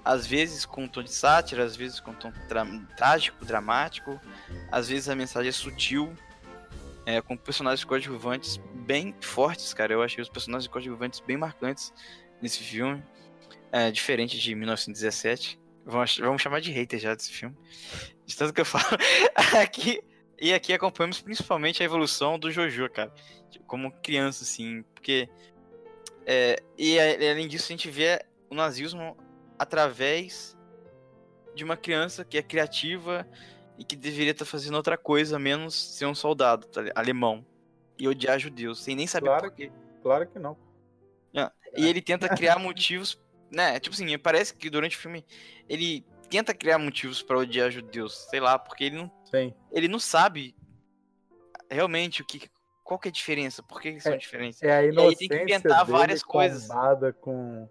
Às 0.08 0.26
vezes 0.26 0.66
com 0.66 0.86
um 0.86 0.88
tom 0.88 1.04
de 1.04 1.12
sátira, 1.12 1.64
às 1.66 1.76
vezes 1.76 2.00
com 2.00 2.12
um 2.12 2.16
tom 2.16 2.32
tra- 2.48 2.66
trágico, 2.96 3.44
dramático. 3.44 4.20
Às 4.72 4.88
vezes 4.88 5.10
a 5.10 5.16
mensagem 5.16 5.50
é 5.50 5.52
sutil, 5.52 6.14
é, 7.06 7.22
com 7.22 7.36
personagens 7.36 7.84
coadjuvantes 7.84 8.58
bem 8.74 9.14
fortes, 9.22 9.74
cara. 9.74 9.94
Eu 9.94 10.02
achei 10.02 10.22
os 10.22 10.30
personagens 10.30 10.72
coadjuvantes 10.72 11.20
bem 11.20 11.36
marcantes 11.36 11.94
nesse 12.42 12.60
filme. 12.60 13.04
É, 13.72 13.92
diferente 13.92 14.40
de 14.40 14.56
1917. 14.56 15.60
Vamos, 15.86 16.18
vamos 16.18 16.42
chamar 16.42 16.62
de 16.62 16.72
hater 16.72 17.00
já 17.00 17.14
desse 17.14 17.32
filme. 17.32 17.56
De 18.26 18.36
tanto 18.36 18.54
que 18.54 18.62
eu 18.62 18.66
falo. 18.66 18.86
aqui, 19.62 20.02
e 20.40 20.54
aqui 20.54 20.72
acompanhamos 20.72 21.22
principalmente 21.22 21.82
a 21.82 21.86
evolução 21.86 22.40
do 22.40 22.50
Jojo, 22.50 22.90
cara. 22.90 23.14
Como 23.66 23.92
criança, 24.02 24.44
assim. 24.44 24.84
Porque. 24.94 25.28
É, 26.26 26.62
e 26.78 26.98
além 27.00 27.48
disso, 27.48 27.66
a 27.66 27.74
gente 27.76 27.90
vê 27.90 28.22
o 28.50 28.56
nazismo 28.56 29.18
através 29.58 30.58
de 31.56 31.64
uma 31.64 31.76
criança 31.78 32.24
que 32.24 32.38
é 32.38 32.44
criativa 32.44 33.28
e 33.78 33.84
que 33.84 33.96
deveria 33.96 34.32
estar 34.32 34.46
fazendo 34.46 34.76
outra 34.76 34.98
coisa, 34.98 35.40
menos 35.40 35.74
ser 35.98 36.06
um 36.06 36.16
soldado 36.16 36.68
tá, 36.68 36.82
alemão 36.96 37.46
e 37.98 38.08
odiar 38.08 38.40
judeus, 38.40 38.84
sem 38.84 38.96
nem 38.96 39.08
saber 39.08 39.28
claro, 39.28 39.50
por 39.50 39.56
quê. 39.56 39.72
Claro 40.04 40.28
que 40.28 40.40
não. 40.40 40.58
É, 41.36 41.52
e 41.76 41.88
ele 41.88 42.02
tenta 42.02 42.30
criar 42.30 42.60
motivos, 42.60 43.20
né? 43.52 43.80
Tipo 43.80 43.96
assim, 43.96 44.18
parece 44.18 44.54
que 44.54 44.70
durante 44.70 44.96
o 44.96 45.00
filme 45.00 45.26
ele 45.68 46.06
tenta 46.30 46.54
criar 46.54 46.78
motivos 46.78 47.22
para 47.22 47.38
odiar 47.38 47.72
judeus, 47.72 48.16
sei 48.30 48.40
lá, 48.40 48.58
porque 48.60 48.84
ele 48.86 48.98
não, 48.98 49.12
Sim. 49.26 49.54
ele 49.72 49.88
não 49.88 50.00
sabe 50.00 50.56
realmente 51.70 52.22
o 52.22 52.26
que, 52.26 52.50
qual 52.84 53.00
que 53.00 53.08
é 53.08 53.12
a 53.12 53.14
diferença, 53.14 53.62
por 53.64 53.82
que, 53.82 53.94
que 53.94 54.00
são 54.02 54.14
É- 54.14 54.18
diferentes. 54.18 54.62
É 54.62 54.72
a 54.72 54.78
aí 54.78 54.90
inocência 54.90 55.18
tem 55.18 55.30
que 55.30 55.54
inventar 55.54 55.86
várias 55.86 56.24
coisas. 56.24 56.68
com, 57.22 57.70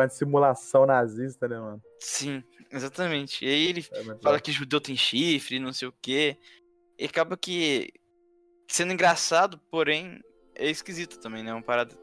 a 0.00 0.08
simulação 0.08 0.86
nazista, 0.86 1.46
né, 1.48 1.58
mano? 1.58 1.82
Sim, 2.00 2.42
exatamente. 2.70 3.44
E 3.44 3.48
aí 3.48 3.66
ele 3.68 3.80
É 3.92 4.02
fala 4.04 4.16
louco. 4.22 4.42
que 4.42 4.52
judeu 4.52 4.80
tem 4.80 4.96
chifre, 4.96 5.58
não 5.58 5.72
sei 5.72 5.88
o 5.88 5.94
quê. 6.02 6.36
E 6.98 7.04
acaba 7.04 7.36
que 7.36 7.92
sendo 8.66 8.92
engraçado, 8.92 9.58
porém 9.70 10.20
é 10.54 10.68
esquisito 10.68 11.18
também, 11.18 11.42
né? 11.42 11.52
Uma 11.52 11.62
parada. 11.62 11.94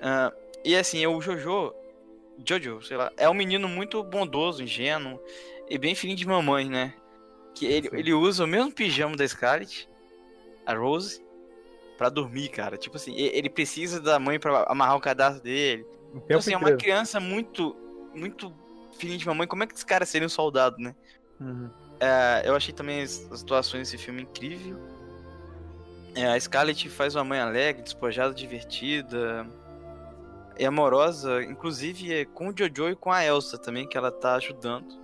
Ah, 0.00 0.32
e 0.64 0.74
assim, 0.76 1.06
o 1.06 1.20
Jojo, 1.20 1.74
Jojo, 2.46 2.82
sei 2.82 2.96
lá, 2.96 3.12
é 3.16 3.28
um 3.28 3.34
menino 3.34 3.68
muito 3.68 4.02
bondoso, 4.02 4.62
ingênuo 4.62 5.20
e 5.68 5.76
bem 5.78 5.94
filhinho 5.94 6.16
de 6.18 6.26
mamãe, 6.26 6.68
né? 6.68 6.94
Que 7.54 7.66
ele, 7.66 7.90
Sim. 7.90 7.96
ele 7.96 8.12
usa 8.14 8.44
o 8.44 8.46
mesmo 8.46 8.72
pijama 8.72 9.16
da 9.16 9.26
Scarlett, 9.26 9.88
a 10.64 10.74
Rose, 10.74 11.22
pra 11.98 12.08
dormir, 12.08 12.48
cara. 12.48 12.78
Tipo 12.78 12.96
assim, 12.96 13.14
ele 13.16 13.50
precisa 13.50 14.00
da 14.00 14.18
mãe 14.18 14.38
pra 14.40 14.64
amarrar 14.68 14.96
o 14.96 15.00
cadastro 15.00 15.42
dele. 15.42 15.84
Então, 16.14 16.38
assim, 16.38 16.52
é 16.52 16.56
uma 16.56 16.72
criança 16.72 17.20
muito, 17.20 17.76
muito 18.14 18.52
filhinho 18.98 19.18
de 19.18 19.26
mamãe. 19.26 19.46
Como 19.46 19.62
é 19.62 19.66
que 19.66 19.74
esse 19.74 19.86
cara 19.86 20.04
seria 20.04 20.26
um 20.26 20.30
soldado, 20.30 20.76
né? 20.78 20.94
Uhum. 21.40 21.70
É, 21.98 22.42
eu 22.44 22.54
achei 22.54 22.72
também 22.72 23.02
as 23.02 23.30
as 23.30 23.42
atuações 23.42 23.90
desse 23.90 24.02
filme 24.02 24.22
incrível. 24.22 24.78
É, 26.14 26.26
a 26.26 26.40
Scarlett 26.40 26.88
faz 26.88 27.14
uma 27.14 27.24
mãe 27.24 27.38
alegre, 27.38 27.82
despojada, 27.82 28.34
divertida. 28.34 29.46
É 30.56 30.66
amorosa, 30.66 31.42
inclusive 31.42 32.12
é 32.12 32.24
com 32.24 32.48
o 32.48 32.54
Jojo 32.56 32.90
e 32.90 32.96
com 32.96 33.10
a 33.10 33.24
Elsa 33.24 33.56
também, 33.56 33.88
que 33.88 33.96
ela 33.96 34.10
tá 34.10 34.34
ajudando. 34.34 34.98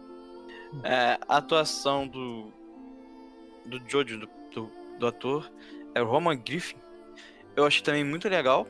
É, 0.83 1.19
a 1.29 1.37
atuação 1.37 2.07
do. 2.07 2.53
do 3.65 3.81
Jojo, 3.89 4.19
do, 4.19 4.29
do, 4.53 4.71
do 4.99 5.07
ator, 5.07 5.51
é 5.95 6.03
o 6.03 6.07
Roman 6.07 6.37
Griffin. 6.37 6.77
Eu 7.55 7.65
achei 7.65 7.83
também 7.83 8.05
muito 8.05 8.29
legal. 8.29 8.67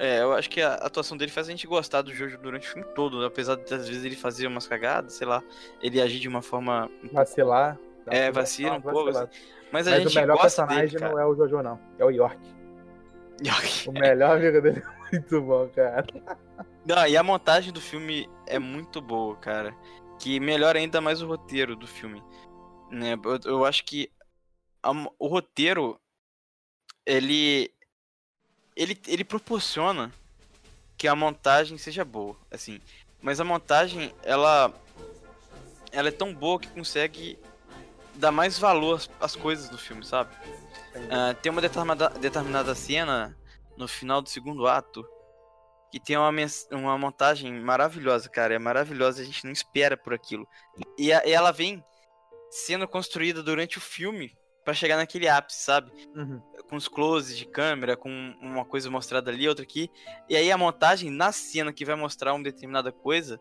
É, 0.00 0.22
eu 0.22 0.32
acho 0.32 0.48
que 0.48 0.62
a 0.62 0.74
atuação 0.74 1.16
dele 1.16 1.32
faz 1.32 1.48
a 1.48 1.50
gente 1.50 1.66
gostar 1.66 2.02
do 2.02 2.14
Jojo 2.14 2.38
durante 2.38 2.68
o 2.68 2.72
filme 2.72 2.86
todo, 2.94 3.24
apesar 3.24 3.56
de 3.56 3.74
às 3.74 3.88
vezes 3.88 4.04
ele 4.04 4.14
fazer 4.14 4.46
umas 4.46 4.66
cagadas, 4.66 5.14
sei 5.14 5.26
lá, 5.26 5.42
ele 5.82 6.00
agir 6.00 6.20
de 6.20 6.28
uma 6.28 6.40
forma 6.40 6.88
Vacilar. 7.12 7.76
É, 8.06 8.30
vacila 8.30 8.76
um 8.76 8.80
pouco, 8.80 9.06
vacilada. 9.06 9.30
Mas 9.72 9.88
a 9.88 9.90
Mas 9.90 10.02
gente 10.02 10.16
o 10.16 10.20
melhor 10.20 10.36
gosta 10.38 10.64
personagem 10.64 10.98
dele, 10.98 11.12
não 11.12 11.18
é 11.18 11.26
o 11.26 11.34
Jojo, 11.34 11.62
não. 11.62 11.80
É 11.98 12.04
o 12.04 12.10
York. 12.10 12.38
York. 13.44 13.88
O 13.88 13.92
melhor 13.92 14.36
amigo 14.36 14.62
dele 14.62 14.82
é 14.84 15.10
muito 15.12 15.42
bom, 15.42 15.68
cara. 15.68 16.06
Não, 16.86 17.06
e 17.06 17.16
a 17.16 17.22
montagem 17.22 17.72
do 17.72 17.80
filme 17.80 18.28
é 18.46 18.58
muito 18.58 19.00
boa, 19.00 19.36
cara. 19.36 19.74
Que 20.18 20.40
melhora 20.40 20.78
ainda 20.78 21.00
mais 21.00 21.20
o 21.20 21.26
roteiro 21.26 21.76
do 21.76 21.86
filme. 21.86 22.22
Né? 22.90 23.14
Eu, 23.24 23.52
eu 23.52 23.64
acho 23.64 23.84
que 23.84 24.10
a 24.82 24.90
o 25.18 25.26
roteiro 25.26 26.00
ele, 27.04 27.70
ele 28.78 28.98
ele 29.06 29.24
proporciona 29.24 30.12
que 30.96 31.08
a 31.08 31.14
montagem 31.14 31.76
seja 31.76 32.04
boa, 32.04 32.36
assim. 32.50 32.80
Mas 33.20 33.40
a 33.40 33.44
montagem 33.44 34.14
ela 34.22 34.72
ela 35.90 36.08
é 36.08 36.12
tão 36.12 36.32
boa 36.32 36.60
que 36.60 36.68
consegue 36.68 37.38
dar 38.14 38.30
mais 38.30 38.58
valor 38.58 39.02
às, 39.20 39.34
coisas 39.34 39.68
do 39.68 39.78
filme, 39.78 40.04
sabe? 40.04 40.34
Ah, 41.10 41.34
tem 41.34 41.50
uma 41.50 41.60
determinada, 41.60 42.08
determinada 42.10 42.74
cena 42.74 43.36
no 43.76 43.86
final 43.88 44.20
do 44.20 44.28
segundo 44.28 44.66
ato 44.66 45.06
que 45.90 45.98
tem 45.98 46.16
uma, 46.16 46.30
uma 46.72 46.98
montagem 46.98 47.52
maravilhosa, 47.60 48.28
cara. 48.28 48.54
É 48.54 48.58
maravilhosa, 48.58 49.22
a 49.22 49.24
gente 49.24 49.44
não 49.44 49.52
espera 49.52 49.96
por 49.96 50.12
aquilo. 50.12 50.46
E, 50.98 51.12
a- 51.12 51.24
e 51.24 51.32
ela 51.32 51.50
vem 51.50 51.82
sendo 52.50 52.86
construída 52.86 53.42
durante 53.42 53.78
o 53.78 53.80
filme 53.80 54.36
pra 54.64 54.74
chegar 54.74 54.96
naquele 54.96 55.28
ápice, 55.28 55.62
sabe? 55.62 55.90
Uhum. 56.14 56.42
Com 56.68 56.76
os 56.76 56.86
closes 56.88 57.36
de 57.36 57.46
câmera, 57.46 57.96
com 57.96 58.10
uma 58.40 58.64
coisa 58.64 58.90
mostrada 58.90 59.30
ali, 59.30 59.48
outra 59.48 59.62
aqui. 59.64 59.90
E 60.28 60.36
aí 60.36 60.50
a 60.52 60.58
montagem 60.58 61.10
na 61.10 61.32
cena 61.32 61.72
que 61.72 61.84
vai 61.84 61.94
mostrar 61.96 62.34
uma 62.34 62.44
determinada 62.44 62.92
coisa 62.92 63.40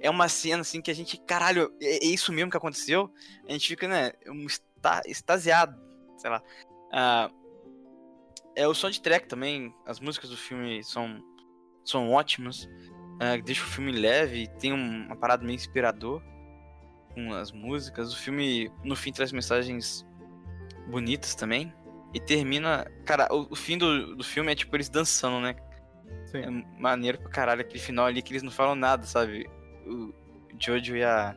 é 0.00 0.08
uma 0.10 0.28
cena 0.28 0.62
assim 0.62 0.80
que 0.80 0.90
a 0.90 0.94
gente, 0.94 1.16
caralho, 1.16 1.72
é, 1.80 2.04
é 2.04 2.06
isso 2.06 2.32
mesmo 2.32 2.50
que 2.50 2.56
aconteceu? 2.56 3.12
A 3.48 3.52
gente 3.52 3.68
fica, 3.68 3.86
né, 3.88 4.12
um 4.28 4.46
esta- 4.46 5.02
extasiado, 5.06 5.80
sei 6.16 6.30
lá. 6.30 6.42
Ah, 6.92 7.30
é 8.54 8.66
o 8.68 8.74
soundtrack 8.74 9.26
também, 9.28 9.74
as 9.86 9.98
músicas 10.00 10.30
do 10.30 10.36
filme 10.36 10.82
são, 10.84 11.20
são 11.84 12.10
ótimas. 12.10 12.68
ah, 13.20 13.36
deixa 13.36 13.62
o 13.62 13.66
filme 13.66 13.92
leve, 13.92 14.48
tem 14.58 14.72
um- 14.72 15.06
uma 15.06 15.14
parada 15.16 15.44
meio 15.44 15.54
inspirador 15.54 16.20
com 17.14 17.32
as 17.34 17.52
músicas. 17.52 18.12
O 18.12 18.16
filme, 18.16 18.68
no 18.82 18.96
fim, 18.96 19.12
traz 19.12 19.30
mensagens 19.30 20.04
bonitas 20.90 21.34
também. 21.36 21.72
E 22.14 22.20
termina. 22.20 22.86
Cara, 23.04 23.28
o, 23.30 23.48
o 23.50 23.56
fim 23.56 23.78
do, 23.78 24.16
do 24.16 24.24
filme 24.24 24.52
é 24.52 24.54
tipo 24.54 24.74
eles 24.76 24.88
dançando, 24.88 25.40
né? 25.40 25.56
Sim. 26.26 26.38
É 26.38 26.80
maneiro 26.80 27.18
pra 27.18 27.30
caralho 27.30 27.60
aquele 27.60 27.78
final 27.78 28.06
ali 28.06 28.22
que 28.22 28.32
eles 28.32 28.42
não 28.42 28.50
falam 28.50 28.74
nada, 28.74 29.04
sabe? 29.04 29.48
O 29.86 30.12
Jojo 30.58 30.96
e 30.96 31.04
a, 31.04 31.34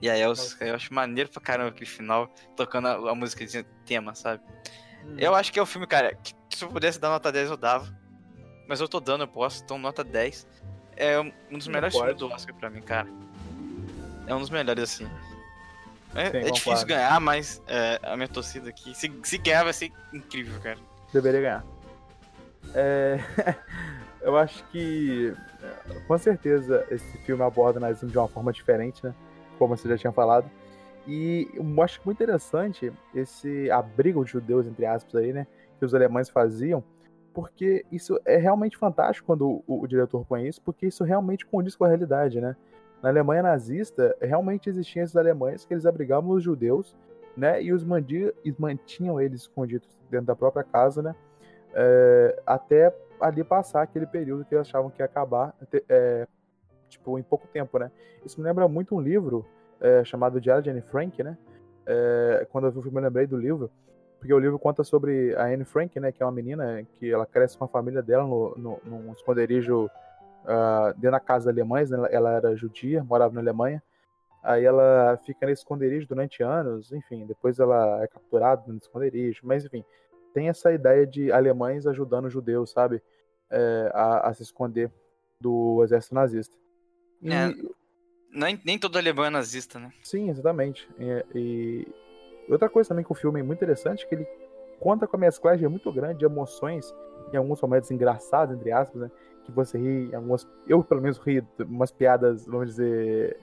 e 0.00 0.10
a 0.10 0.18
Elsa. 0.18 0.56
Eu 0.64 0.74
acho 0.74 0.92
maneiro 0.92 1.30
pra 1.30 1.40
caramba 1.40 1.70
aquele 1.70 1.86
final, 1.86 2.32
tocando 2.56 2.88
a, 2.88 3.10
a 3.10 3.14
música 3.14 3.46
de 3.46 3.62
tema, 3.84 4.14
sabe? 4.14 4.42
Uhum. 5.04 5.16
Eu 5.18 5.34
acho 5.34 5.52
que 5.52 5.58
é 5.58 5.62
o 5.62 5.66
filme, 5.66 5.86
cara, 5.86 6.14
que 6.14 6.34
se 6.50 6.64
eu 6.64 6.68
pudesse 6.68 6.98
dar 7.00 7.10
nota 7.10 7.30
10 7.30 7.50
eu 7.50 7.56
dava. 7.56 7.96
Mas 8.68 8.80
eu 8.80 8.88
tô 8.88 8.98
dando, 8.98 9.22
eu 9.22 9.28
posso, 9.28 9.62
então 9.62 9.78
nota 9.78 10.02
10. 10.02 10.46
É 10.96 11.20
um 11.20 11.32
um 11.50 11.58
dos 11.58 11.68
melhores 11.68 11.94
filmes 11.94 12.16
do 12.16 12.26
Oscar 12.28 12.54
pra 12.54 12.70
mim, 12.70 12.82
cara. 12.82 13.08
É 14.26 14.34
um 14.34 14.40
dos 14.40 14.50
melhores, 14.50 14.82
assim. 14.82 15.08
É, 16.16 16.30
Sim, 16.30 16.36
é 16.38 16.50
difícil 16.50 16.86
ganhar, 16.86 17.20
mas 17.20 17.62
é, 17.66 18.00
a 18.02 18.16
minha 18.16 18.28
torcida 18.28 18.68
aqui, 18.68 18.94
se, 18.94 19.12
se 19.22 19.38
ganhar 19.38 19.64
vai 19.64 19.72
ser 19.72 19.92
incrível, 20.12 20.58
cara. 20.60 20.78
Deveria 21.12 21.40
ganhar. 21.40 21.64
É, 22.74 23.18
eu 24.22 24.36
acho 24.36 24.64
que, 24.70 25.34
com 26.08 26.18
certeza, 26.18 26.86
esse 26.90 27.18
filme 27.18 27.42
aborda 27.42 27.78
nazismo 27.78 28.10
de 28.10 28.18
uma 28.18 28.28
forma 28.28 28.52
diferente, 28.52 29.04
né? 29.04 29.14
Como 29.58 29.76
você 29.76 29.88
já 29.88 29.96
tinha 29.96 30.12
falado. 30.12 30.50
E 31.06 31.48
eu 31.54 31.82
acho 31.82 32.00
muito 32.04 32.16
interessante 32.22 32.92
esse 33.14 33.70
abrigo 33.70 34.24
de 34.24 34.32
judeus, 34.32 34.66
entre 34.66 34.84
aspas, 34.86 35.14
aí, 35.14 35.32
né? 35.32 35.46
Que 35.78 35.84
os 35.84 35.94
alemães 35.94 36.28
faziam, 36.28 36.82
porque 37.32 37.84
isso 37.92 38.18
é 38.24 38.36
realmente 38.36 38.76
fantástico 38.76 39.26
quando 39.26 39.62
o, 39.66 39.82
o 39.82 39.86
diretor 39.86 40.24
põe 40.24 40.48
isso, 40.48 40.60
porque 40.62 40.86
isso 40.86 41.04
realmente 41.04 41.46
condiz 41.46 41.76
com 41.76 41.84
a 41.84 41.88
realidade, 41.88 42.40
né? 42.40 42.56
Na 43.02 43.08
Alemanha 43.08 43.42
nazista, 43.42 44.16
realmente 44.20 44.68
existiam 44.68 45.04
esses 45.04 45.16
alemães 45.16 45.64
que 45.64 45.74
eles 45.74 45.86
abrigavam 45.86 46.30
os 46.30 46.42
judeus, 46.42 46.96
né? 47.36 47.62
E 47.62 47.72
os 47.72 47.84
mantinham 47.84 49.20
eles 49.20 49.42
escondidos 49.42 49.88
dentro 50.10 50.26
da 50.26 50.36
própria 50.36 50.64
casa, 50.64 51.02
né? 51.02 51.14
é, 51.76 52.42
até 52.46 52.96
ali 53.20 53.44
passar 53.44 53.82
aquele 53.82 54.06
período 54.06 54.46
que 54.46 54.54
eles 54.54 54.66
achavam 54.66 54.90
que 54.90 55.02
ia 55.02 55.04
acabar, 55.04 55.54
é, 55.88 56.26
tipo, 56.88 57.18
em 57.18 57.22
pouco 57.22 57.46
tempo, 57.46 57.78
né? 57.78 57.90
Isso 58.24 58.40
me 58.40 58.46
lembra 58.46 58.66
muito 58.66 58.96
um 58.96 59.00
livro 59.00 59.44
é, 59.78 60.02
chamado 60.02 60.40
Diário 60.40 60.62
de 60.62 60.70
Anne 60.70 60.80
Frank, 60.80 61.22
né? 61.22 61.36
Quando 62.50 62.66
eu 62.66 62.72
vi 62.72 62.78
o 62.78 62.82
filme, 62.82 62.98
eu 62.98 63.04
lembrei 63.04 63.26
do 63.26 63.36
livro, 63.36 63.70
porque 64.18 64.32
o 64.32 64.38
livro 64.38 64.58
conta 64.58 64.82
sobre 64.82 65.36
a 65.36 65.44
Anne 65.44 65.64
Frank, 65.64 66.00
né? 66.00 66.10
Que 66.10 66.22
é 66.22 66.26
uma 66.26 66.32
menina 66.32 66.82
que 66.94 67.12
ela 67.12 67.26
cresce 67.26 67.56
com 67.56 67.64
a 67.64 67.68
família 67.68 68.02
dela 68.02 68.24
no, 68.24 68.56
no, 68.56 68.80
num 68.84 69.12
esconderijo 69.12 69.88
ah, 70.46 70.92
dentro 70.96 71.12
da 71.12 71.20
casa 71.20 71.50
alemães, 71.50 71.90
né? 71.90 71.98
Ela- 72.10 72.32
era 72.32 72.56
judia, 72.56 73.02
morava 73.04 73.34
na 73.34 73.40
Alemanha. 73.40 73.82
Aí 74.42 74.64
ela 74.64 75.18
fica 75.24 75.44
nesse 75.46 75.62
esconderijo 75.62 76.06
durante 76.06 76.42
anos, 76.42 76.92
enfim, 76.92 77.26
depois 77.26 77.58
ela 77.58 78.02
é 78.02 78.06
capturada 78.06 78.62
no 78.68 78.78
esconderijo, 78.78 79.40
mas 79.42 79.64
enfim, 79.64 79.84
tem 80.32 80.48
essa 80.48 80.72
ideia 80.72 81.04
de 81.06 81.32
alemães 81.32 81.86
ajudando 81.86 82.30
judeus, 82.30 82.70
sabe? 82.70 83.02
É, 83.50 83.90
a, 83.92 84.28
a 84.28 84.34
se 84.34 84.42
esconder 84.44 84.90
do 85.40 85.82
exército 85.82 86.14
nazista. 86.14 86.56
E, 87.22 87.32
É. 87.32 87.52
Nem, 88.30 88.60
nem 88.64 88.78
todo 88.78 88.96
alemão 88.98 89.24
é 89.24 89.30
nazista, 89.30 89.78
né? 89.78 89.92
Sim, 90.02 90.30
exatamente. 90.30 90.88
E, 90.98 91.24
e 92.46 92.52
outra 92.52 92.68
coisa 92.68 92.88
também 92.88 93.04
que 93.04 93.12
o 93.12 93.14
filme 93.14 93.40
é 93.40 93.42
muito 93.42 93.58
interessante 93.58 94.04
é 94.04 94.08
que 94.08 94.14
ele 94.14 94.26
conta 94.78 95.06
com 95.06 95.16
a 95.16 95.20
mesclagem 95.20 95.68
muito 95.68 95.90
grande 95.92 96.18
de 96.18 96.24
emoções, 96.24 96.94
em 97.32 97.36
alguns 97.36 97.60
momentos 97.60 97.90
engraçados, 97.90 98.54
entre 98.54 98.70
aspas, 98.72 99.00
né? 99.00 99.10
Que 99.46 99.52
você 99.52 99.78
ri, 99.78 100.14
algumas. 100.14 100.46
Eu, 100.66 100.82
pelo 100.84 101.00
menos, 101.00 101.18
ri 101.18 101.42
umas 101.60 101.90
piadas, 101.92 102.44
vamos 102.46 102.70
dizer. 102.70 103.36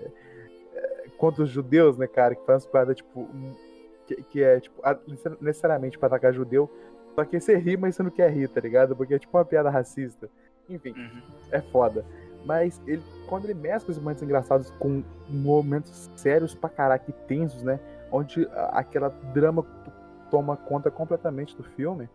eh, 0.75 1.05
contra 1.17 1.43
os 1.43 1.49
judeus, 1.49 1.97
né, 1.97 2.05
cara? 2.07 2.35
Que 2.35 2.45
faz 2.45 2.63
umas 2.63 2.71
piadas, 2.71 2.97
tipo. 2.97 3.27
Que, 4.05 4.15
que 4.23 4.43
é, 4.43 4.59
tipo, 4.59 4.81
necessariamente 5.39 5.97
pra 5.97 6.07
atacar 6.07 6.33
judeu. 6.33 6.69
Só 7.15 7.23
que 7.23 7.39
você 7.39 7.55
ri, 7.55 7.77
mas 7.77 7.95
você 7.95 8.03
não 8.03 8.09
quer 8.11 8.29
rir, 8.31 8.49
tá 8.49 8.59
ligado? 8.59 8.95
Porque 8.95 9.13
é 9.13 9.19
tipo 9.19 9.37
uma 9.37 9.45
piada 9.45 9.69
racista. 9.69 10.29
Enfim 10.69 10.91
Uhum. 10.91 11.21
é 11.51 11.61
foda. 11.61 12.03
Mas 12.45 12.81
ele, 12.85 13.01
quando 13.27 13.45
ele 13.45 13.53
mescla 13.53 13.91
os 13.91 13.97
momentos 13.97 14.21
engraçados 14.23 14.69
com 14.71 15.01
momentos 15.29 16.09
sérios 16.17 16.53
pra 16.53 16.69
caraca 16.69 17.05
e 17.09 17.13
tensos, 17.27 17.63
né? 17.63 17.79
Onde 18.11 18.45
aquela 18.71 19.09
drama 19.33 19.65
toma 20.29 20.57
conta 20.57 20.91
completamente 20.91 21.55
do 21.55 21.63
filme. 21.63 22.09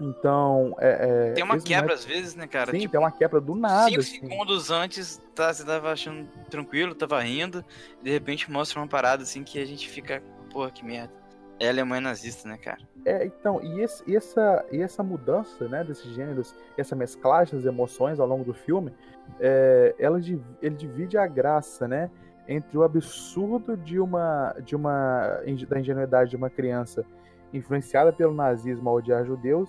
Então, 0.00 0.74
é. 0.78 1.28
é 1.28 1.32
Tem 1.32 1.44
uma 1.44 1.58
quebra 1.60 1.82
momento- 1.82 1.94
às 1.94 2.04
vezes, 2.04 2.34
né, 2.34 2.46
cara? 2.46 2.70
Sim, 2.72 2.78
Tipo, 2.80 2.92
tem 2.92 3.00
uma 3.00 3.10
quebra 3.12 3.40
do 3.40 3.54
nada. 3.54 3.88
Cinco 3.88 4.00
assim. 4.00 4.20
segundos 4.20 4.70
antes, 4.70 5.20
tá, 5.34 5.52
você 5.52 5.64
tava 5.64 5.92
achando 5.92 6.26
tranquilo, 6.50 6.94
tava 6.94 7.20
rindo, 7.20 7.64
e 8.00 8.04
de 8.04 8.10
repente 8.10 8.50
mostra 8.50 8.80
uma 8.80 8.88
parada 8.88 9.22
assim 9.22 9.44
que 9.44 9.60
a 9.60 9.64
gente 9.64 9.88
fica, 9.88 10.22
porra, 10.50 10.70
que 10.70 10.84
merda. 10.84 11.12
É 11.60 11.68
Alemanha 11.68 12.00
nazista, 12.00 12.48
né, 12.48 12.56
cara? 12.56 12.78
É, 13.04 13.24
então, 13.24 13.62
e, 13.62 13.80
esse- 13.80 14.02
e 14.06 14.16
essa, 14.16 14.64
e 14.72 14.80
essa 14.80 15.02
mudança, 15.02 15.68
né, 15.68 15.84
desses 15.84 16.12
gêneros, 16.12 16.54
essa 16.76 16.96
mesclagem 16.96 17.54
das 17.54 17.64
emoções 17.66 18.18
ao 18.18 18.26
longo 18.26 18.42
do 18.44 18.54
filme, 18.54 18.92
é, 19.38 19.94
ela, 19.98 20.18
ele 20.18 20.74
divide 20.76 21.16
a 21.16 21.26
graça, 21.26 21.86
né, 21.86 22.10
entre 22.48 22.76
o 22.76 22.82
absurdo 22.82 23.76
de 23.76 24.00
uma, 24.00 24.52
de 24.64 24.74
uma, 24.74 25.40
da 25.68 25.78
ingenuidade 25.78 26.30
de 26.30 26.36
uma 26.36 26.50
criança 26.50 27.04
influenciada 27.52 28.12
pelo 28.12 28.34
nazismo 28.34 28.88
a 28.88 28.92
odiar 28.92 29.24
judeus, 29.24 29.68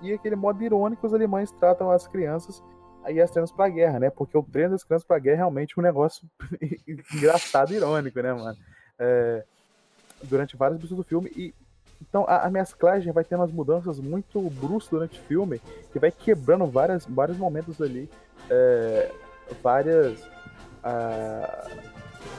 e 0.00 0.12
aquele 0.12 0.36
modo 0.36 0.62
irônico 0.62 1.06
os 1.06 1.14
alemães 1.14 1.50
tratam 1.50 1.90
as 1.90 2.06
crianças 2.06 2.62
e 3.08 3.20
as 3.20 3.30
crianças 3.30 3.54
pra 3.54 3.68
guerra, 3.68 3.98
né, 3.98 4.10
porque 4.10 4.36
o 4.36 4.42
treino 4.42 4.72
das 4.72 4.84
crianças 4.84 5.06
pra 5.06 5.18
guerra 5.18 5.34
é 5.34 5.38
realmente 5.38 5.78
um 5.78 5.82
negócio 5.82 6.28
engraçado 7.14 7.72
e 7.72 7.76
irônico, 7.76 8.20
né, 8.20 8.32
mano. 8.32 8.56
É, 8.98 9.44
durante 10.24 10.56
vários 10.56 10.78
episódios 10.78 11.06
do 11.06 11.08
filme, 11.08 11.32
e 11.36 11.54
então 12.00 12.24
a, 12.28 12.46
a 12.46 12.50
mesclagem 12.50 13.12
vai 13.12 13.24
tendo 13.24 13.40
umas 13.40 13.52
mudanças 13.52 13.98
muito 13.98 14.40
bruscas 14.50 14.90
durante 14.90 15.18
o 15.18 15.22
filme, 15.24 15.60
que 15.92 15.98
vai 15.98 16.12
quebrando 16.12 16.66
várias, 16.66 17.06
vários 17.06 17.36
momentos 17.38 17.80
ali, 17.80 18.08
é, 18.50 19.12
várias. 19.62 20.20
ah, 20.84 21.66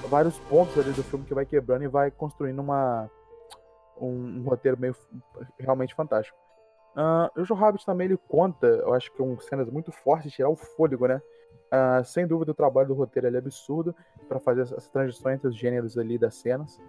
vários 0.08 0.38
pontos 0.40 0.78
ali 0.78 0.92
do 0.92 1.04
filme 1.04 1.26
que 1.26 1.34
vai 1.34 1.46
quebrando 1.46 1.84
e 1.84 1.88
vai 1.88 2.12
construindo 2.12 2.60
uma, 2.60 3.10
um, 4.00 4.40
um 4.40 4.44
roteiro 4.44 4.80
meio 4.80 4.96
realmente 5.58 5.94
fantástico. 5.96 6.38
Ah, 6.96 7.32
o 7.36 7.44
Joe 7.44 7.58
Rabbit 7.58 7.86
também 7.86 8.06
ele 8.06 8.18
conta, 8.18 8.68
eu 8.68 8.94
acho 8.94 9.12
que 9.12 9.18
com 9.18 9.40
cenas 9.40 9.70
muito 9.70 9.92
fortes, 9.92 10.32
tirar 10.32 10.50
o 10.50 10.56
fôlego, 10.56 11.08
né? 11.08 11.22
Ah, 11.72 12.04
sem 12.04 12.26
dúvida 12.26 12.52
o 12.52 12.56
trabalho 12.56 12.88
do 12.88 12.94
roteiro 12.94 13.34
é 13.34 13.38
absurdo 13.38 13.96
para 14.28 14.40
fazer 14.40 14.62
essa 14.62 14.92
transição 14.92 15.32
entre 15.32 15.48
os 15.48 15.56
gêneros 15.56 15.98
ali 15.98 16.18
das 16.18 16.36
cenas. 16.36 16.80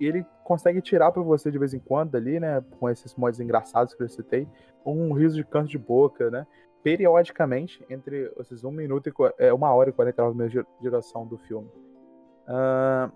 E 0.00 0.06
ele 0.06 0.26
consegue 0.42 0.80
tirar 0.80 1.12
pra 1.12 1.22
você 1.22 1.50
de 1.50 1.58
vez 1.58 1.72
em 1.72 1.78
quando 1.78 2.16
ali, 2.16 2.40
né? 2.40 2.64
Com 2.80 2.90
esses 2.90 3.14
modos 3.14 3.38
engraçados 3.38 3.94
que 3.94 4.02
eu 4.02 4.08
citei, 4.08 4.48
um 4.84 5.12
riso 5.12 5.36
de 5.36 5.44
canto 5.44 5.68
de 5.68 5.78
boca, 5.78 6.30
né? 6.30 6.46
Periodicamente, 6.82 7.84
entre 7.88 8.30
esses 8.40 8.64
um 8.64 8.70
minuto 8.70 9.08
e 9.08 9.12
é, 9.38 9.52
uma 9.52 9.72
hora 9.72 9.90
e 9.90 9.92
49 9.92 10.36
minutos 10.36 10.64
de 10.80 10.82
duração 10.82 11.26
do 11.26 11.38
filme. 11.38 11.70
Ah, 12.46 13.10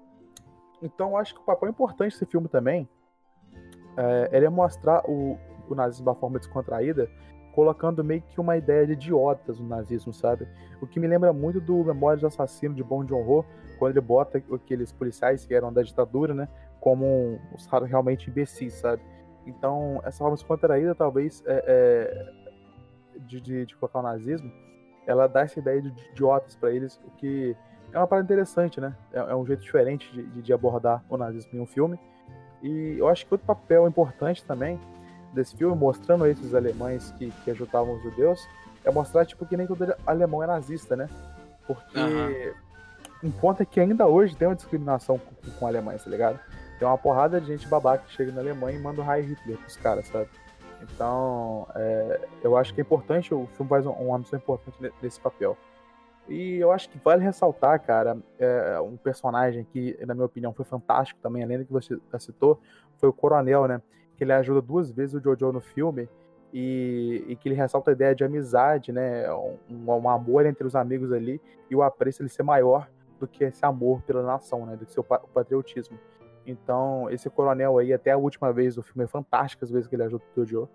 então, 0.82 1.16
acho 1.16 1.34
que 1.34 1.40
o 1.40 1.44
papel 1.44 1.68
importante 1.68 2.12
desse 2.12 2.26
filme 2.26 2.48
também 2.48 2.88
é, 3.96 4.30
ele 4.32 4.46
é 4.46 4.48
mostrar 4.48 5.02
o, 5.08 5.36
o 5.68 5.74
nazismo 5.74 6.08
uma 6.08 6.14
forma 6.14 6.38
descontraída, 6.38 7.10
colocando 7.52 8.04
meio 8.04 8.22
que 8.22 8.40
uma 8.40 8.56
ideia 8.56 8.86
de 8.86 8.92
idiotas 8.92 9.58
no 9.58 9.66
nazismo, 9.66 10.12
sabe? 10.12 10.46
O 10.80 10.86
que 10.86 11.00
me 11.00 11.08
lembra 11.08 11.32
muito 11.32 11.60
do 11.60 11.84
Memórias 11.84 12.20
do 12.20 12.28
Assassino 12.28 12.74
de 12.74 12.84
Bong 12.84 13.08
Joon-ho, 13.08 13.44
quando 13.78 13.92
ele 13.92 14.00
bota 14.00 14.38
aqueles 14.38 14.92
policiais 14.92 15.44
que 15.44 15.52
eram 15.52 15.72
da 15.72 15.82
ditadura, 15.82 16.32
né, 16.32 16.48
como 16.80 17.40
os 17.52 17.66
realmente 17.88 18.30
imbecis, 18.30 18.74
sabe? 18.74 19.02
Então, 19.44 20.00
essa 20.04 20.18
forma 20.18 20.36
descontraída, 20.36 20.94
talvez, 20.94 21.42
é, 21.46 21.64
é, 21.66 23.20
de, 23.20 23.40
de, 23.40 23.66
de 23.66 23.76
colocar 23.76 23.98
o 23.98 24.02
nazismo, 24.02 24.52
ela 25.06 25.26
dá 25.26 25.40
essa 25.40 25.58
ideia 25.58 25.82
de 25.82 25.88
idiotas 26.12 26.54
pra 26.54 26.70
eles, 26.70 27.00
o 27.04 27.10
que 27.12 27.56
é 27.92 27.98
uma 27.98 28.06
parada 28.06 28.26
interessante, 28.26 28.80
né? 28.80 28.94
É, 29.12 29.18
é 29.18 29.34
um 29.34 29.46
jeito 29.46 29.62
diferente 29.62 30.10
de, 30.12 30.42
de, 30.42 30.52
abordar 30.52 31.02
o 31.08 31.16
nazismo 31.16 31.50
em 31.54 31.60
um 31.60 31.66
filme. 31.66 31.98
E 32.62 32.96
eu 32.98 33.08
acho 33.08 33.26
que 33.26 33.34
outro 33.34 33.46
papel 33.46 33.86
importante 33.86 34.44
também 34.44 34.78
desse 35.32 35.56
filme, 35.56 35.76
mostrando 35.76 36.26
esses 36.26 36.54
alemães 36.54 37.12
que, 37.12 37.30
que 37.44 37.50
ajudavam 37.50 37.94
os 37.96 38.02
judeus, 38.02 38.40
é 38.84 38.90
mostrar, 38.90 39.24
tipo, 39.24 39.46
que 39.46 39.56
nem 39.56 39.66
todo 39.66 39.94
alemão 40.06 40.42
é 40.42 40.46
nazista, 40.46 40.96
né? 40.96 41.08
Porque 41.66 41.98
Aham. 41.98 42.32
um 43.22 43.30
ponto 43.30 43.62
é 43.62 43.66
que 43.66 43.78
ainda 43.78 44.06
hoje 44.06 44.36
tem 44.36 44.48
uma 44.48 44.54
discriminação 44.56 45.18
com, 45.18 45.50
com 45.52 45.66
alemães, 45.66 46.02
tá 46.02 46.10
ligado? 46.10 46.38
Tem 46.78 46.86
uma 46.86 46.98
porrada 46.98 47.40
de 47.40 47.46
gente 47.48 47.68
babaca 47.68 48.04
que 48.04 48.12
chega 48.12 48.32
na 48.32 48.40
Alemanha 48.40 48.78
e 48.78 48.82
manda 48.82 49.02
o 49.02 49.12
Heil 49.12 49.26
Hitler 49.26 49.58
pros 49.58 49.76
caras, 49.76 50.06
sabe? 50.06 50.28
Então, 50.82 51.66
é, 51.74 52.20
eu 52.42 52.56
acho 52.56 52.72
que 52.72 52.80
é 52.80 52.82
importante, 52.82 53.34
o 53.34 53.46
filme 53.54 53.68
faz 53.68 53.84
um- 53.84 53.90
uma 53.90 54.18
missão 54.18 54.38
importante 54.38 54.80
ne- 54.80 54.92
nesse 55.02 55.20
papel. 55.20 55.56
E 56.28 56.58
eu 56.58 56.70
acho 56.70 56.90
que 56.90 56.98
vale 56.98 57.22
ressaltar, 57.22 57.80
cara, 57.80 58.18
é, 58.38 58.78
um 58.80 58.96
personagem 58.96 59.64
que, 59.64 59.98
na 60.06 60.14
minha 60.14 60.26
opinião, 60.26 60.52
foi 60.52 60.64
fantástico 60.64 61.18
também, 61.22 61.42
além 61.42 61.58
do 61.58 61.64
que 61.64 61.72
você 61.72 61.98
citou, 62.18 62.60
foi 62.98 63.08
o 63.08 63.12
Coronel, 63.12 63.66
né? 63.66 63.80
Que 64.16 64.24
ele 64.24 64.32
ajuda 64.32 64.60
duas 64.60 64.90
vezes 64.90 65.14
o 65.14 65.20
Jojo 65.20 65.52
no 65.52 65.60
filme 65.60 66.08
e, 66.52 67.24
e 67.28 67.36
que 67.36 67.48
ele 67.48 67.54
ressalta 67.54 67.90
a 67.90 67.92
ideia 67.92 68.14
de 68.14 68.24
amizade, 68.24 68.92
né? 68.92 69.32
Um, 69.32 69.56
um 69.70 70.08
amor 70.08 70.44
entre 70.44 70.66
os 70.66 70.76
amigos 70.76 71.12
ali 71.12 71.40
e 71.70 71.74
o 71.74 71.82
apreço 71.82 72.22
ele 72.22 72.28
ser 72.28 72.42
maior 72.42 72.90
do 73.18 73.26
que 73.26 73.44
esse 73.44 73.64
amor 73.64 74.02
pela 74.02 74.22
nação, 74.22 74.66
né? 74.66 74.76
Do 74.76 74.84
que 74.84 74.92
seu 74.92 75.02
pa- 75.02 75.20
patriotismo. 75.32 75.98
Então, 76.44 77.10
esse 77.10 77.28
coronel 77.30 77.78
aí, 77.78 77.92
até 77.92 78.10
a 78.10 78.18
última 78.18 78.52
vez 78.52 78.74
do 78.74 78.82
filme, 78.82 79.04
é 79.04 79.06
fantástico 79.06 79.64
as 79.64 79.70
vezes 79.70 79.86
que 79.86 79.94
ele 79.94 80.02
ajuda 80.02 80.24
o 80.36 80.44
Jojo. 80.44 80.68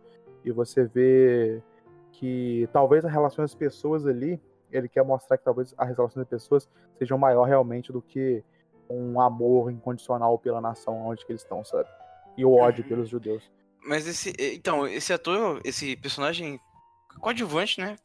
E 0.44 0.52
você 0.52 0.86
vê 0.86 1.62
que 2.12 2.68
talvez 2.72 3.06
a 3.06 3.10
relação 3.10 3.44
das 3.44 3.56
pessoas 3.56 4.06
ali, 4.06 4.40
ele 4.78 4.90
quer 4.90 5.04
mostrar 5.04 5.38
que 5.38 5.44
talvez 5.44 5.74
a 5.78 5.86
relação 5.86 6.22
das 6.22 6.28
pessoas 6.30 6.70
seja 6.98 7.16
maior 7.18 7.44
realmente 7.46 7.92
do 7.92 8.02
que 8.02 8.44
um 8.90 9.20
amor 9.20 9.72
incondicional 9.72 10.38
pela 10.38 10.60
nação 10.62 11.08
onde 11.08 11.24
eles 11.30 11.42
estão, 11.42 11.64
sabe? 11.64 11.88
E 12.38 12.44
o 12.46 12.54
ódio 12.54 12.84
Uhum. 12.84 12.90
pelos 12.90 13.10
judeus. 13.10 13.50
Mas 13.86 14.08
esse. 14.08 14.34
Então, 14.40 14.88
esse 14.88 15.12
ator, 15.14 15.62
esse 15.64 15.96
personagem 15.98 16.60
coadjuvante, 17.20 17.80
né? 17.80 17.90
Ele 17.92 17.98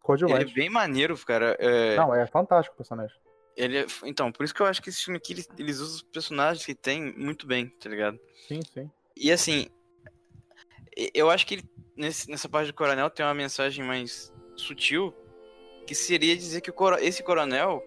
Coadjuvante. 0.00 0.52
é 0.52 0.54
bem 0.54 0.70
maneiro, 0.70 1.16
cara. 1.24 1.56
É, 1.58 1.96
Não, 1.96 2.14
é 2.14 2.26
fantástico 2.26 2.74
o 2.74 2.76
personagem. 2.78 3.14
ele 3.56 3.78
é- 3.78 3.86
então, 4.04 4.32
por 4.32 4.42
isso 4.44 4.54
que 4.54 4.62
eu 4.62 4.66
acho 4.66 4.80
que 4.80 4.88
esse 4.88 5.04
filme 5.04 5.18
aqui, 5.18 5.32
eles, 5.34 5.48
eles 5.58 5.78
usam 5.80 5.96
os 5.96 6.02
personagens 6.02 6.64
que 6.64 6.74
tem 6.74 7.12
muito 7.16 7.46
bem, 7.46 7.68
tá 7.68 7.88
ligado? 7.90 8.18
Sim, 8.46 8.60
sim. 8.62 8.90
E 9.16 9.30
assim, 9.30 9.66
eu 11.14 11.30
acho 11.30 11.46
que 11.46 11.54
ele, 11.56 11.64
nesse- 11.96 12.30
nessa 12.30 12.48
parte 12.48 12.68
do 12.68 12.74
coronel 12.74 13.10
tem 13.10 13.24
uma 13.24 13.34
mensagem 13.34 13.84
mais 13.84 14.32
sutil, 14.56 15.14
que 15.88 15.94
seria 15.94 16.36
dizer 16.36 16.60
que 16.60 16.68
o 16.68 16.72
coro- 16.72 16.98
esse 17.00 17.22
coronel, 17.22 17.82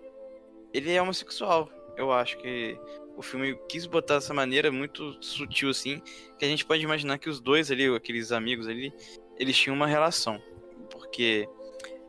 ele 0.73 0.91
é 0.91 0.99
homossexual. 0.99 1.69
Eu 1.95 2.11
acho 2.11 2.35
que 2.39 2.75
o 3.15 3.21
filme 3.21 3.55
quis 3.69 3.85
botar 3.85 4.15
dessa 4.15 4.33
maneira 4.33 4.71
muito 4.71 5.15
sutil 5.23 5.69
assim, 5.69 6.01
que 6.39 6.43
a 6.43 6.47
gente 6.47 6.65
pode 6.65 6.83
imaginar 6.83 7.19
que 7.19 7.29
os 7.29 7.39
dois 7.39 7.69
ali, 7.69 7.85
aqueles 7.95 8.31
amigos 8.31 8.67
ali, 8.67 8.91
eles 9.37 9.55
tinham 9.55 9.75
uma 9.75 9.85
relação. 9.85 10.41
Porque 10.89 11.47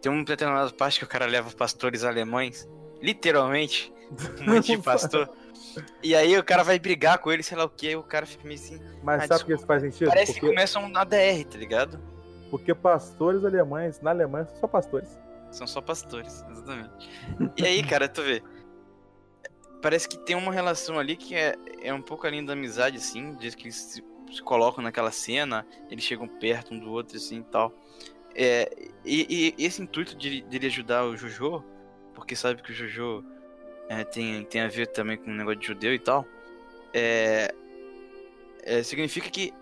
tem 0.01 0.10
uma 0.10 0.24
determinada 0.24 0.70
parte 0.70 0.98
que 0.98 1.05
o 1.05 1.09
cara 1.09 1.27
leva 1.27 1.51
pastores 1.51 2.05
alemães, 2.05 2.66
literalmente, 3.02 3.93
um 4.40 4.55
monte 4.55 4.74
de 4.74 4.82
pastor. 4.82 5.28
E 6.02 6.14
aí 6.16 6.39
o 6.39 6.43
cara 6.43 6.62
vai 6.62 6.78
brigar 6.78 7.19
com 7.19 7.31
ele, 7.31 7.43
sei 7.43 7.59
lá 7.59 7.64
o 7.66 7.69
que, 7.69 7.94
o 7.94 8.02
cara 8.02 8.24
fica 8.24 8.44
meio 8.48 8.59
assim. 8.59 8.81
Mas 9.02 9.24
Ah, 9.24 9.27
sabe 9.27 9.40
por 9.40 9.47
que 9.48 9.52
isso 9.52 9.66
faz 9.66 9.82
sentido? 9.82 10.09
Parece 10.09 10.32
que 10.32 10.40
Porque, 10.40 10.55
começam 10.55 10.89
na 10.89 11.05
DR, 11.05 11.44
tá 11.44 11.59
ligado? 11.59 12.01
porque 12.51 12.74
pastores 12.74 13.44
alemães, 13.44 14.01
na 14.01 14.10
Alemanha, 14.10 14.47
são 14.47 14.56
só 14.60 14.66
pastores. 14.66 15.09
São 15.53 15.66
só 15.66 15.81
pastores, 15.81 16.45
exatamente. 16.51 17.11
E 17.57 17.65
aí, 17.65 17.83
cara, 17.83 18.09
tu 18.09 18.23
vê. 18.23 18.43
Parece 19.81 20.09
que 20.09 20.16
tem 20.19 20.35
uma 20.35 20.53
relação 20.53 20.99
ali 20.99 21.16
que 21.16 21.35
é, 21.35 21.55
é 21.83 21.93
um 21.93 22.03
pouco 22.03 22.27
além 22.27 22.45
da 22.45 22.55
amizade, 22.55 22.97
assim. 22.97 23.35
Diz 23.37 23.55
que 23.55 23.65
eles 23.65 23.77
se, 23.77 24.05
se 24.33 24.43
colocam 24.43 24.83
naquela 24.83 25.11
cena, 25.11 25.66
eles 25.91 26.05
chegam 26.05 26.27
perto 26.27 26.73
um 26.73 26.79
do 26.79 26.91
outro, 26.91 27.16
assim 27.16 27.41
e 27.41 27.45
tal. 27.45 27.73
É, 28.35 28.70
e, 29.05 29.55
e 29.59 29.65
esse 29.65 29.83
intuito 29.83 30.16
de, 30.16 30.43
dele 30.43 30.66
ajudar 30.66 31.05
o 31.05 31.16
Jojo, 31.16 31.62
porque 32.15 32.35
sabe 32.35 32.62
que 32.62 32.73
o 32.73 32.74
Jojo 32.74 33.24
é, 33.89 34.05
tem, 34.05 34.45
tem 34.45 34.62
a 34.62 34.69
ver 34.69 34.87
também 34.87 35.19
com 35.19 35.31
o 35.31 35.35
negócio 35.35 35.61
de 35.61 35.66
judeu 35.66 35.93
e 35.93 35.99
tal, 35.99 36.27
é, 36.95 37.55
é, 38.62 38.83
significa 38.83 39.29
que 39.29 39.53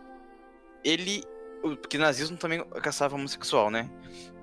ele. 0.85 1.25
Porque 1.62 1.99
nazismo 1.99 2.37
também 2.37 2.65
caçava 2.83 3.17
homossexual, 3.17 3.71
né? 3.71 3.91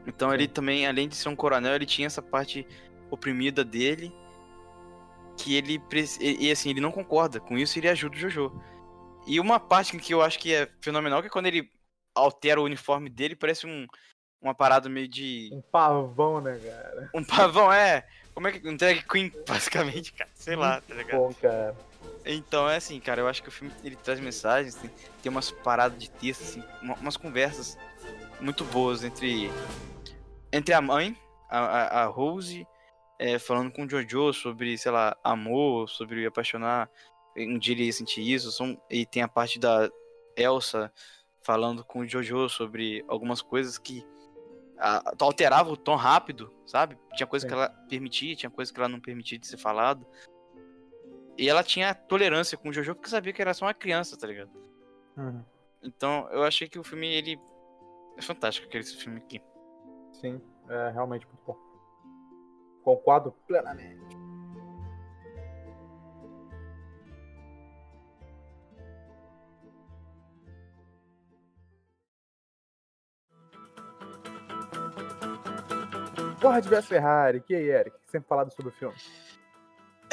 Então 0.07 0.34
ele 0.34 0.47
também, 0.47 0.88
além 0.88 1.07
de 1.07 1.15
ser 1.15 1.29
um 1.29 1.35
coronel, 1.35 1.75
ele 1.75 1.85
tinha 1.85 2.07
essa 2.07 2.21
parte 2.21 2.65
oprimida 3.11 3.63
dele. 3.63 4.11
Que 5.38 5.55
ele. 5.55 5.79
E, 6.19 6.49
assim, 6.49 6.69
ele 6.71 6.81
não 6.81 6.91
concorda 6.91 7.39
com 7.39 7.57
isso 7.57 7.77
e 7.77 7.79
ele 7.81 7.89
ajuda 7.89 8.15
o 8.15 8.19
Jojo. 8.19 8.51
E 9.27 9.39
uma 9.39 9.59
parte 9.59 9.95
que 9.97 10.13
eu 10.13 10.21
acho 10.21 10.39
que 10.39 10.53
é 10.53 10.67
fenomenal 10.81 11.21
que 11.21 11.27
é 11.27 11.29
quando 11.29 11.47
ele 11.47 11.69
altera 12.15 12.59
o 12.59 12.63
uniforme 12.63 13.09
dele, 13.09 13.35
parece 13.35 13.67
um, 13.67 13.85
uma 14.41 14.55
parada 14.55 14.89
meio 14.89 15.07
de. 15.07 15.49
Um 15.53 15.61
pavão, 15.61 16.41
né, 16.41 16.57
cara? 16.57 17.09
Um 17.13 17.23
pavão, 17.23 17.71
é. 17.71 18.07
Como 18.34 18.47
é 18.47 18.53
que. 18.53 18.67
Um 18.67 18.75
drag 18.75 19.03
queen, 19.03 19.31
basicamente, 19.47 20.13
cara. 20.13 20.31
Sei 20.34 20.55
lá, 20.55 20.81
tá 20.81 20.95
ligado? 20.95 21.19
Bom, 21.19 21.34
cara. 21.34 21.75
Então 22.25 22.69
é 22.69 22.77
assim, 22.77 22.99
cara, 22.99 23.21
eu 23.21 23.27
acho 23.27 23.41
que 23.43 23.49
o 23.49 23.51
filme 23.51 23.73
ele 23.84 23.95
traz 23.95 24.19
mensagens, 24.19 24.75
tem, 24.75 24.89
tem 25.21 25.29
umas 25.29 25.51
paradas 25.51 25.97
de 25.97 26.09
texto, 26.09 26.41
assim, 26.41 26.63
uma- 26.81 26.95
umas 26.95 27.15
conversas 27.15 27.77
muito 28.41 28.65
boas 28.65 29.03
entre, 29.03 29.49
entre 30.57 30.73
a 30.73 30.81
mãe, 30.81 31.17
a, 31.49 31.59
a, 31.59 32.03
a 32.03 32.05
Rose, 32.05 32.67
é, 33.19 33.39
falando 33.39 33.71
com 33.71 33.85
o 33.85 33.89
Jojo 33.89 34.34
sobre, 34.34 34.77
sei 34.77 34.91
lá, 34.91 35.15
amor, 35.23 35.89
sobre 35.89 36.25
apaixonar, 36.25 36.89
um 37.35 37.57
dia 37.57 37.73
ele 37.75 37.85
ia 37.85 37.93
sentir 37.93 38.21
isso, 38.21 38.51
são, 38.51 38.79
e 38.89 39.05
tem 39.05 39.21
a 39.21 39.27
parte 39.27 39.59
da 39.59 39.89
Elsa 40.35 40.91
falando 41.41 41.84
com 41.84 41.99
o 41.99 42.07
Jojo 42.07 42.49
sobre 42.49 43.03
algumas 43.07 43.41
coisas 43.41 43.77
que 43.77 44.05
a, 44.77 45.13
alterava 45.19 45.71
o 45.71 45.77
tom 45.77 45.95
rápido, 45.95 46.53
sabe? 46.65 46.97
Tinha 47.15 47.27
coisa 47.27 47.43
Sim. 47.43 47.47
que 47.47 47.53
ela 47.53 47.69
permitia, 47.89 48.35
tinha 48.35 48.49
coisa 48.49 48.71
que 48.71 48.79
ela 48.79 48.89
não 48.89 48.99
permitia 48.99 49.38
de 49.38 49.47
ser 49.47 49.57
falado. 49.57 50.05
E 51.38 51.47
ela 51.47 51.63
tinha 51.63 51.93
tolerância 51.93 52.57
com 52.57 52.69
o 52.69 52.73
Jojo 52.73 52.95
porque 52.95 53.09
sabia 53.09 53.31
que 53.31 53.41
era 53.41 53.53
só 53.53 53.65
uma 53.65 53.73
criança, 53.73 54.17
tá 54.17 54.27
ligado? 54.27 54.51
Uhum. 55.15 55.43
Então 55.84 56.27
eu 56.31 56.43
achei 56.43 56.67
que 56.67 56.79
o 56.79 56.84
filme, 56.84 57.07
ele. 57.07 57.39
É 58.17 58.21
fantástico 58.21 58.67
aquele 58.67 58.84
filme 58.84 59.19
aqui. 59.19 59.39
Sim, 60.19 60.41
é 60.69 60.89
realmente 60.91 61.26
muito 61.27 61.44
bom. 61.45 61.57
Concordo 62.84 63.31
plenamente. 63.48 64.15
Ford 76.39 76.64
vs 76.65 76.85
Ferrari. 76.88 77.41
Que 77.41 77.56
aí, 77.56 77.69
Eric? 77.69 77.95
Sempre 78.07 78.27
falado 78.27 78.52
sobre 78.53 78.69
o 78.69 78.76
filme. 78.76 78.95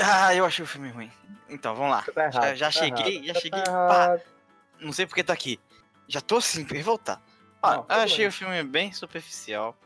Ah, 0.03 0.35
eu 0.35 0.45
achei 0.45 0.65
o 0.65 0.69
filme 0.69 0.89
ruim. 0.91 1.11
Então, 1.49 1.75
vamos 1.75 1.93
lá. 1.93 2.03
Tá 2.03 2.25
errado. 2.25 2.33
Já, 2.35 2.55
já 2.55 2.67
tá 2.67 2.71
cheguei, 2.73 3.15
errado, 3.17 3.27
já 3.27 3.35
tá 3.35 3.41
cheguei. 3.41 3.63
Pá, 3.65 4.19
não 4.81 4.93
sei 4.93 5.07
porque 5.07 5.23
tá 5.23 5.33
aqui. 5.33 5.61
Já 6.09 6.21
tô 6.21 6.37
assim, 6.39 6.65
revoltado. 6.65 7.23
Ó, 7.63 7.71
Não, 7.71 7.77
eu 7.79 7.83
tudo 7.85 8.01
achei 8.01 8.19
bem. 8.19 8.29
o 8.29 8.33
filme 8.33 8.63
bem 8.65 8.93
superficial. 8.93 9.77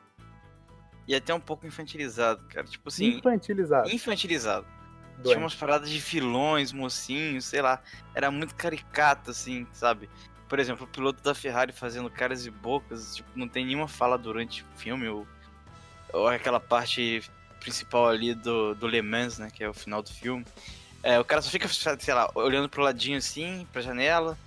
E 1.09 1.15
até 1.15 1.33
um 1.35 1.41
pouco 1.41 1.67
infantilizado, 1.67 2.45
cara. 2.49 2.67
Tipo 2.67 2.89
assim, 2.91 3.17
Infantilizado. 3.17 3.89
infantilizado. 3.91 4.67
Tinha 4.67 5.23
Doente. 5.25 5.39
umas 5.39 5.55
paradas 5.55 5.89
de 5.91 5.99
vilões, 5.99 6.71
mocinhos, 6.71 7.47
sei 7.47 7.63
lá. 7.63 7.83
Era 8.15 8.31
muito 8.31 8.55
caricato, 8.55 9.31
assim, 9.31 9.67
sabe? 9.73 10.09
Por 10.49 10.59
exemplo, 10.59 10.85
o 10.85 10.89
piloto 10.89 11.23
da 11.23 11.35
Ferrari 11.35 11.73
fazendo 11.73 12.09
caras 12.11 12.45
e 12.47 12.51
bocas, 12.51 13.17
tipo, 13.17 13.29
não 13.35 13.49
tem 13.49 13.65
nenhuma 13.67 13.89
fala 13.89 14.17
durante 14.19 14.63
o 14.63 14.67
filme, 14.79 15.09
ou, 15.09 15.27
ou 16.13 16.29
aquela 16.29 16.61
parte 16.61 17.23
principal 17.59 18.07
ali 18.09 18.35
do, 18.35 18.75
do 18.75 18.87
Le 18.87 19.03
Mans, 19.03 19.39
né? 19.39 19.51
Que 19.51 19.65
é 19.65 19.69
o 19.69 19.75
final 19.75 20.03
do 20.03 20.11
filme. 20.11 20.45
É, 21.03 21.19
o 21.19 21.25
cara 21.25 21.41
só 21.43 21.51
fica, 21.51 21.67
sei 21.69 22.15
lá, 22.15 22.31
olhando 22.35 22.69
pro 22.69 22.83
ladinho 22.83 23.17
assim, 23.19 23.67
pra 23.73 23.81
janela, 23.83 24.39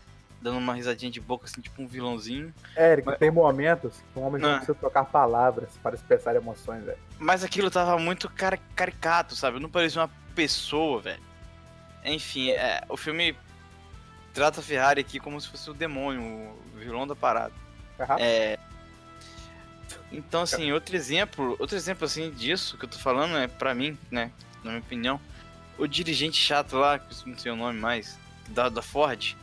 dando 0.41 0.57
uma 0.57 0.73
risadinha 0.73 1.11
de 1.11 1.19
boca, 1.21 1.45
assim, 1.45 1.61
tipo 1.61 1.81
um 1.81 1.87
vilãozinho. 1.87 2.53
Eric, 2.75 3.05
Mas- 3.05 3.19
tem 3.19 3.29
momentos 3.31 3.93
que 4.13 4.19
um 4.19 4.23
homem 4.23 4.41
não 4.41 4.49
Ah. 4.49 4.55
precisa 4.57 4.73
trocar 4.75 5.05
palavras 5.05 5.69
para 5.83 5.95
expressar 5.95 6.35
emoções, 6.35 6.83
velho. 6.83 6.97
Mas 7.19 7.43
aquilo 7.43 7.69
tava 7.69 7.97
muito 7.99 8.27
cara, 8.29 8.57
caricato, 8.75 9.35
sabe? 9.35 9.59
Não 9.59 9.69
parecia 9.69 10.01
uma 10.01 10.09
pessoa, 10.33 10.99
velho. 11.01 11.21
Enfim, 12.03 12.49
é, 12.51 12.81
o 12.89 12.97
filme 12.97 13.37
trata 14.33 14.59
a 14.59 14.63
Ferrari 14.63 15.01
aqui 15.01 15.19
como 15.19 15.39
se 15.39 15.47
fosse 15.47 15.69
o 15.69 15.73
demônio, 15.73 16.21
o 16.23 16.77
vilão 16.77 17.05
da 17.05 17.15
parada. 17.15 17.53
Rápido? 17.99 18.25
É. 18.25 18.57
Então, 20.11 20.41
assim, 20.41 20.71
outro 20.71 20.95
exemplo, 20.95 21.55
outro 21.59 21.75
exemplo 21.75 22.05
assim 22.05 22.31
disso 22.31 22.77
que 22.77 22.85
eu 22.85 22.89
tô 22.89 22.97
falando 22.97 23.37
é 23.37 23.47
pra 23.47 23.73
mim, 23.73 23.97
né, 24.09 24.31
na 24.63 24.71
minha 24.71 24.81
opinião, 24.81 25.19
o 25.77 25.87
dirigente 25.87 26.37
chato 26.37 26.75
lá, 26.77 26.99
que 26.99 27.13
eu 27.13 27.27
não 27.31 27.37
sei 27.37 27.51
o 27.51 27.55
nome 27.55 27.79
mais, 27.79 28.17
da, 28.49 28.67
da 28.69 28.81
Ford, 28.81 29.35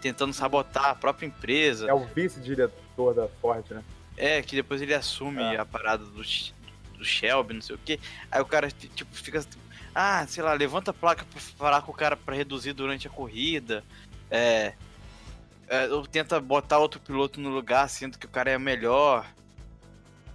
tentando 0.00 0.32
sabotar 0.32 0.86
a 0.86 0.94
própria 0.94 1.26
empresa. 1.26 1.88
É 1.88 1.94
o 1.94 2.04
vice-diretor 2.06 3.14
da 3.14 3.28
Ford, 3.40 3.64
né? 3.70 3.82
É, 4.16 4.42
que 4.42 4.56
depois 4.56 4.82
ele 4.82 4.94
assume 4.94 5.42
É. 5.42 5.58
a 5.58 5.64
parada 5.64 6.04
do, 6.04 6.22
do 6.22 7.04
Shelby, 7.04 7.54
não 7.54 7.62
sei 7.62 7.76
o 7.76 7.78
que. 7.78 8.00
Aí 8.30 8.40
o 8.40 8.46
cara, 8.46 8.70
tipo, 8.70 9.14
fica. 9.14 9.44
Ah, 9.94 10.26
sei 10.28 10.42
lá, 10.42 10.52
levanta 10.52 10.90
a 10.90 10.94
placa 10.94 11.24
pra 11.24 11.40
falar 11.40 11.82
com 11.82 11.92
o 11.92 11.94
cara 11.94 12.16
pra 12.16 12.34
reduzir 12.34 12.72
durante 12.72 13.06
a 13.06 13.10
corrida. 13.10 13.84
É. 14.30 14.74
é, 15.68 15.86
ou 15.88 16.06
tenta 16.06 16.40
botar 16.40 16.78
outro 16.78 17.00
piloto 17.00 17.40
no 17.40 17.48
lugar, 17.48 17.88
sendo 17.88 18.18
que 18.18 18.26
o 18.26 18.28
cara 18.28 18.50
é 18.50 18.58
melhor. 18.58 19.26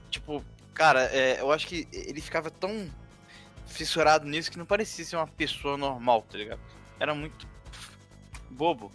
Tipo, 0.10 0.44
cara, 0.74 1.04
é, 1.06 1.40
eu 1.42 1.52
acho 1.52 1.68
que 1.68 1.88
ele 1.92 2.22
ficava 2.22 2.50
tão 2.52 2.90
fissurado 3.66 4.28
nisso 4.28 4.52
que 4.52 4.58
não 4.58 4.66
parecia 4.66 5.04
ser 5.04 5.16
uma 5.16 5.28
pessoa 5.28 5.78
normal, 5.78 6.22
tá 6.30 6.38
ligado? 6.38 6.60
Era 7.00 7.14
muito 7.16 7.48
bobo. 8.50 8.92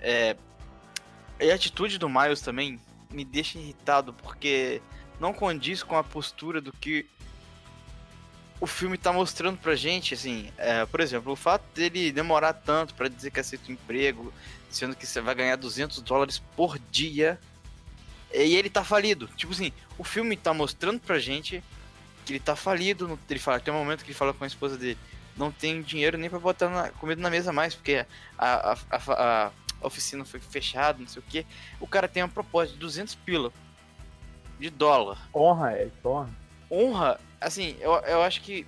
É, 0.00 0.36
e 1.40 1.50
a 1.50 1.54
atitude 1.54 1.98
do 1.98 2.08
Miles 2.08 2.40
também 2.40 2.80
me 3.10 3.24
deixa 3.24 3.58
irritado 3.58 4.12
porque 4.12 4.82
não 5.20 5.32
condiz 5.32 5.82
com 5.82 5.96
a 5.96 6.04
postura 6.04 6.60
do 6.60 6.72
que 6.72 7.06
o 8.60 8.66
filme 8.66 8.98
tá 8.98 9.12
mostrando 9.12 9.56
pra 9.56 9.76
gente, 9.76 10.14
assim, 10.14 10.50
é, 10.56 10.84
por 10.86 11.00
exemplo, 11.00 11.32
o 11.32 11.36
fato 11.36 11.64
dele 11.74 12.10
demorar 12.10 12.52
tanto 12.52 12.94
pra 12.94 13.08
dizer 13.08 13.30
que 13.30 13.38
aceita 13.38 13.68
o 13.68 13.72
emprego, 13.72 14.32
sendo 14.68 14.96
que 14.96 15.06
você 15.06 15.20
vai 15.20 15.34
ganhar 15.34 15.56
200 15.56 16.02
dólares 16.02 16.42
por 16.56 16.78
dia, 16.90 17.38
e 18.34 18.56
ele 18.56 18.68
tá 18.68 18.82
falido. 18.82 19.28
Tipo 19.36 19.52
assim, 19.52 19.72
o 19.96 20.04
filme 20.04 20.36
tá 20.36 20.52
mostrando 20.52 21.00
pra 21.00 21.18
gente 21.18 21.62
que 22.26 22.32
ele 22.32 22.40
tá 22.40 22.56
falido, 22.56 23.18
ele 23.30 23.38
fala, 23.38 23.60
tem 23.60 23.72
um 23.72 23.78
momento 23.78 24.04
que 24.04 24.10
ele 24.10 24.18
fala 24.18 24.34
com 24.34 24.44
a 24.44 24.46
esposa 24.46 24.76
dele, 24.76 24.98
não 25.36 25.52
tem 25.52 25.80
dinheiro 25.80 26.18
nem 26.18 26.28
pra 26.28 26.38
botar 26.38 26.68
na, 26.68 26.90
comida 26.90 27.22
na 27.22 27.30
mesa 27.30 27.52
mais, 27.52 27.74
porque 27.74 28.04
a, 28.36 28.72
a, 28.72 28.78
a, 28.90 29.46
a 29.46 29.52
oficina 29.80 30.24
foi 30.24 30.40
fechada, 30.40 30.98
não 30.98 31.06
sei 31.06 31.20
o 31.20 31.24
que. 31.24 31.46
O 31.80 31.86
cara 31.86 32.08
tem 32.08 32.22
uma 32.22 32.28
proposta 32.28 32.72
de 32.74 32.78
200 32.80 33.14
pila 33.16 33.52
de 34.58 34.70
dólar. 34.70 35.28
Honra, 35.34 35.78
Eric, 35.78 35.96
honra. 36.04 36.30
Honra, 36.70 37.20
assim, 37.40 37.76
eu, 37.80 37.92
eu 37.92 38.22
acho 38.22 38.40
que 38.42 38.66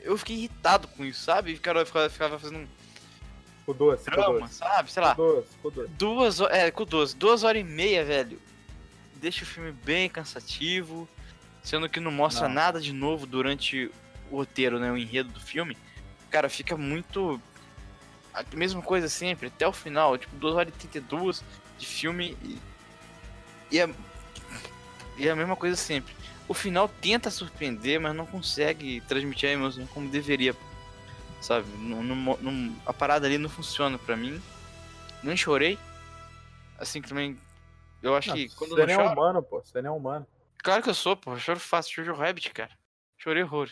eu 0.00 0.16
fiquei 0.18 0.36
irritado 0.36 0.86
com 0.88 1.04
isso, 1.04 1.22
sabe? 1.22 1.54
O 1.54 1.60
cara 1.60 1.84
ficava, 1.86 2.08
ficava 2.10 2.38
fazendo 2.38 2.60
um 2.60 2.68
Ficou 3.60 3.74
doce, 3.74 4.04
drama, 4.10 4.40
doce. 4.40 4.54
sabe? 4.54 4.90
Sei 4.92 5.02
lá, 5.02 5.10
Ficou 5.10 5.34
doce, 5.36 5.48
ficou 5.54 5.70
doce. 5.70 5.88
duas 5.90 6.40
é, 6.40 6.70
com 6.70 6.84
duas, 6.84 7.14
duas 7.14 7.42
horas 7.44 7.60
e 7.60 7.64
meia, 7.64 8.04
velho. 8.04 8.40
Deixa 9.16 9.44
o 9.44 9.46
filme 9.46 9.72
bem 9.72 10.08
cansativo, 10.08 11.08
sendo 11.62 11.88
que 11.88 12.00
não 12.00 12.10
mostra 12.10 12.48
Não. 12.48 12.54
nada 12.54 12.80
de 12.80 12.92
novo 12.92 13.26
durante 13.26 13.90
o 14.30 14.36
roteiro, 14.36 14.78
né, 14.78 14.90
o 14.90 14.96
enredo 14.96 15.30
do 15.30 15.40
filme. 15.40 15.76
Cara, 16.30 16.48
fica 16.48 16.76
muito 16.76 17.40
a 18.34 18.44
mesma 18.54 18.82
coisa 18.82 19.08
sempre, 19.08 19.48
até 19.48 19.66
o 19.66 19.72
final, 19.72 20.16
tipo, 20.18 20.34
2 20.36 20.54
horas 20.54 20.72
e 20.74 20.76
32 20.78 21.42
de 21.78 21.86
filme 21.86 22.36
e, 22.42 22.58
e, 23.72 23.78
é, 23.80 23.88
e 25.16 25.28
é 25.28 25.30
a 25.30 25.36
mesma 25.36 25.56
coisa 25.56 25.76
sempre. 25.76 26.14
O 26.48 26.54
final 26.54 26.88
tenta 26.88 27.30
surpreender, 27.30 28.00
mas 28.00 28.14
não 28.14 28.26
consegue 28.26 29.00
transmitir 29.02 29.48
a 29.48 29.52
emoção 29.52 29.86
como 29.88 30.08
deveria, 30.08 30.54
sabe? 31.40 31.66
Não, 31.78 32.02
não, 32.02 32.36
não- 32.40 32.76
a 32.84 32.92
parada 32.92 33.26
ali 33.26 33.38
não 33.38 33.48
funciona 33.48 33.98
pra 33.98 34.16
mim. 34.16 34.40
Não 35.22 35.36
chorei. 35.36 35.78
Assim, 36.78 37.00
também, 37.02 37.38
eu 38.02 38.16
acho 38.16 38.30
Não, 38.30 38.36
que 38.36 38.48
quando 38.56 38.70
você 38.70 38.86
não 38.86 38.92
é 38.92 38.96
choro... 38.96 39.12
humano, 39.20 39.42
pô. 39.42 39.60
Você 39.62 39.82
nem 39.82 39.88
é 39.88 39.94
humano. 39.94 40.26
Claro 40.62 40.82
que 40.82 40.88
eu 40.90 40.94
sou, 40.94 41.16
pô. 41.16 41.32
Eu 41.34 41.38
choro 41.38 41.60
fácil. 41.60 42.04
Jojo 42.04 42.18
Rabbit, 42.18 42.50
cara. 42.52 42.70
Chorei 43.18 43.42
horror. 43.42 43.68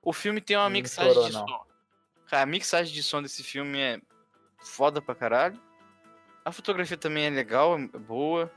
O 0.00 0.12
filme 0.12 0.40
tem 0.40 0.56
uma 0.56 0.64
Não 0.64 0.70
mixagem 0.70 1.12
chorou, 1.12 1.26
de 1.28 1.32
não. 1.34 1.46
som. 1.48 1.66
A 2.32 2.46
mixagem 2.46 2.94
de 2.94 3.02
som 3.02 3.20
desse 3.20 3.42
filme 3.42 3.78
é 3.78 4.00
foda 4.58 5.02
pra 5.02 5.14
caralho. 5.14 5.60
A 6.42 6.50
fotografia 6.50 6.96
também 6.96 7.26
é 7.26 7.30
legal, 7.30 7.78
é 7.78 7.98
boa. 7.98 8.50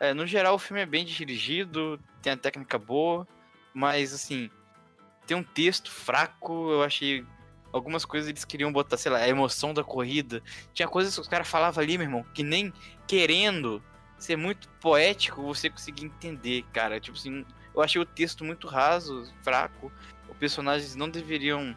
É, 0.00 0.14
no 0.14 0.26
geral, 0.26 0.54
o 0.54 0.58
filme 0.58 0.80
é 0.80 0.86
bem 0.86 1.04
dirigido, 1.04 2.00
tem 2.22 2.32
a 2.32 2.36
técnica 2.38 2.78
boa, 2.78 3.28
mas 3.74 4.14
assim, 4.14 4.50
tem 5.26 5.36
um 5.36 5.42
texto 5.42 5.90
fraco. 5.90 6.70
Eu 6.70 6.82
achei 6.82 7.22
algumas 7.70 8.06
coisas 8.06 8.30
eles 8.30 8.46
queriam 8.46 8.72
botar, 8.72 8.96
sei 8.96 9.12
lá, 9.12 9.18
a 9.18 9.28
emoção 9.28 9.74
da 9.74 9.84
corrida. 9.84 10.42
Tinha 10.72 10.88
coisas 10.88 11.14
que 11.14 11.20
os 11.20 11.28
caras 11.28 11.46
falavam 11.46 11.84
ali, 11.84 11.98
meu 11.98 12.06
irmão, 12.06 12.24
que 12.32 12.42
nem 12.42 12.72
querendo 13.06 13.82
ser 14.18 14.36
muito 14.36 14.70
poético 14.80 15.42
você 15.42 15.68
conseguia 15.68 16.06
entender, 16.06 16.64
cara. 16.72 16.98
Tipo 16.98 17.18
assim, 17.18 17.44
eu 17.74 17.82
achei 17.82 18.00
o 18.00 18.06
texto 18.06 18.42
muito 18.42 18.66
raso, 18.66 19.30
fraco. 19.42 19.92
Os 20.30 20.36
personagens 20.38 20.96
não 20.96 21.10
deveriam 21.10 21.76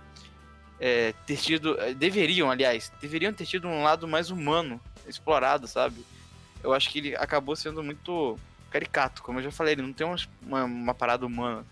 é, 0.81 1.13
ter 1.27 1.37
tido. 1.37 1.79
eh, 1.79 1.93
Deveriam, 1.93 2.49
aliás, 2.49 2.91
deveriam 2.99 3.31
ter 3.31 3.45
tido 3.45 3.67
um 3.67 3.83
lado 3.83 4.07
mais 4.07 4.31
humano, 4.31 4.81
explorado, 5.07 5.67
sabe? 5.67 6.03
Eu 6.63 6.73
acho 6.73 6.89
que 6.89 6.97
ele 6.97 7.15
acabou 7.15 7.55
sendo 7.55 7.83
muito 7.83 8.37
caricato, 8.71 9.21
como 9.21 9.39
eu 9.39 9.43
já 9.43 9.51
falei, 9.51 9.75
ele 9.75 9.83
não 9.83 9.93
tem 9.93 10.07
uma, 10.07 10.15
uma, 10.41 10.63
uma 10.63 10.93
parada 10.93 11.25
humana. 11.25 11.63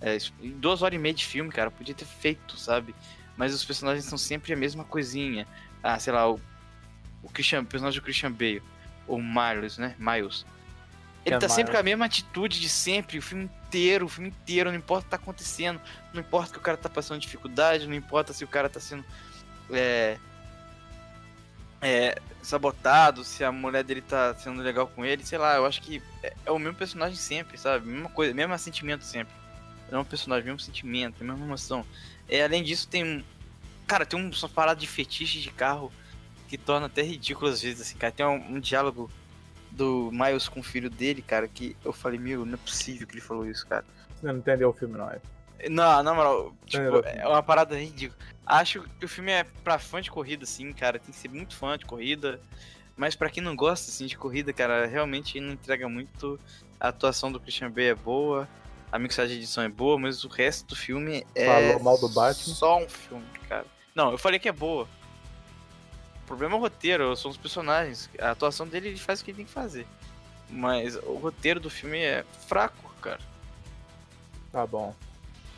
É, 0.00 0.18
duas 0.56 0.82
horas 0.82 0.96
e 0.96 0.98
meia 0.98 1.14
de 1.14 1.24
filme, 1.24 1.50
cara, 1.50 1.70
podia 1.70 1.94
ter 1.94 2.04
feito, 2.04 2.58
sabe? 2.58 2.94
Mas 3.36 3.54
os 3.54 3.64
personagens 3.64 4.04
são 4.04 4.18
sempre 4.18 4.52
a 4.52 4.56
mesma 4.56 4.82
coisinha. 4.84 5.46
Ah, 5.82 5.98
sei 5.98 6.12
lá, 6.12 6.28
o, 6.28 6.40
o 7.22 7.28
Christian, 7.28 7.60
o 7.60 7.64
personagem 7.66 8.00
do 8.00 8.04
Christian 8.04 8.32
Bale, 8.32 8.62
o 9.06 9.18
Miles, 9.18 9.78
né? 9.78 9.94
Miles. 9.98 10.44
Ele 11.28 11.36
É 11.36 11.38
tá 11.38 11.48
sempre 11.48 11.72
com 11.72 11.78
a 11.78 11.82
mesma 11.82 12.04
atitude 12.04 12.60
de 12.60 12.68
sempre, 12.68 13.18
o 13.18 13.22
filme 13.22 13.44
inteiro, 13.44 14.06
o 14.06 14.08
filme 14.08 14.30
inteiro, 14.30 14.70
não 14.70 14.78
importa 14.78 15.02
o 15.02 15.04
que 15.04 15.10
tá 15.10 15.16
acontecendo, 15.16 15.80
não 16.12 16.20
importa 16.20 16.52
que 16.52 16.58
o 16.58 16.62
cara 16.62 16.76
tá 16.76 16.88
passando 16.88 17.20
dificuldade, 17.20 17.86
não 17.86 17.94
importa 17.94 18.32
se 18.32 18.44
o 18.44 18.48
cara 18.48 18.68
tá 18.68 18.80
sendo 18.80 19.04
é, 19.70 20.18
é, 21.80 22.20
sabotado, 22.42 23.24
se 23.24 23.44
a 23.44 23.52
mulher 23.52 23.84
dele 23.84 24.00
tá 24.00 24.34
sendo 24.34 24.62
legal 24.62 24.86
com 24.88 25.04
ele, 25.04 25.24
sei 25.24 25.38
lá, 25.38 25.56
eu 25.56 25.66
acho 25.66 25.80
que 25.82 26.02
é, 26.22 26.34
é 26.46 26.50
o 26.50 26.58
mesmo 26.58 26.74
personagem 26.76 27.16
sempre, 27.16 27.56
sabe? 27.58 27.86
Mesma 27.86 28.10
coisa, 28.10 28.34
mesmo 28.34 28.58
sentimento 28.58 29.04
sempre. 29.04 29.32
É 29.90 29.96
um 29.96 30.04
personagem, 30.04 30.44
mesmo 30.44 30.60
sentimento, 30.60 31.24
mesma 31.24 31.44
emoção. 31.44 31.84
É, 32.28 32.44
além 32.44 32.62
disso, 32.62 32.86
tem 32.88 33.04
um. 33.04 33.24
Cara, 33.86 34.04
tem 34.04 34.20
um, 34.20 34.30
uma 34.30 34.48
parada 34.48 34.78
de 34.78 34.86
fetiche 34.86 35.40
de 35.40 35.50
carro 35.50 35.90
que 36.46 36.58
torna 36.58 36.86
até 36.86 37.02
ridículo 37.02 37.50
às 37.50 37.62
vezes, 37.62 37.80
assim, 37.80 37.96
cara. 37.96 38.12
Tem 38.12 38.26
um, 38.26 38.56
um 38.56 38.60
diálogo 38.60 39.10
do 39.78 40.10
Miles 40.12 40.48
com 40.48 40.58
o 40.58 40.62
filho 40.62 40.90
dele, 40.90 41.22
cara, 41.22 41.46
que 41.46 41.76
eu 41.84 41.92
falei, 41.92 42.18
meu, 42.18 42.44
não 42.44 42.54
é 42.54 42.56
possível 42.56 43.06
que 43.06 43.14
ele 43.14 43.20
falou 43.20 43.46
isso, 43.46 43.64
cara. 43.66 43.84
Você 44.16 44.26
não 44.26 44.36
entendeu 44.36 44.70
o 44.70 44.72
filme, 44.72 44.98
não. 44.98 45.08
é? 45.08 45.20
Não, 45.70 46.02
na 46.02 46.12
moral, 46.12 46.52
tipo, 46.66 46.82
é 47.06 47.26
uma 47.26 47.42
parada 47.42 47.78
ridícula. 47.78 48.18
Acho 48.44 48.82
que 48.98 49.04
o 49.04 49.08
filme 49.08 49.30
é 49.30 49.44
pra 49.62 49.78
fã 49.78 50.00
de 50.00 50.10
corrida, 50.10 50.44
sim, 50.44 50.72
cara. 50.72 50.98
Tem 50.98 51.12
que 51.12 51.16
ser 51.18 51.28
muito 51.28 51.56
fã 51.56 51.78
de 51.78 51.86
corrida. 51.86 52.40
Mas 52.96 53.14
pra 53.14 53.30
quem 53.30 53.42
não 53.42 53.54
gosta, 53.54 53.90
assim, 53.90 54.06
de 54.06 54.16
corrida, 54.16 54.52
cara, 54.52 54.86
realmente 54.86 55.40
não 55.40 55.52
entrega 55.52 55.88
muito. 55.88 56.38
A 56.80 56.88
atuação 56.88 57.30
do 57.30 57.38
Christian 57.38 57.70
Bale 57.70 57.88
é 57.88 57.94
boa. 57.94 58.48
A 58.90 58.98
mixagem 58.98 59.36
de 59.36 59.42
edição 59.42 59.62
é 59.62 59.68
boa, 59.68 59.98
mas 59.98 60.24
o 60.24 60.28
resto 60.28 60.68
do 60.68 60.76
filme 60.76 61.24
é. 61.34 61.46
Falou 61.46 61.82
mal 61.84 62.00
do 62.00 62.08
Batman? 62.08 62.54
Só 62.54 62.78
um 62.78 62.88
filme, 62.88 63.24
cara. 63.48 63.66
Não, 63.94 64.12
eu 64.12 64.18
falei 64.18 64.38
que 64.40 64.48
é 64.48 64.52
boa. 64.52 64.88
O 66.28 66.36
problema 66.36 66.56
é 66.56 66.58
o 66.58 66.60
roteiro, 66.60 67.16
são 67.16 67.30
os 67.30 67.38
personagens. 67.38 68.10
A 68.20 68.32
atuação 68.32 68.68
dele 68.68 68.88
ele 68.88 68.98
faz 68.98 69.20
o 69.20 69.24
que 69.24 69.30
ele 69.30 69.38
tem 69.38 69.46
que 69.46 69.50
fazer. 69.50 69.86
Mas 70.50 70.94
o 70.96 71.14
roteiro 71.14 71.58
do 71.58 71.70
filme 71.70 71.98
é 71.98 72.22
fraco, 72.46 72.94
cara. 73.00 73.20
Tá 74.52 74.66
bom. 74.66 74.94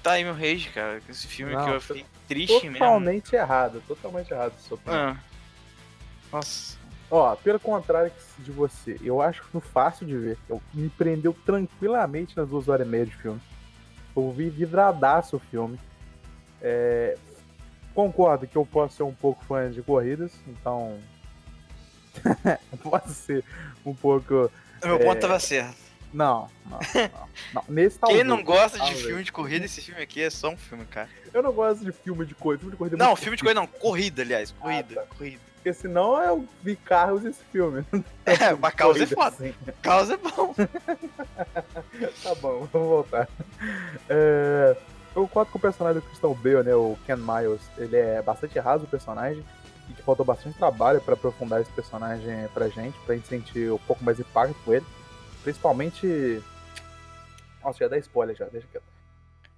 Tá 0.01 0.13
aí 0.13 0.23
meu 0.23 0.33
rage, 0.33 0.69
cara. 0.71 1.03
Esse 1.09 1.27
filme 1.27 1.55
Não, 1.55 1.65
que 1.65 1.71
eu 1.73 1.81
fiquei 1.81 2.07
triste 2.29 2.63
mesmo. 2.69 2.79
Totalmente 2.79 3.35
errado, 3.35 3.83
totalmente 3.85 4.31
errado. 4.31 4.53
Sua 4.61 4.77
opinião. 4.77 5.11
Ah. 5.11 5.17
Nossa. 6.33 6.79
Ó, 7.11 7.35
pelo 7.35 7.59
contrário 7.59 8.13
de 8.39 8.53
você, 8.53 8.97
eu 9.03 9.21
acho 9.21 9.43
que 9.43 9.61
fácil 9.61 10.07
de 10.07 10.17
ver. 10.17 10.39
Eu, 10.49 10.63
me 10.73 10.89
prendeu 10.89 11.37
tranquilamente 11.45 12.37
nas 12.37 12.49
duas 12.49 12.69
horas 12.69 12.87
e 12.87 12.91
meia 12.91 13.07
de 13.07 13.17
filme. 13.17 13.41
Eu 14.15 14.31
vi 14.31 14.49
vidradaço 14.49 15.35
o 15.35 15.41
filme. 15.41 15.81
É, 16.63 17.19
concordo 17.95 18.47
que 18.47 18.57
eu 18.57 18.65
posso 18.67 18.97
ser 18.97 19.03
um 19.03 19.15
pouco 19.15 19.45
fã 19.45 19.71
de 19.71 19.83
corridas, 19.83 20.33
então. 20.47 20.99
posso 22.83 23.13
ser 23.15 23.45
um 23.85 23.95
pouco. 23.95 24.51
Meu 24.85 24.97
É, 24.97 25.05
ponto 25.05 25.21
tava 25.21 25.39
certo. 25.39 25.77
Não, 26.13 26.49
não, 26.69 26.79
não. 26.95 27.29
não. 27.55 27.65
Nesse 27.69 27.97
Quem 27.99 28.09
talvez, 28.09 28.27
não 28.27 28.43
gosta 28.43 28.79
de 28.79 28.85
talvez. 28.85 29.03
filme 29.07 29.23
de 29.23 29.31
corrida, 29.31 29.65
esse 29.65 29.81
filme 29.81 30.03
aqui 30.03 30.21
é 30.23 30.29
só 30.31 30.49
um 30.51 30.57
filme, 30.57 30.85
cara. 30.87 31.09
Eu 31.33 31.41
não 31.43 31.53
gosto 31.53 31.85
de 31.85 31.93
filme 31.93 32.27
de 32.27 32.35
corrida. 32.35 32.61
Filme 32.63 32.73
de 32.73 32.77
corrida 32.79 32.97
é 32.97 32.99
Não, 32.99 33.15
filme 33.15 33.37
de 33.37 33.43
corrida 33.45 33.61
não, 33.61 33.67
corrida, 33.69 34.23
aliás. 34.23 34.51
Corrida, 34.59 34.95
tá. 34.97 35.07
corrida. 35.17 35.39
Porque 35.55 35.73
senão 35.75 36.21
eu 36.21 36.49
vi 36.65 36.75
carros 36.75 37.25
esse 37.25 37.45
filme. 37.53 37.85
É, 38.27 38.55
mas 38.55 38.75
causa 38.75 39.05
é 39.05 39.07
Corrida, 39.07 39.15
foda. 39.15 39.29
assim. 39.37 39.55
Causa 39.83 40.15
é 40.15 40.17
bom. 40.17 40.55
Tá 42.23 42.35
bom, 42.37 42.67
vamos 42.73 42.89
voltar. 42.89 43.29
É, 44.09 44.77
eu 45.15 45.23
concordo 45.23 45.51
com 45.53 45.59
o 45.59 45.61
personagem 45.61 46.01
do 46.01 46.07
Christian 46.07 46.33
Bale, 46.35 46.63
né? 46.65 46.75
O 46.75 46.97
Ken 47.07 47.17
Miles. 47.17 47.71
Ele 47.77 47.97
é 47.97 48.23
bastante 48.23 48.59
raso 48.59 48.85
o 48.85 48.89
personagem. 48.89 49.45
E 49.89 49.93
que 49.93 50.03
faltou 50.03 50.25
bastante 50.25 50.57
trabalho 50.57 51.01
pra 51.01 51.15
aprofundar 51.15 51.61
esse 51.61 51.71
personagem 51.73 52.47
pra 52.55 52.69
gente, 52.69 52.97
pra 53.01 53.17
gente 53.17 53.27
sentir 53.27 53.73
um 53.73 53.79
pouco 53.79 54.05
mais 54.05 54.21
impacto 54.21 54.57
com 54.65 54.73
ele. 54.73 54.87
Principalmente. 55.43 56.43
Nossa, 57.63 57.79
já 57.79 57.89
dá 57.89 57.99
spoiler 57.99 58.37
já, 58.37 58.47
deixa 58.47 58.67
quieto. 58.69 58.85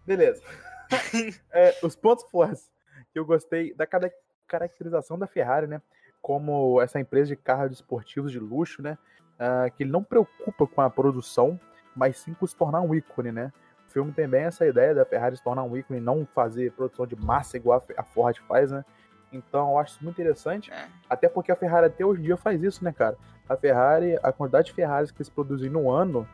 Beleza. 0.07 0.43
É, 1.51 1.79
os 1.83 1.97
pontos 1.97 2.23
fortes 2.31 2.70
que 3.12 3.19
eu 3.19 3.24
gostei 3.24 3.73
da 3.74 3.87
cara- 3.87 4.12
caracterização 4.47 5.19
da 5.19 5.27
Ferrari, 5.27 5.66
né? 5.66 5.81
Como 6.20 6.83
essa 6.83 7.01
empresa 7.01 7.29
de 7.29 7.37
carros 7.37 7.73
esportivos 7.73 8.31
de 8.31 8.39
luxo, 8.39 8.83
né? 8.83 8.99
ah, 9.39 9.69
que 9.70 9.83
ele 9.83 9.91
não 9.91 10.05
preocupa 10.05 10.66
com 10.66 10.81
a 10.81 10.91
produção, 10.91 11.59
mas 11.97 12.19
sim 12.19 12.33
com 12.35 12.47
se 12.47 12.55
tornar 12.55 12.81
um 12.81 12.95
ícone, 12.95 13.33
né? 13.33 13.53
O 13.93 14.01
filme 14.02 14.10
tem 14.10 14.27
bem 14.27 14.44
essa 14.44 14.66
ideia 14.66 14.94
da 14.94 15.05
Ferrari 15.05 15.36
se 15.36 15.43
tornar 15.44 15.64
um 15.64 15.77
ícone 15.77 15.98
e 15.98 16.02
não 16.02 16.27
fazer 16.35 16.73
produção 16.73 17.06
de 17.06 17.14
massa 17.14 17.59
igual 17.59 17.85
a 17.98 18.02
Ford 18.02 18.35
faz, 18.48 18.70
né? 18.70 18.82
Então 19.31 19.70
eu 19.73 19.78
acho 19.78 19.93
isso 19.97 20.05
muito 20.05 20.19
interessante, 20.19 20.73
É. 20.73 20.86
até 21.10 21.28
porque 21.28 21.52
a 21.52 21.56
Ferrari 21.56 21.86
até 21.89 22.02
hoje 22.02 22.23
em 22.23 22.24
dia 22.24 22.39
faz 22.39 22.62
isso, 22.62 22.82
né, 22.82 22.90
cara? 22.90 23.19
A 23.47 23.55
Ferrari, 23.55 24.19
a 24.23 24.32
quantidade 24.32 24.69
de 24.69 24.73
Ferraris 24.73 25.10
que 25.10 25.19
eles 25.19 25.28
produzem 25.28 25.69
no 25.69 25.90
ano 25.90 26.27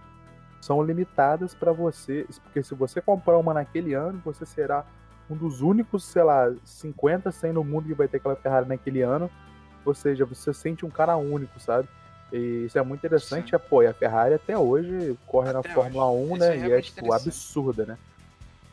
são 0.61 0.81
limitadas 0.81 1.53
para 1.53 1.73
você, 1.73 2.25
porque 2.45 2.63
se 2.63 2.77
você 2.77 3.01
comprar 3.01 3.37
uma 3.39 3.53
naquele 3.53 3.93
ano, 3.93 4.23
você 4.25 4.47
será 4.47 4.85
um 5.29 5.35
dos 5.35 5.61
únicos, 5.61 6.05
sei 6.05 6.23
lá, 6.23 6.53
50, 6.65 7.33
100 7.33 7.53
no 7.55 7.65
mundo 7.65 7.87
que 7.89 7.95
vai 7.95 8.07
ter 8.07 8.19
aquela 8.19 8.37
Ferrari 8.37 8.69
naquele 8.69 9.03
ano. 9.03 9.29
Ou 9.85 9.95
seja, 9.95 10.25
você 10.25 10.55
sente 10.55 10.87
um 10.87 10.91
cara 10.91 11.17
único, 11.17 11.59
sabe? 11.59 11.89
E 12.33 12.67
isso 12.67 12.79
é 12.79 12.83
muito 12.83 13.01
interessante. 13.01 13.51
Sim. 13.51 13.57
E, 13.57 13.59
pô, 13.59 13.83
e 13.83 13.87
a 13.87 13.95
Ferrari 13.95 14.35
até 14.35 14.57
hoje 14.57 15.17
corre 15.27 15.53
na 15.53 15.61
Até 15.61 15.71
Fórmula 15.71 16.11
1, 16.11 16.35
Isso 16.35 16.45
é 16.45 16.57
né? 16.57 16.69
e 16.69 16.73
é, 16.73 16.81
tipo, 16.83 17.13
absurda, 17.13 17.87
né? 17.87 17.99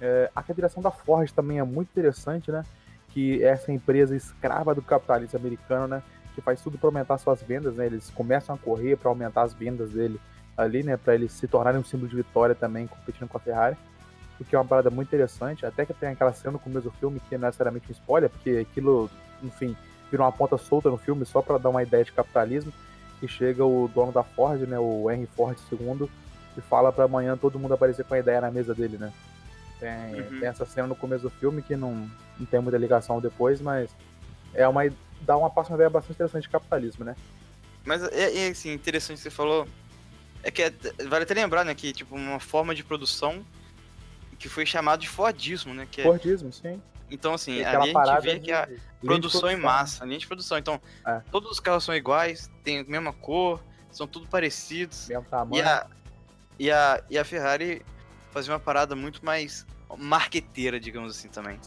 É, 0.02 0.30
a 0.36 0.42
direção 0.42 0.84
da 0.84 0.92
Ford 0.92 1.32
também 1.32 1.60
é 1.60 1.64
muito 1.64 1.90
interessante, 1.90 2.52
né? 2.52 2.64
Que 3.10 3.44
é 3.44 3.48
essa 3.48 3.72
empresa 3.72 4.16
escrava 4.16 4.76
do 4.76 4.82
capitalismo 4.82 5.40
americano, 5.40 5.88
né? 5.88 6.04
Que 6.34 6.42
faz 6.42 6.62
tudo 6.62 6.78
para 6.78 6.90
aumentar 6.90 7.18
suas 7.18 7.42
vendas, 7.42 7.76
né? 7.76 7.86
Eles 7.86 8.10
começam 8.10 8.56
a 8.56 8.58
correr 8.58 8.98
para 8.98 9.10
aumentar 9.10 9.44
as 9.44 9.54
vendas 9.54 9.92
dele 9.92 10.20
ali, 10.58 10.84
né? 10.84 10.98
Para 10.98 11.16
eles 11.16 11.32
se 11.32 11.48
tornarem 11.48 11.80
um 11.80 11.84
símbolo 11.84 12.10
de 12.10 12.16
vitória 12.18 12.54
também, 12.54 12.88
competindo 12.88 13.28
com 13.28 13.38
a 13.38 13.42
Ferrari. 13.42 13.78
O 14.38 14.44
que 14.44 14.54
é 14.54 14.60
uma 14.60 14.66
parada 14.66 14.90
muito 14.90 15.08
interessante. 15.08 15.66
Até 15.66 15.86
que 15.86 15.94
tem 15.94 16.10
aquela 16.10 16.34
cena 16.34 16.52
no 16.52 16.60
começo 16.60 16.90
do 16.90 16.92
filme 16.92 17.22
que 17.22 17.38
não 17.38 17.46
é 17.46 17.48
necessariamente 17.48 17.88
um 17.88 17.92
spoiler, 17.94 18.30
porque 18.30 18.68
aquilo, 18.70 19.10
enfim, 19.42 19.78
virou 20.12 20.26
uma 20.26 20.32
ponta 20.34 20.58
solta 20.58 20.90
no 20.90 20.98
filme 20.98 21.26
só 21.26 21.42
para 21.42 21.58
dar 21.58 21.70
uma 21.70 21.84
ideia 21.84 22.04
de 22.04 22.12
capitalismo. 22.12 22.74
Que 23.26 23.32
chega 23.32 23.66
o 23.66 23.88
dono 23.94 24.12
da 24.12 24.24
Ford, 24.24 24.62
né? 24.68 24.78
O 24.78 25.10
Henry 25.10 25.28
Ford 25.36 25.58
II, 25.72 26.08
e 26.56 26.62
fala 26.62 26.92
para 26.92 27.06
amanhã 27.06 27.36
todo 27.36 27.58
mundo 27.58 27.74
aparecer 27.74 28.06
com 28.06 28.14
a 28.14 28.20
ideia 28.20 28.40
na 28.40 28.52
mesa 28.52 28.74
dele, 28.76 28.98
né? 29.00 29.12
Tem, 29.80 30.22
Uhum. 30.22 30.40
tem 30.40 30.48
essa 30.48 30.64
cena 30.64 30.88
no 30.88 30.96
começo 30.96 31.24
do 31.24 31.30
filme 31.32 31.64
que 31.64 31.76
não, 31.76 32.08
não 32.40 32.46
tem 32.46 32.62
muita 32.62 32.78
ligação 32.78 33.20
depois, 33.20 33.60
mas 33.60 33.90
é 34.54 34.68
uma 34.68 34.82
dá 35.22 35.36
uma 35.36 35.50
passa 35.50 35.72
uma 35.72 35.76
ideia 35.78 35.90
bastante 35.90 36.14
interessante 36.18 36.44
de 36.44 36.50
capitalismo, 36.50 37.04
né? 37.04 37.16
Mas 37.84 38.04
é, 38.04 38.46
é, 38.46 38.50
assim, 38.50 38.72
interessante 38.72 39.18
que 39.18 39.24
você 39.24 39.32
falou. 39.32 39.68
É 40.44 40.52
que 40.52 40.62
é- 40.62 40.72
vale 41.08 41.24
até 41.24 41.34
lembrar, 41.34 41.66
né, 41.66 41.74
que 41.74 41.92
tipo, 41.92 42.14
uma 42.16 42.40
forma 42.40 42.76
de 42.76 42.84
produção 42.84 43.44
que 44.38 44.48
foi 44.48 44.66
chamado 44.68 45.00
de 45.02 45.10
Fordismo, 45.10 45.74
né? 45.74 45.88
Que 45.90 46.02
é- 46.02 46.04
Fordismo, 46.04 46.54
sim. 46.54 46.80
Então, 47.10 47.34
assim, 47.34 47.64
ali 47.64 47.94
a 47.96 48.06
gente 48.06 48.22
vê 48.24 48.34
de 48.36 48.40
que 48.46 48.52
a 48.52 48.68
produção 49.04 49.50
em 49.50 49.56
massa, 49.58 50.06
linha 50.06 50.18
de 50.20 50.28
produção. 50.28 50.58
Então, 50.58 50.82
É. 51.06 51.22
todos 51.32 51.52
os 51.52 51.60
carros 51.60 51.84
são 51.84 51.96
iguais, 51.96 52.50
têm 52.64 52.80
a 52.80 52.84
mesma 52.84 53.14
cor, 53.14 53.62
são 53.92 54.08
tudo 54.08 54.28
parecidos. 54.28 55.08
Mesmo 55.08 55.24
E 55.24 55.30
tamanho. 55.30 55.68
a, 55.68 55.88
e, 56.60 56.72
a, 56.72 57.04
e 57.10 57.18
a 57.18 57.24
Ferrari 57.26 57.82
fazia 58.32 58.54
uma 58.54 58.60
parada 58.60 58.96
muito 58.96 59.24
mais 59.24 59.66
marqueteira, 59.98 60.80
digamos 60.80 61.16
assim, 61.16 61.28
também. 61.30 61.60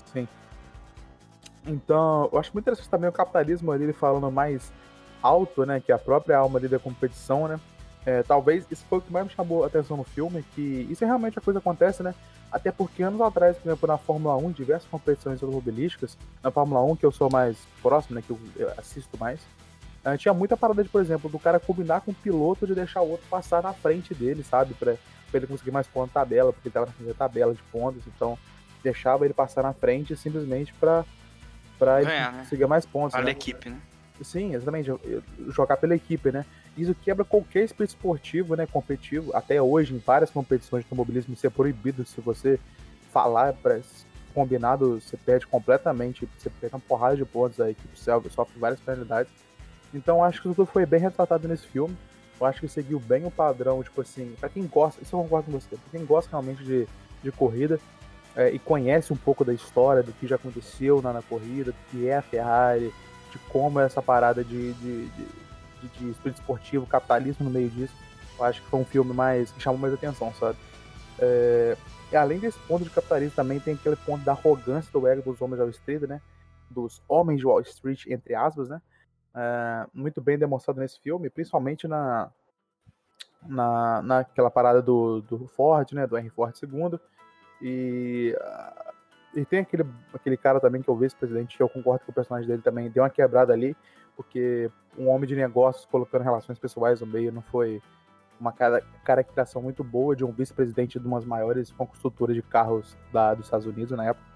Então, 1.67 2.29
eu 2.33 2.39
acho 2.39 2.51
muito 2.53 2.65
interessante 2.65 2.89
também 2.89 3.09
o 3.09 3.13
capitalismo 3.13 3.71
ali 3.73 3.85
ele 3.85 3.93
falando 3.93 4.31
mais 4.31 4.73
alto, 5.23 5.65
né? 5.67 5.81
Que 5.81 5.93
a 5.93 5.99
própria 5.99 6.37
alma 6.39 6.59
ali 6.59 6.69
da 6.69 6.79
competição, 6.79 7.47
né? 7.49 7.61
É, 8.07 8.23
talvez 8.23 8.65
isso 8.71 8.85
foi 8.89 8.99
o 8.99 9.03
que 9.03 9.13
mais 9.13 9.27
me 9.27 9.33
chamou 9.33 9.65
a 9.65 9.67
atenção 9.67 9.97
no 9.97 10.05
filme, 10.05 10.43
que 10.55 10.87
isso 10.91 11.05
é 11.05 11.07
realmente 11.07 11.39
a 11.39 11.43
coisa 11.43 11.61
que 11.61 11.69
acontece, 11.69 12.03
né? 12.03 12.15
Até 12.51 12.73
porque 12.73 13.03
anos 13.03 13.21
atrás, 13.21 13.57
por 13.57 13.69
exemplo, 13.69 13.89
na 13.89 13.99
Fórmula 13.99 14.37
1, 14.37 14.53
diversas 14.53 14.89
competições 14.89 15.43
automobilísticas, 15.43 16.17
na 16.43 16.51
Fórmula 16.51 16.83
1, 16.83 16.97
que 16.97 17.05
eu 17.05 17.13
sou 17.13 17.31
mais 17.31 17.59
próximo, 17.83 18.17
né? 18.17 18.23
Que 18.27 18.31
eu 18.31 18.39
eu 18.57 18.73
assisto 18.79 19.19
mais, 19.19 19.41
eh, 20.05 20.17
tinha 20.17 20.33
muita 20.33 20.57
parada 20.57 20.83
de, 20.83 20.89
por 20.89 21.01
exemplo, 21.01 21.29
do 21.29 21.39
cara 21.39 21.61
combinar 21.61 22.01
com 22.01 22.11
o 22.11 22.15
piloto 22.15 22.67
de 22.67 22.75
deixar 22.75 23.03
o 23.03 23.11
outro 23.11 23.27
passar 23.29 23.63
na 23.63 23.73
frente 23.73 24.15
dele, 24.15 24.43
sabe? 24.43 24.75
Pra, 24.75 24.95
pra 25.31 25.39
ele 25.39 25.47
conseguir 25.47 25.71
mais 25.71 25.87
pontos 25.87 26.15
na 26.15 26.21
tabela, 26.21 26.53
porque 26.53 26.69
ele 26.69 26.73
tava 26.73 26.87
na 26.87 26.93
frente 26.93 27.09
da 27.09 27.15
tabela 27.15 27.55
de 27.55 27.63
pontos, 27.65 28.03
então 28.07 28.39
deixava 28.83 29.25
ele 29.25 29.35
passar 29.35 29.63
na 29.63 29.73
frente 29.73 30.17
simplesmente 30.17 30.73
pra, 30.75 31.05
pra 31.79 32.01
ele 32.01 32.11
né? 32.11 32.35
conseguir 32.39 32.67
mais 32.67 32.87
pontos. 32.87 33.15
Olha 33.15 33.23
a 33.23 33.27
né? 33.27 33.33
equipe, 33.33 33.69
né? 33.69 33.79
Sim, 34.23 34.55
exatamente. 34.55 34.91
Jogar 35.49 35.77
pela 35.77 35.95
equipe, 35.95 36.33
né? 36.33 36.45
Isso 36.79 36.95
quebra 36.95 37.25
qualquer 37.25 37.65
espírito 37.65 37.91
esportivo, 37.91 38.55
né? 38.55 38.67
Competitivo. 38.67 39.35
Até 39.35 39.61
hoje, 39.61 39.95
em 39.95 39.99
várias 39.99 40.31
competições 40.31 40.83
de 40.83 40.87
automobilismo, 40.87 41.35
isso 41.35 41.47
é 41.47 41.51
proibido. 41.51 42.07
Se 42.07 42.21
você 42.21 42.59
falar 43.13 43.53
pra, 43.55 43.81
combinado, 44.33 45.01
você 45.01 45.17
perde 45.17 45.47
completamente. 45.47 46.29
Você 46.39 46.49
perde 46.49 46.77
uma 46.77 46.81
porrada 46.81 47.17
de 47.17 47.25
pontos, 47.25 47.61
a 47.61 47.71
equipe 47.71 47.99
sofre, 47.99 48.31
sofre 48.31 48.59
várias 48.59 48.81
penalidades. 48.81 49.33
Então, 49.93 50.23
acho 50.23 50.41
que 50.41 50.49
tudo 50.49 50.67
foi 50.67 50.87
bem 50.87 51.01
retratado 51.01 51.49
nesse 51.49 51.67
filme. 51.67 51.97
Eu 52.41 52.47
acho 52.47 52.61
que 52.61 52.69
seguiu 52.69 53.01
bem 53.01 53.27
o 53.27 53.31
padrão, 53.31 53.83
tipo 53.83 54.01
assim, 54.01 54.35
pra 54.39 54.49
quem 54.49 54.65
gosta, 54.67 55.03
isso 55.03 55.17
eu 55.17 55.23
concordo 55.23 55.51
com 55.51 55.59
você, 55.59 55.71
pra 55.71 55.91
quem 55.91 56.07
gosta 56.07 56.31
realmente 56.31 56.63
de, 56.63 56.87
de 57.21 57.33
corrida 57.33 57.81
é, 58.37 58.51
e 58.51 58.59
conhece 58.61 59.13
um 59.13 59.17
pouco 59.17 59.45
da 59.45 59.53
história, 59.53 60.05
do 60.05 60.13
que 60.13 60.27
já 60.27 60.37
aconteceu 60.37 61.03
na, 61.03 61.13
na 61.13 61.23
corrida, 61.23 61.73
do 61.73 61.79
que 61.91 62.07
é 62.07 62.17
a 62.17 62.23
Ferrari, 62.23 62.95
de 63.33 63.39
como 63.51 63.81
essa 63.81 64.01
parada 64.01 64.45
de, 64.45 64.73
de, 64.75 65.07
de, 65.07 65.27
de, 65.81 65.89
de 65.89 66.11
espírito 66.11 66.41
esportivo, 66.41 66.87
capitalismo 66.87 67.45
no 67.45 67.51
meio 67.51 67.69
disso. 67.71 67.95
Eu 68.39 68.45
acho 68.45 68.63
que 68.63 68.69
foi 68.69 68.81
um 68.81 68.85
filme 68.85 69.13
mais 69.13 69.51
que 69.51 69.61
chamou 69.61 69.79
mais 69.79 69.93
atenção, 69.95 70.33
sabe? 70.35 70.57
É, 71.19 71.77
e 72.13 72.17
além 72.17 72.39
desse 72.39 72.59
ponto 72.61 72.85
de 72.85 72.91
capitalismo, 72.91 73.35
também 73.35 73.61
tem 73.61 73.75
aquele 73.75 73.97
ponto 73.97 74.25
da 74.25 74.33
arrogância 74.33 74.91
do 74.93 75.07
ego 75.07 75.23
dos 75.23 75.41
homens 75.41 75.57
de 75.57 75.63
Wall 75.63 75.71
Street, 75.71 76.03
né? 76.03 76.21
Dos 76.71 77.03
homens 77.09 77.41
de 77.41 77.47
Wall 77.47 77.61
Street, 77.63 78.07
entre 78.07 78.35
aspas, 78.35 78.69
né? 78.69 78.81
É, 79.35 79.87
muito 79.93 80.21
bem 80.21 80.39
demonstrado 80.39 80.81
nesse 80.81 81.01
filme, 81.01 81.29
principalmente 81.29 81.87
na, 81.87 82.31
na 83.47 84.03
naquela 84.03 84.51
parada 84.51 84.81
do, 84.81 85.21
do 85.23 85.47
Ford, 85.49 85.93
né? 85.93 86.07
Do 86.07 86.17
Henry 86.17 86.31
Ford 86.31 86.55
II. 86.63 86.99
E, 87.61 88.35
e 89.35 89.45
tem 89.45 89.61
aquele, 89.61 89.85
aquele 90.15 90.37
cara 90.37 90.61
também 90.61 90.81
que 90.81 90.89
é 90.89 90.93
o 90.93 90.97
vice-presidente, 90.97 91.61
eu 91.61 91.69
concordo 91.69 92.05
que 92.05 92.11
o 92.11 92.15
personagem 92.15 92.49
dele 92.49 92.63
também 92.63 92.89
deu 92.89 93.03
uma 93.03 93.11
quebrada 93.11 93.53
ali, 93.53 93.77
porque 94.19 94.69
um 94.99 95.09
homem 95.09 95.29
de 95.29 95.37
negócios 95.37 95.87
colocando 95.87 96.23
relações 96.23 96.59
pessoais 96.59 97.01
no 97.01 97.07
meio 97.07 97.31
não 97.31 97.41
foi 97.41 97.81
uma 98.41 98.53
caracterização 99.05 99.63
muito 99.63 99.85
boa 99.85 100.17
de 100.17 100.25
um 100.25 100.33
vice-presidente 100.33 100.99
de 100.99 101.07
umas 101.07 101.25
maiores 101.25 101.71
construtoras 101.71 102.35
de 102.35 102.43
carros 102.43 102.97
da, 103.13 103.33
dos 103.33 103.47
Estados 103.47 103.65
Unidos 103.65 103.97
na 103.97 104.07
época. 104.07 104.27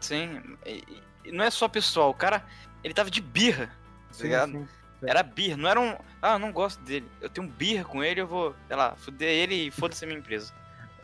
Sim, 0.00 0.42
e, 0.66 0.84
e 1.24 1.32
não 1.32 1.42
é 1.42 1.50
só 1.50 1.66
pessoal, 1.66 2.10
o 2.10 2.14
cara, 2.14 2.44
ele 2.84 2.92
tava 2.92 3.10
de 3.10 3.22
birra, 3.22 3.68
tá 3.68 3.72
sim, 4.12 4.24
ligado? 4.24 4.52
Sim, 4.52 4.66
sim. 5.00 5.06
Era 5.06 5.22
birra, 5.22 5.56
não 5.56 5.68
era 5.68 5.80
um, 5.80 5.96
ah, 6.20 6.38
não 6.38 6.52
gosto 6.52 6.82
dele, 6.82 7.08
eu 7.22 7.30
tenho 7.30 7.48
birra 7.48 7.84
com 7.84 8.04
ele, 8.04 8.20
eu 8.20 8.26
vou, 8.26 8.54
sei 8.68 8.76
lá, 8.76 8.94
fuder 8.96 9.30
ele 9.30 9.54
e 9.54 9.70
foda-se 9.70 10.04
a 10.04 10.08
minha 10.08 10.18
empresa. 10.18 10.52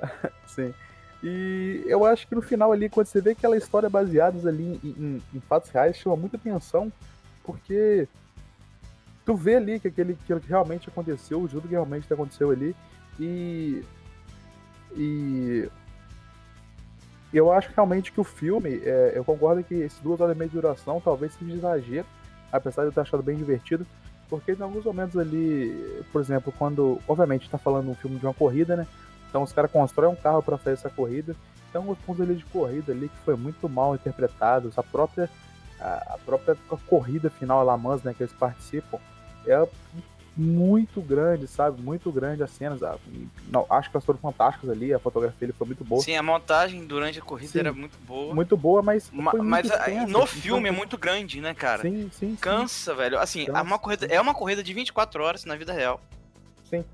sim. 0.46 0.74
E 1.22 1.82
eu 1.86 2.04
acho 2.04 2.28
que 2.28 2.34
no 2.34 2.42
final 2.42 2.72
ali, 2.72 2.90
quando 2.90 3.06
você 3.06 3.22
vê 3.22 3.30
aquela 3.30 3.56
história 3.56 3.88
baseada 3.88 4.46
ali 4.48 4.78
em, 4.84 4.88
em, 4.88 5.22
em 5.34 5.40
fatos 5.40 5.70
reais, 5.70 5.96
chama 5.96 6.14
muita 6.14 6.36
atenção, 6.36 6.92
porque 7.48 8.06
tu 9.24 9.34
vê 9.34 9.56
ali 9.56 9.80
que 9.80 9.88
aquele, 9.88 10.14
que 10.14 10.34
realmente 10.46 10.90
aconteceu, 10.90 11.48
tudo 11.50 11.62
que 11.62 11.68
realmente 11.68 12.12
aconteceu 12.12 12.50
ali. 12.50 12.76
E. 13.18 13.82
E. 14.94 15.70
Eu 17.32 17.50
acho 17.50 17.70
realmente 17.74 18.12
que 18.12 18.20
o 18.20 18.24
filme, 18.24 18.82
é, 18.84 19.12
eu 19.14 19.24
concordo 19.24 19.64
que 19.64 19.74
esses 19.74 19.98
duas 20.00 20.20
horas 20.20 20.36
e 20.36 20.38
meia 20.38 20.48
de 20.48 20.56
duração 20.56 21.00
talvez 21.00 21.32
seja 21.34 21.54
exagero, 21.54 22.06
apesar 22.52 22.82
de 22.82 22.88
eu 22.88 22.92
ter 22.92 23.00
achado 23.00 23.22
bem 23.22 23.36
divertido, 23.36 23.86
porque 24.28 24.52
em 24.52 24.62
alguns 24.62 24.84
momentos 24.84 25.16
ali, 25.16 26.04
por 26.12 26.20
exemplo, 26.20 26.52
quando, 26.58 26.98
obviamente, 27.08 27.44
está 27.44 27.58
falando 27.58 27.90
um 27.90 27.94
filme 27.94 28.18
de 28.18 28.26
uma 28.26 28.34
corrida, 28.34 28.76
né? 28.76 28.86
Então 29.28 29.42
os 29.42 29.52
caras 29.52 29.70
constroem 29.70 30.12
um 30.12 30.16
carro 30.16 30.42
para 30.42 30.58
fazer 30.58 30.74
essa 30.74 30.90
corrida. 30.90 31.34
Tem 31.72 31.78
alguns 31.78 31.98
pontos 31.98 32.22
ali 32.22 32.34
de 32.34 32.44
corrida 32.46 32.92
ali 32.92 33.08
que 33.08 33.18
foi 33.24 33.36
muito 33.36 33.68
mal 33.68 33.94
interpretados. 33.94 34.78
A 34.78 34.82
própria, 34.82 35.28
a, 35.80 36.14
a 36.14 36.18
própria 36.24 36.56
corrida 36.86 37.30
final, 37.30 37.60
a 37.60 37.62
La 37.62 37.76
Mans, 37.76 38.02
né, 38.02 38.14
que 38.14 38.22
eles 38.22 38.32
participam, 38.32 38.98
é 39.46 39.66
muito 40.38 41.00
grande, 41.00 41.48
sabe? 41.48 41.82
Muito 41.82 42.12
grande 42.12 42.44
as 42.44 42.50
cenas. 42.52 42.80
Ah, 42.82 42.96
não, 43.50 43.66
acho 43.68 43.90
que 43.90 43.96
elas 43.96 44.04
foram 44.04 44.20
fantásticas 44.20 44.70
ali, 44.70 44.94
a 44.94 44.98
fotografia 44.98 45.36
dele 45.40 45.52
foi 45.52 45.66
muito 45.66 45.84
boa. 45.84 46.00
Sim, 46.00 46.14
a 46.14 46.22
montagem 46.22 46.86
durante 46.86 47.18
a 47.18 47.22
corrida 47.22 47.52
sim, 47.52 47.58
era 47.58 47.72
muito 47.72 47.98
boa. 48.06 48.32
Muito 48.32 48.56
boa, 48.56 48.80
mas. 48.80 49.10
Ma 49.10 49.32
mas 49.34 49.68
extensa, 49.68 50.06
no 50.06 50.26
filme 50.26 50.68
é 50.68 50.72
muito 50.72 50.96
grande, 50.96 51.40
né, 51.40 51.54
cara? 51.54 51.82
Sim, 51.82 52.08
sim. 52.12 52.36
Cansa, 52.36 52.92
sim. 52.92 52.96
velho. 52.96 53.18
Assim, 53.18 53.46
Cansa. 53.46 53.62
Uma 53.62 53.78
corrida, 53.80 54.06
é 54.06 54.20
uma 54.20 54.32
corrida 54.32 54.62
de 54.62 54.72
24 54.72 55.22
horas 55.24 55.44
na 55.44 55.56
vida 55.56 55.72
real. 55.72 56.00
Sim. 56.70 56.84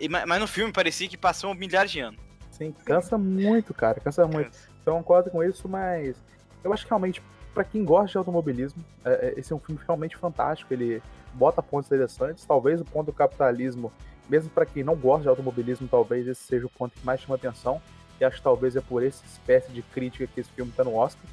E, 0.00 0.08
mas 0.08 0.40
no 0.40 0.46
filme 0.46 0.72
parecia 0.72 1.06
que 1.06 1.18
passou 1.18 1.54
milhares 1.54 1.90
de 1.90 2.00
anos. 2.00 2.18
Sim, 2.50 2.72
cansa 2.84 3.18
muito, 3.18 3.74
cara. 3.74 4.00
Cansa 4.00 4.26
muito. 4.26 4.46
Cansa. 4.46 4.68
Então 4.80 4.94
eu 4.94 4.98
concordo 4.98 5.30
com 5.30 5.44
isso, 5.44 5.68
mas. 5.68 6.16
Eu 6.62 6.72
acho 6.72 6.84
que 6.84 6.90
realmente, 6.90 7.22
para 7.54 7.64
quem 7.64 7.84
gosta 7.84 8.10
de 8.10 8.18
automobilismo, 8.18 8.84
é, 9.04 9.10
é, 9.28 9.40
esse 9.40 9.52
é 9.52 9.56
um 9.56 9.60
filme 9.60 9.80
realmente 9.86 10.16
fantástico. 10.16 10.74
Ele 10.74 11.00
bota 11.32 11.62
pontos 11.62 11.86
interessantes. 11.90 12.44
Talvez 12.44 12.80
o 12.80 12.84
ponto 12.84 13.06
do 13.06 13.12
capitalismo, 13.12 13.92
mesmo 14.28 14.50
para 14.50 14.66
quem 14.66 14.82
não 14.82 14.96
gosta 14.96 15.22
de 15.22 15.28
automobilismo, 15.28 15.86
talvez 15.88 16.26
esse 16.26 16.42
seja 16.42 16.66
o 16.66 16.70
ponto 16.70 16.98
que 16.98 17.06
mais 17.06 17.20
chama 17.20 17.36
atenção. 17.36 17.80
E 18.20 18.24
acho 18.24 18.38
que 18.38 18.42
talvez 18.42 18.74
é 18.74 18.80
por 18.80 19.04
essa 19.04 19.24
espécie 19.24 19.70
de 19.72 19.82
crítica 19.82 20.26
que 20.26 20.40
esse 20.40 20.50
filme 20.50 20.70
está 20.70 20.82
no 20.82 20.96
Oscar. 20.96 21.24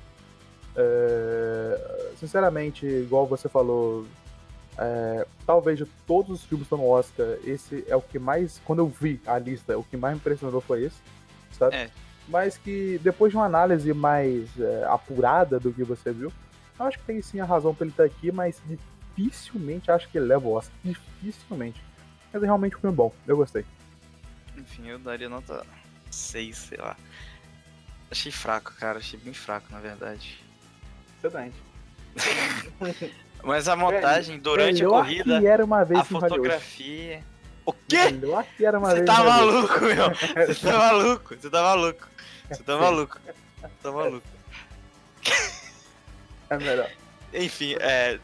É... 0.75 2.13
Sinceramente, 2.17 2.85
igual 2.85 3.25
você 3.25 3.49
falou, 3.49 4.05
é... 4.77 5.25
talvez 5.45 5.77
de 5.77 5.85
todos 6.05 6.31
os 6.31 6.43
filmes 6.45 6.67
que 6.67 6.73
estão 6.73 6.85
no 6.85 6.91
Oscar, 6.91 7.37
esse 7.43 7.83
é 7.87 7.95
o 7.95 8.01
que 8.01 8.19
mais, 8.19 8.61
quando 8.63 8.79
eu 8.79 8.87
vi 8.87 9.19
a 9.25 9.37
lista, 9.39 9.77
o 9.77 9.83
que 9.83 9.97
mais 9.97 10.13
me 10.13 10.19
impressionou 10.19 10.61
foi 10.61 10.83
esse, 10.83 10.97
sabe? 11.51 11.75
É. 11.75 11.89
Mas 12.31 12.57
que 12.57 12.97
depois 13.03 13.31
de 13.31 13.37
uma 13.37 13.45
análise 13.45 13.93
mais 13.93 14.49
é, 14.57 14.85
apurada 14.85 15.59
do 15.59 15.73
que 15.73 15.83
você 15.83 16.13
viu, 16.13 16.31
eu 16.79 16.85
acho 16.85 16.97
que 16.97 17.03
tem 17.03 17.21
sim 17.21 17.41
a 17.41 17.45
razão 17.45 17.75
para 17.75 17.83
ele 17.83 17.91
estar 17.91 18.05
aqui, 18.05 18.31
mas 18.31 18.61
dificilmente 19.17 19.91
acho 19.91 20.09
que 20.09 20.17
ele 20.17 20.27
leva 20.27 20.47
o 20.47 20.53
Oscar. 20.53 20.73
Dificilmente. 20.81 21.83
Mas 22.31 22.41
é 22.41 22.45
realmente 22.45 22.77
um 22.77 22.79
filme 22.79 22.95
bom. 22.95 23.13
Eu 23.27 23.35
gostei. 23.35 23.65
Enfim, 24.57 24.87
eu 24.87 24.97
daria 24.97 25.27
nota 25.27 25.65
6, 26.09 26.57
sei 26.57 26.77
lá. 26.77 26.95
Achei 28.09 28.31
fraco, 28.31 28.73
cara. 28.79 28.99
Achei 28.99 29.19
bem 29.19 29.33
fraco, 29.33 29.67
na 29.69 29.79
verdade. 29.79 30.39
Verdade. 31.21 31.53
Mas 33.43 33.67
a 33.67 33.75
montagem 33.75 34.39
durante 34.39 34.75
Melhor 34.75 34.93
a 34.93 35.03
corrida, 35.03 35.47
era 35.47 35.65
uma 35.65 35.83
vez 35.83 35.99
a 35.99 36.03
fotografia. 36.05 37.23
O 37.65 37.73
quê? 37.73 38.11
Você 38.11 39.03
tá 39.03 39.23
maluco, 39.23 39.79
meu? 39.81 40.09
Você 40.47 40.67
tá 40.67 40.77
maluco? 40.77 41.35
Você 41.35 41.49
tá 41.49 41.61
maluco? 41.61 42.07
Você 42.49 42.63
tá 42.63 42.77
maluco? 42.77 43.19
Você 43.61 43.69
tá 43.83 43.91
maluco? 43.91 44.27
É 46.49 46.57
melhor. 46.57 46.89
Enfim, 47.33 47.75
é, 47.79 48.19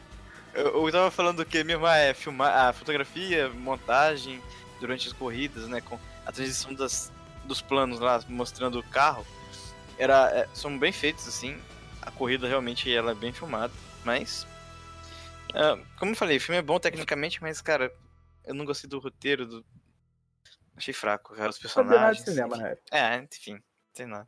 eu, 0.54 0.84
eu 0.86 0.92
tava 0.92 1.10
falando 1.10 1.38
do 1.38 1.46
que 1.46 1.62
mesmo? 1.64 1.86
É 1.86 2.12
filmar, 2.12 2.68
a 2.68 2.72
fotografia, 2.72 3.48
montagem 3.48 4.42
durante 4.80 5.06
as 5.06 5.12
corridas, 5.12 5.68
né? 5.68 5.80
Com 5.80 5.98
a 6.26 6.32
transição 6.32 6.74
das, 6.74 7.12
dos 7.44 7.62
planos 7.62 8.00
lá, 8.00 8.20
mostrando 8.28 8.78
o 8.78 8.82
carro. 8.82 9.26
Era, 9.96 10.30
é, 10.30 10.48
são 10.52 10.78
bem 10.78 10.92
feitos, 10.92 11.26
assim. 11.26 11.56
A 12.02 12.10
corrida 12.10 12.46
realmente 12.46 12.92
ela 12.92 13.12
é 13.12 13.14
bem 13.14 13.32
filmada. 13.32 13.72
Mas. 14.04 14.46
Uh, 15.50 15.82
como 15.98 16.12
eu 16.12 16.16
falei, 16.16 16.36
o 16.36 16.40
filme 16.40 16.58
é 16.58 16.62
bom 16.62 16.78
tecnicamente, 16.78 17.40
mas, 17.40 17.60
cara, 17.62 17.90
eu 18.48 18.54
não 18.54 18.64
gostei 18.64 18.88
do 18.88 18.98
roteiro. 18.98 19.46
Do... 19.46 19.64
Achei 20.74 20.94
fraco, 20.94 21.34
cara, 21.34 21.50
os 21.50 21.58
personagens. 21.58 22.24
Não 22.24 22.32
cinema, 22.32 22.56
né? 22.56 22.76
É, 22.90 23.16
enfim, 23.18 23.52
não 23.52 23.60
tem 23.92 24.06
nada. 24.06 24.26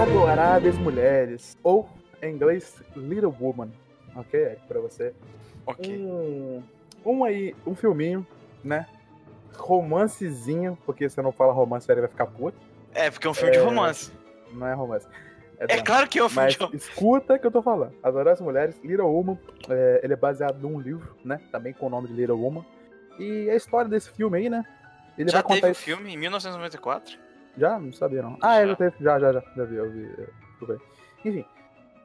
Adoráveis 0.00 0.78
Mulheres, 0.78 1.58
ou 1.62 1.90
em 2.22 2.34
inglês 2.34 2.82
Little 2.96 3.36
Woman, 3.38 3.70
ok? 4.16 4.56
Pra 4.66 4.80
você. 4.80 5.14
Ok. 5.66 5.98
Um, 5.98 6.62
um 7.04 7.24
aí, 7.24 7.54
um 7.66 7.74
filminho, 7.74 8.26
né? 8.64 8.88
Romancezinho, 9.60 10.76
porque 10.84 11.08
se 11.08 11.18
eu 11.18 11.24
não 11.24 11.32
fala 11.32 11.52
romance, 11.52 11.90
ele 11.90 12.00
vai 12.00 12.10
ficar 12.10 12.26
puto. 12.26 12.58
É, 12.94 13.10
porque 13.10 13.26
é 13.26 13.30
um 13.30 13.34
filme 13.34 13.54
é... 13.54 13.58
de 13.58 13.64
romance. 13.64 14.12
Não 14.52 14.66
é 14.66 14.74
romance. 14.74 15.06
É, 15.58 15.76
é 15.76 15.82
claro 15.82 16.08
que 16.08 16.18
é 16.18 16.24
um 16.24 16.28
filme 16.28 16.44
Mas 16.44 16.54
de 16.54 16.60
romance. 16.60 16.76
escuta 16.76 17.38
que 17.38 17.46
eu 17.46 17.50
tô 17.50 17.62
falando. 17.62 17.94
Adoráveis 18.02 18.40
Mulheres, 18.40 18.80
Little 18.82 19.06
Woman, 19.06 19.38
é, 19.68 20.00
ele 20.02 20.14
é 20.14 20.16
baseado 20.16 20.58
num 20.58 20.80
livro, 20.80 21.14
né? 21.24 21.40
Também 21.52 21.72
com 21.72 21.86
o 21.86 21.90
nome 21.90 22.08
de 22.08 22.14
Little 22.14 22.40
Woman. 22.40 22.64
E 23.18 23.50
a 23.50 23.54
história 23.54 23.88
desse 23.88 24.10
filme 24.10 24.38
aí, 24.38 24.48
né? 24.48 24.64
Ele 25.18 25.30
já 25.30 25.42
teve 25.42 25.70
o 25.70 25.74
filme 25.74 26.14
em 26.14 26.16
1994? 26.16 27.18
Já? 27.56 27.78
Não 27.78 27.92
sabia, 27.92 28.22
não. 28.22 28.38
Ah, 28.40 28.66
já. 28.66 28.76
teve. 28.76 28.96
Já, 29.00 29.20
já, 29.20 29.32
já. 29.34 29.42
Já 29.54 29.64
vi, 29.64 29.76
eu 29.76 29.90
vi. 29.90 30.28
Eu. 30.62 30.80
Enfim. 31.24 31.44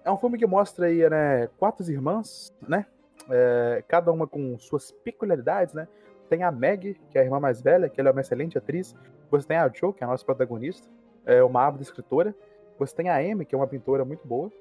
É 0.04 0.12
um 0.12 0.18
filme 0.18 0.38
que 0.38 0.46
mostra 0.46 0.88
aí, 0.88 1.10
né, 1.10 1.48
quatro 1.58 1.90
irmãs, 1.90 2.54
né? 2.68 2.86
É, 3.30 3.84
cada 3.88 4.12
uma 4.12 4.28
com 4.28 4.58
suas 4.60 4.92
peculiaridades, 4.92 5.74
né? 5.74 5.88
Tem 6.30 6.44
a 6.44 6.52
Meg, 6.52 7.00
que 7.10 7.18
é 7.18 7.22
a 7.22 7.24
irmã 7.24 7.40
mais 7.40 7.62
velha, 7.62 7.90
que 7.90 8.00
ela 8.00 8.10
é 8.10 8.12
uma 8.12 8.22
excelente 8.22 8.58
atriz. 8.58 8.96
Você 9.30 9.48
tem 9.48 9.58
a 9.58 9.68
Jo, 9.68 9.94
que 9.94 10.04
é 10.04 10.08
a 10.08 10.10
nossa 10.10 10.26
protagonista, 10.26 10.88
é 11.26 11.44
uma 11.44 11.62
árvore 11.62 11.84
escritora. 11.84 12.36
Você 12.78 12.96
tem 12.96 13.10
a 13.10 13.18
Amy, 13.18 13.46
que 13.46 13.56
é 13.56 13.58
uma 13.58 13.68
pintora 13.68 14.04
muito 14.04 14.28
boa. 14.28 14.52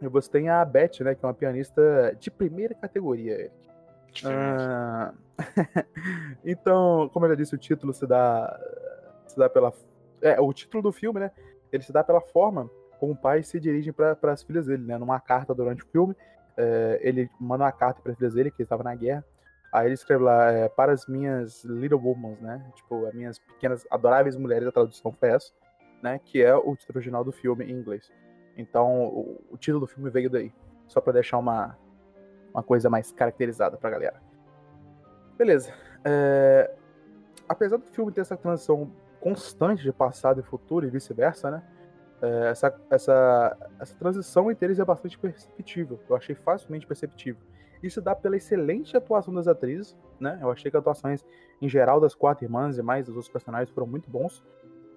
E 0.00 0.08
você 0.08 0.30
tem 0.30 0.48
a 0.48 0.64
Beth, 0.64 1.00
né, 1.00 1.14
que 1.14 1.24
é 1.24 1.28
uma 1.28 1.34
pianista 1.34 2.16
de 2.18 2.30
primeira 2.30 2.74
categoria. 2.74 3.50
Ah, 4.24 5.12
então, 6.44 7.08
como 7.12 7.26
eu 7.26 7.30
já 7.30 7.34
disse, 7.36 7.54
o 7.54 7.58
título 7.58 7.92
se 7.92 8.06
dá, 8.06 8.58
se 9.26 9.36
dá 9.36 9.48
pela. 9.48 9.72
É, 10.20 10.40
o 10.40 10.52
título 10.52 10.82
do 10.82 10.92
filme, 10.92 11.20
né? 11.20 11.30
Ele 11.72 11.82
se 11.82 11.92
dá 11.92 12.02
pela 12.02 12.20
forma 12.20 12.68
como 12.98 13.12
o 13.12 13.16
pai 13.16 13.42
se 13.42 13.58
dirige 13.58 13.92
para 13.92 14.16
as 14.24 14.42
filhas 14.42 14.66
dele, 14.66 14.84
né? 14.84 14.98
Numa 14.98 15.18
carta 15.18 15.54
durante 15.54 15.82
o 15.82 15.86
filme, 15.86 16.14
é, 16.56 17.00
ele 17.02 17.30
manda 17.40 17.64
uma 17.64 17.72
carta 17.72 18.02
para 18.02 18.12
as 18.12 18.18
filhas 18.18 18.34
dele, 18.34 18.50
que 18.50 18.62
estava 18.62 18.82
na 18.82 18.94
guerra. 18.94 19.24
Aí 19.72 19.86
ele 19.86 19.94
escreve 19.94 20.22
lá, 20.24 20.50
é, 20.50 20.68
para 20.68 20.92
as 20.92 21.06
minhas 21.06 21.64
little 21.64 22.00
women, 22.00 22.36
né? 22.40 22.64
Tipo, 22.74 23.06
as 23.06 23.14
minhas 23.14 23.38
pequenas, 23.38 23.86
adoráveis 23.90 24.36
mulheres, 24.36 24.66
a 24.66 24.72
tradução 24.72 25.14
essa, 25.20 25.52
né? 26.02 26.20
Que 26.24 26.42
é 26.42 26.54
o 26.54 26.74
título 26.74 26.98
original 26.98 27.22
do 27.22 27.30
filme 27.30 27.64
em 27.64 27.72
inglês. 27.72 28.10
Então, 28.56 29.04
o, 29.06 29.40
o 29.50 29.56
título 29.56 29.80
do 29.80 29.86
filme 29.86 30.10
veio 30.10 30.28
daí. 30.28 30.52
Só 30.88 31.00
para 31.00 31.12
deixar 31.12 31.38
uma, 31.38 31.78
uma 32.52 32.62
coisa 32.62 32.90
mais 32.90 33.12
caracterizada 33.12 33.76
pra 33.76 33.90
galera. 33.90 34.20
Beleza. 35.38 35.72
É... 36.04 36.74
Apesar 37.48 37.76
do 37.76 37.86
filme 37.86 38.12
ter 38.12 38.22
essa 38.22 38.36
transição 38.36 38.90
constante 39.20 39.82
de 39.82 39.92
passado 39.92 40.40
e 40.40 40.42
futuro 40.42 40.86
e 40.86 40.90
vice-versa, 40.90 41.50
né? 41.50 41.62
É, 42.22 42.50
essa, 42.50 42.74
essa, 42.90 43.56
essa 43.78 43.94
transição 43.96 44.50
entre 44.50 44.66
eles 44.66 44.78
é 44.78 44.84
bastante 44.84 45.18
perceptível. 45.18 45.98
Eu 46.08 46.16
achei 46.16 46.34
facilmente 46.34 46.86
perceptível. 46.86 47.42
Isso 47.82 48.00
dá 48.00 48.14
pela 48.14 48.36
excelente 48.36 48.96
atuação 48.96 49.32
das 49.32 49.48
atrizes, 49.48 49.96
né? 50.18 50.38
Eu 50.42 50.50
achei 50.50 50.70
que 50.70 50.76
as 50.76 50.80
atuações 50.80 51.24
em 51.60 51.68
geral 51.68 52.00
das 52.00 52.14
quatro 52.14 52.44
irmãs 52.44 52.78
e 52.78 52.82
mais 52.82 53.06
dos 53.06 53.16
outros 53.16 53.32
personagens 53.32 53.70
foram 53.70 53.86
muito 53.86 54.10
bons. 54.10 54.44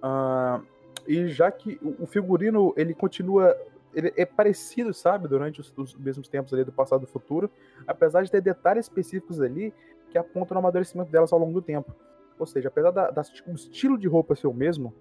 Uh, 0.02 0.64
e 1.06 1.28
já 1.28 1.50
que 1.50 1.78
o 1.98 2.06
figurino 2.06 2.72
ele 2.76 2.94
continua 2.94 3.56
ele 3.94 4.12
é 4.16 4.26
parecido, 4.26 4.92
sabe, 4.92 5.28
durante 5.28 5.60
os, 5.60 5.72
os, 5.76 5.94
mesmos 5.94 6.28
tempos 6.28 6.52
ali 6.52 6.64
do 6.64 6.72
passado 6.72 7.02
e 7.02 7.06
do 7.06 7.12
futuro, 7.12 7.50
apesar 7.86 8.22
de 8.22 8.30
ter 8.30 8.40
detalhes 8.40 8.86
específicos 8.86 9.40
ali 9.40 9.72
que 10.10 10.18
apontam 10.18 10.56
no 10.56 10.58
amadurecimento 10.58 11.10
delas 11.10 11.32
ao 11.32 11.38
longo 11.38 11.52
do 11.52 11.62
tempo. 11.62 11.94
Ou 12.38 12.46
seja, 12.46 12.68
apesar 12.68 12.90
da, 12.90 13.10
da 13.10 13.22
o 13.46 13.52
estilo 13.52 13.96
de 13.96 14.08
roupa 14.08 14.34
ser 14.34 14.48
o 14.48 14.52
mesmo, 14.52 14.92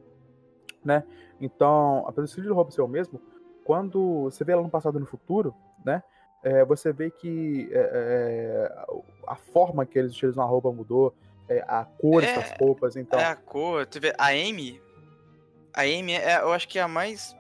né? 0.84 1.04
Então, 1.42 2.04
apesar 2.08 2.22
do 2.22 2.26
estilo 2.26 2.46
de 2.46 2.54
roupa 2.54 2.72
ser 2.72 2.82
o 2.82 2.88
mesmo, 2.88 3.20
quando 3.64 4.24
você 4.24 4.44
vê 4.44 4.52
ela 4.52 4.62
no 4.62 4.70
passado 4.70 4.98
e 4.98 5.02
no 5.02 5.08
futuro, 5.08 5.54
né? 5.84 6.04
É, 6.44 6.66
você 6.66 6.92
vê 6.92 7.10
que 7.10 7.70
é, 7.72 7.90
é, 7.94 8.86
a 9.28 9.36
forma 9.36 9.86
que 9.86 9.98
eles 9.98 10.12
utilizam 10.12 10.44
a 10.44 10.48
roupa 10.48 10.72
mudou, 10.72 11.14
é, 11.48 11.64
a 11.68 11.86
cor 11.86 12.24
é, 12.24 12.36
das 12.36 12.52
roupas, 12.60 12.96
então. 12.96 13.20
É 13.20 13.26
a 13.26 13.36
cor, 13.36 13.86
tu 13.86 14.00
vê, 14.00 14.14
a 14.18 14.28
Amy, 14.28 14.82
a 15.74 15.82
Amy, 15.82 16.14
é, 16.14 16.42
eu 16.42 16.52
acho 16.52 16.68
que 16.68 16.78
é 16.78 16.82
a 16.82 16.88
mais 16.88 17.36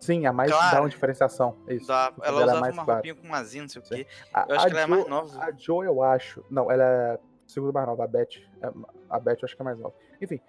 Sim, 0.00 0.26
a 0.26 0.32
mais 0.32 0.50
claro. 0.50 0.76
dá 0.76 0.82
uma 0.82 0.88
diferenciação. 0.88 1.56
É 1.66 1.74
isso. 1.74 1.88
Dá. 1.88 2.12
Ela 2.22 2.44
usava 2.44 2.58
uma 2.58 2.72
claro. 2.72 2.92
roupinha 2.92 3.14
com 3.14 3.34
asinha, 3.34 3.62
não 3.62 3.68
sei 3.68 3.80
o 3.80 3.84
quê. 3.84 4.06
A, 4.32 4.46
eu 4.48 4.56
acho 4.56 4.66
que 4.66 4.72
ela 4.72 4.80
Jo, 4.80 4.84
é 4.84 4.86
mais 4.86 5.08
nova. 5.08 5.44
A 5.44 5.52
Joe, 5.52 5.86
eu 5.86 6.02
acho. 6.02 6.44
Não, 6.50 6.70
ela 6.70 6.84
é 6.84 7.18
segunda 7.46 7.72
mais 7.72 7.86
nova. 7.86 8.04
A 8.04 8.06
Beth. 8.06 8.28
A 9.10 9.18
Beth 9.18 9.38
eu 9.42 9.44
acho 9.44 9.56
que 9.56 9.62
é 9.62 9.64
mais 9.64 9.78
nova. 9.78 9.94
Enfim. 10.20 10.40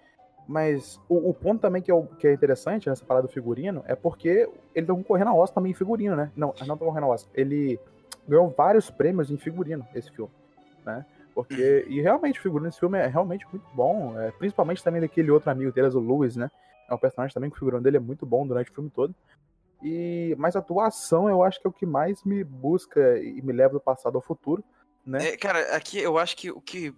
Mas 0.46 1.00
o, 1.08 1.30
o 1.30 1.34
ponto 1.34 1.60
também 1.60 1.82
que, 1.82 1.92
eu, 1.92 2.08
que 2.18 2.26
é 2.26 2.32
interessante 2.32 2.88
nessa 2.88 3.04
parada 3.04 3.26
do 3.26 3.32
figurino 3.32 3.84
é 3.86 3.94
porque 3.94 4.48
ele 4.74 4.86
tá 4.86 4.94
concorrendo 4.94 5.30
a 5.30 5.34
Oscar 5.34 5.56
também 5.56 5.72
em 5.72 5.74
figurino, 5.74 6.16
né? 6.16 6.30
Não, 6.34 6.48
não 6.60 6.76
tá 6.76 6.84
concorrendo 6.84 7.06
a 7.06 7.10
Oscar. 7.10 7.32
Ele 7.34 7.78
ganhou 8.28 8.48
vários 8.50 8.90
prêmios 8.90 9.30
em 9.30 9.36
figurino, 9.36 9.86
esse 9.94 10.10
filme, 10.10 10.32
né? 10.84 11.04
Porque, 11.34 11.86
e 11.88 12.00
realmente, 12.00 12.38
o 12.38 12.42
figurino 12.42 12.68
desse 12.68 12.80
filme 12.80 12.98
é 12.98 13.06
realmente 13.06 13.46
muito 13.50 13.66
bom, 13.72 14.18
é, 14.18 14.30
principalmente 14.32 14.82
também 14.82 15.00
daquele 15.00 15.30
outro 15.30 15.50
amigo 15.50 15.72
deles, 15.72 15.94
o 15.94 16.00
Lewis, 16.00 16.36
né? 16.36 16.50
É 16.88 16.94
um 16.94 16.98
personagem 16.98 17.32
também 17.32 17.48
que 17.48 17.56
o 17.56 17.58
figurino 17.58 17.82
dele 17.82 17.96
é 17.96 18.00
muito 18.00 18.26
bom 18.26 18.46
durante 18.46 18.70
o 18.70 18.74
filme 18.74 18.90
todo. 18.90 19.14
E 19.82 20.34
mas 20.38 20.56
a 20.56 20.58
atuação 20.58 21.28
eu 21.28 21.42
acho 21.42 21.60
que 21.60 21.66
é 21.66 21.70
o 21.70 21.72
que 21.72 21.86
mais 21.86 22.22
me 22.24 22.44
busca 22.44 23.18
e 23.18 23.40
me 23.40 23.52
leva 23.52 23.74
do 23.74 23.80
passado 23.80 24.16
ao 24.16 24.22
futuro, 24.22 24.62
né? 25.06 25.28
É, 25.28 25.36
cara, 25.36 25.74
aqui 25.74 25.98
eu 25.98 26.18
acho 26.18 26.36
que 26.36 26.50
o 26.50 26.60
que 26.60 26.94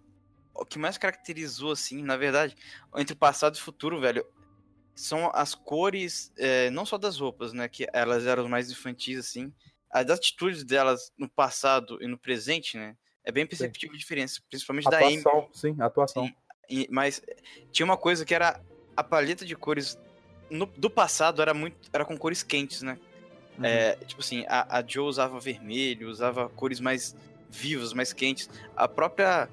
o 0.55 0.64
que 0.66 0.78
mais 0.78 0.98
caracterizou 0.98 1.72
assim, 1.72 2.02
na 2.02 2.16
verdade, 2.16 2.56
entre 2.97 3.14
passado 3.14 3.55
e 3.55 3.60
futuro, 3.60 4.01
velho, 4.01 4.24
são 4.94 5.30
as 5.32 5.55
cores, 5.55 6.32
é, 6.36 6.68
não 6.70 6.84
só 6.84 6.98
das 6.98 7.18
roupas, 7.18 7.52
né, 7.52 7.68
que 7.68 7.86
elas 7.93 8.26
eram 8.26 8.48
mais 8.48 8.70
infantis 8.70 9.18
assim, 9.18 9.52
as 9.93 10.09
atitudes 10.09 10.64
delas 10.64 11.12
no 11.19 11.28
passado 11.28 11.98
e 12.01 12.06
no 12.06 12.19
presente, 12.19 12.77
né, 12.77 12.97
é 13.24 13.31
bem 13.31 13.47
perceptível 13.47 13.94
a 13.94 13.98
diferença, 13.98 14.40
principalmente 14.48 14.89
atuação, 14.89 15.23
da 15.23 15.31
Amy. 15.31 15.48
Sim, 15.52 15.77
atuação. 15.78 16.27
Sim, 16.27 16.35
e, 16.69 16.89
mas 16.90 17.23
tinha 17.70 17.85
uma 17.85 17.97
coisa 17.97 18.24
que 18.24 18.35
era 18.35 18.60
a 18.97 19.05
paleta 19.05 19.44
de 19.44 19.55
cores 19.55 19.98
no, 20.51 20.66
do 20.66 20.90
passado 20.90 21.40
era 21.40 21.55
muito 21.55 21.77
era 21.93 22.05
com 22.05 22.16
cores 22.16 22.43
quentes, 22.43 22.82
né? 22.82 22.98
Uhum. 23.59 23.64
É, 23.64 23.97
tipo 24.06 24.20
assim, 24.20 24.44
a, 24.48 24.78
a 24.78 24.86
Joe 24.86 25.06
usava 25.06 25.39
vermelho, 25.39 26.09
usava 26.09 26.48
cores 26.48 26.81
mais 26.81 27.14
vivas, 27.51 27.93
mais 27.93 28.12
quentes. 28.12 28.48
A 28.74 28.89
própria 28.89 29.48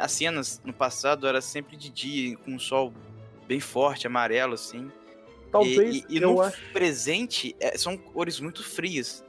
as 0.00 0.12
cenas 0.12 0.60
no 0.64 0.72
passado 0.72 1.26
era 1.26 1.42
sempre 1.42 1.76
de 1.76 1.90
dia, 1.90 2.36
com 2.38 2.52
um 2.52 2.58
sol 2.58 2.94
bem 3.46 3.60
forte, 3.60 4.06
amarelo, 4.06 4.54
assim. 4.54 4.90
Talvez. 5.52 5.96
E, 5.96 6.06
e, 6.08 6.16
e 6.16 6.20
no 6.20 6.40
acho... 6.40 6.58
presente 6.72 7.54
é, 7.60 7.76
são 7.76 7.96
cores 7.96 8.40
muito 8.40 8.64
frias. 8.64 9.22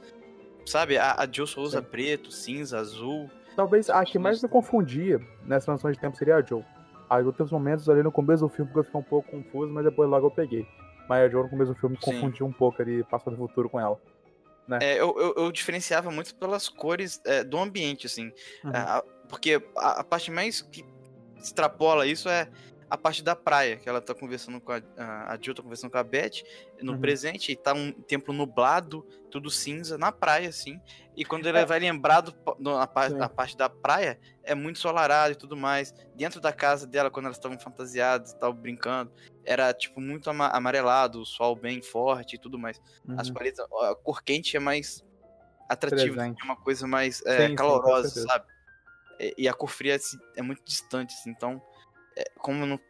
Sabe? 0.68 0.98
A, 0.98 1.14
a 1.18 1.28
Joe 1.30 1.46
só 1.46 1.60
usa 1.60 1.80
Sim. 1.80 1.86
preto, 1.90 2.30
cinza, 2.30 2.78
azul. 2.78 3.30
Talvez 3.56 3.90
a 3.90 4.04
que 4.04 4.18
mais 4.18 4.42
me 4.42 4.48
confundia 4.48 5.20
nessa 5.44 5.72
noção 5.72 5.90
de 5.90 5.98
tempo 5.98 6.16
seria 6.16 6.36
a 6.36 6.42
Joe. 6.42 6.64
Aí 7.10 7.24
outros 7.24 7.50
momentos 7.50 7.88
ali 7.88 8.02
no 8.02 8.12
começo 8.12 8.46
do 8.46 8.48
filme 8.48 8.70
que 8.70 8.78
eu 8.78 8.84
fiquei 8.84 9.00
um 9.00 9.04
pouco 9.04 9.30
confuso, 9.30 9.72
mas 9.72 9.84
depois 9.84 10.08
logo 10.08 10.26
eu 10.26 10.30
peguei. 10.30 10.66
Mas 11.08 11.24
a 11.24 11.28
Joe 11.28 11.42
no 11.42 11.48
começo 11.48 11.72
do 11.72 11.80
filme 11.80 11.96
confundia 11.96 12.44
um 12.44 12.52
pouco 12.52 12.82
ali, 12.82 13.02
passado 13.04 13.34
e 13.34 13.36
futuro 13.36 13.70
com 13.70 13.80
ela. 13.80 13.98
Né? 14.68 14.78
É, 14.82 15.00
eu, 15.00 15.18
eu, 15.18 15.34
eu, 15.44 15.50
diferenciava 15.50 16.10
muito 16.10 16.34
pelas 16.34 16.68
cores 16.68 17.20
é, 17.24 17.42
do 17.42 17.56
ambiente, 17.58 18.06
assim. 18.06 18.30
Uhum. 18.62 18.70
É, 18.70 19.02
porque 19.26 19.62
a, 19.74 20.00
a, 20.00 20.04
parte 20.04 20.30
mais 20.30 20.60
que 20.60 20.84
extrapola 21.42 22.06
isso 22.06 22.28
é 22.28 22.46
a 22.90 22.96
parte 22.96 23.22
da 23.22 23.36
praia, 23.36 23.76
que 23.76 23.88
ela 23.88 24.00
tá 24.00 24.14
conversando 24.14 24.60
com 24.60 24.72
a. 24.72 24.80
A 24.96 25.38
Jill 25.40 25.54
tá 25.54 25.62
conversando 25.62 25.90
com 25.90 25.98
a 25.98 26.04
Beth 26.04 26.42
no 26.80 26.92
uhum. 26.92 27.00
presente, 27.00 27.52
e 27.52 27.56
tá 27.56 27.74
um 27.74 27.92
tempo 27.92 28.32
nublado, 28.32 29.06
tudo 29.30 29.50
cinza, 29.50 29.98
na 29.98 30.10
praia, 30.10 30.48
assim. 30.48 30.80
E 31.16 31.24
quando 31.24 31.46
ele 31.46 31.58
é. 31.58 31.64
vai 31.64 31.78
lembrar 31.78 32.20
do, 32.20 32.32
do, 32.58 32.70
a, 32.70 32.84
a, 32.84 33.28
parte 33.28 33.56
da 33.56 33.68
praia, 33.68 34.18
é 34.42 34.54
muito 34.54 34.78
solarado 34.78 35.32
e 35.32 35.36
tudo 35.36 35.56
mais. 35.56 35.92
Dentro 36.14 36.40
da 36.40 36.52
casa 36.52 36.86
dela, 36.86 37.10
quando 37.10 37.26
elas 37.26 37.36
estavam 37.36 37.58
fantasiadas 37.58 38.32
e 38.32 38.38
tal, 38.38 38.52
brincando, 38.52 39.12
era, 39.44 39.72
tipo, 39.74 40.00
muito 40.00 40.30
amarelado, 40.30 41.20
o 41.20 41.26
sol 41.26 41.56
bem 41.56 41.82
forte 41.82 42.36
e 42.36 42.38
tudo 42.38 42.58
mais. 42.58 42.80
Uhum. 43.06 43.16
As 43.18 43.30
paletas, 43.30 43.66
a 43.82 43.94
cor 43.96 44.22
quente 44.22 44.56
é 44.56 44.60
mais 44.60 45.04
atrativa, 45.68 46.26
é 46.26 46.44
uma 46.44 46.56
coisa 46.56 46.86
mais 46.86 47.24
é, 47.26 47.48
sim, 47.48 47.54
calorosa, 47.54 48.08
sim, 48.08 48.26
sabe? 48.26 48.46
E 49.36 49.48
a 49.48 49.52
cor 49.52 49.68
fria 49.68 49.96
é, 49.96 49.98
é 50.36 50.42
muito 50.42 50.62
distante, 50.64 51.14
assim, 51.14 51.30
então 51.30 51.60
como 52.36 52.66
no, 52.66 52.80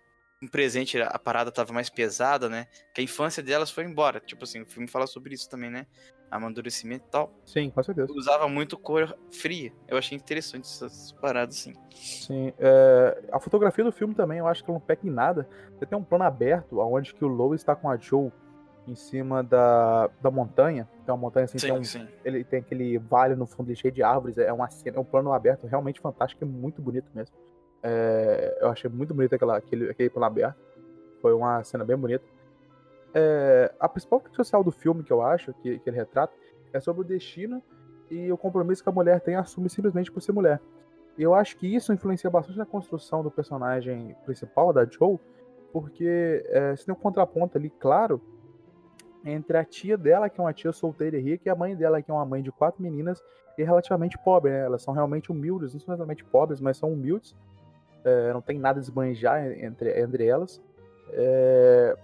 presente 0.47 1.01
a 1.01 1.19
parada 1.19 1.51
tava 1.51 1.73
mais 1.73 1.91
pesada, 1.91 2.49
né? 2.49 2.67
Que 2.95 3.01
a 3.01 3.05
infância 3.05 3.43
delas 3.43 3.71
foi 3.71 3.85
embora. 3.85 4.21
Tipo 4.21 4.45
assim, 4.45 4.63
o 4.63 4.67
filme 4.67 4.87
fala 4.87 5.07
sobre 5.07 5.35
isso 5.35 5.49
também, 5.49 5.71
né? 5.71 5.87
Amadurecimento 6.31 7.07
e 7.09 7.11
tal. 7.11 7.33
Sim, 7.45 7.71
com 7.71 7.83
certeza. 7.83 8.13
Usava 8.13 8.47
muito 8.49 8.79
cor 8.79 9.19
fria. 9.33 9.73
Eu 9.89 9.97
achei 9.97 10.17
interessante 10.17 10.65
essas 10.65 11.13
paradas, 11.13 11.57
assim. 11.57 11.73
Sim. 11.95 12.53
É, 12.59 13.25
a 13.33 13.41
fotografia 13.41 13.83
do 13.83 13.91
filme 13.91 14.15
também, 14.15 14.39
eu 14.39 14.47
acho 14.47 14.63
que 14.63 14.71
não 14.71 14.79
peca 14.79 15.07
em 15.07 15.11
nada. 15.11 15.49
Você 15.77 15.87
tem 15.87 15.99
um 15.99 16.05
plano 16.05 16.25
aberto, 16.25 16.79
onde 16.79 17.15
que 17.15 17.25
o 17.25 17.29
Lois 17.29 17.61
está 17.61 17.75
com 17.75 17.91
a 17.91 17.97
Joe 17.97 18.31
em 18.87 18.95
cima 18.95 19.43
da, 19.43 20.09
da 20.21 20.31
montanha. 20.31 20.89
Tem 21.05 21.13
uma 21.13 21.21
montanha 21.21 21.45
assim, 21.45 21.59
sim, 21.59 21.67
tem 21.67 21.79
um, 21.79 21.85
sim. 21.85 22.07
ele 22.25 22.45
tem 22.45 22.61
aquele 22.61 22.99
vale 22.99 23.35
no 23.35 23.47
fundo 23.47 23.75
cheio 23.75 23.93
de 23.93 24.03
árvores. 24.03 24.39
É 24.39 24.53
uma 24.53 24.69
cena, 24.71 24.99
é 24.99 25.01
um 25.01 25.05
plano 25.05 25.33
aberto 25.33 25.67
realmente 25.67 26.01
fantástico 26.01 26.45
e 26.45 26.47
muito 26.47 26.81
bonito 26.81 27.11
mesmo. 27.15 27.35
É, 27.83 28.59
eu 28.61 28.69
achei 28.69 28.91
muito 28.91 29.15
bonito 29.15 29.35
aquela, 29.35 29.57
aquele, 29.57 29.91
aquele 29.91 30.11
plano 30.11 30.27
aberto. 30.27 30.59
Foi 31.21 31.33
uma 31.33 31.63
cena 31.65 31.85
bem 31.85 31.97
bonita. 31.97 32.25
É, 33.15 33.73
a 33.79 33.89
principal 33.89 34.21
crítica 34.21 34.45
social 34.45 34.63
do 34.63 34.71
filme 34.71 35.03
que 35.03 35.13
eu 35.13 35.23
acho, 35.23 35.53
que, 35.55 35.79
que 35.79 35.91
ele 35.91 35.97
retrata, 35.97 36.33
é 36.73 36.81
sobre 36.81 37.03
o 37.03 37.05
destino 37.05 37.63
e 38.11 38.31
o 38.31 38.37
compromisso 38.37 38.83
que 38.83 38.89
a 38.89 38.93
mulher 38.93 39.21
tem 39.21 39.37
assume 39.37 39.69
simplesmente 39.69 40.11
por 40.11 40.21
ser 40.21 40.33
mulher. 40.33 40.61
E 41.17 41.23
eu 41.23 41.35
acho 41.35 41.57
que 41.57 41.67
isso 41.67 41.93
influencia 41.93 42.31
bastante 42.31 42.59
na 42.59 42.67
construção 42.67 43.23
do 43.23 43.31
personagem 43.31 44.15
principal, 44.25 44.73
da 44.73 44.85
Joe, 44.85 45.19
porque 45.73 46.45
é, 46.49 46.77
você 46.77 46.85
tem 46.85 46.95
um 46.95 46.99
contraponto 46.99 47.59
ali, 47.59 47.71
claro, 47.71 48.21
entre 49.25 49.57
a 49.57 49.65
tia 49.65 49.99
dela, 49.99 50.29
que 50.29 50.41
é 50.41 50.45
uma 50.45 50.53
tia 50.53 50.73
solteira 50.73 51.19
e 51.19 51.21
rica, 51.21 51.49
e 51.49 51.51
a 51.51 51.57
mãe 51.57 51.75
dela, 51.75 52.01
que 52.01 52.11
é 52.11 52.15
uma 52.15 52.25
mãe 52.25 52.43
de 52.43 52.53
quatro 52.53 52.81
meninas 52.83 53.23
e 53.57 53.65
relativamente 53.65 54.17
pobre, 54.19 54.53
né? 54.53 54.61
Elas 54.61 54.83
são 54.83 54.95
realmente 54.95 55.33
humildes, 55.33 55.73
não 55.73 55.81
são 55.81 55.95
exatamente 55.95 56.25
pobres, 56.25 56.61
mas 56.61 56.77
são 56.77 56.93
humildes 56.93 57.35
é, 58.05 58.33
não 58.33 58.41
tem 58.41 58.59
nada 58.59 58.79
a 58.79 58.83
esbanjar 58.83 59.45
entre, 59.53 60.01
entre 60.01 60.27
elas. 60.27 60.61
É, 61.13 61.97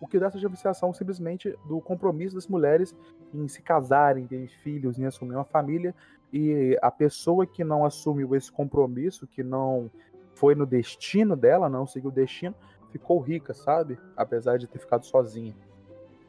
o 0.00 0.06
que 0.06 0.18
dá 0.18 0.26
essa 0.26 0.38
diferenciação 0.38 0.92
simplesmente 0.92 1.56
do 1.66 1.80
compromisso 1.80 2.34
das 2.34 2.48
mulheres 2.48 2.94
em 3.32 3.46
se 3.48 3.62
casarem, 3.62 4.26
ter 4.26 4.48
filhos, 4.48 4.98
em 4.98 5.06
assumir 5.06 5.34
uma 5.34 5.44
família, 5.44 5.94
e 6.32 6.76
a 6.82 6.90
pessoa 6.90 7.46
que 7.46 7.62
não 7.62 7.84
assumiu 7.84 8.34
esse 8.34 8.50
compromisso, 8.50 9.26
que 9.26 9.42
não 9.42 9.90
foi 10.34 10.54
no 10.54 10.66
destino 10.66 11.36
dela, 11.36 11.68
não 11.68 11.86
seguiu 11.86 12.10
o 12.10 12.12
destino, 12.12 12.54
ficou 12.90 13.20
rica, 13.20 13.54
sabe? 13.54 13.98
Apesar 14.16 14.58
de 14.58 14.66
ter 14.66 14.78
ficado 14.78 15.04
sozinha. 15.04 15.54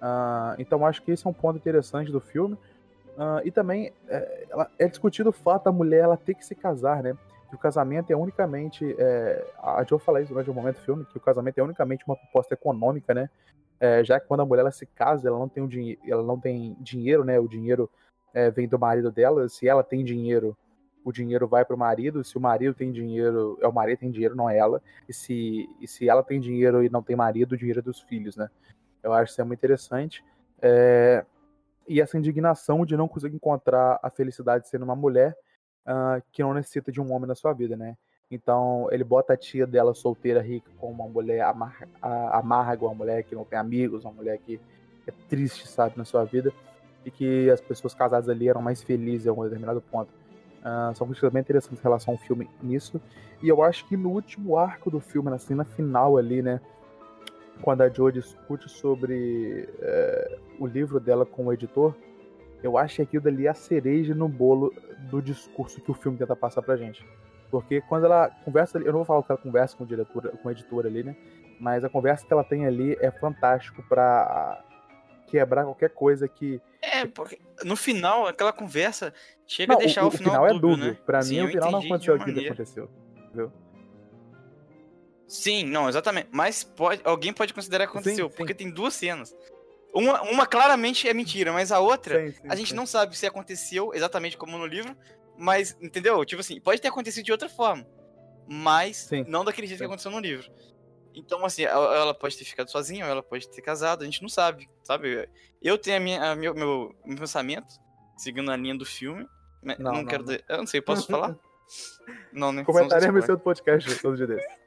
Uh, 0.02 0.60
então 0.60 0.86
acho 0.86 1.02
que 1.02 1.12
esse 1.12 1.26
é 1.26 1.30
um 1.30 1.34
ponto 1.34 1.58
interessante 1.58 2.12
do 2.12 2.20
filme. 2.20 2.56
Uh, 3.16 3.46
e 3.46 3.52
também 3.52 3.94
é, 4.08 4.48
é 4.80 4.88
discutido 4.88 5.30
o 5.30 5.34
fato 5.34 5.66
da 5.66 5.72
mulher 5.72 6.02
ela 6.04 6.18
ter 6.18 6.34
que 6.34 6.46
se 6.46 6.56
casar, 6.56 7.02
né? 7.02 7.16
Que 7.54 7.56
o 7.56 7.60
casamento 7.60 8.12
é 8.12 8.16
unicamente. 8.16 8.96
É, 8.98 9.46
a 9.60 9.84
Joe 9.84 10.00
fala 10.00 10.22
isso 10.22 10.34
durante 10.34 10.50
um 10.50 10.54
momento 10.54 10.78
do 10.78 10.82
filme, 10.82 11.06
que 11.06 11.18
o 11.18 11.22
casamento 11.22 11.60
é 11.60 11.64
unicamente 11.64 12.04
uma 12.06 12.16
proposta 12.16 12.56
econômica, 12.56 13.14
né? 13.14 13.30
É, 13.80 14.04
já 14.04 14.20
que 14.20 14.28
quando 14.28 14.42
a 14.42 14.46
mulher 14.46 14.62
ela 14.62 14.72
se 14.72 14.86
casa, 14.88 15.28
ela 15.28 15.38
não 15.38 15.48
tem, 15.48 15.62
um 15.62 15.68
dinhe 15.68 16.00
ela 16.08 16.24
não 16.24 16.40
tem 16.40 16.76
dinheiro, 16.80 17.24
né? 17.24 17.40
O 17.40 17.48
dinheiro 17.48 17.90
é, 18.34 18.50
vem 18.50 18.68
do 18.68 18.80
marido 18.80 19.12
dela. 19.12 19.48
Se 19.50 19.68
ela 19.68 19.84
tem 19.84 20.04
dinheiro, 20.04 20.58
o 21.04 21.12
dinheiro 21.12 21.48
vai 21.48 21.64
para 21.64 21.76
o 21.76 21.80
marido. 21.80 22.24
Se 22.24 22.38
o 22.38 22.42
marido 22.42 22.74
tem 22.74 22.92
dinheiro, 22.92 23.58
é 23.62 23.68
o 23.68 23.74
marido 23.74 24.00
tem 24.00 24.10
dinheiro, 24.10 24.36
não 24.36 24.50
é 24.50 24.58
ela. 24.58 24.82
E 25.08 25.14
se, 25.14 25.70
e 25.80 25.88
se 25.88 26.10
ela 26.10 26.24
tem 26.24 26.40
dinheiro 26.40 26.84
e 26.84 26.90
não 26.90 27.04
tem 27.04 27.16
marido, 27.16 27.54
o 27.54 27.58
dinheiro 27.58 27.80
é 27.80 27.84
dos 27.84 28.02
filhos, 28.02 28.36
né? 28.36 28.50
Eu 29.04 29.14
acho 29.14 29.32
isso 29.32 29.42
é 29.42 29.44
muito 29.44 29.60
interessante. 29.60 30.24
É, 30.60 31.24
e 31.88 32.02
essa 32.02 32.18
indignação 32.18 32.84
de 32.84 32.98
não 32.98 33.08
conseguir 33.08 33.36
encontrar 33.36 34.00
a 34.02 34.10
felicidade 34.10 34.68
sendo 34.68 34.86
uma 34.86 34.96
mulher 34.96 35.36
uh, 35.88 36.22
que 36.32 36.42
não 36.44 36.54
necessita 36.54 36.92
de 36.92 37.02
um 37.02 37.12
homem 37.12 37.28
na 37.28 37.36
sua 37.36 37.54
vida, 37.54 37.76
né? 37.76 37.96
Então 38.30 38.88
ele 38.92 39.04
bota 39.04 39.34
a 39.34 39.38
tia 39.38 39.68
dela 39.68 39.94
solteira, 39.94 40.42
rica, 40.42 40.70
como 40.80 40.94
uma 40.94 41.08
mulher 41.08 41.42
amarga, 41.42 41.88
amarga, 42.02 42.86
uma 42.86 42.96
mulher 42.96 43.24
que 43.24 43.36
não 43.36 43.46
tem 43.46 43.60
amigos, 43.60 44.06
uma 44.06 44.14
mulher 44.14 44.40
que 44.40 44.60
é 45.06 45.12
triste, 45.30 45.68
sabe, 45.68 45.98
na 45.98 46.06
sua 46.06 46.24
vida, 46.24 46.52
e 47.06 47.12
que 47.12 47.50
as 47.50 47.62
pessoas 47.62 47.94
casadas 47.94 48.30
ali 48.30 48.48
eram 48.48 48.62
mais 48.62 48.82
felizes 48.82 49.26
em 49.26 49.30
algum 49.30 49.44
determinado 49.44 49.82
ponto. 49.82 50.10
Uh, 50.62 50.96
são 50.96 51.06
críticas 51.06 51.32
bem 51.32 51.42
interessantes 51.42 51.80
em 51.80 51.84
relação 51.84 52.14
ao 52.14 52.18
filme 52.18 52.50
nisso. 52.62 53.00
E 53.42 53.50
eu 53.50 53.62
acho 53.62 53.86
que 53.86 53.98
no 53.98 54.10
último 54.10 54.58
arco 54.58 54.90
do 54.90 55.00
filme, 55.02 55.30
na 55.30 55.38
cena 55.38 55.66
final 55.66 56.18
ali, 56.18 56.42
né? 56.42 56.62
Quando 57.62 57.82
a 57.82 57.90
Joe 57.90 58.12
discute 58.12 58.70
sobre 58.70 59.70
uh, 59.80 60.40
o 60.58 60.66
livro 60.66 61.00
dela 61.00 61.26
com 61.26 61.46
o 61.48 61.54
editor, 61.54 61.94
eu 62.64 62.78
acho 62.78 62.96
que 62.96 63.02
aquilo 63.02 63.24
dali 63.24 63.46
é 63.46 63.50
a 63.50 63.54
cereja 63.54 64.16
no 64.16 64.30
bolo 64.30 64.74
do 65.10 65.22
discurso 65.22 65.82
que 65.82 65.92
o 65.92 65.94
filme 65.94 66.18
tenta 66.18 66.36
passar 66.36 66.62
pra 66.62 66.78
gente. 66.78 67.06
Porque 67.52 67.82
quando 67.82 68.06
ela 68.06 68.30
conversa, 68.44 68.80
eu 68.80 68.86
não 68.86 69.00
vou 69.00 69.06
falar 69.06 69.22
que 69.22 69.32
ela 69.32 69.42
conversa 69.42 69.78
com 69.78 69.84
o 69.84 69.88
diretor, 69.88 70.30
com 70.42 70.48
o 70.48 70.52
editor 70.52 70.86
ali, 70.86 71.04
né? 71.04 71.16
Mas 71.60 71.84
a 71.84 71.90
conversa 71.90 72.26
que 72.26 72.34
ela 72.34 72.44
tem 72.44 72.66
ali 72.66 72.98
é 73.00 73.12
fantástico 73.12 73.84
para 73.84 74.64
quebrar 75.28 75.66
qualquer 75.66 75.90
coisa 75.90 76.28
que. 76.28 76.62
É, 76.82 77.06
porque 77.06 77.40
no 77.64 77.76
final, 77.76 78.28
aquela 78.28 78.54
conversa 78.54 79.14
chega 79.46 79.74
não, 79.74 79.80
a 79.80 79.84
deixar 79.84 80.04
o, 80.04 80.08
o 80.08 80.12
final, 80.12 80.32
final 80.32 80.48
é 80.48 80.54
dúbio. 80.54 80.78
Né? 80.78 80.98
Pra 81.06 81.22
Sim, 81.22 81.42
mim, 81.42 81.48
o 81.48 81.48
final 81.50 81.72
não 81.72 81.80
aconteceu 81.80 82.16
aquilo 82.16 82.40
que 82.40 82.46
aconteceu. 82.48 82.90
Entendeu? 83.28 83.52
Sim, 85.28 85.66
não, 85.66 85.90
exatamente. 85.90 86.30
Mas 86.32 86.64
pode, 86.64 87.02
alguém 87.04 87.34
pode 87.34 87.54
considerar 87.54 87.88
que 87.88 87.92
aconteceu, 87.92 88.30
sim, 88.30 88.36
porque 88.38 88.54
sim. 88.54 88.58
tem 88.58 88.72
duas 88.72 88.94
cenas. 88.94 89.36
Uma, 89.94 90.22
uma 90.24 90.48
claramente 90.48 91.08
é 91.08 91.14
mentira, 91.14 91.54
mas 91.54 91.72
a 91.72 91.80
outra, 91.80 92.32
sim, 92.32 92.36
a 92.50 92.56
gente 92.56 92.74
não 92.74 92.86
sabe 92.86 93.16
se 93.16 93.28
aconteceu 93.28 93.94
exatamente 93.94 94.36
como 94.36 94.58
no 94.58 94.66
livro, 94.66 94.98
mas, 95.38 95.78
entendeu? 95.80 96.26
Tipo 96.26 96.42
assim, 96.42 96.60
pode 96.60 96.82
ter 96.82 96.88
acontecido 96.88 97.26
de 97.26 97.32
outra 97.32 97.48
forma, 97.48 97.86
mas 98.48 99.08
não 99.28 99.46
daquele 99.46 99.68
jeito 99.68 99.80
que 99.80 99.86
aconteceu 99.86 100.10
no 100.10 100.20
livro. 100.20 100.52
Então, 101.16 101.46
assim, 101.46 101.64
ela 101.64 102.14
pode 102.14 102.36
ter 102.36 102.44
ficado 102.44 102.72
sozinha, 102.72 103.06
ou 103.06 103.12
ela 103.12 103.22
pode 103.22 103.48
ter 103.48 103.62
casado, 103.62 104.02
a 104.02 104.06
gente 104.06 104.22
não 104.22 104.30
sabe, 104.30 104.68
sabe? 104.82 105.30
Eu 105.62 105.78
tenho 105.78 105.98
a 105.98 106.00
minha, 106.00 106.32
a 106.32 106.36
meu, 106.36 106.56
meu, 106.56 106.96
meu 107.06 107.18
pensamento, 107.18 107.76
seguindo 108.18 108.52
a 108.52 108.58
linha 108.58 108.76
do 108.76 108.86
filme. 108.86 109.28
Não, 109.62 109.76
não, 109.78 109.92
não 109.94 110.06
quero. 110.06 110.26
Não. 110.26 110.38
Eu 110.50 110.58
não 110.58 110.66
sei, 110.66 110.82
posso 110.82 111.08
falar? 111.08 111.38
não, 112.34 112.52
né? 112.52 112.64
Comentaremos 112.64 113.24
esse 113.24 113.32
outro 113.32 113.44
podcast 113.44 113.94
todo 114.02 114.18
dia 114.18 114.26
desse. 114.26 114.63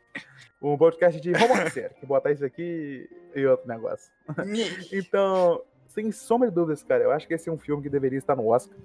Um 0.73 0.79
podcast 0.79 1.21
de 1.21 1.33
romance, 1.33 1.91
que 2.01 2.07
botar 2.07 2.33
isso 2.33 2.45
aqui 2.45 3.09
e 3.35 3.47
outro 3.47 3.69
negócio. 3.69 4.13
então, 4.93 5.63
sem 5.87 6.11
sombra 6.11 6.49
de 6.49 6.55
dúvidas, 6.55 6.83
cara, 6.83 7.05
eu 7.05 7.13
acho 7.13 7.27
que 7.27 7.35
esse 7.35 7.49
é 7.49 7.53
um 7.53 7.59
filme 7.59 7.83
que 7.83 7.89
deveria 7.89 8.19
estar 8.19 8.35
no 8.35 8.49
Oscar. 8.49 8.77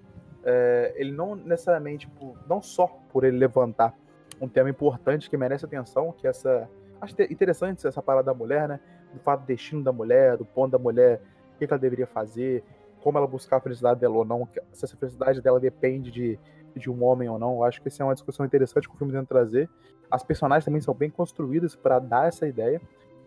É, 0.43 0.93
ele 0.95 1.11
não 1.11 1.35
necessariamente, 1.35 2.07
por, 2.07 2.37
não 2.47 2.61
só 2.61 2.87
por 2.87 3.23
ele 3.23 3.37
levantar 3.37 3.95
um 4.39 4.47
tema 4.47 4.69
importante 4.69 5.29
que 5.29 5.37
merece 5.37 5.65
atenção, 5.65 6.11
que 6.11 6.25
é 6.25 6.29
essa 6.31 6.69
Acho 7.01 7.19
interessante 7.23 7.85
essa 7.85 8.01
parada 8.01 8.27
da 8.27 8.33
mulher, 8.33 8.69
né? 8.69 8.79
Do 9.11 9.19
fato 9.19 9.41
do 9.41 9.47
destino 9.47 9.83
da 9.83 9.91
mulher, 9.91 10.37
do 10.37 10.45
ponto 10.45 10.71
da 10.71 10.77
mulher, 10.77 11.19
o 11.55 11.57
que, 11.57 11.65
ela 11.65 11.79
deveria 11.79 12.05
fazer, 12.05 12.63
como 13.01 13.17
ela 13.17 13.25
buscar 13.25 13.57
a 13.57 13.59
felicidade 13.59 13.99
dela 13.99 14.15
ou 14.15 14.23
não, 14.23 14.47
se 14.71 14.85
essa 14.85 14.95
felicidade 14.95 15.41
dela 15.41 15.59
depende 15.59 16.11
de, 16.11 16.39
de 16.79 16.89
um 16.89 17.03
homem 17.03 17.29
ou 17.29 17.37
não. 17.37 17.55
Eu 17.55 17.63
acho 17.63 17.81
que 17.81 17.87
essa 17.87 18.03
é 18.03 18.05
uma 18.05 18.13
discussão 18.13 18.45
interessante 18.45 18.87
que 18.87 18.95
o 18.95 18.97
filme 18.97 19.13
tenta 19.13 19.25
trazer. 19.25 19.69
As 20.09 20.23
personagens 20.23 20.65
também 20.65 20.81
são 20.81 20.93
bem 20.93 21.09
construídas 21.09 21.75
para 21.75 21.99
dar 21.99 22.27
essa 22.27 22.47
ideia. 22.47 22.81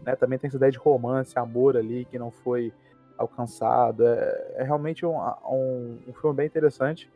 Né? 0.05 0.15
Também 0.17 0.39
tem 0.39 0.49
essa 0.49 0.57
ideia 0.57 0.73
de 0.73 0.79
romance, 0.79 1.39
amor 1.39 1.77
ali, 1.77 2.05
que 2.05 2.19
não 2.19 2.31
foi 2.31 2.73
alcançado. 3.17 4.07
É, 4.07 4.55
é 4.57 4.63
realmente 4.65 5.05
um, 5.07 5.17
um, 5.17 5.99
um, 6.09 6.13
filme 6.13 6.37
bem 6.37 6.47
interessante. 6.47 7.11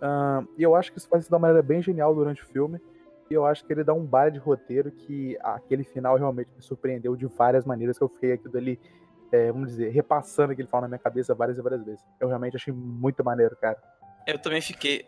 Uh, 0.00 0.46
e 0.56 0.62
eu 0.62 0.74
acho 0.74 0.92
que 0.92 0.98
isso 0.98 1.08
vai 1.10 1.20
ser 1.20 1.28
de 1.28 1.34
uma 1.34 1.40
maneira 1.40 1.62
bem 1.62 1.82
genial 1.82 2.14
durante 2.14 2.42
o 2.42 2.46
filme. 2.46 2.80
E 3.30 3.34
eu 3.34 3.46
acho 3.46 3.64
que 3.64 3.72
ele 3.72 3.84
dá 3.84 3.94
um 3.94 4.04
baile 4.04 4.32
de 4.32 4.38
roteiro 4.38 4.90
que 4.90 5.38
aquele 5.40 5.84
final 5.84 6.16
realmente 6.16 6.50
me 6.56 6.62
surpreendeu 6.62 7.14
de 7.14 7.26
várias 7.26 7.64
maneiras 7.64 7.96
que 7.96 8.02
eu 8.02 8.08
fiquei 8.08 8.32
aquilo 8.32 8.56
ali, 8.56 8.78
é, 9.30 9.52
vamos 9.52 9.68
dizer, 9.68 9.90
repassando 9.90 10.52
aquele 10.52 10.66
final 10.66 10.82
na 10.82 10.88
minha 10.88 10.98
cabeça 10.98 11.32
várias 11.32 11.56
e 11.56 11.62
várias 11.62 11.84
vezes. 11.84 12.04
Eu 12.18 12.26
realmente 12.26 12.56
achei 12.56 12.74
muito 12.74 13.22
maneiro, 13.24 13.56
cara. 13.56 13.78
Eu 14.30 14.38
também 14.38 14.60
fiquei, 14.60 15.04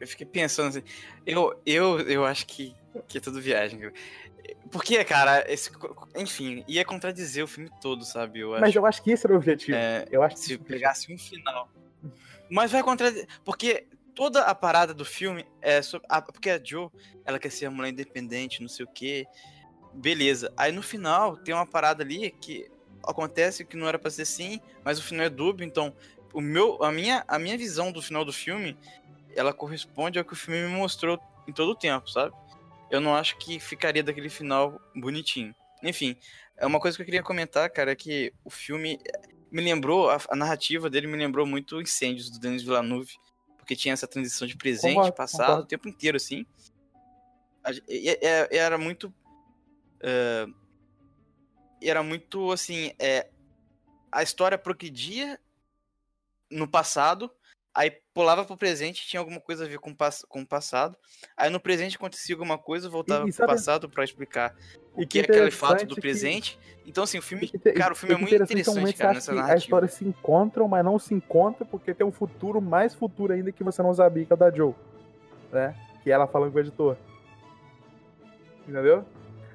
eu 0.00 0.06
fiquei 0.06 0.26
pensando 0.26 0.68
assim, 0.68 0.82
eu, 1.26 1.60
eu, 1.64 2.00
eu 2.00 2.24
acho 2.24 2.46
que, 2.46 2.74
que 3.08 3.18
é 3.18 3.20
tudo 3.20 3.40
viagem. 3.40 3.92
Porque, 4.70 5.02
cara, 5.04 5.44
esse, 5.50 5.70
enfim, 6.16 6.64
ia 6.68 6.84
contradizer 6.84 7.44
o 7.44 7.48
filme 7.48 7.70
todo, 7.80 8.04
sabe? 8.04 8.40
Eu 8.40 8.50
Mas 8.60 8.74
eu 8.74 8.84
acho 8.84 9.02
que 9.02 9.10
esse 9.10 9.26
era 9.26 9.34
o 9.34 9.36
objetivo. 9.36 9.76
É, 9.76 10.04
eu 10.10 10.22
acho 10.22 10.36
se 10.36 10.58
pegasse 10.58 11.12
um 11.12 11.18
final. 11.18 11.68
Mas 12.48 12.70
vai 12.70 12.82
contradizer. 12.82 13.26
Porque 13.44 13.86
toda 14.14 14.42
a 14.42 14.54
parada 14.54 14.94
do 14.94 15.04
filme 15.04 15.46
é 15.60 15.82
sobre. 15.82 16.06
A, 16.10 16.20
porque 16.20 16.50
a 16.50 16.60
Joe, 16.62 16.88
ela 17.24 17.38
quer 17.38 17.50
ser 17.50 17.68
uma 17.68 17.76
mulher 17.76 17.90
independente, 17.90 18.60
não 18.60 18.68
sei 18.68 18.84
o 18.84 18.88
quê. 18.88 19.26
Beleza. 19.92 20.52
Aí 20.56 20.72
no 20.72 20.82
final 20.82 21.36
tem 21.36 21.54
uma 21.54 21.66
parada 21.66 22.02
ali 22.02 22.30
que 22.30 22.68
acontece 23.06 23.64
que 23.64 23.76
não 23.76 23.86
era 23.86 23.98
pra 23.98 24.10
ser 24.10 24.22
assim, 24.22 24.60
mas 24.84 24.98
o 24.98 25.02
final 25.02 25.26
é 25.26 25.30
dúbio, 25.30 25.64
então 25.64 25.94
o 26.36 26.40
meu, 26.42 26.82
a, 26.84 26.92
minha, 26.92 27.24
a 27.26 27.38
minha 27.38 27.56
visão 27.56 27.90
do 27.90 28.02
final 28.02 28.22
do 28.22 28.30
filme 28.30 28.76
ela 29.34 29.54
corresponde 29.54 30.18
ao 30.18 30.24
que 30.24 30.34
o 30.34 30.36
filme 30.36 30.68
me 30.68 30.76
mostrou 30.76 31.18
em 31.48 31.52
todo 31.52 31.70
o 31.70 31.74
tempo, 31.74 32.10
sabe? 32.10 32.36
Eu 32.90 33.00
não 33.00 33.16
acho 33.16 33.38
que 33.38 33.58
ficaria 33.58 34.02
daquele 34.02 34.28
final 34.28 34.78
bonitinho. 34.94 35.54
Enfim, 35.82 36.14
é 36.58 36.66
uma 36.66 36.78
coisa 36.78 36.94
que 36.94 37.00
eu 37.00 37.06
queria 37.06 37.22
comentar, 37.22 37.70
cara, 37.70 37.92
é 37.92 37.96
que 37.96 38.34
o 38.44 38.50
filme 38.50 39.00
me 39.50 39.62
lembrou, 39.62 40.10
a, 40.10 40.20
a 40.28 40.36
narrativa 40.36 40.90
dele 40.90 41.06
me 41.06 41.16
lembrou 41.16 41.46
muito 41.46 41.80
Incêndios 41.80 42.28
do 42.28 42.38
Denis 42.38 42.62
Villeneuve 42.62 43.16
porque 43.56 43.74
tinha 43.74 43.94
essa 43.94 44.06
transição 44.06 44.46
de 44.46 44.58
presente, 44.58 44.94
concordo, 44.94 45.16
passado, 45.16 45.46
concordo. 45.46 45.62
o 45.64 45.66
tempo 45.66 45.88
inteiro, 45.88 46.18
assim. 46.18 46.44
Era 48.50 48.76
muito. 48.76 49.08
Uh, 49.98 50.54
era 51.82 52.02
muito 52.02 52.52
assim. 52.52 52.92
É, 52.98 53.30
a 54.12 54.22
história 54.22 54.58
progredia 54.58 55.40
no 56.50 56.68
passado, 56.68 57.30
aí 57.74 57.92
pulava 58.14 58.44
pro 58.44 58.56
presente, 58.56 59.06
tinha 59.06 59.20
alguma 59.20 59.40
coisa 59.40 59.64
a 59.64 59.68
ver 59.68 59.78
com, 59.78 59.94
com 60.28 60.40
o 60.40 60.46
passado. 60.46 60.96
Aí 61.36 61.50
no 61.50 61.60
presente 61.60 61.96
acontecia 61.96 62.34
alguma 62.34 62.56
coisa, 62.56 62.88
voltava 62.88 63.26
e, 63.26 63.30
e 63.30 63.32
pro 63.32 63.46
passado 63.46 63.88
para 63.88 64.04
explicar 64.04 64.54
o 64.94 65.00
que, 65.00 65.06
que 65.06 65.18
é 65.18 65.22
aquele 65.22 65.50
fato 65.50 65.84
do 65.84 65.96
presente. 65.96 66.58
Que... 66.82 66.90
Então, 66.90 67.04
assim, 67.04 67.18
o 67.18 67.22
filme. 67.22 67.48
Que, 67.48 67.58
cara, 67.72 67.92
o 67.92 67.96
filme 67.96 68.14
é 68.14 68.18
muito 68.18 68.34
interessante, 68.34 68.94
cara, 68.94 69.14
nessa 69.14 69.32
narrativa. 69.32 69.54
A 69.54 69.58
história 69.58 69.88
se 69.88 70.04
encontram, 70.04 70.66
mas 70.66 70.84
não 70.84 70.98
se 70.98 71.12
encontra 71.12 71.64
porque 71.66 71.92
tem 71.92 72.06
um 72.06 72.12
futuro 72.12 72.60
mais 72.60 72.94
futuro 72.94 73.32
ainda 73.32 73.52
que 73.52 73.62
você 73.62 73.82
não 73.82 73.92
sabia, 73.92 74.24
que 74.24 74.32
é 74.32 74.34
o 74.34 74.38
da 74.38 74.50
Joe. 74.50 74.74
Né? 75.52 75.76
Que 76.02 76.10
ela 76.10 76.26
falando 76.26 76.52
com 76.52 76.58
o 76.58 76.60
editor. 76.60 76.96
Entendeu? 78.66 79.04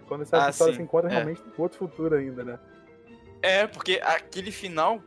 Quando 0.08 0.22
essa 0.22 0.46
ah, 0.46 0.50
história 0.50 0.74
sim. 0.74 0.78
se 0.78 0.84
encontra, 0.84 1.10
é. 1.10 1.14
realmente 1.14 1.42
tem 1.42 1.54
outro 1.58 1.78
futuro 1.78 2.16
ainda, 2.16 2.44
né? 2.44 2.60
É, 3.42 3.66
porque 3.66 4.00
aquele 4.04 4.52
final. 4.52 5.02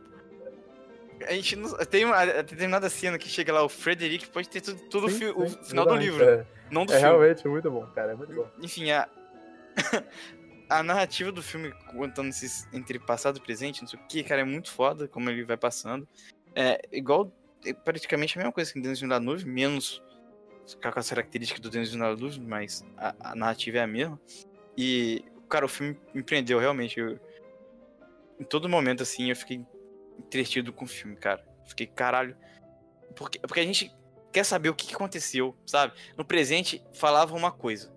A 1.27 1.33
gente 1.33 1.55
não. 1.55 1.69
Tem 1.85 2.05
uma 2.05 2.25
determinada 2.25 2.89
cena 2.89 3.17
que 3.17 3.27
chega 3.29 3.53
lá, 3.53 3.63
o 3.63 3.69
Frederick 3.69 4.27
pode 4.27 4.49
ter 4.49 4.61
tudo, 4.61 4.79
tudo 4.89 5.09
sim, 5.09 5.25
o, 5.25 5.47
sim, 5.47 5.63
final 5.63 5.85
do 5.85 5.95
livro. 5.95 6.23
É. 6.23 6.45
Não 6.69 6.85
do 6.85 6.93
é 6.93 6.99
filme. 6.99 7.17
realmente 7.17 7.47
muito 7.47 7.71
bom, 7.71 7.85
cara. 7.87 8.11
É 8.13 8.15
muito 8.15 8.33
bom. 8.33 8.47
Enfim, 8.61 8.91
a, 8.91 9.07
a 10.69 10.83
narrativa 10.83 11.31
do 11.31 11.41
filme 11.41 11.71
contando 11.91 12.29
esses 12.29 12.67
entre 12.73 12.99
passado 12.99 13.37
e 13.37 13.41
presente, 13.41 13.81
não 13.81 13.87
sei 13.87 13.99
o 13.99 14.07
que, 14.07 14.23
cara, 14.23 14.41
é 14.41 14.45
muito 14.45 14.71
foda 14.71 15.07
como 15.07 15.29
ele 15.29 15.43
vai 15.43 15.57
passando. 15.57 16.07
É 16.55 16.79
igual, 16.91 17.31
é 17.65 17.73
praticamente 17.73 18.37
a 18.37 18.39
mesma 18.39 18.51
coisa 18.51 18.71
que 18.71 18.81
Denis 18.81 18.99
Villeneuve, 18.99 19.45
menos 19.45 20.01
com 20.81 20.99
as 20.99 21.09
características 21.09 21.61
do 21.61 21.69
Denis 21.69 21.91
Villeneuve, 21.91 22.39
mas 22.41 22.83
a, 22.97 23.15
a, 23.19 23.35
narrativa 23.35 23.77
é 23.77 23.81
a 23.81 23.87
mesma. 23.87 24.19
E, 24.77 25.23
cara, 25.47 25.65
o 25.65 25.69
filme 25.69 25.97
me 26.13 26.23
prendeu 26.23 26.59
realmente. 26.59 26.99
Eu, 26.99 27.19
em 28.39 28.43
todo 28.43 28.67
momento, 28.67 29.03
assim, 29.03 29.29
eu 29.29 29.35
fiquei 29.35 29.63
entretido 30.19 30.73
com 30.73 30.85
o 30.85 30.87
filme, 30.87 31.15
cara. 31.15 31.43
Fiquei, 31.65 31.87
caralho. 31.87 32.35
Porque, 33.15 33.39
porque 33.39 33.59
a 33.59 33.65
gente 33.65 33.93
quer 34.31 34.43
saber 34.43 34.69
o 34.69 34.75
que 34.75 34.93
aconteceu, 34.93 35.55
sabe? 35.65 35.93
No 36.17 36.25
presente, 36.25 36.85
falava 36.93 37.35
uma 37.35 37.51
coisa. 37.51 37.93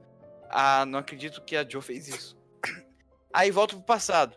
Ah, 0.51 0.87
não 0.87 0.99
acredito 1.01 1.43
que 1.43 1.57
a 1.57 1.69
Joe 1.69 1.83
fez 1.83 2.09
isso. 2.09 2.39
Aí 3.33 3.51
volta 3.51 3.75
pro 3.75 3.85
passado. 3.85 4.37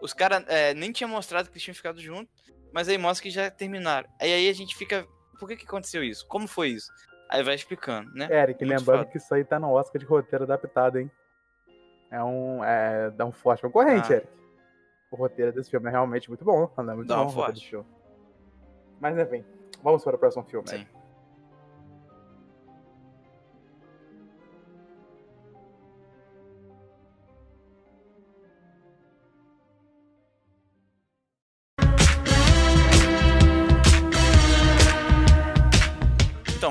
Os 0.00 0.12
caras 0.12 0.44
é, 0.48 0.72
nem 0.74 0.92
tinham 0.92 1.10
mostrado 1.10 1.48
que 1.48 1.52
eles 1.54 1.62
tinham 1.62 1.74
ficado 1.74 2.00
juntos, 2.00 2.32
mas 2.72 2.88
aí 2.88 2.96
mostra 2.96 3.22
que 3.22 3.30
já 3.30 3.50
terminaram. 3.50 4.08
Aí 4.18 4.32
aí 4.32 4.48
a 4.48 4.52
gente 4.52 4.74
fica. 4.74 5.06
Por 5.38 5.46
que, 5.46 5.56
que 5.56 5.66
aconteceu 5.66 6.02
isso? 6.02 6.26
Como 6.26 6.48
foi 6.48 6.68
isso? 6.68 6.90
Aí 7.28 7.42
vai 7.42 7.54
explicando, 7.54 8.10
né? 8.14 8.26
Eric, 8.30 8.64
Muito 8.64 8.78
lembrando 8.78 9.00
foda. 9.00 9.10
que 9.10 9.18
isso 9.18 9.34
aí 9.34 9.44
tá 9.44 9.58
no 9.58 9.70
Oscar 9.72 10.00
de 10.00 10.06
roteiro 10.06 10.44
adaptado, 10.44 10.98
hein? 10.98 11.10
É 12.10 12.22
um. 12.22 12.64
É, 12.64 13.10
dá 13.10 13.26
um 13.26 13.32
forte 13.32 13.60
concorrente, 13.60 14.12
ah. 14.12 14.16
Eric. 14.16 14.39
O 15.10 15.16
roteiro 15.16 15.52
desse 15.52 15.70
filme 15.70 15.88
é 15.88 15.90
realmente 15.90 16.28
muito 16.28 16.44
bom. 16.44 16.70
É 16.76 16.82
muito 16.82 17.08
dá 17.08 17.16
bom 17.16 17.30
forte. 17.30 17.76
Mas 19.00 19.18
enfim, 19.18 19.44
vamos 19.82 20.04
para 20.04 20.16
o 20.16 20.18
próximo 20.18 20.44
filme. 20.44 20.68
Sim. 20.68 20.76
Eric. 20.76 21.00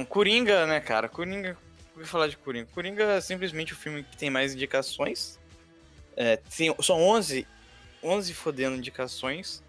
Coringa, 0.10 0.66
né, 0.66 0.82
cara? 0.82 1.07
Coringa. 1.07 1.56
Vou 1.95 2.03
falar 2.03 2.28
de 2.28 2.36
Coringa. 2.36 2.68
Coringa 2.74 3.03
é 3.03 3.22
simplesmente 3.22 3.74
o 3.74 3.76
filme 3.76 4.03
que 4.03 4.18
tem 4.18 4.30
mais 4.30 4.53
indicações. 4.53 5.40
É, 6.18 6.36
tem, 6.36 6.76
são 6.82 6.99
11, 7.02 7.48
11 8.04 8.34
fodendo 8.34 8.76
indicações 8.78 9.62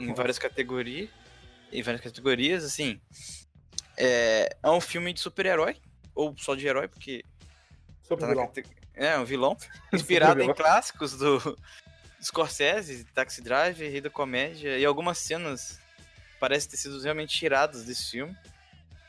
em 0.00 0.12
várias 0.14 0.38
categorias. 0.38 1.08
Em 1.72 1.82
várias 1.82 2.02
categorias, 2.02 2.64
assim. 2.64 3.00
É, 3.96 4.48
é 4.62 4.70
um 4.70 4.80
filme 4.80 5.12
de 5.12 5.20
super-herói. 5.20 5.76
Ou 6.14 6.34
só 6.38 6.54
de 6.54 6.66
herói, 6.66 6.88
porque. 6.88 7.24
Sobre 8.02 8.24
tá 8.24 8.30
vilão. 8.30 8.46
cate- 8.48 8.68
É, 8.94 9.18
um 9.18 9.24
vilão. 9.24 9.56
Inspirado 9.92 10.42
em 10.42 10.52
clássicos 10.54 11.16
do 11.16 11.58
Scorsese, 12.22 13.04
Taxi 13.04 13.42
Driver, 13.42 13.90
Rei 13.90 14.00
da 14.00 14.10
Comédia. 14.10 14.78
E 14.78 14.84
algumas 14.84 15.18
cenas 15.18 15.78
parecem 16.40 16.70
ter 16.70 16.76
sido 16.76 17.00
realmente 17.00 17.36
tiradas 17.36 17.84
desse 17.84 18.10
filme. 18.10 18.36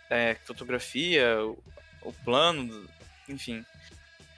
É, 0.10 0.36
fotografia, 0.45 1.38
o, 1.44 1.58
o 2.02 2.14
plano, 2.14 2.88
enfim. 3.30 3.66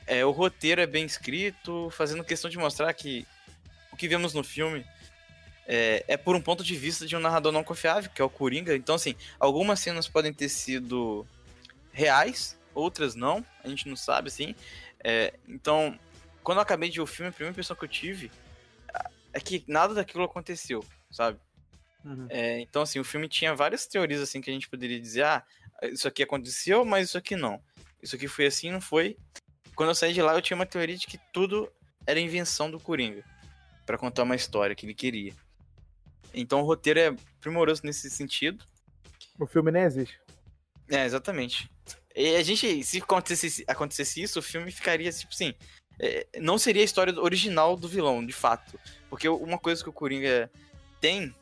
É, 0.05 0.25
o 0.25 0.31
roteiro 0.31 0.81
é 0.81 0.87
bem 0.87 1.05
escrito, 1.05 1.89
fazendo 1.91 2.23
questão 2.23 2.49
de 2.49 2.57
mostrar 2.57 2.91
que 2.93 3.27
que 3.99 4.07
vemos 4.07 4.33
no 4.33 4.43
filme 4.43 4.85
é, 5.67 6.03
é 6.07 6.17
por 6.17 6.35
um 6.35 6.41
ponto 6.41 6.63
de 6.63 6.75
vista 6.75 7.05
de 7.05 7.15
um 7.15 7.19
narrador 7.19 7.51
não 7.51 7.63
confiável, 7.63 8.09
que 8.09 8.21
é 8.21 8.25
o 8.25 8.29
Coringa. 8.29 8.75
Então, 8.75 8.95
assim, 8.95 9.13
algumas 9.39 9.79
cenas 9.79 10.07
podem 10.07 10.33
ter 10.33 10.49
sido 10.49 11.27
reais, 11.91 12.57
outras 12.73 13.13
não, 13.13 13.45
a 13.63 13.67
gente 13.67 13.87
não 13.87 13.95
sabe, 13.95 14.29
assim. 14.29 14.55
É, 15.03 15.33
então, 15.47 15.99
quando 16.41 16.57
eu 16.57 16.61
acabei 16.63 16.89
de 16.89 16.95
ver 16.95 17.03
o 17.03 17.05
filme, 17.05 17.29
a 17.29 17.31
primeira 17.31 17.51
impressão 17.51 17.75
que 17.75 17.83
eu 17.83 17.89
tive 17.89 18.31
é 19.33 19.39
que 19.39 19.63
nada 19.67 19.93
daquilo 19.93 20.23
aconteceu, 20.23 20.83
sabe? 21.11 21.37
Uhum. 22.03 22.25
É, 22.29 22.61
então, 22.61 22.81
assim, 22.81 22.97
o 22.99 23.03
filme 23.03 23.27
tinha 23.27 23.53
várias 23.53 23.85
teorias, 23.85 24.21
assim, 24.21 24.41
que 24.41 24.49
a 24.49 24.53
gente 24.53 24.69
poderia 24.69 24.99
dizer, 24.99 25.23
ah, 25.23 25.43
isso 25.83 26.07
aqui 26.07 26.23
aconteceu, 26.23 26.83
mas 26.83 27.09
isso 27.09 27.17
aqui 27.17 27.35
não. 27.35 27.61
Isso 28.01 28.15
aqui 28.15 28.27
foi 28.27 28.45
assim, 28.47 28.71
não 28.71 28.81
foi. 28.81 29.17
Quando 29.75 29.89
eu 29.89 29.95
saí 29.95 30.13
de 30.13 30.21
lá, 30.21 30.33
eu 30.33 30.41
tinha 30.41 30.55
uma 30.55 30.65
teoria 30.65 30.97
de 30.97 31.05
que 31.05 31.19
tudo 31.31 31.71
era 32.07 32.19
invenção 32.19 32.71
do 32.71 32.79
Coringa. 32.79 33.23
Pra 33.89 33.97
contar 33.97 34.21
uma 34.21 34.35
história 34.35 34.75
que 34.75 34.85
ele 34.85 34.93
queria. 34.93 35.33
Então 36.31 36.61
o 36.61 36.63
roteiro 36.63 36.99
é 36.99 37.15
primoroso 37.41 37.81
nesse 37.83 38.07
sentido. 38.07 38.63
O 39.39 39.47
filme 39.47 39.71
nem 39.71 39.81
existe. 39.81 40.19
É, 40.91 41.05
exatamente. 41.05 41.67
E 42.15 42.35
a 42.35 42.43
gente, 42.43 42.83
se 42.83 42.99
acontecesse, 42.99 43.63
acontecesse 43.67 44.21
isso, 44.21 44.37
o 44.37 44.43
filme 44.43 44.69
ficaria, 44.71 45.11
tipo 45.11 45.33
assim. 45.33 45.55
é, 45.99 46.27
não 46.37 46.59
seria 46.59 46.83
a 46.83 46.85
história 46.85 47.19
original 47.19 47.75
do 47.75 47.87
vilão, 47.87 48.23
de 48.23 48.31
fato. 48.31 48.79
Porque 49.09 49.27
uma 49.27 49.57
coisa 49.57 49.81
que 49.81 49.89
o 49.89 49.93
Coringa 49.93 50.51
tem 51.01 51.33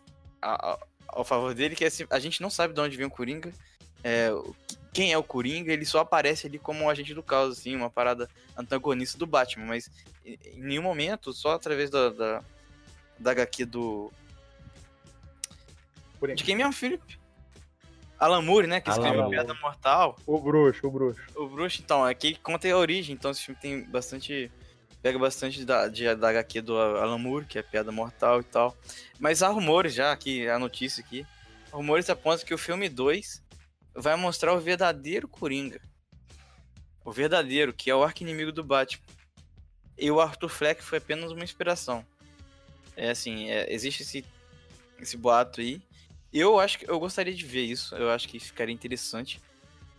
a- 0.41 0.72
a- 0.72 0.80
ao 1.10 1.26
favor 1.26 1.53
dele, 1.53 1.76
que 1.76 1.84
é 1.84 1.88
assim, 1.88 2.06
a 2.10 2.18
gente 2.18 2.41
não 2.41 2.49
sabe 2.49 2.74
de 2.74 2.80
onde 2.80 2.95
vem 2.95 3.07
o 3.07 3.11
Coringa. 3.11 3.52
é, 4.06 4.32
o 4.32 4.56
que- 4.65 4.77
quem 4.93 5.11
é 5.11 5.18
o 5.18 5.23
Coringa, 5.23 5.72
ele 5.72 5.85
só 5.85 5.99
aparece 5.99 6.47
ali 6.47 6.59
como 6.59 6.84
um 6.84 6.89
agente 6.89 7.14
do 7.14 7.23
caos, 7.23 7.59
assim, 7.59 7.76
uma 7.76 7.89
parada 7.89 8.30
antagonista 8.57 9.18
do 9.18 9.27
Batman, 9.27 9.65
mas 9.65 9.89
em 10.26 10.61
nenhum 10.61 10.84
momento, 10.84 11.34
só 11.34 11.53
através 11.53 11.89
da, 11.89 12.09
da, 12.09 12.43
da 13.19 13.31
HQ 13.31 13.65
do. 13.65 14.11
Coringa. 16.19 16.35
De 16.35 16.43
quem 16.43 16.55
mesmo, 16.55 16.73
Felipe? 16.73 17.19
Alan 18.19 18.41
Moore, 18.41 18.68
né? 18.68 18.81
Que 18.81 18.89
Alan 18.89 18.99
escreveu. 18.99 19.30
Piada 19.30 19.53
Mortal. 19.53 20.15
O 20.26 20.39
bruxo, 20.39 20.88
o 20.88 20.91
bruxo. 20.91 21.22
O 21.35 21.47
Bruxo, 21.47 21.81
então, 21.84 22.07
é 22.07 22.14
que 22.14 22.35
conta 22.35 22.68
a 22.68 22.77
origem, 22.77 23.14
então 23.14 23.31
esse 23.31 23.43
filme 23.43 23.59
tem 23.61 23.84
bastante. 23.84 24.51
Pega 25.01 25.19
bastante 25.19 25.64
da, 25.64 25.88
de, 25.88 26.14
da 26.15 26.30
HQ 26.30 26.61
do 26.61 26.77
Alan 26.77 27.19
Moore, 27.19 27.45
que 27.45 27.59
é 27.59 27.61
Piada 27.61 27.91
Mortal 27.91 28.41
e 28.41 28.43
tal. 28.43 28.76
Mas 29.19 29.43
há 29.43 29.47
rumores 29.47 29.93
já, 29.93 30.11
aqui, 30.11 30.49
a 30.49 30.57
notícia 30.57 31.03
aqui. 31.03 31.26
Rumores 31.72 32.09
apontam 32.09 32.45
que 32.45 32.53
o 32.53 32.57
filme 32.57 32.89
2 32.89 33.43
vai 33.98 34.15
mostrar 34.15 34.53
o 34.53 34.60
verdadeiro 34.60 35.28
Coringa. 35.28 35.82
O 37.03 37.11
verdadeiro, 37.11 37.74
que 37.74 37.90
é 37.90 37.95
o 37.95 38.03
arqui-inimigo 38.03 38.52
do 38.52 38.64
Batman. 38.64 39.03
E 39.98 40.11
o 40.11 40.22
Arthur 40.22 40.49
Fleck 40.49 40.84
foi 40.84 40.99
apenas 40.99 41.32
uma 41.32 41.44
inspiração. 41.44 42.06
É 42.95 43.10
assim, 43.10 43.49
é, 43.49 43.74
existe 43.74 44.03
esse, 44.03 44.24
esse 44.99 45.18
boato 45.18 45.61
aí. 45.61 45.82
Eu 46.32 46.60
acho 46.60 46.78
que 46.78 46.90
eu 46.90 46.99
gostaria 46.99 47.34
de 47.34 47.45
ver 47.45 47.64
isso. 47.64 47.95
Eu 47.95 48.11
acho 48.11 48.28
que 48.28 48.40
ficaria 48.40 48.74
interessante. 48.74 49.41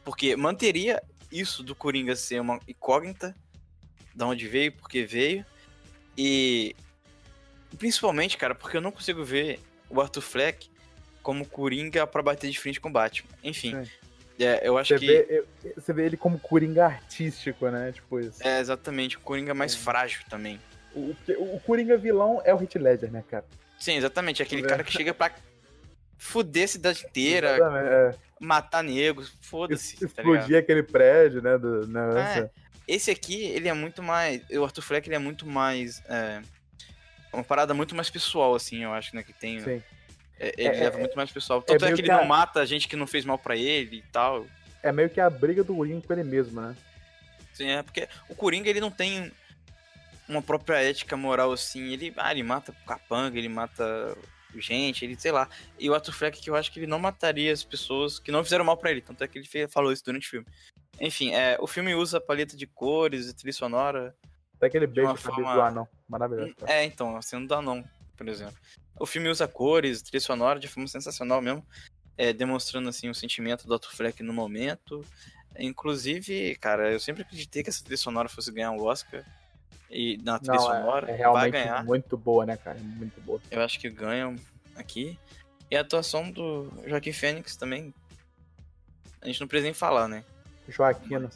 Porque 0.04 0.36
manteria 0.36 1.02
isso 1.32 1.62
do 1.64 1.74
Coringa 1.74 2.14
ser 2.14 2.40
uma 2.40 2.60
incógnita, 2.68 3.34
da 4.14 4.26
onde 4.26 4.46
veio, 4.46 4.72
porque 4.72 5.04
veio. 5.04 5.44
E 6.16 6.76
principalmente, 7.76 8.36
cara, 8.36 8.54
porque 8.54 8.76
eu 8.76 8.80
não 8.80 8.92
consigo 8.92 9.24
ver 9.24 9.60
o 9.90 10.00
Arthur 10.00 10.20
Fleck 10.20 10.70
como 11.28 11.44
Coringa 11.46 12.06
pra 12.06 12.22
bater 12.22 12.48
de 12.50 12.58
frente 12.58 12.80
com 12.80 12.90
Batman. 12.90 13.28
Enfim, 13.44 13.84
Sim. 13.84 13.90
é, 14.42 14.66
eu 14.66 14.78
acho 14.78 14.94
Você 14.94 14.98
que 14.98 15.06
vê, 15.06 15.44
você 15.76 15.92
vê 15.92 16.06
ele 16.06 16.16
como 16.16 16.38
Coringa 16.38 16.86
artístico, 16.86 17.68
né? 17.68 17.92
Tipo 17.92 18.18
isso. 18.18 18.42
é 18.42 18.58
exatamente 18.58 19.18
o 19.18 19.20
Coringa 19.20 19.52
mais 19.52 19.74
É. 19.74 19.76
frágil 19.76 20.22
também. 20.30 20.58
O, 20.94 21.14
o, 21.36 21.56
o 21.56 21.60
Coringa 21.60 21.98
vilão 21.98 22.40
é 22.46 22.54
o 22.54 22.58
Heath 22.62 22.76
Ledger, 22.76 23.12
né, 23.12 23.22
cara? 23.30 23.44
Sim, 23.78 23.96
exatamente, 23.96 24.42
aquele 24.42 24.62
É. 24.62 24.66
cara 24.66 24.82
que 24.82 24.90
chega 24.90 25.12
pra 25.12 25.30
fuder 26.16 26.64
a 26.64 26.68
cidade 26.68 27.04
inteira, 27.04 27.56
Exatamente, 27.56 27.92
é. 27.92 28.14
matar 28.40 28.82
negros, 28.82 29.30
foda-se, 29.42 29.98
tá? 29.98 30.06
Explodir 30.06 30.56
aquele 30.56 30.82
prédio, 30.82 31.42
né? 31.42 31.58
Do, 31.58 31.86
né 31.86 32.00
É. 32.38 32.50
Esse 32.88 33.10
aqui, 33.10 33.44
ele 33.44 33.68
é 33.68 33.74
muito 33.74 34.02
mais. 34.02 34.40
O 34.50 34.64
Arthur 34.64 34.80
Fleck, 34.80 35.06
ele 35.06 35.14
é 35.16 35.18
muito 35.18 35.46
mais. 35.46 36.02
É, 36.08 36.40
uma 37.34 37.44
parada 37.44 37.74
muito 37.74 37.94
mais 37.94 38.08
pessoal, 38.08 38.54
assim, 38.54 38.82
eu 38.82 38.94
acho, 38.94 39.14
né? 39.14 39.22
Que 39.22 39.34
tem. 39.34 39.60
Sim. 39.60 39.82
É, 40.38 40.54
ele 40.56 40.68
É, 40.76 40.80
leva 40.80 40.96
é, 40.96 41.00
muito 41.00 41.16
mais 41.16 41.30
pessoal. 41.30 41.60
Tanto 41.62 41.84
é, 41.84 41.88
que 41.88 41.94
ele 41.94 42.02
que 42.04 42.10
a- 42.10 42.18
não 42.18 42.24
mata 42.24 42.60
a 42.60 42.66
gente 42.66 42.86
que 42.88 42.96
não 42.96 43.06
fez 43.06 43.24
mal 43.24 43.38
pra 43.38 43.56
ele 43.56 43.96
e 43.98 44.02
tal. 44.12 44.46
É 44.82 44.92
meio 44.92 45.10
que 45.10 45.20
a 45.20 45.28
briga 45.28 45.64
do 45.64 45.74
Coringa 45.74 46.06
com 46.06 46.12
ele 46.12 46.24
mesmo, 46.24 46.60
né? 46.60 46.76
Sim, 47.52 47.68
é 47.70 47.82
porque 47.82 48.08
o 48.28 48.34
Coringa, 48.34 48.70
ele 48.70 48.80
não 48.80 48.90
tem 48.90 49.32
uma 50.28 50.40
própria 50.42 50.76
ética 50.82 51.16
moral, 51.16 51.50
assim. 51.52 51.92
Ele, 51.92 52.12
ah, 52.16 52.30
ele 52.30 52.42
mata 52.42 52.72
capanga, 52.86 53.36
ele 53.36 53.48
mata 53.48 54.16
gente, 54.56 55.04
ele, 55.04 55.18
sei 55.18 55.32
lá. 55.32 55.48
E 55.78 55.90
o 55.90 55.94
Arthur 55.94 56.12
Fleck, 56.12 56.40
que 56.40 56.48
eu 56.50 56.54
acho 56.56 56.70
que 56.72 56.78
ele 56.78 56.86
não 56.86 56.98
mataria 56.98 57.52
as 57.52 57.62
pessoas 57.64 58.18
que 58.18 58.30
não 58.30 58.44
fizeram 58.44 58.64
mal 58.64 58.76
pra 58.76 58.90
ele. 58.90 59.00
Tanto 59.00 59.22
é 59.24 59.28
que 59.28 59.38
ele 59.38 59.68
falou 59.68 59.92
isso 59.92 60.04
durante 60.04 60.26
o 60.26 60.30
filme. 60.30 60.46
Enfim, 61.00 61.34
é, 61.34 61.56
o 61.60 61.66
filme 61.66 61.94
usa 61.94 62.20
paleta 62.20 62.56
de 62.56 62.66
cores 62.66 63.28
e 63.28 63.34
trilha 63.34 63.52
sonora. 63.52 64.14
Até 64.56 64.66
aquele 64.66 64.86
beijo 64.86 65.14
forma- 65.16 65.54
do 65.54 65.60
anão. 65.60 65.88
Maravilhoso. 66.08 66.54
cara. 66.56 66.72
É, 66.72 66.84
então, 66.84 67.16
a 67.16 67.22
cena 67.22 67.46
do 67.46 67.54
anão, 67.54 67.84
por 68.18 68.28
exemplo. 68.28 68.56
O 68.98 69.06
filme 69.06 69.28
usa 69.28 69.46
cores, 69.46 70.02
trilha 70.02 70.20
sonora 70.20 70.58
de 70.58 70.66
forma 70.66 70.88
sensacional 70.88 71.40
mesmo, 71.40 71.64
é, 72.16 72.32
demonstrando 72.32 72.88
assim 72.88 73.08
o 73.08 73.14
sentimento 73.14 73.66
do 73.66 73.72
Arthur 73.72 73.92
Fleck 73.92 74.22
no 74.22 74.32
momento. 74.32 75.04
Inclusive, 75.56 76.56
cara, 76.56 76.92
eu 76.92 77.00
sempre 77.00 77.22
acreditei 77.22 77.62
que 77.62 77.70
essa 77.70 77.82
trilha 77.82 77.96
sonora 77.96 78.28
fosse 78.28 78.50
ganhar 78.50 78.72
um 78.72 78.82
Oscar. 78.82 79.24
E 79.88 80.18
na 80.18 80.38
trilha 80.38 80.56
Não, 80.56 80.62
sonora, 80.62 81.10
é, 81.10 81.14
é 81.14 81.16
vai 81.16 81.18
realmente 81.18 81.52
ganhar. 81.52 81.84
muito 81.84 82.16
boa, 82.18 82.44
né, 82.44 82.56
cara? 82.56 82.78
Muito 82.78 83.20
boa. 83.20 83.40
Eu 83.50 83.62
acho 83.62 83.78
que 83.78 83.88
ganham 83.88 84.36
aqui. 84.76 85.18
E 85.70 85.76
a 85.76 85.80
atuação 85.80 86.30
do 86.30 86.70
Joaquim 86.86 87.12
Fênix 87.12 87.56
também. 87.56 87.94
A 89.20 89.26
gente 89.26 89.40
não 89.40 89.48
precisa 89.48 89.66
nem 89.66 89.74
falar, 89.74 90.08
né? 90.08 90.24
Joaquino. 90.68 91.30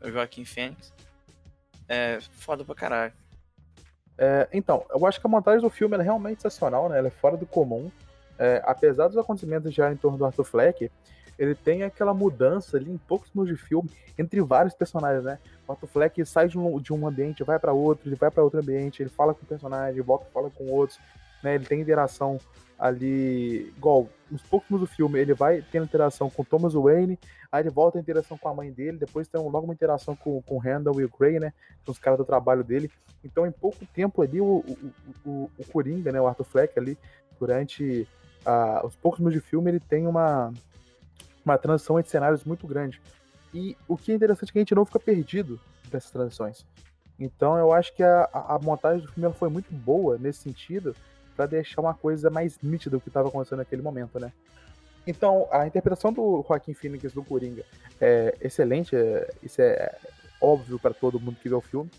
O 0.00 0.10
Joaquim 0.10 0.44
Fênix. 0.44 0.92
É 1.88 2.18
foda 2.32 2.64
pra 2.64 2.74
caralho. 2.74 3.12
É, 4.18 4.48
então, 4.52 4.84
eu 4.90 5.04
acho 5.06 5.20
que 5.20 5.26
a 5.26 5.30
montagem 5.30 5.60
do 5.60 5.70
filme 5.70 5.96
é 5.96 6.02
realmente 6.02 6.42
sensacional, 6.42 6.88
né? 6.88 6.98
Ela 6.98 7.08
é 7.08 7.10
fora 7.10 7.36
do 7.36 7.46
comum. 7.46 7.90
É, 8.38 8.62
apesar 8.64 9.08
dos 9.08 9.16
acontecimentos 9.16 9.72
já 9.74 9.90
em 9.90 9.96
torno 9.96 10.18
do 10.18 10.24
Arthur 10.24 10.44
Fleck, 10.44 10.90
ele 11.38 11.54
tem 11.54 11.82
aquela 11.82 12.14
mudança 12.14 12.76
ali 12.76 12.90
em 12.90 12.98
poucos 12.98 13.30
minutos 13.34 13.56
de 13.56 13.62
filme 13.62 13.90
entre 14.18 14.40
vários 14.40 14.74
personagens, 14.74 15.24
né? 15.24 15.38
O 15.66 15.72
Arthur 15.72 15.86
Fleck 15.86 16.24
sai 16.24 16.48
de 16.48 16.58
um, 16.58 16.80
de 16.80 16.92
um 16.92 17.06
ambiente, 17.06 17.44
vai 17.44 17.58
para 17.58 17.72
outro, 17.72 18.08
ele 18.08 18.16
vai 18.16 18.30
para 18.30 18.42
outro 18.42 18.60
ambiente, 18.60 19.02
ele 19.02 19.10
fala 19.10 19.34
com 19.34 19.42
o 19.42 19.46
personagem, 19.46 20.00
volta, 20.00 20.26
fala 20.32 20.50
com 20.50 20.68
outros, 20.70 20.98
né? 21.42 21.54
Ele 21.54 21.64
tem 21.64 21.80
interação 21.80 22.38
ali, 22.78 23.72
igual, 23.76 24.08
nos 24.30 24.42
poucos 24.42 24.68
minutos 24.70 24.90
do 24.90 24.96
filme, 24.96 25.18
ele 25.18 25.34
vai 25.34 25.62
tendo 25.72 25.84
interação 25.84 26.28
com 26.28 26.44
Thomas 26.44 26.74
Wayne, 26.74 27.18
aí 27.50 27.62
ele 27.62 27.70
volta 27.70 27.98
a 27.98 28.00
interação 28.00 28.36
com 28.36 28.48
a 28.48 28.54
mãe 28.54 28.70
dele, 28.70 28.98
depois 28.98 29.28
tem 29.28 29.40
logo 29.40 29.60
uma 29.60 29.74
interação 29.74 30.14
com, 30.14 30.42
com 30.42 30.58
Randall 30.58 31.00
e 31.00 31.04
o 31.04 31.10
Gray, 31.10 31.38
né? 31.38 31.52
Com 31.84 31.92
os 31.92 31.98
caras 31.98 32.18
do 32.18 32.24
trabalho 32.24 32.62
dele. 32.62 32.90
Então, 33.24 33.46
em 33.46 33.52
pouco 33.52 33.84
tempo 33.86 34.22
ali, 34.22 34.40
o, 34.40 34.44
o, 34.44 34.92
o, 35.24 35.50
o 35.58 35.64
Coringa, 35.72 36.12
né? 36.12 36.20
O 36.20 36.26
Arthur 36.26 36.44
Fleck 36.44 36.78
ali, 36.78 36.98
durante 37.38 38.06
os 38.84 38.94
poucos 38.96 39.18
minutos 39.18 39.42
de 39.42 39.48
filme, 39.48 39.70
ele 39.70 39.80
tem 39.80 40.06
uma, 40.06 40.52
uma 41.44 41.58
transição 41.58 41.98
entre 41.98 42.10
cenários 42.10 42.44
muito 42.44 42.66
grande. 42.66 43.00
E 43.52 43.76
o 43.88 43.96
que 43.96 44.12
é 44.12 44.14
interessante 44.14 44.50
é 44.50 44.52
que 44.52 44.58
a 44.58 44.60
gente 44.60 44.74
não 44.74 44.84
fica 44.84 45.00
perdido 45.00 45.58
dessas 45.90 46.10
transições. 46.10 46.64
Então, 47.18 47.56
eu 47.56 47.72
acho 47.72 47.94
que 47.94 48.02
a, 48.02 48.28
a 48.32 48.58
montagem 48.62 49.04
do 49.04 49.10
filme 49.10 49.34
foi 49.34 49.48
muito 49.48 49.72
boa 49.72 50.18
nesse 50.18 50.40
sentido, 50.40 50.94
para 51.36 51.46
deixar 51.46 51.80
uma 51.80 51.94
coisa 51.94 52.30
mais 52.30 52.58
nítida 52.62 52.96
do 52.96 53.00
que 53.00 53.08
estava 53.08 53.28
acontecendo 53.28 53.58
naquele 53.58 53.82
momento, 53.82 54.18
né? 54.18 54.32
Então, 55.06 55.46
a 55.52 55.66
interpretação 55.66 56.12
do 56.12 56.44
Joaquim 56.46 56.74
Phoenix 56.74 57.12
do 57.12 57.22
Coringa 57.22 57.62
é 58.00 58.34
excelente, 58.40 58.96
é- 58.96 59.30
isso 59.42 59.60
é 59.62 59.94
óbvio 60.40 60.78
para 60.78 60.92
todo 60.92 61.20
mundo 61.20 61.36
que 61.40 61.48
vê 61.48 61.54
o 61.54 61.60
filme. 61.60 61.90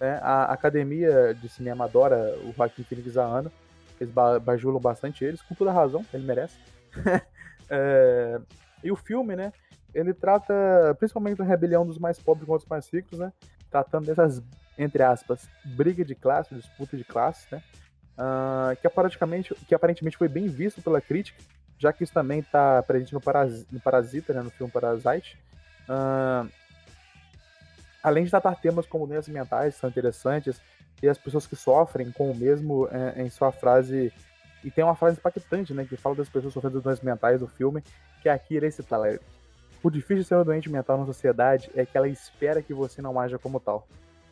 né? 0.00 0.18
A 0.22 0.52
Academia 0.52 1.32
de 1.34 1.48
Cinema 1.48 1.84
adora 1.86 2.36
o 2.44 2.52
Joaquim 2.52 2.82
Phoenix 2.82 3.16
há 3.16 3.24
anos, 3.24 3.50
eles 3.98 4.12
ba- 4.12 4.38
bajulam 4.38 4.78
bastante 4.78 5.24
eles, 5.24 5.40
com 5.40 5.54
toda 5.54 5.72
razão, 5.72 6.04
ele 6.12 6.24
merece. 6.24 6.56
É, 7.68 8.38
e 8.84 8.92
o 8.92 8.96
filme, 8.96 9.34
né, 9.34 9.52
ele 9.92 10.14
trata 10.14 10.54
principalmente 11.00 11.38
da 11.38 11.44
rebelião 11.44 11.84
dos 11.84 11.98
mais 11.98 12.16
pobres 12.16 12.46
contra 12.46 12.62
os 12.64 12.68
mais 12.70 12.88
ricos, 12.88 13.18
né? 13.18 13.32
Tratando 13.70 14.06
dessas, 14.06 14.40
entre 14.78 15.02
aspas, 15.02 15.48
briga 15.64 16.04
de 16.04 16.14
classe, 16.14 16.54
disputa 16.54 16.96
de 16.96 17.02
classe, 17.02 17.46
né? 17.50 17.60
Uh, 18.16 18.74
que, 18.80 18.86
aparentemente, 18.86 19.54
que 19.66 19.74
aparentemente 19.74 20.16
foi 20.16 20.28
bem 20.28 20.48
visto 20.48 20.80
pela 20.80 21.00
crítica, 21.00 21.38
já 21.78 21.92
que 21.92 22.02
isso 22.02 22.12
também 22.12 22.40
está 22.40 22.82
presente 22.82 23.12
no, 23.12 23.20
Paras, 23.20 23.66
no 23.70 23.78
Parasita, 23.78 24.32
né, 24.32 24.40
no 24.40 24.50
filme 24.50 24.72
Parasite. 24.72 25.38
Uh, 25.88 26.50
além 28.02 28.24
de 28.24 28.30
tratar 28.30 28.54
temas 28.54 28.86
como 28.86 29.06
doenças 29.06 29.28
mentais, 29.28 29.74
são 29.74 29.90
interessantes, 29.90 30.60
e 31.02 31.08
as 31.08 31.18
pessoas 31.18 31.46
que 31.46 31.54
sofrem 31.54 32.10
com 32.10 32.30
o 32.30 32.34
mesmo 32.34 32.88
é, 32.90 33.22
em 33.22 33.28
sua 33.28 33.52
frase. 33.52 34.12
E 34.64 34.70
tem 34.70 34.82
uma 34.82 34.96
frase 34.96 35.18
impactante, 35.18 35.74
né, 35.74 35.84
que 35.84 35.96
fala 35.96 36.14
das 36.14 36.28
pessoas 36.28 36.54
sofrendo 36.54 36.80
doenças 36.80 37.04
mentais 37.04 37.40
do 37.40 37.46
filme, 37.46 37.82
que 38.22 38.28
aqui 38.28 38.54
irei 38.54 38.70
citar. 38.70 39.00
O 39.82 39.90
difícil 39.90 40.22
de 40.22 40.24
ser 40.24 40.36
um 40.36 40.44
doente 40.44 40.70
mental 40.70 40.98
na 40.98 41.04
sociedade 41.04 41.70
é 41.76 41.84
que 41.84 41.96
ela 41.96 42.08
espera 42.08 42.62
que 42.62 42.72
você 42.72 43.02
não 43.02 43.20
haja 43.20 43.38
como 43.38 43.60
tal. 43.60 43.86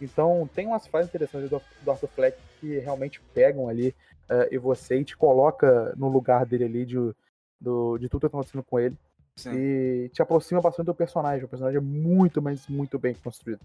Então, 0.05 0.49
tem 0.55 0.67
umas 0.67 0.87
frases 0.87 1.09
interessantes 1.09 1.51
do, 1.51 1.61
do 1.83 1.91
Arthur 1.91 2.09
Fleck 2.09 2.39
que 2.61 2.79
realmente 2.79 3.21
pegam 3.33 3.69
ali 3.69 3.95
uh, 4.31 4.47
e 4.51 4.59
você 4.59 4.99
e 4.99 5.05
te 5.05 5.17
coloca 5.17 5.95
no 5.97 6.09
lugar 6.09 6.47
dele 6.47 6.65
ali 6.65 6.87
de, 6.87 6.97
do, 7.61 7.99
de 7.99 8.09
tudo 8.09 8.21
que 8.21 8.33
tá 8.33 8.39
acontecendo 8.39 8.63
com 8.63 8.79
ele. 8.79 8.97
Sim. 9.37 9.53
E 9.55 10.11
te 10.11 10.23
aproxima 10.23 10.61
bastante 10.61 10.87
do 10.87 10.95
personagem. 10.95 11.45
O 11.45 11.49
personagem 11.49 11.79
é 11.79 11.81
muito, 11.81 12.41
mas 12.41 12.69
muito 12.69 12.99
bem 12.99 13.15
construído. 13.15 13.61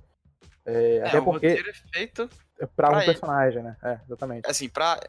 É, 0.66 0.98
é 0.98 1.08
até 1.08 1.20
o 1.20 1.24
porque 1.24 1.48
roteiro 1.48 1.70
é 1.70 1.74
feito 1.94 2.30
é 2.60 2.66
pra, 2.66 2.88
pra 2.88 2.98
um 2.98 3.02
ele. 3.02 3.06
personagem, 3.06 3.64
né? 3.64 3.78
É, 3.84 4.00
exatamente. 4.06 4.50
Assim, 4.50 4.68
pra, 4.68 5.00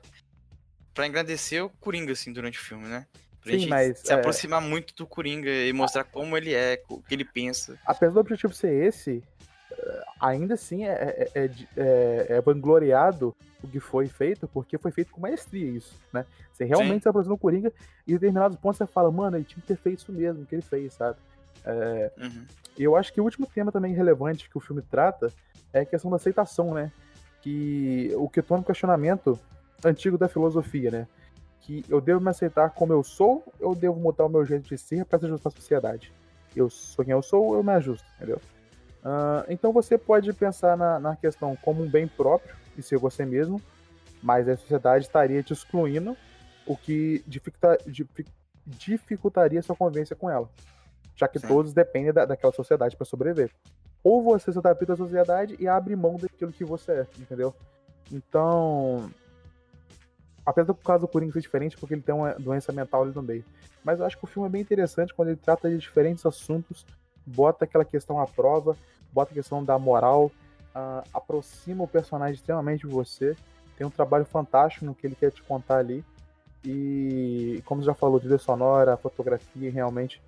pra 0.94 1.06
engrandecer 1.06 1.64
o 1.64 1.70
Coringa, 1.70 2.12
assim, 2.12 2.32
durante 2.32 2.58
o 2.58 2.62
filme, 2.62 2.86
né? 2.86 3.06
Pra 3.42 3.52
Sim, 3.52 3.58
gente 3.60 3.70
mas, 3.70 3.98
se 4.00 4.12
é... 4.12 4.14
aproximar 4.14 4.60
muito 4.60 4.94
do 4.94 5.06
Coringa 5.06 5.50
e 5.50 5.72
mostrar 5.72 6.04
como 6.04 6.36
ele 6.36 6.54
é, 6.54 6.82
o 6.88 7.02
que 7.02 7.14
ele 7.14 7.24
pensa. 7.24 7.78
Apesar 7.86 8.12
do 8.12 8.20
objetivo 8.20 8.52
ser 8.52 8.72
esse, 8.72 9.22
ainda 10.20 10.54
assim 10.54 10.84
é, 10.84 11.28
é, 11.34 11.50
é, 11.76 12.26
é, 12.28 12.40
vangloriado 12.40 13.34
o 13.62 13.68
que 13.68 13.80
foi 13.80 14.06
feito, 14.06 14.48
porque 14.48 14.78
foi 14.78 14.90
feito 14.90 15.12
com 15.12 15.20
maestria 15.20 15.70
isso, 15.70 15.94
né? 16.12 16.24
Você 16.52 16.64
realmente 16.64 16.94
Sim. 16.94 17.00
se 17.00 17.08
aproxima 17.08 17.34
do 17.34 17.40
Coringa 17.40 17.72
e 18.06 18.12
em 18.12 18.14
determinados 18.14 18.56
pontos 18.58 18.78
você 18.78 18.86
fala, 18.86 19.10
mano, 19.10 19.36
ele 19.36 19.44
tinha 19.44 19.60
que 19.60 19.68
ter 19.68 19.76
feito 19.76 20.00
isso 20.00 20.12
mesmo, 20.12 20.44
que 20.46 20.54
ele 20.54 20.62
fez, 20.62 20.94
sabe? 20.94 21.18
É, 21.64 22.10
uhum. 22.18 22.44
E 22.78 22.84
eu 22.84 22.96
acho 22.96 23.12
que 23.12 23.20
o 23.20 23.24
último 23.24 23.46
tema 23.46 23.70
também 23.70 23.92
relevante 23.92 24.48
que 24.48 24.56
o 24.56 24.60
filme 24.60 24.82
trata 24.82 25.32
é 25.72 25.80
a 25.80 25.84
questão 25.84 26.10
da 26.10 26.16
aceitação, 26.16 26.74
né? 26.74 26.90
Que 27.42 28.12
o 28.16 28.28
que 28.28 28.42
torna 28.42 28.62
um 28.62 28.66
questionamento 28.66 29.38
antigo 29.84 30.16
da 30.16 30.28
filosofia, 30.28 30.90
né? 30.90 31.06
Que 31.60 31.84
eu 31.88 32.00
devo 32.00 32.20
me 32.20 32.30
aceitar 32.30 32.70
como 32.70 32.92
eu 32.92 33.02
sou, 33.02 33.44
ou 33.60 33.74
devo 33.74 33.98
mudar 33.98 34.24
o 34.24 34.28
meu 34.28 34.44
jeito 34.44 34.68
de 34.68 34.78
ser 34.78 35.04
para 35.04 35.18
se 35.18 35.26
ajustar 35.26 35.52
à 35.52 35.56
sociedade? 35.56 36.12
Eu 36.54 36.68
sou 36.68 37.04
quem 37.04 37.12
eu 37.12 37.22
sou, 37.22 37.54
eu 37.54 37.62
me 37.62 37.72
ajusto, 37.72 38.06
entendeu? 38.16 38.40
Uh, 39.04 39.44
então 39.48 39.72
você 39.72 39.96
pode 39.96 40.32
pensar 40.32 40.76
na, 40.76 41.00
na 41.00 41.16
questão 41.16 41.56
como 41.56 41.82
um 41.82 41.88
bem 41.88 42.06
próprio 42.06 42.54
e 42.76 42.82
ser 42.82 42.98
você 42.98 43.24
mesmo, 43.24 43.60
mas 44.22 44.48
a 44.48 44.56
sociedade 44.56 45.04
estaria 45.04 45.42
te 45.42 45.52
excluindo, 45.52 46.16
o 46.66 46.76
que 46.76 47.24
dificulta, 47.26 47.78
dificultaria 48.66 49.62
sua 49.62 49.74
convivência 49.74 50.14
com 50.14 50.30
ela, 50.30 50.48
já 51.16 51.26
que 51.26 51.38
Sim. 51.38 51.48
todos 51.48 51.72
dependem 51.72 52.12
da, 52.12 52.26
daquela 52.26 52.52
sociedade 52.52 52.96
para 52.96 53.06
sobreviver. 53.06 53.50
Ou 54.04 54.22
você 54.22 54.52
se 54.52 54.58
adapta 54.58 54.92
à 54.92 54.96
sociedade 54.96 55.56
e 55.58 55.66
abre 55.66 55.96
mão 55.96 56.16
daquilo 56.16 56.52
que 56.52 56.64
você 56.64 56.92
é, 56.92 57.06
entendeu? 57.18 57.54
Então, 58.12 59.10
apesar 60.44 60.66
do 60.66 60.74
caso 60.74 61.02
do 61.02 61.08
Coringa 61.08 61.32
ser 61.32 61.40
diferente, 61.40 61.76
porque 61.76 61.94
ele 61.94 62.02
tem 62.02 62.14
uma 62.14 62.34
doença 62.34 62.72
mental 62.72 63.02
ali 63.02 63.12
no 63.14 63.22
meio. 63.22 63.44
Mas 63.82 64.00
eu 64.00 64.06
acho 64.06 64.18
que 64.18 64.24
o 64.24 64.26
filme 64.26 64.48
é 64.48 64.52
bem 64.52 64.60
interessante 64.60 65.14
quando 65.14 65.28
ele 65.28 65.36
trata 65.36 65.68
de 65.70 65.78
diferentes 65.78 66.24
assuntos 66.26 66.84
bota 67.26 67.64
aquela 67.64 67.84
questão 67.84 68.20
à 68.20 68.26
prova, 68.26 68.76
bota 69.12 69.32
a 69.32 69.34
questão 69.34 69.64
da 69.64 69.78
moral, 69.78 70.30
uh, 70.74 71.08
aproxima 71.12 71.84
o 71.84 71.88
personagem 71.88 72.34
extremamente 72.34 72.86
de 72.86 72.92
você. 72.92 73.36
Tem 73.76 73.86
um 73.86 73.90
trabalho 73.90 74.24
fantástico 74.24 74.84
no 74.84 74.94
que 74.94 75.06
ele 75.06 75.14
quer 75.14 75.30
te 75.30 75.42
contar 75.42 75.78
ali. 75.78 76.04
E, 76.64 77.62
como 77.64 77.80
você 77.80 77.86
já 77.86 77.94
falou, 77.94 78.20
trilha 78.20 78.38
sonora, 78.38 78.96
fotografia, 78.96 79.70
realmente 79.70 80.20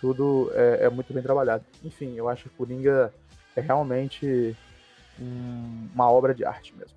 tudo 0.00 0.50
é, 0.54 0.84
é, 0.84 0.90
muito 0.90 1.12
bem 1.12 1.22
trabalhado. 1.22 1.64
Enfim, 1.82 2.14
eu 2.14 2.28
acho 2.28 2.44
que 2.44 2.56
Coringa 2.56 3.12
é 3.54 3.60
realmente 3.60 4.56
um, 5.20 5.88
uma 5.94 6.10
obra 6.10 6.34
de 6.34 6.44
arte 6.44 6.74
mesmo. 6.74 6.96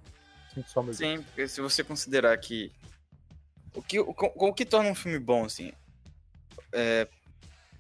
Sim, 0.97 1.21
porque 1.21 1.47
se 1.47 1.61
você 1.61 1.83
considerar 1.83 2.37
que 2.37 2.71
o 3.73 3.81
que, 3.81 3.99
o, 3.99 4.15
o 4.17 4.53
que 4.53 4.65
torna 4.65 4.89
um 4.89 4.95
filme 4.95 5.19
bom, 5.19 5.45
assim, 5.45 5.71
é, 6.73 7.07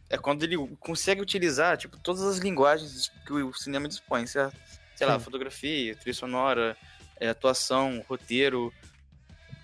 é 0.09 0.17
quando 0.17 0.43
ele 0.43 0.57
consegue 0.79 1.21
utilizar, 1.21 1.77
tipo, 1.77 1.97
todas 1.97 2.21
as 2.23 2.37
linguagens 2.37 3.11
que 3.25 3.33
o 3.33 3.53
cinema 3.53 3.87
dispõe, 3.87 4.25
certo? 4.25 4.55
Sei 4.95 5.05
Sim. 5.05 5.13
lá, 5.13 5.19
fotografia, 5.19 5.95
trilha 5.95 6.13
sonora, 6.13 6.77
é, 7.19 7.29
atuação, 7.29 8.03
roteiro. 8.07 8.73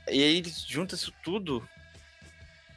E 0.07 0.21
aí 0.21 0.37
ele 0.37 0.53
junta 0.67 0.95
isso 0.95 1.13
tudo. 1.23 1.67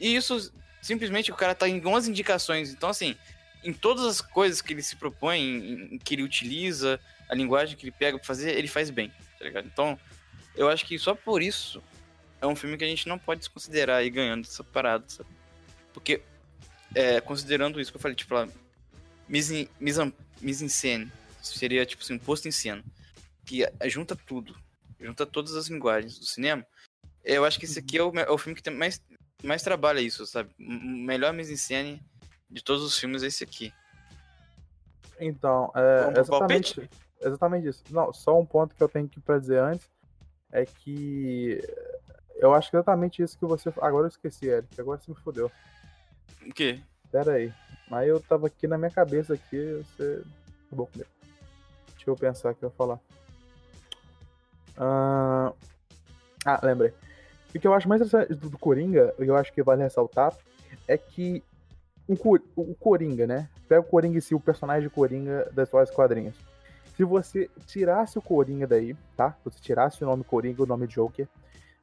E 0.01 0.14
isso, 0.14 0.52
simplesmente, 0.80 1.32
o 1.32 1.34
cara 1.34 1.55
tá 1.55 1.68
em 1.68 1.76
algumas 1.76 2.06
indicações. 2.06 2.70
Então, 2.70 2.88
assim, 2.88 3.16
em 3.64 3.72
todas 3.72 4.05
as 4.05 4.20
coisas 4.20 4.62
que 4.62 4.72
ele 4.72 4.82
se 4.82 4.94
propõe, 4.97 5.40
em, 5.40 5.94
em 5.94 5.98
que 5.98 6.14
ele 6.14 6.22
utiliza, 6.22 7.01
a 7.28 7.34
linguagem 7.34 7.76
que 7.76 7.84
ele 7.84 7.93
pega 7.93 8.16
pra 8.16 8.26
fazer, 8.26 8.56
ele 8.56 8.68
faz 8.68 8.90
bem, 8.90 9.12
tá 9.38 9.44
ligado? 9.44 9.66
Então, 9.66 9.98
eu 10.55 10.68
acho 10.68 10.86
que 10.86 10.98
só 10.98 11.14
por 11.14 11.43
isso 11.43 11.82
é 12.40 12.47
um 12.47 12.55
filme 12.55 12.76
que 12.78 12.84
a 12.84 12.88
gente 12.88 13.09
não 13.09 13.18
pode 13.18 13.40
desconsiderar 13.40 13.98
aí 13.98 14.10
ganhando 14.10 14.44
essa 14.44 14.62
parada, 14.62 15.05
sabe? 15.09 15.28
Porque 15.93 16.22
é, 16.94 17.20
considerando 17.20 17.80
isso 17.80 17.90
que 17.90 17.96
eu 17.96 18.00
falei, 18.00 18.16
tipo, 18.16 18.34
lá, 18.34 18.48
mise, 19.28 19.70
mise, 19.80 20.12
mise 20.40 20.64
en 20.64 20.68
scène, 20.68 21.12
seria 21.42 21.84
tipo 21.86 22.02
assim, 22.02 22.14
um 22.14 22.18
posto 22.18 22.48
em 22.48 22.52
cena, 22.52 22.82
que 23.44 23.64
junta 23.86 24.16
tudo, 24.16 24.56
junta 25.00 25.26
todas 25.26 25.54
as 25.54 25.68
linguagens 25.68 26.18
do 26.18 26.26
cinema. 26.26 26.66
Eu 27.24 27.44
acho 27.44 27.58
que 27.58 27.64
esse 27.64 27.78
aqui 27.78 27.98
é 27.98 28.02
o, 28.02 28.12
é 28.18 28.30
o 28.30 28.38
filme 28.38 28.54
que 28.54 28.62
tem 28.62 28.74
mais, 28.74 29.02
mais 29.42 29.62
trabalha 29.62 30.00
isso, 30.00 30.24
sabe? 30.26 30.50
O 30.58 30.62
melhor 30.62 31.32
mise 31.32 31.52
en 31.52 31.56
scène 31.56 32.02
de 32.48 32.62
todos 32.62 32.82
os 32.82 32.98
filmes 32.98 33.22
é 33.22 33.26
esse 33.26 33.42
aqui. 33.42 33.72
Então, 35.18 35.72
é, 35.74 36.20
exatamente, 36.20 36.90
exatamente 37.20 37.68
isso. 37.68 37.82
Não, 37.90 38.12
só 38.12 38.38
um 38.38 38.46
ponto 38.46 38.74
que 38.74 38.82
eu 38.82 38.88
tenho 38.88 39.08
que 39.08 39.20
pra 39.20 39.38
dizer 39.38 39.58
antes 39.58 39.88
é 40.52 40.64
que 40.64 41.60
eu 42.36 42.54
acho 42.54 42.70
que 42.70 42.76
exatamente 42.76 43.22
isso 43.22 43.38
que 43.38 43.46
você. 43.46 43.72
Agora 43.80 44.04
eu 44.04 44.08
esqueci, 44.08 44.46
Eric. 44.46 44.80
Agora 44.80 45.00
você 45.00 45.10
me 45.10 45.16
fodeu. 45.16 45.50
O 46.47 46.53
quê? 46.53 46.81
Pera 47.11 47.32
aí. 47.32 47.53
Mas 47.90 48.09
eu 48.09 48.20
tava 48.20 48.47
aqui 48.47 48.66
na 48.66 48.77
minha 48.77 48.90
cabeça 48.90 49.35
aqui, 49.35 49.85
você 49.85 50.23
acabou 50.66 50.86
comigo. 50.86 51.11
Deixa 51.94 52.11
eu 52.11 52.16
pensar 52.16 52.55
que 52.55 52.65
eu 52.65 52.69
ia 52.69 52.74
falar. 52.74 53.01
Ah, 54.77 55.53
ah 56.44 56.61
lembrei. 56.62 56.93
O 57.55 57.59
que 57.59 57.66
eu 57.66 57.74
acho 57.74 57.89
mais 57.89 58.03
interessante 58.03 58.35
do 58.35 58.59
Coringa, 58.59 59.15
e 59.19 59.24
eu 59.24 59.36
acho 59.36 59.53
que 59.53 59.62
vale 59.62 59.82
ressaltar, 59.82 60.36
é 60.86 60.98
que 60.98 61.43
o, 62.07 62.74
Coringa, 62.74 63.27
né? 63.27 63.48
Pega 63.69 63.81
o 63.81 63.85
Coringa 63.85 64.19
em 64.19 64.20
si, 64.20 64.35
o 64.35 64.40
personagem 64.40 64.89
Coringa 64.89 65.51
das 65.53 65.69
suas 65.69 65.90
quadrinhos. 65.90 66.36
Se 66.97 67.05
você 67.05 67.51
tirasse 67.66 68.19
o 68.19 68.23
Coringa 68.23 68.66
daí, 68.66 68.97
tá? 69.16 69.36
Você 69.44 69.59
tirasse 69.61 70.03
o 70.03 70.07
nome 70.07 70.23
Coringa, 70.24 70.62
o 70.62 70.66
nome 70.66 70.86
Joker, 70.86 71.27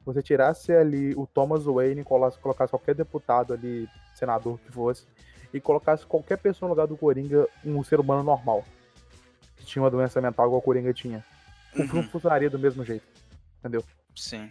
você 0.04 0.22
tirasse 0.22 0.72
ali 0.72 1.14
o 1.14 1.26
Thomas 1.26 1.64
Wayne 1.64 2.02
e 2.02 2.04
colocasse 2.04 2.70
qualquer 2.70 2.94
deputado 2.94 3.54
ali, 3.54 3.88
senador 4.14 4.58
que 4.58 4.70
fosse, 4.70 5.06
e 5.52 5.60
colocasse 5.60 6.04
qualquer 6.04 6.38
pessoa 6.38 6.68
no 6.68 6.74
lugar 6.74 6.86
do 6.86 6.96
Coringa, 6.96 7.48
um 7.64 7.82
ser 7.82 8.00
humano 8.00 8.22
normal, 8.22 8.64
que 9.56 9.64
tinha 9.64 9.82
uma 9.82 9.90
doença 9.90 10.20
mental 10.20 10.46
igual 10.46 10.58
o 10.58 10.62
Coringa 10.62 10.92
tinha, 10.92 11.24
o 11.74 11.80
uhum. 11.80 11.88
filme 11.88 12.08
funcionaria 12.08 12.50
do 12.50 12.58
mesmo 12.58 12.84
jeito. 12.84 13.06
Entendeu? 13.60 13.82
Sim. 14.14 14.50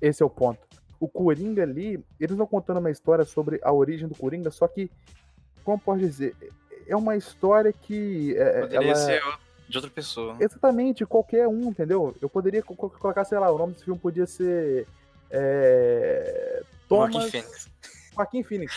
Esse 0.00 0.22
é 0.22 0.26
o 0.26 0.30
ponto. 0.30 0.60
O 0.98 1.08
Coringa 1.08 1.62
ali, 1.62 2.04
eles 2.18 2.32
estão 2.32 2.46
contando 2.46 2.78
uma 2.78 2.90
história 2.90 3.24
sobre 3.24 3.60
a 3.62 3.72
origem 3.72 4.08
do 4.08 4.16
Coringa, 4.16 4.50
só 4.50 4.66
que, 4.66 4.90
como 5.62 5.78
pode 5.78 6.00
dizer, 6.00 6.34
é 6.86 6.96
uma 6.96 7.16
história 7.16 7.72
que. 7.72 8.36
É, 8.36 8.60
Poderia 8.62 8.88
ela... 8.88 8.94
ser 8.96 9.22
de 9.72 9.78
outra 9.78 9.90
pessoa. 9.90 10.36
Exatamente, 10.38 11.04
qualquer 11.06 11.48
um, 11.48 11.68
entendeu? 11.68 12.14
Eu 12.20 12.28
poderia 12.28 12.62
colocar, 12.62 13.24
sei 13.24 13.38
lá, 13.38 13.50
o 13.50 13.58
nome 13.58 13.72
desse 13.72 13.84
filme 13.84 13.98
podia 13.98 14.26
ser. 14.26 14.86
É... 15.30 16.62
Thomas... 16.88 17.12
Joaquim 17.12 17.30
Phoenix. 17.30 17.70
Joaquim 18.14 18.42
Phoenix. 18.42 18.74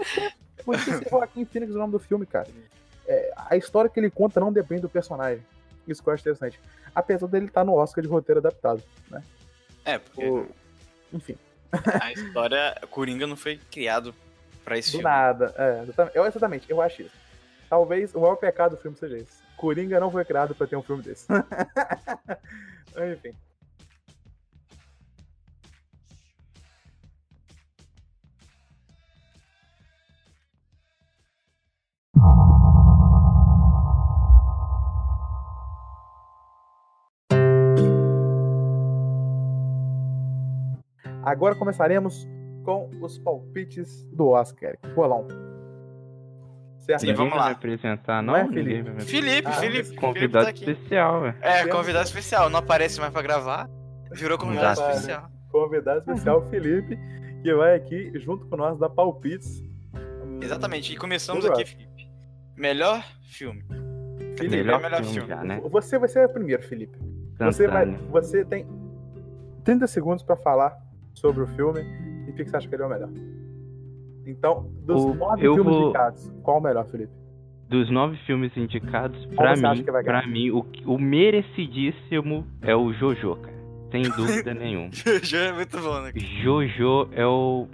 podia 0.64 0.98
ser 0.98 1.08
Joaquim 1.08 1.44
Phoenix 1.44 1.74
o 1.74 1.78
nome 1.78 1.92
do 1.92 1.98
filme, 1.98 2.26
cara. 2.26 2.48
É, 3.06 3.32
a 3.36 3.56
história 3.56 3.88
que 3.88 4.00
ele 4.00 4.10
conta 4.10 4.40
não 4.40 4.52
depende 4.52 4.82
do 4.82 4.88
personagem. 4.88 5.44
Isso 5.86 6.02
que 6.02 6.08
eu 6.08 6.14
acho 6.14 6.22
interessante. 6.22 6.60
Apesar 6.94 7.26
dele 7.26 7.46
estar 7.46 7.64
no 7.64 7.74
Oscar 7.74 8.02
de 8.02 8.08
roteiro 8.08 8.40
adaptado, 8.40 8.82
né? 9.10 9.22
É, 9.84 9.98
porque. 9.98 10.26
O... 10.26 10.48
Enfim. 11.12 11.36
A 12.00 12.12
história. 12.12 12.74
Coringa 12.90 13.26
não 13.26 13.36
foi 13.36 13.58
criado 13.70 14.14
pra 14.64 14.78
esse 14.78 14.88
do 14.88 14.98
filme. 14.98 15.04
nada. 15.04 15.54
É, 15.56 15.82
exatamente. 15.82 16.16
Eu, 16.16 16.26
exatamente, 16.26 16.70
eu 16.70 16.82
acho 16.82 17.02
isso. 17.02 17.14
Talvez 17.68 18.14
o 18.14 18.20
maior 18.20 18.36
pecado 18.36 18.72
do 18.72 18.82
filme 18.82 18.96
seja 18.96 19.18
esse. 19.18 19.43
Coringa 19.64 19.98
não 19.98 20.10
foi 20.10 20.26
criado 20.26 20.54
para 20.54 20.66
ter 20.66 20.76
um 20.76 20.82
filme 20.82 21.02
desse. 21.02 21.26
Enfim. 23.14 23.32
Agora 41.22 41.54
começaremos 41.54 42.28
com 42.66 42.90
os 43.00 43.18
palpites 43.18 44.04
do 44.12 44.28
Oscar. 44.28 44.76
Bolão. 44.94 45.53
Certo? 46.84 47.00
Sim, 47.00 47.14
vamos 47.14 47.34
lá. 47.34 47.50
apresentar, 47.50 48.22
Não 48.22 48.34
não? 48.34 48.40
é, 48.40 48.46
Felipe? 48.48 48.90
me 48.90 49.00
Felipe, 49.00 49.48
Ah, 49.48 49.52
Felipe. 49.52 49.82
Felipe 49.84 49.96
Convidado 50.00 50.44
tá 50.44 50.50
aqui. 50.50 50.70
especial, 50.70 51.20
velho. 51.22 51.36
É, 51.40 51.66
convidado 51.66 52.04
especial. 52.06 52.50
Não 52.50 52.58
aparece 52.58 53.00
mais 53.00 53.12
pra 53.12 53.22
gravar. 53.22 53.68
Virou 54.12 54.36
convidado 54.36 54.72
Exato. 54.80 54.90
especial. 54.90 55.30
Convidado 55.50 55.98
especial 56.00 56.42
Felipe, 56.50 56.98
que 57.42 57.54
vai 57.54 57.74
aqui 57.74 58.12
junto 58.20 58.46
com 58.46 58.56
nós 58.56 58.78
dar 58.78 58.90
palpites. 58.90 59.62
Exatamente. 60.42 60.92
E 60.92 60.96
começamos 60.96 61.44
aqui. 61.46 61.64
Felipe. 61.64 62.10
Melhor 62.56 63.02
filme. 63.30 63.64
Felipe, 64.36 64.56
Melhor, 64.56 64.80
melhor 64.82 64.98
filme, 64.98 65.12
filme. 65.14 65.28
já, 65.28 65.42
né? 65.44 65.60
Você 65.70 65.98
vai 65.98 66.08
ser 66.08 66.26
o 66.26 66.28
primeiro, 66.28 66.62
Felipe. 66.62 66.98
Você, 67.38 67.66
vai, 67.66 67.86
você 68.10 68.44
tem 68.44 68.66
30 69.64 69.86
segundos 69.86 70.22
pra 70.22 70.36
falar 70.36 70.76
sobre 71.14 71.42
o 71.42 71.46
filme 71.46 71.80
e 72.26 72.30
o 72.30 72.34
que 72.34 72.44
que 72.44 72.50
você 72.50 72.56
acha 72.56 72.68
que 72.68 72.74
ele 72.74 72.82
é 72.82 72.86
o 72.86 72.88
melhor. 72.90 73.10
Então, 74.26 74.70
dos 74.84 75.02
O- 75.04 75.14
nove 75.14 75.46
eu 75.46 75.54
filmes 75.54 75.74
vou- 75.74 75.84
indicados, 75.84 76.32
qual 76.42 76.58
o 76.58 76.62
melhor, 76.62 76.86
Felipe? 76.86 77.12
Dos 77.68 77.90
nove 77.90 78.16
filmes 78.26 78.54
indicados, 78.56 79.24
pra 79.34 79.56
mim, 79.56 79.84
pra 79.84 80.26
mim, 80.26 80.50
o, 80.50 80.64
o 80.86 80.98
merecidíssimo 80.98 82.46
é 82.62 82.74
o 82.76 82.92
Jojo, 82.92 83.36
cara. 83.36 83.54
Sem 83.90 84.02
dúvida 84.16 84.54
nenhuma. 84.54 84.90
Já 85.22 85.38
é 85.38 85.52
muito 85.52 85.78
bom, 85.80 86.00
né? 86.02 86.12
Jojo 86.42 87.08
é 87.12 87.26
o 87.26 87.66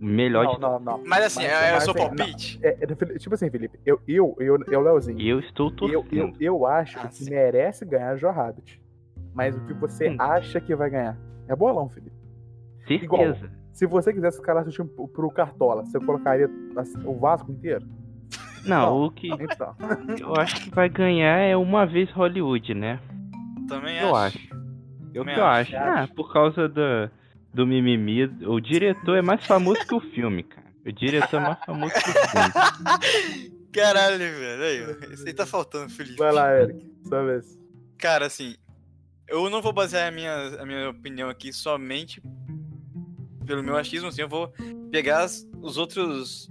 melhor 0.00 0.44
Não, 0.44 0.54
de 0.54 0.60
não, 0.60 0.80
não. 0.80 1.02
Mas 1.06 1.24
assim, 1.24 1.42
Mas- 1.42 1.52
é, 1.52 1.70
o 1.70 1.74
mas, 1.74 1.84
seu 1.84 1.92
assim, 1.94 2.16
palpite? 2.16 2.60
É, 2.62 2.68
é, 2.80 2.86
tipo 3.18 3.34
assim, 3.34 3.50
Felipe, 3.50 3.78
eu, 3.86 4.00
eu, 4.06 4.36
eu, 4.38 4.58
eu 4.70 4.80
Leozinho, 4.80 5.20
eu 5.20 5.40
estou 5.40 5.68
eu, 5.68 5.74
torcendo. 6.02 6.12
eu, 6.12 6.34
eu 6.40 6.66
acho 6.66 6.98
Ah, 6.98 7.06
que 7.08 7.14
sim. 7.16 7.30
merece 7.30 7.84
ganhar 7.84 8.16
Joe 8.16 8.32
Rabbit. 8.32 8.80
Mas 9.34 9.56
o 9.56 9.60
que 9.64 9.72
você 9.72 10.10
Sim. 10.10 10.16
acha 10.18 10.60
que 10.60 10.74
vai 10.74 10.90
ganhar? 10.90 11.16
É 11.48 11.56
bolão, 11.56 11.88
Felipe. 11.88 12.12
igual. 12.90 13.34
Se 13.72 13.86
você 13.86 14.12
quisesse 14.12 14.38
escalar 14.38 14.62
seu 14.64 14.72
time 14.72 14.88
pro- 15.08 15.30
Cartola, 15.30 15.84
você 15.84 15.98
colocaria 15.98 16.48
o 17.04 17.18
Vasco 17.18 17.50
inteiro? 17.50 17.86
Não, 18.64 18.86
Não. 18.86 19.04
o 19.06 19.10
que 19.10 19.28
Então. 19.28 19.74
eu 20.20 20.34
acho 20.36 20.62
que 20.62 20.70
vai 20.70 20.88
ganhar 20.88 21.38
é 21.38 21.56
uma 21.56 21.84
vez 21.86 22.10
Hollywood, 22.10 22.74
né? 22.74 23.00
Também 23.68 23.98
Eu 23.98 24.14
acho. 24.14 24.38
acho. 24.38 24.54
Eu 25.14 25.22
Também 25.22 25.34
que 25.34 25.40
eu 25.40 25.44
acho. 25.46 25.76
acho. 25.76 26.00
Ah, 26.00 26.08
por 26.14 26.32
causa 26.32 26.68
do, 26.68 27.10
do 27.52 27.66
mimimi. 27.66 28.24
O 28.46 28.60
diretor 28.60 29.16
é 29.16 29.22
mais 29.22 29.44
famoso 29.46 29.86
que 29.86 29.94
o 29.94 30.00
filme, 30.00 30.42
cara. 30.42 30.66
O 30.86 30.92
diretor 30.92 31.36
é 31.38 31.40
mais 31.44 31.64
famoso 31.64 31.92
que 31.94 32.10
o 32.10 32.12
filme. 32.12 33.52
Caralho, 33.72 34.18
velho. 34.18 34.62
Aí, 34.62 35.14
isso 35.14 35.26
aí 35.26 35.32
tá 35.32 35.46
faltando, 35.46 35.90
Felipe. 35.90 36.18
Vai 36.18 36.32
lá, 36.32 36.52
Eric. 36.60 36.84
Sua 37.08 37.24
vez. 37.24 37.58
Cara, 37.98 38.26
assim, 38.26 38.54
eu 39.28 39.48
não 39.48 39.62
vou 39.62 39.72
basear 39.72 40.08
a 40.08 40.10
minha, 40.10 40.60
a 40.60 40.66
minha 40.66 40.90
opinião 40.90 41.28
aqui 41.30 41.52
somente 41.52 42.22
pelo 43.52 43.62
meu 43.62 43.76
achismo, 43.76 44.08
assim, 44.08 44.22
eu 44.22 44.28
vou 44.30 44.50
pegar 44.90 45.24
as, 45.24 45.46
os 45.60 45.76
outros 45.76 46.50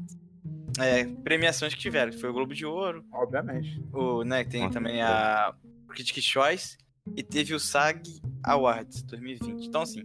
é, 0.79 1.03
premiações 1.23 1.73
que 1.73 1.79
tiveram, 1.79 2.11
que 2.11 2.19
foi 2.19 2.29
o 2.29 2.33
Globo 2.33 2.53
de 2.53 2.63
Ouro, 2.63 3.03
Obviamente. 3.11 3.83
o, 3.91 4.23
né, 4.23 4.43
tem 4.43 4.61
Nossa, 4.61 4.73
também 4.75 4.97
que 4.97 5.01
a 5.01 5.51
Critics' 5.89 6.23
Choice 6.23 6.77
e 7.15 7.23
teve 7.23 7.55
o 7.55 7.59
SAG 7.59 8.03
Awards 8.43 9.01
2020. 9.01 9.65
Então, 9.65 9.81
assim, 9.81 10.03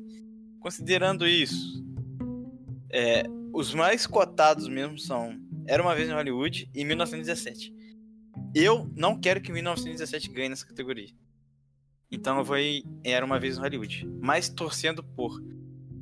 considerando 0.58 1.28
isso, 1.28 1.84
é, 2.90 3.24
os 3.52 3.74
mais 3.74 4.06
cotados 4.06 4.66
mesmo 4.66 4.98
são 4.98 5.38
Era 5.66 5.82
Uma 5.82 5.94
Vez 5.94 6.08
em 6.08 6.14
Hollywood 6.14 6.70
e 6.74 6.82
1917. 6.82 7.74
Eu 8.54 8.90
não 8.96 9.20
quero 9.20 9.42
que 9.42 9.52
1917 9.52 10.30
ganhe 10.30 10.48
nessa 10.48 10.66
categoria. 10.66 11.10
Então 12.10 12.38
eu 12.38 12.44
vou 12.44 12.56
em 12.56 12.82
Era 13.04 13.26
Uma 13.26 13.38
Vez 13.38 13.58
em 13.58 13.60
Hollywood. 13.60 14.08
Mas 14.18 14.48
torcendo 14.48 15.04
por 15.04 15.38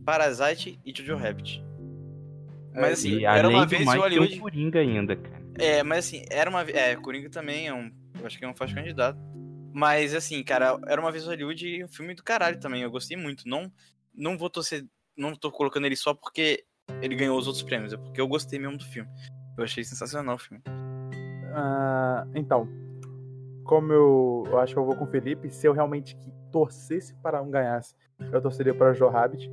Parasite 0.05 0.79
e 0.85 0.95
Jojo 0.95 1.17
Rabbit. 1.17 1.65
Mas 2.75 2.99
assim, 2.99 3.19
E 3.19 3.25
Era 3.25 3.49
Uma 3.49 3.67
Vez 3.67 3.85
mais, 3.85 4.01
tem 4.01 4.11
Hollywood... 4.11 4.39
o 4.39 4.41
Coringa 4.43 4.81
ainda, 4.81 5.17
cara. 5.17 5.45
É, 5.59 5.83
mas 5.83 6.07
assim, 6.07 6.25
era 6.31 6.51
uma 6.51 6.65
vez. 6.65 6.77
É, 6.77 6.97
Coringa 6.97 7.31
também 7.31 7.69
é 7.69 7.75
um. 7.75 7.91
Eu 8.19 8.27
acho 8.27 8.39
que 8.39 8.45
é 8.45 8.49
um 8.49 8.55
fácil 8.55 8.75
candidato. 8.75 9.19
Mas 9.73 10.15
assim, 10.15 10.43
cara, 10.43 10.79
era 10.87 11.01
uma 11.01 11.11
vez 11.11 11.25
em 11.25 11.29
Hollywood 11.29 11.67
e 11.67 11.85
um 11.85 11.89
filme 11.89 12.15
do 12.15 12.23
caralho 12.23 12.59
também. 12.59 12.83
Eu 12.83 12.91
gostei 12.91 13.17
muito. 13.17 13.49
Não, 13.49 13.71
não 14.15 14.37
vou 14.37 14.51
torcer. 14.51 14.85
Não 15.17 15.35
tô 15.35 15.51
colocando 15.51 15.87
ele 15.87 15.97
só 15.97 16.13
porque 16.13 16.65
ele 17.01 17.15
ganhou 17.15 17.39
os 17.39 17.47
outros 17.47 17.63
prêmios. 17.63 17.93
É 17.93 17.97
porque 17.97 18.21
eu 18.21 18.29
gostei 18.29 18.59
mesmo 18.59 18.77
do 18.77 18.85
filme. 18.85 19.09
Eu 19.57 19.65
achei 19.65 19.85
sensacional 19.85 20.35
o 20.35 20.39
filme. 20.39 20.63
Ah, 21.55 22.27
então, 22.35 22.69
como 23.65 23.93
eu, 23.93 24.45
eu 24.47 24.59
acho 24.59 24.75
que 24.75 24.79
eu 24.79 24.85
vou 24.85 24.97
com 24.97 25.05
o 25.05 25.11
Felipe, 25.11 25.49
se 25.51 25.67
eu 25.67 25.73
realmente 25.73 26.17
que 26.17 26.33
torcesse 26.51 27.15
para 27.17 27.41
um 27.41 27.51
ganhasse, 27.51 27.95
eu 28.33 28.43
torceria 28.43 28.75
para 28.75 28.91
o 28.91 28.95
Joe 28.95 29.11
Rabbit. 29.11 29.51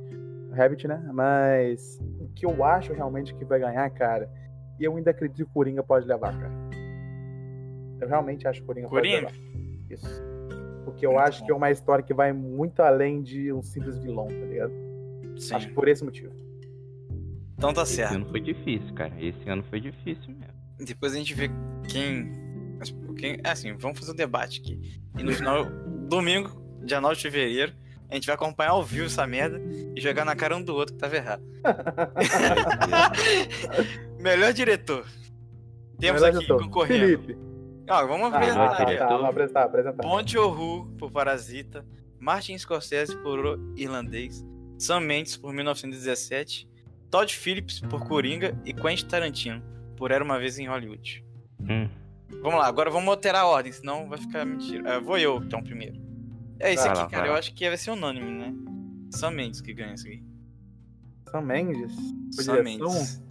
Rabbit, 0.52 0.86
né? 0.88 1.02
Mas 1.12 1.98
o 2.20 2.28
que 2.34 2.46
eu 2.46 2.64
acho 2.64 2.92
realmente 2.92 3.34
que 3.34 3.44
vai 3.44 3.58
ganhar, 3.60 3.88
cara, 3.90 4.30
e 4.78 4.84
eu 4.84 4.96
ainda 4.96 5.10
acredito 5.10 5.36
que 5.36 5.42
o 5.42 5.46
Coringa 5.54 5.82
pode 5.82 6.06
levar, 6.06 6.38
cara. 6.38 6.52
Eu 8.00 8.08
realmente 8.08 8.46
acho 8.48 8.60
que 8.60 8.64
o 8.64 8.66
Coringa, 8.66 8.88
Coringa? 8.88 9.26
pode 9.28 9.38
levar. 9.38 9.90
Isso. 9.90 10.22
Porque 10.84 11.06
eu 11.06 11.12
Muito 11.12 11.22
acho 11.24 11.40
bom. 11.40 11.46
que 11.46 11.52
é 11.52 11.54
uma 11.54 11.70
história 11.70 12.04
que 12.04 12.12
vai 12.12 12.32
muito 12.32 12.80
além 12.82 13.22
de 13.22 13.52
um 13.52 13.62
simples 13.62 13.96
vilão, 13.98 14.26
tá 14.26 14.34
ligado? 14.46 14.72
Sim. 15.38 15.54
Acho 15.54 15.68
que 15.68 15.74
por 15.74 15.86
esse 15.88 16.04
motivo. 16.04 16.32
Então 17.56 17.72
tá 17.72 17.82
Esse 17.82 17.94
certo. 17.96 18.14
ano 18.16 18.26
foi 18.26 18.40
difícil, 18.40 18.92
cara. 18.94 19.12
Esse 19.20 19.48
ano 19.48 19.62
foi 19.70 19.80
difícil 19.80 20.34
mesmo. 20.34 20.52
Depois 20.84 21.12
a 21.12 21.16
gente 21.16 21.32
vê 21.34 21.48
quem. 21.88 22.32
mas, 22.78 22.92
quem 23.16 23.38
é 23.44 23.48
assim, 23.50 23.72
vamos 23.76 23.98
fazer 24.00 24.10
um 24.10 24.16
debate 24.16 24.60
aqui. 24.60 25.00
E 25.16 25.22
no 25.22 25.32
final, 25.32 25.64
domingo, 26.08 26.50
dia 26.84 27.00
9 27.00 27.14
de 27.14 27.22
fevereiro, 27.22 27.72
a 28.12 28.14
gente 28.14 28.26
vai 28.26 28.34
acompanhar 28.34 28.70
ao 28.72 28.82
vivo 28.84 29.06
essa 29.06 29.26
merda 29.26 29.60
e 29.96 30.00
jogar 30.00 30.24
na 30.24 30.36
cara 30.36 30.56
um 30.56 30.62
do 30.62 30.74
outro 30.74 30.94
que 30.94 31.00
tava 31.00 31.16
errado. 31.16 31.42
Melhor 34.18 34.52
diretor. 34.52 35.06
Temos 35.98 36.20
Melhor 36.22 36.36
aqui 36.36 36.46
diretor. 36.46 36.62
concorrendo. 36.64 37.00
Felipe. 37.22 37.38
Ó, 37.88 38.06
vamos 38.06 38.32
Ah, 38.32 38.36
apresentar. 38.36 38.76
tá, 38.76 38.82
aqui, 38.82 38.94
ó. 38.94 38.98
tá, 38.98 39.06
vamos 39.08 39.28
apresentar, 39.28 39.62
apresentar. 39.64 40.02
Bong 40.02 40.24
Joon-ho 40.30 40.86
por 40.98 41.10
Parasita, 41.10 41.84
Martin 42.18 42.56
Scorsese 42.58 43.16
por 43.22 43.38
O 43.44 43.74
Irlandês, 43.76 44.44
Sam 44.78 45.00
Mendes 45.00 45.36
por 45.36 45.52
1917, 45.52 46.68
Todd 47.10 47.34
Phillips 47.34 47.80
por 47.80 48.06
Coringa 48.06 48.56
e 48.64 48.72
Quentin 48.72 49.06
Tarantino 49.06 49.62
por 49.96 50.10
Era 50.10 50.24
Uma 50.24 50.38
Vez 50.38 50.58
em 50.58 50.68
Hollywood. 50.68 51.24
Hum. 51.60 51.88
Vamos 52.40 52.58
lá, 52.58 52.66
agora 52.66 52.90
vamos 52.90 53.08
alterar 53.08 53.42
a 53.42 53.46
ordem, 53.46 53.72
senão 53.72 54.08
vai 54.08 54.18
ficar 54.18 54.44
mentira. 54.46 54.94
É, 54.94 55.00
vou 55.00 55.18
eu, 55.18 55.36
então, 55.38 55.62
primeiro. 55.62 56.00
É 56.62 56.72
esse 56.74 56.82
Vai 56.84 56.92
aqui, 56.92 56.98
lá, 57.02 57.08
cara, 57.08 57.26
eu 57.28 57.34
acho 57.34 57.52
que 57.54 57.68
vai 57.68 57.76
ser 57.76 57.90
unânime, 57.90 58.30
né? 58.30 58.54
Sam 59.10 59.32
Mendes 59.32 59.60
que 59.60 59.74
ganha 59.74 59.94
isso 59.94 60.06
aqui. 60.06 60.22
Sam 61.28 61.40
Mendes. 61.42 61.92
Sam? 62.36 62.62
Mendes. 62.62 63.22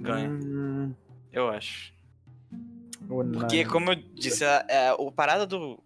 Ganha, 0.00 0.28
Hum, 0.30 0.92
eu 1.32 1.48
acho. 1.48 1.94
unânime. 3.08 3.38
Porque, 3.38 3.64
como 3.64 3.92
eu 3.92 3.96
disse, 4.14 4.44
a, 4.44 4.90
a, 4.90 4.94
o 4.96 5.10
parada 5.12 5.46
do. 5.46 5.78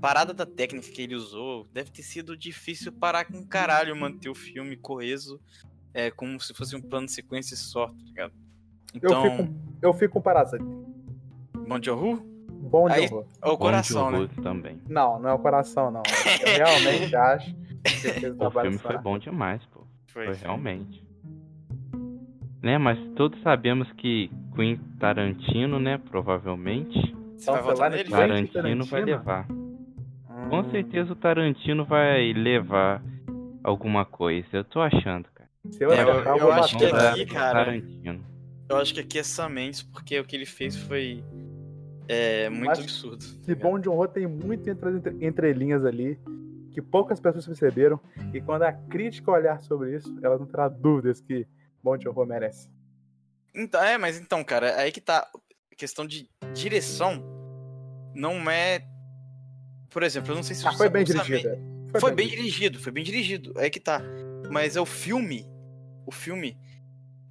Parada 0.00 0.34
da 0.34 0.44
técnica 0.44 0.86
que 0.90 1.00
ele 1.02 1.14
usou 1.14 1.66
deve 1.72 1.90
ter 1.90 2.02
sido 2.02 2.36
difícil 2.36 2.92
parar 2.92 3.24
com 3.24 3.44
caralho 3.46 3.96
manter 3.96 4.28
o 4.28 4.34
filme 4.34 4.76
coeso, 4.76 5.40
é, 5.94 6.10
como 6.10 6.38
se 6.38 6.52
fosse 6.52 6.76
um 6.76 6.80
plano 6.82 7.06
de 7.06 7.12
sequência 7.12 7.56
só, 7.56 7.86
tá 7.88 7.94
ligado? 8.04 8.34
Eu 8.92 8.98
Então, 8.98 9.22
fico, 9.38 9.54
eu 9.82 9.94
fico 9.94 10.12
com 10.14 10.20
Parasite. 10.20 10.62
Bom 10.62 11.82
Joon-ho 11.82 12.35
Bom 12.70 12.88
de 12.88 12.94
Aí- 12.94 13.06
horror. 13.06 13.24
é 13.42 13.48
o 13.48 13.56
coração, 13.58 14.10
Bom 14.12 14.26
de 14.26 14.36
né? 14.36 14.42
também. 14.42 14.80
Não, 14.88 15.18
não 15.20 15.30
é 15.30 15.32
o 15.32 15.38
coração, 15.38 15.90
não. 15.90 16.02
Eu 16.46 16.56
realmente 16.56 17.14
acho 17.16 17.54
que 17.54 18.06
ele 18.08 18.20
fez 18.20 18.38
um 18.40 18.46
O 18.46 18.50
filme 18.50 18.78
foi 18.78 18.98
bom 18.98 19.18
demais, 19.18 19.62
pô. 19.72 19.86
Foi, 20.08 20.26
Foi 20.26 20.34
realmente. 20.34 21.04
Né, 22.62 22.78
mas 22.78 22.98
todos 23.14 23.40
sabemos 23.42 23.90
que 23.92 24.30
Quentin 24.54 24.82
Tarantino, 24.98 25.78
né, 25.78 25.98
provavelmente, 25.98 27.14
Você 27.36 27.50
vai 27.50 27.60
Então, 27.60 27.62
votar 27.70 27.76
vai 27.76 27.90
nele? 27.90 28.10
no 28.10 28.16
Quentin 28.16 28.52
Tarantino 28.52 28.84
vai 28.86 29.00
Tarantino? 29.04 29.18
levar. 29.18 29.46
Hum, 29.50 30.48
Com 30.48 30.70
certeza 30.70 31.12
o 31.12 31.16
Tarantino 31.16 31.84
vai 31.84 32.32
levar 32.32 33.02
alguma 33.62 34.04
coisa. 34.04 34.48
Eu 34.52 34.64
tô 34.64 34.80
achando, 34.80 35.28
cara. 35.34 35.48
Se 35.70 35.84
eu, 35.84 35.92
É, 35.92 36.02
eu- 36.02 36.36
eu 36.38 36.52
acho 36.52 36.76
que 36.78 36.90
bater. 36.90 37.08
aqui, 37.10 37.26
cara, 37.26 37.64
Tarantino. 37.66 38.20
Eu 38.68 38.76
acho 38.78 38.94
que 38.94 39.00
aqui 39.00 39.18
é 39.18 39.22
Sam 39.22 39.50
Mendes, 39.50 39.82
porque 39.82 40.18
o 40.18 40.24
que 40.24 40.34
ele 40.34 40.46
fez 40.46 40.76
foi 40.76 41.22
é, 42.08 42.48
muito 42.48 42.66
Mas 42.66 42.78
absurdo. 42.78 43.24
tá 43.24 43.32
Que 43.44 43.48
ligado? 43.54 43.62
Bom 43.70 43.78
de 43.78 43.88
horror 43.88 44.08
tem 44.08 44.26
muito 44.26 44.68
entre 44.68 44.88
as 44.88 44.94
entre- 44.96 45.26
entrelinhas 45.26 45.84
ali 45.84 46.18
que 46.72 46.80
poucas 46.82 47.18
pessoas 47.20 47.46
perceberam. 47.46 47.98
E 48.34 48.40
quando 48.40 48.62
a 48.62 48.72
crítica 48.72 49.30
olhar 49.30 49.60
sobre 49.62 49.96
isso, 49.96 50.14
ela 50.22 50.38
não 50.38 50.46
terá 50.46 50.68
dúvidas 50.68 51.20
que 51.20 51.46
Bom 51.82 51.96
de 51.96 52.08
horror 52.08 52.26
merece. 52.26 52.68
Então, 53.54 53.82
é, 53.82 53.96
mas 53.96 54.18
então, 54.20 54.42
cara, 54.42 54.76
aí 54.80 54.90
que 54.90 55.00
tá. 55.00 55.26
A 55.72 55.76
questão 55.76 56.06
de 56.06 56.28
direção 56.52 57.22
não 58.14 58.50
é. 58.50 58.80
Por 59.90 60.02
exemplo, 60.02 60.32
eu 60.32 60.36
não 60.36 60.42
sei 60.42 60.56
se 60.56 60.66
Ah, 60.66 60.72
foi 60.72 60.88
bem 60.88 61.04
dirigido. 61.04 61.48
É. 61.48 62.00
Foi 62.00 62.12
bem 62.12 62.28
dirigido, 62.28 62.78
foi 62.80 62.92
bem 62.92 63.04
dirigido. 63.04 63.52
Aí 63.56 63.70
que 63.70 63.78
tá. 63.80 64.02
Mas 64.50 64.74
é 64.76 64.80
o 64.80 64.86
filme. 64.86 65.46
O 66.06 66.10
filme. 66.12 66.58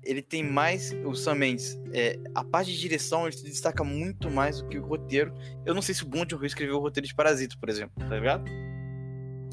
Ele 0.05 0.21
tem 0.21 0.43
mais. 0.43 0.91
O 1.03 1.13
Sam 1.15 1.35
Mendes. 1.35 1.79
É, 1.93 2.17
a 2.35 2.43
parte 2.43 2.71
de 2.71 2.79
direção 2.79 3.23
ele 3.25 3.35
se 3.35 3.43
destaca 3.43 3.83
muito 3.83 4.29
mais 4.29 4.61
do 4.61 4.67
que 4.67 4.77
o 4.77 4.85
roteiro. 4.85 5.33
Eu 5.65 5.73
não 5.73 5.81
sei 5.81 5.95
se 5.95 6.03
o 6.03 6.07
Bond 6.07 6.27
Joon-ho 6.29 6.45
escreveu 6.45 6.77
o 6.77 6.79
roteiro 6.79 7.07
de 7.07 7.15
Parasita, 7.15 7.55
por 7.59 7.69
exemplo, 7.69 7.93
tá 8.07 8.15
ligado? 8.15 8.45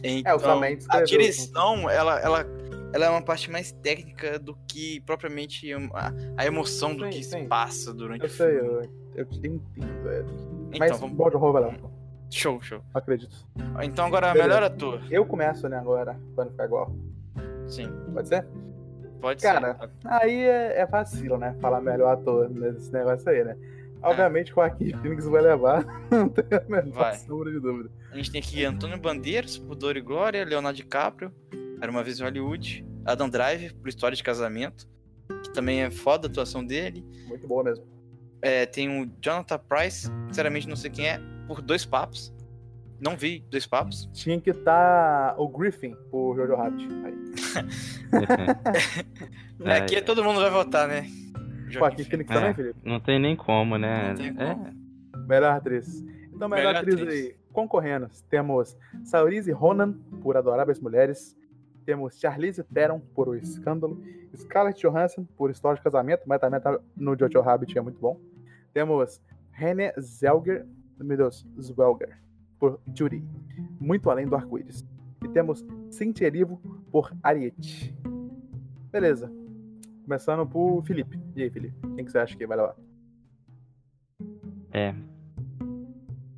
Então, 0.05 0.39
Sam 0.39 0.61
Mendes 0.61 0.87
a 0.91 1.03
direção, 1.03 1.89
ela, 1.89 2.19
ela, 2.21 2.45
ela 2.93 3.07
é 3.07 3.09
uma 3.11 3.23
parte 3.23 3.51
mais 3.51 3.71
técnica 3.73 4.39
do 4.39 4.57
que 4.67 5.01
propriamente 5.01 5.73
a, 5.73 6.13
a 6.37 6.45
emoção 6.47 6.95
do 6.95 7.05
Sim, 7.05 7.11
que 7.11 7.23
sim. 7.23 7.43
se 7.43 7.47
passa 7.47 7.95
durante 7.95 8.23
Eu 8.23 8.27
o 8.27 8.31
sei, 8.31 8.51
filme. 8.59 8.89
eu, 9.15 9.25
eu 9.25 9.27
entendo, 9.33 10.03
velho. 10.03 10.27
Então, 10.73 10.79
Mas 10.79 10.99
vamos... 10.99 11.17
vai 11.53 11.63
lá. 11.63 11.75
show, 12.31 12.61
show. 12.61 12.83
Acredito. 12.93 13.47
Então 13.83 14.07
agora, 14.07 14.33
Beleza. 14.33 14.49
melhor 14.49 14.63
ator. 14.65 15.03
Eu 15.11 15.25
começo, 15.25 15.69
né, 15.69 15.77
agora, 15.79 16.19
pra 16.35 16.45
não 16.45 16.51
ficar 16.51 16.65
igual. 16.65 16.93
Sim, 17.69 17.89
Pode 18.13 18.29
ser? 18.29 18.47
Pode 19.23 19.41
Cara, 19.41 19.79
ser. 19.79 19.91
Aí 20.05 20.43
é, 20.43 20.81
é 20.81 20.87
vacilo, 20.87 21.39
né? 21.39 21.57
Falar 21.61 21.81
melhor 21.81 22.13
ator 22.13 22.51
nesse 22.51 22.93
negócio 22.93 23.31
aí, 23.31 23.45
né? 23.45 23.57
Obviamente, 24.03 24.51
o 24.51 24.57
Joaquim 24.57 24.91
Phoenix 24.99 25.27
vai 25.27 25.43
levar, 25.43 25.87
não 26.11 26.29
tem 26.29 26.45
a 26.59 26.69
menor 26.69 27.15
sombra 27.15 27.53
de 27.53 27.61
dúvida. 27.61 27.89
A 28.11 28.17
gente 28.17 28.33
tem 28.33 28.41
aqui 28.41 28.65
Antônio 28.65 28.99
Bandeiras, 28.99 29.57
por 29.57 29.77
Dor 29.77 29.97
e 29.97 30.01
Glória, 30.01 30.45
Leonardo 30.45 30.77
DiCaprio, 30.77 31.33
Era 31.81 31.89
Uma 31.89 32.03
Vez 32.03 32.19
em 32.19 32.25
Hollywood, 32.25 32.85
Adam 33.05 33.31
Driver, 33.31 33.73
por 33.77 33.89
História 33.89 34.17
de 34.17 34.23
Casamento, 34.25 34.89
que 35.45 35.53
também 35.53 35.83
é 35.83 35.91
foda 35.91 36.27
a 36.27 36.31
atuação 36.31 36.65
dele. 36.67 37.07
Muito 37.29 37.47
boa 37.47 37.63
mesmo. 37.63 37.87
É, 38.43 38.67
tem 38.67 39.01
o 39.01 39.09
Jonathan 39.21 39.61
Price, 39.69 40.11
sinceramente 40.27 40.69
não 40.69 40.75
sei 40.75 40.91
quem 40.91 41.07
é, 41.07 41.21
por 41.47 41.63
Dois 41.63 41.85
Papos. 41.85 42.35
Não 43.03 43.17
vi 43.17 43.45
Dois 43.51 43.67
Papos. 43.67 44.09
Tinha 44.13 44.41
que 44.41 44.51
estar 44.51 45.35
o 45.39 45.49
Griffin, 45.49 45.95
o 46.13 46.35
Jojo 46.37 46.55
Rabbit. 46.55 46.89
Aí. 47.05 47.15
É, 49.65 49.77
aqui 49.77 50.03
todo 50.03 50.25
mundo 50.25 50.41
vai 50.41 50.51
votar, 50.51 50.89
né? 50.89 51.07
Joaquim 51.69 52.05
Phoenix 52.05 52.31
É. 52.31 52.35
também, 52.35 52.55
Felipe? 52.55 52.79
Não 52.83 52.99
tem 53.01 53.19
nem 53.19 53.37
como, 53.37 53.79
né? 53.79 54.09
Não 54.09 54.15
tem 54.17 54.27
É, 54.29 54.55
como. 54.55 54.73
Melhor 55.29 55.53
atriz. 55.57 56.03
Então, 56.35 56.49
melhor, 56.49 56.67
Melhor 56.73 56.77
atriz, 56.77 56.95
atriz. 57.01 57.15
aí. 57.27 57.37
Concorrendo, 57.53 58.09
temos 58.29 58.77
Saoirse 59.05 59.53
Ronan, 59.53 59.93
por 60.23 60.37
Adoráveis 60.37 60.81
Mulheres. 60.81 61.37
Temos 61.87 62.19
Charlize 62.19 62.63
Theron, 62.65 63.01
por 63.15 63.29
O 63.29 63.35
Escândalo. 63.37 64.03
Scarlett 64.37 64.81
Johansson, 64.81 65.25
por 65.37 65.51
História 65.51 65.77
de 65.77 65.83
Casamento, 65.83 66.23
mas 66.27 66.41
também 66.41 66.61
tá 66.61 66.79
no 66.97 67.17
Jojo 67.19 67.41
Rabbit, 67.41 67.77
é 67.77 67.81
muito 67.81 68.01
bom. 68.01 68.19
Temos 68.73 69.21
Renée 69.53 69.93
Zellweger, 70.01 70.67
meu 70.99 71.17
Deus, 71.17 71.47
Zellweger, 71.61 72.19
por 72.63 72.79
Judy, 72.97 73.21
Muito 73.81 74.09
Além 74.09 74.25
do 74.25 74.37
Arco-Íris. 74.37 74.85
E 75.25 75.29
temos 75.29 75.67
Cynthia 75.91 76.29
Erivo, 76.29 76.61
por 76.93 77.13
Ariete. 77.21 77.93
Beleza. 78.93 79.33
Começando 80.05 80.47
por 80.47 80.81
Felipe. 80.85 81.19
E 81.35 81.43
aí, 81.43 81.51
Felipe? 81.51 81.75
Quem 81.97 82.05
que 82.05 82.13
você 82.13 82.19
acha 82.19 82.37
que 82.37 82.47
vai 82.47 82.57
levar? 82.57 82.77
é. 84.73 84.95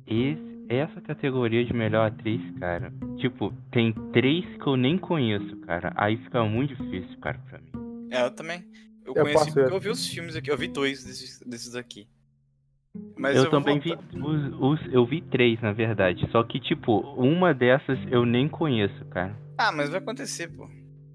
Esse- 0.07 0.65
essa 0.67 0.99
categoria 1.01 1.63
de 1.63 1.73
melhor 1.73 2.07
atriz, 2.07 2.41
cara, 2.59 2.91
tipo, 3.17 3.51
tem 3.71 3.91
três 4.11 4.45
que 4.57 4.67
eu 4.67 4.75
nem 4.75 4.97
conheço, 4.97 5.55
cara. 5.57 5.93
Aí 5.95 6.17
fica 6.17 6.43
muito 6.43 6.75
difícil, 6.75 7.19
cara, 7.19 7.37
pra 7.39 7.59
mim. 7.59 8.07
É, 8.11 8.23
eu 8.25 8.31
também. 8.31 8.63
Eu, 9.05 9.13
Eu 9.15 9.23
conheci 9.23 9.53
porque 9.53 9.73
eu 9.73 9.79
vi 9.79 9.89
os 9.89 10.07
filmes 10.07 10.35
aqui. 10.35 10.49
Eu 10.51 10.57
vi 10.57 10.67
dois 10.67 11.03
desses, 11.03 11.39
desses 11.45 11.75
aqui. 11.75 12.07
Mas 13.17 13.35
eu, 13.35 13.43
vou 13.43 13.51
também 13.51 13.79
vi 13.79 13.93
os, 13.93 14.53
os- 14.81 14.93
eu 14.93 15.05
vi 15.05 15.21
três, 15.21 15.59
na 15.61 15.71
verdade. 15.71 16.27
Só 16.31 16.43
que, 16.43 16.59
tipo, 16.59 16.99
uma 17.15 17.53
dessas 17.53 17.97
eu 18.11 18.25
nem 18.25 18.47
conheço, 18.47 19.03
cara. 19.05 19.35
Ah, 19.57 19.71
mas 19.71 19.89
vai 19.89 19.99
acontecer, 19.99 20.47
pô. 20.49 20.67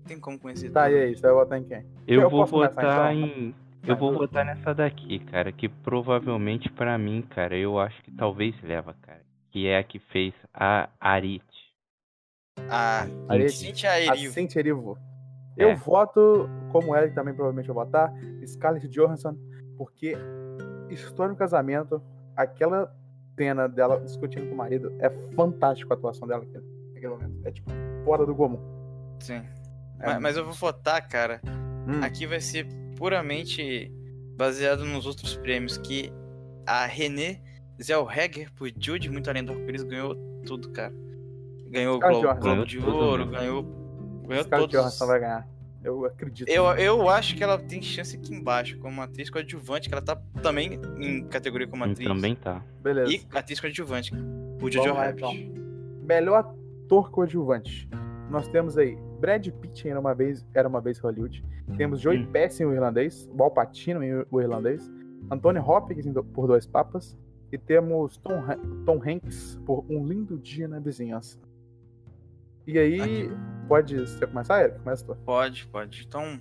Tem 0.07 0.19
como 0.19 0.39
conhecer. 0.39 0.71
Tá, 0.71 0.85
tudo. 0.87 0.97
e 0.97 1.01
aí? 1.03 1.15
Você 1.15 1.23
vai 1.23 1.33
votar 1.33 1.59
em 1.59 1.65
quem? 1.65 1.85
Eu, 2.07 2.23
Eu 2.23 2.31
vou 2.31 2.47
votar 2.47 3.15
então? 3.15 3.29
em. 3.29 3.55
Eu 3.87 3.97
vou 3.97 4.13
votar 4.13 4.45
nessa 4.45 4.75
daqui, 4.75 5.19
cara, 5.21 5.51
que 5.53 5.67
provavelmente 5.69 6.69
pra 6.71 6.99
mim, 6.99 7.23
cara, 7.31 7.57
eu 7.57 7.79
acho 7.79 8.03
que 8.03 8.11
talvez 8.11 8.55
leva, 8.63 8.95
cara. 9.01 9.21
Que 9.51 9.67
é 9.67 9.79
a 9.79 9.83
que 9.83 9.99
fez 9.99 10.35
a 10.53 10.89
Arite. 11.01 11.45
Ah, 12.69 13.07
Ariete. 13.29 13.53
Cintia 13.57 13.91
A 13.91 14.01
Erivo. 14.01 14.33
Cynthia 14.35 14.61
Erivo. 14.61 14.99
É. 15.59 15.65
Eu 15.65 15.77
voto, 15.77 16.49
como 16.71 16.95
Eric 16.95 17.15
também 17.15 17.35
provavelmente 17.35 17.67
vai 17.73 17.85
votar, 17.85 18.13
Scarlett 18.47 18.87
Johansson, 18.89 19.35
porque 19.77 20.15
História 20.91 21.33
do 21.35 21.39
Casamento, 21.39 22.03
aquela 22.37 22.93
cena 23.39 23.69
dela 23.69 24.01
discutindo 24.01 24.47
com 24.49 24.55
o 24.55 24.57
marido, 24.57 24.93
é 24.99 25.09
fantástico 25.35 25.93
a 25.93 25.97
atuação 25.97 26.27
dela 26.29 26.43
naquele, 26.45 26.65
naquele 26.95 27.09
momento. 27.09 27.47
É 27.47 27.51
tipo, 27.53 27.71
fora 28.05 28.27
do 28.27 28.35
comum. 28.35 28.59
Sim. 29.21 29.43
É 30.01 30.07
Mas, 30.07 30.19
mas 30.21 30.37
eu 30.37 30.45
vou 30.45 30.55
votar, 30.55 31.07
cara. 31.09 31.41
Hum, 31.87 32.03
Aqui 32.03 32.27
vai 32.27 32.41
ser 32.41 32.67
puramente 32.97 33.91
baseado 34.37 34.85
nos 34.85 35.07
outros 35.07 35.37
prêmios. 35.37 35.79
Que 35.79 36.13
a 36.67 36.87
René 36.87 37.41
Zellweger, 37.83 38.53
por 38.55 38.71
Jude, 38.79 39.11
muito 39.11 39.29
além 39.31 39.45
do 39.45 39.53
arco-íris, 39.53 39.83
ganhou 39.83 40.15
tudo, 40.47 40.71
cara. 40.71 40.93
Ganhou 41.69 41.97
o 41.97 42.01
Globo. 42.01 42.41
Globo 42.41 42.67
de 42.67 42.79
Ouro, 42.79 43.27
mesmo. 43.27 43.33
ganhou. 43.39 43.63
Ganhou 44.27 44.45
Scarlett 44.45 44.71
todos. 44.73 44.73
Johansson 44.73 45.07
vai 45.07 45.21
ganhar. 45.21 45.49
Eu 45.83 46.05
acredito. 46.05 46.49
Eu, 46.49 46.65
eu 46.75 47.09
acho 47.09 47.35
que 47.37 47.43
ela 47.43 47.59
tem 47.59 47.81
chance 47.81 48.15
aqui 48.17 48.35
embaixo, 48.35 48.79
como 48.79 49.01
atriz 49.01 49.31
coadjuvante, 49.31 49.89
que 49.89 49.95
ela 49.95 50.03
tá 50.05 50.15
também 50.43 50.79
em 50.99 51.25
categoria 51.27 51.67
como 51.67 51.87
E 51.87 51.91
atriz. 51.93 52.07
também 52.09 52.35
tá. 52.37 52.63
Beleza. 52.83 53.11
E 53.13 53.23
atriz 53.33 53.59
coadjuvante. 53.61 54.13
O 54.63 54.71
Jojo 54.71 54.93
Rabbit. 54.93 55.25
então. 55.25 56.05
Melhor 56.07 56.55
ator 56.85 57.11
coadjuvante. 57.11 57.89
Nós 58.31 58.47
temos 58.49 58.77
aí 58.77 58.97
Brad 59.21 59.49
Pitt 59.49 59.87
em 59.87 59.91
Era 59.91 60.01
Uma 60.01 60.15
Vez, 60.15 60.47
Era 60.55 60.69
Uma 60.69 60.81
Vez 60.81 60.99
Hollywood. 60.99 61.43
Temos 61.77 62.01
Joey 62.01 62.19
Hum. 62.19 62.27
Pesci 62.31 62.63
em 62.63 62.67
O 62.67 62.73
Irlandês. 62.75 63.29
Val 63.35 63.51
Pacino 63.51 64.03
em 64.03 64.25
O 64.31 64.41
Irlandês. 64.41 64.91
Anthony 65.31 65.59
Hopkins 65.61 66.05
em 66.07 66.13
Do- 66.13 66.23
por 66.25 66.47
Dois 66.47 66.67
Papas. 66.67 67.17
E 67.53 67.59
temos 67.59 68.17
Tom, 68.19 68.43
Tom 68.85 69.01
Hanks 69.05 69.59
por 69.65 69.85
Um 69.89 70.07
Lindo 70.07 70.39
Dia 70.39 70.69
na 70.69 70.79
Vizinhança. 70.79 71.39
E 72.67 72.79
aí, 72.79 73.01
Aqui. 73.01 73.31
Pode 73.71 73.97
você 74.01 74.27
começar, 74.27 74.65
Eric? 74.65 74.81
Começa 74.81 75.07
tu. 75.07 75.15
Pode, 75.25 75.67
pode. 75.69 76.05
Então. 76.05 76.41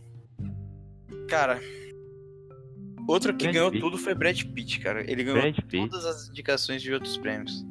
Cara. 1.29 1.59
Outro 3.07 3.35
que 3.35 3.43
Brad 3.43 3.53
ganhou 3.55 3.71
Pitt. 3.71 3.83
tudo 3.83 3.97
foi 3.99 4.15
Brad 4.15 4.41
Pitt, 4.43 4.79
cara. 4.79 5.01
Ele 5.09 5.23
ganhou 5.23 5.39
Brad 5.39 5.55
Pitt. 5.55 5.89
todas 5.89 6.05
as 6.05 6.27
indicações 6.29 6.81
de 6.81 6.91
outros 6.91 7.17
prêmios. 7.17 7.63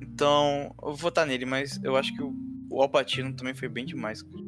Então, 0.00 0.72
eu 0.80 0.88
vou 0.88 0.96
votar 0.96 1.26
nele, 1.26 1.44
mas 1.44 1.82
eu 1.82 1.96
acho 1.96 2.14
que 2.14 2.22
o, 2.22 2.32
o 2.70 2.80
Al 2.80 2.88
Pacino 2.88 3.34
também 3.34 3.54
foi 3.54 3.68
bem 3.68 3.84
demais. 3.84 4.22
cara. 4.22 4.44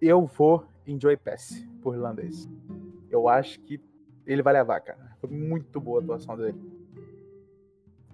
Eu 0.00 0.24
vou 0.26 0.66
em 0.86 0.98
Joey 0.98 1.16
Pesci 1.18 1.68
por 1.82 1.94
Irlandês. 1.94 2.48
Eu 3.10 3.28
acho 3.28 3.60
que 3.60 3.78
ele 4.26 4.42
vai 4.42 4.54
levar, 4.54 4.80
cara. 4.80 5.16
Foi 5.20 5.28
muito 5.28 5.78
boa 5.80 6.00
a 6.00 6.02
atuação 6.02 6.34
dele. 6.36 6.58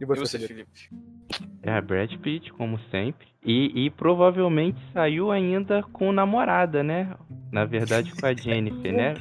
E 0.00 0.02
E 0.02 0.06
você, 0.06 0.20
você, 0.20 0.38
Felipe? 0.40 0.68
Felipe? 0.74 1.13
É, 1.64 1.80
Brad 1.80 2.14
Pitt, 2.18 2.52
como 2.52 2.78
sempre. 2.90 3.26
E, 3.42 3.86
e 3.86 3.90
provavelmente 3.90 4.78
saiu 4.92 5.30
ainda 5.30 5.82
com 5.92 6.12
namorada, 6.12 6.82
né? 6.82 7.14
Na 7.50 7.64
verdade, 7.64 8.12
com 8.14 8.26
a 8.26 8.32
Jennifer, 8.36 8.92
né? 8.92 9.14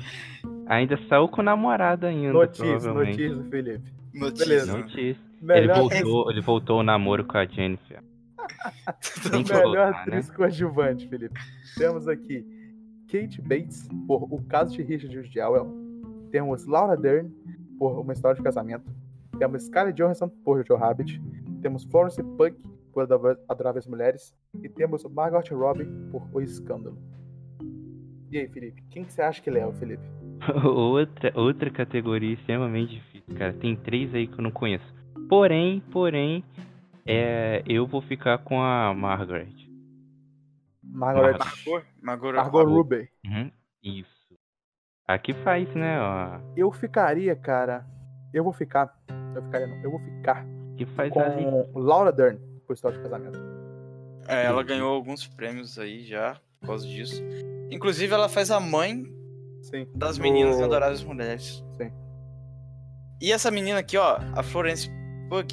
Ainda 0.67 0.97
saiu 1.09 1.27
com 1.27 1.41
namorada 1.41 2.07
ainda, 2.07 2.33
Notícia, 2.33 2.65
provavelmente. 2.65 3.27
notícia 3.27 3.49
Felipe. 3.49 3.91
Notícia. 4.13 4.45
Beleza. 4.45 4.77
Notícia. 4.77 5.33
Ele 5.49 5.73
voltou, 5.73 6.31
ele 6.31 6.41
voltou 6.41 6.79
o 6.79 6.83
namoro 6.83 7.25
com 7.25 7.37
a 7.37 7.45
Jennifer. 7.45 8.01
Tem 9.31 9.43
que 9.43 9.53
melhor 9.53 9.63
voltar, 9.65 9.91
né? 9.91 10.17
atriz 10.17 10.31
coadjuvante, 10.31 11.07
Felipe. 11.07 11.39
Temos 11.77 12.07
aqui 12.07 12.45
Kate 13.11 13.41
Bates 13.41 13.87
por 14.07 14.23
O 14.23 14.41
Caso 14.43 14.75
de 14.75 14.83
Richard 14.83 15.29
Jewell. 15.31 15.71
Temos 16.31 16.65
Laura 16.65 16.95
Dern 16.97 17.29
por 17.77 17.99
Uma 17.99 18.13
História 18.13 18.35
de 18.35 18.43
Casamento. 18.43 18.89
Temos 19.37 19.63
Scarlett 19.63 20.01
Johansson 20.01 20.29
por 20.29 20.57
Jojo 20.57 20.75
Rabbit. 20.79 21.21
Temos 21.63 21.85
Florence 21.85 22.21
Pugh 22.21 22.53
por 22.91 23.07
Adoráveis 23.47 23.87
Mulheres. 23.87 24.35
E 24.61 24.67
temos 24.67 25.05
Margot 25.05 25.41
Robbie 25.55 25.87
por 26.11 26.27
O 26.33 26.41
Escândalo. 26.41 26.97
E 28.29 28.37
aí, 28.37 28.49
Felipe? 28.49 28.83
Quem 28.89 29.05
que 29.05 29.13
você 29.13 29.21
acha 29.21 29.41
que 29.41 29.49
leva, 29.49 29.71
Felipe? 29.71 30.03
outra, 30.67 31.31
outra 31.35 31.71
categoria 31.71 32.33
extremamente 32.33 32.95
difícil, 32.95 33.33
cara. 33.35 33.53
Tem 33.53 33.77
três 33.77 34.13
aí 34.13 34.27
que 34.27 34.37
eu 34.37 34.43
não 34.43 34.51
conheço. 34.51 34.85
Porém, 35.29 35.79
porém, 35.89 36.43
é, 37.05 37.63
eu 37.65 37.87
vou 37.87 38.01
ficar 38.01 38.39
com 38.39 38.61
a 38.61 38.93
Margaret. 38.93 39.55
Margaret 40.83 41.37
Margot? 41.37 41.87
Margot, 42.01 42.33
Margot 42.33 42.63
Rubbie. 42.65 43.09
Uhum, 43.25 43.49
isso. 43.81 44.37
Aqui 45.07 45.33
faz, 45.33 45.73
né? 45.73 45.97
Ó, 46.01 46.41
Eu 46.57 46.69
ficaria, 46.73 47.37
cara. 47.37 47.85
Eu 48.33 48.43
vou 48.43 48.51
ficar. 48.51 48.93
Eu 49.33 49.41
ficaria, 49.43 49.67
não. 49.67 49.81
Eu 49.81 49.91
vou 49.91 49.99
ficar 50.01 50.45
que 50.77 50.85
faz 50.85 51.11
com 51.11 51.19
ali. 51.19 51.45
Laura 51.75 52.11
Dern 52.11 52.39
por 52.65 52.73
História 52.73 52.97
de 52.97 53.03
Casamento. 53.03 53.39
É, 54.27 54.45
ela 54.45 54.63
ganhou 54.63 54.93
alguns 54.93 55.27
prêmios 55.27 55.77
aí 55.77 56.03
já, 56.05 56.39
por 56.61 56.67
causa 56.67 56.87
disso. 56.87 57.21
Inclusive, 57.69 58.13
ela 58.13 58.29
faz 58.29 58.51
a 58.51 58.59
mãe 58.59 59.03
Sim. 59.61 59.87
das 59.95 60.17
meninas 60.17 60.59
em 60.59 60.63
Adoráveis 60.63 61.03
Mulheres. 61.03 61.63
Sim. 61.77 61.91
E 63.21 63.31
essa 63.31 63.49
menina 63.51 63.79
aqui, 63.79 63.97
ó, 63.97 64.17
a 64.35 64.43
Florence 64.43 64.89
Pugh, 65.29 65.45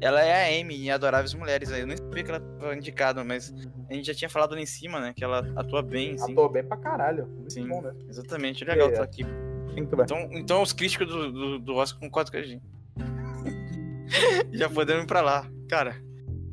ela 0.00 0.22
é 0.22 0.32
a 0.58 0.60
Amy 0.60 0.86
em 0.86 0.90
Adoráveis 0.90 1.34
Mulheres. 1.34 1.72
aí 1.72 1.80
Eu 1.80 1.86
nem 1.86 1.96
sabia 1.96 2.22
que 2.24 2.30
ela 2.30 2.40
tava 2.40 2.74
indicada, 2.76 3.24
mas 3.24 3.52
a 3.88 3.94
gente 3.94 4.06
já 4.06 4.14
tinha 4.14 4.28
falado 4.28 4.52
ali 4.54 4.62
em 4.62 4.66
cima, 4.66 5.00
né? 5.00 5.12
Que 5.14 5.24
ela 5.24 5.46
atua 5.56 5.82
bem, 5.82 6.14
assim. 6.14 6.32
Atuou 6.32 6.48
bem 6.48 6.64
pra 6.64 6.76
caralho. 6.76 7.26
Muito 7.26 7.52
Sim. 7.52 7.66
bom, 7.68 7.82
né? 7.82 7.92
Exatamente, 8.08 8.64
legal 8.64 8.88
É. 8.88 8.92
estar 8.92 9.04
aqui. 9.04 9.24
Então, 9.76 10.28
então 10.32 10.62
os 10.62 10.72
críticos 10.72 11.06
do, 11.06 11.30
do, 11.32 11.58
do 11.58 11.74
Oscar 11.76 12.00
concordam 12.00 12.32
com 12.32 12.38
a 12.38 12.42
gente. 12.42 12.62
já 14.52 14.68
podemos 14.68 15.04
ir 15.04 15.06
pra 15.06 15.20
lá. 15.20 15.50
Cara, 15.68 15.96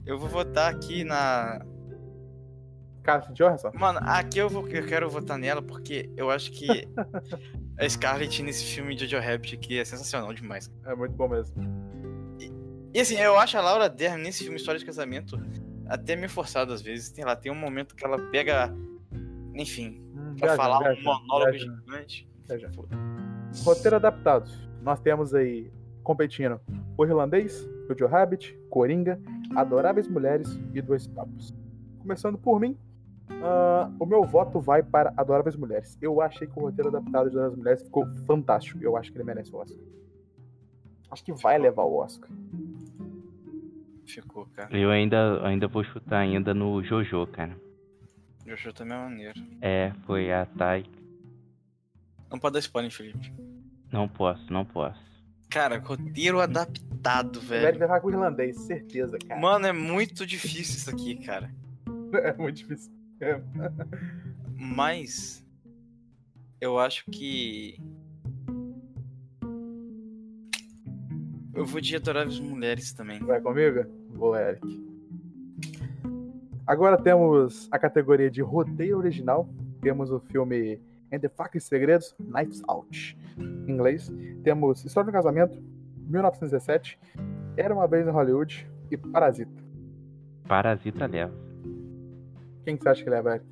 eu 0.06 0.18
vou 0.18 0.30
votar 0.30 0.74
aqui 0.74 1.04
na 1.04 1.60
Scarlett 3.00 3.34
Johansson? 3.34 3.72
Mano, 3.74 4.00
aqui 4.04 4.38
eu, 4.40 4.50
vou, 4.50 4.68
eu 4.68 4.86
quero 4.86 5.10
votar 5.10 5.38
nela 5.38 5.62
porque 5.62 6.10
eu 6.16 6.30
acho 6.30 6.52
que 6.52 6.68
a 7.80 7.90
Scarlett 7.90 8.44
nesse 8.44 8.64
filme 8.66 8.96
de 8.96 9.08
Jojo 9.08 9.24
Rabbit 9.26 9.56
aqui 9.56 9.80
é 9.80 9.86
sensacional 9.86 10.34
demais. 10.34 10.72
É 10.86 10.96
muito 10.96 11.16
bom 11.16 11.28
mesmo. 11.28 11.56
E 12.94 13.00
assim, 13.00 13.16
eu 13.16 13.38
acho 13.38 13.58
a 13.58 13.62
Laura 13.62 13.90
Dern 13.90 14.22
nesse 14.22 14.44
filme 14.44 14.58
História 14.58 14.80
de 14.80 14.86
Casamento 14.86 15.40
até 15.88 16.16
meio 16.16 16.30
forçado 16.30 16.74
às 16.74 16.82
vezes. 16.82 17.10
Tem 17.12 17.24
lá, 17.24 17.36
tem 17.36 17.52
um 17.52 17.56
momento 17.56 17.96
que 17.96 18.04
ela 18.06 18.18
pega, 18.32 18.74
enfim, 19.56 20.04
Hum, 20.18 20.36
pra 20.36 20.56
viaja, 20.56 20.56
falar 20.56 20.80
viaja, 20.80 21.00
um 21.00 21.04
monólogo 21.04 21.52
viaja. 21.52 21.66
gigante. 21.66 22.30
Viaja. 22.48 22.70
Roteiro 23.64 23.96
adaptado. 23.98 24.50
Nós 24.82 25.00
temos 25.00 25.34
aí 25.34 25.72
competindo 26.04 26.60
O 26.98 27.06
Irlandês, 27.06 27.70
Jojo 27.88 28.08
Rabbit, 28.08 28.58
Coringa, 28.70 29.20
Adoráveis 29.56 30.08
Mulheres 30.08 30.60
e 30.74 30.82
Dois 30.82 31.08
Papos. 31.08 31.54
Começando 32.00 32.38
por 32.38 32.60
mim, 32.60 32.76
ah, 33.44 33.92
o 34.00 34.06
meu 34.06 34.24
voto 34.24 34.60
vai 34.60 34.82
para 34.82 35.14
Adoráveis 35.16 35.56
Mulheres. 35.56 35.98
Eu 36.02 36.22
achei 36.22 36.48
que 36.48 36.58
o 36.58 36.64
roteiro 36.64 36.90
adaptado 36.90 37.30
de 37.30 37.36
Adoráveis 37.36 37.58
Mulheres 37.58 37.82
ficou 37.84 38.08
fantástico. 38.26 38.80
Eu 38.82 38.98
acho 38.98 39.12
que 39.12 39.18
ele 39.18 39.26
merece 39.26 39.54
o 39.54 39.60
Oscar. 39.60 39.84
Acho 41.12 41.24
que 41.24 41.34
vai 41.34 41.58
levar 41.58 41.84
o 41.84 41.98
Oscar. 41.98 42.30
Ficou, 44.06 44.46
cara. 44.48 44.76
Eu 44.76 44.90
ainda, 44.90 45.46
ainda 45.46 45.68
vou 45.68 45.84
chutar 45.84 46.20
ainda 46.20 46.54
no 46.54 46.84
Jojo, 46.84 47.28
cara. 47.28 47.56
Jojo 48.46 48.74
também 48.74 48.98
é 48.98 49.02
maneiro. 49.02 49.42
É, 49.62 49.92
foi 50.06 50.32
a 50.32 50.46
Thay. 50.46 50.86
Não 52.32 52.40
pode 52.40 52.54
dar 52.54 52.60
spoiler, 52.60 52.92
Felipe. 52.92 53.34
Não 53.92 54.08
posso, 54.08 54.52
não 54.52 54.66
posso. 54.66 55.07
Cara, 55.50 55.80
roteiro 55.80 56.40
adaptado, 56.40 57.40
Velho 57.40 57.64
vai 57.64 57.74
ficar 57.74 58.02
com 58.02 58.08
o 58.08 58.12
irlandês, 58.12 58.58
certeza, 58.62 59.18
cara. 59.18 59.40
Mano, 59.40 59.68
é 59.68 59.74
muito 59.74 60.26
difícil 60.26 60.76
isso 60.76 60.90
aqui, 60.90 61.16
cara. 61.16 61.50
É 62.14 62.34
muito 62.38 62.56
difícil. 62.56 62.90
É. 63.20 63.42
Mas 64.56 65.46
eu 66.62 66.80
acho 66.80 67.04
que 67.12 67.78
eu 71.54 71.66
vou 71.66 71.82
de 71.82 71.96
Adoráveis 71.96 72.40
Mulheres 72.40 72.94
também. 72.94 73.20
Vai 73.20 73.42
comigo? 73.42 73.84
Vou, 74.12 74.38
Eric. 74.38 74.88
Agora 76.68 77.02
temos 77.02 77.68
a 77.72 77.80
categoria 77.80 78.30
de 78.30 78.42
roteiro 78.42 78.98
original. 78.98 79.50
Temos 79.82 80.12
o 80.12 80.20
filme 80.20 80.80
Entre 81.12 81.30
Facas 81.30 81.64
e 81.64 81.68
Segredos, 81.68 82.16
Knives 82.20 82.62
Out, 82.68 83.18
em 83.38 83.72
inglês. 83.72 84.12
Temos 84.44 84.84
História 84.84 85.10
do 85.10 85.14
Casamento, 85.14 85.62
1917, 86.08 87.00
Era 87.56 87.74
Uma 87.74 87.88
Vez 87.88 88.08
em 88.08 88.12
Hollywood 88.12 88.68
e 88.92 88.98
Parasita. 88.98 89.64
Parasita 90.48 91.06
leva. 91.06 91.34
Quem 92.64 92.76
que 92.78 92.84
você 92.84 92.90
acha 92.90 93.04
que 93.04 93.10
leva, 93.10 93.36
Eric? 93.36 93.46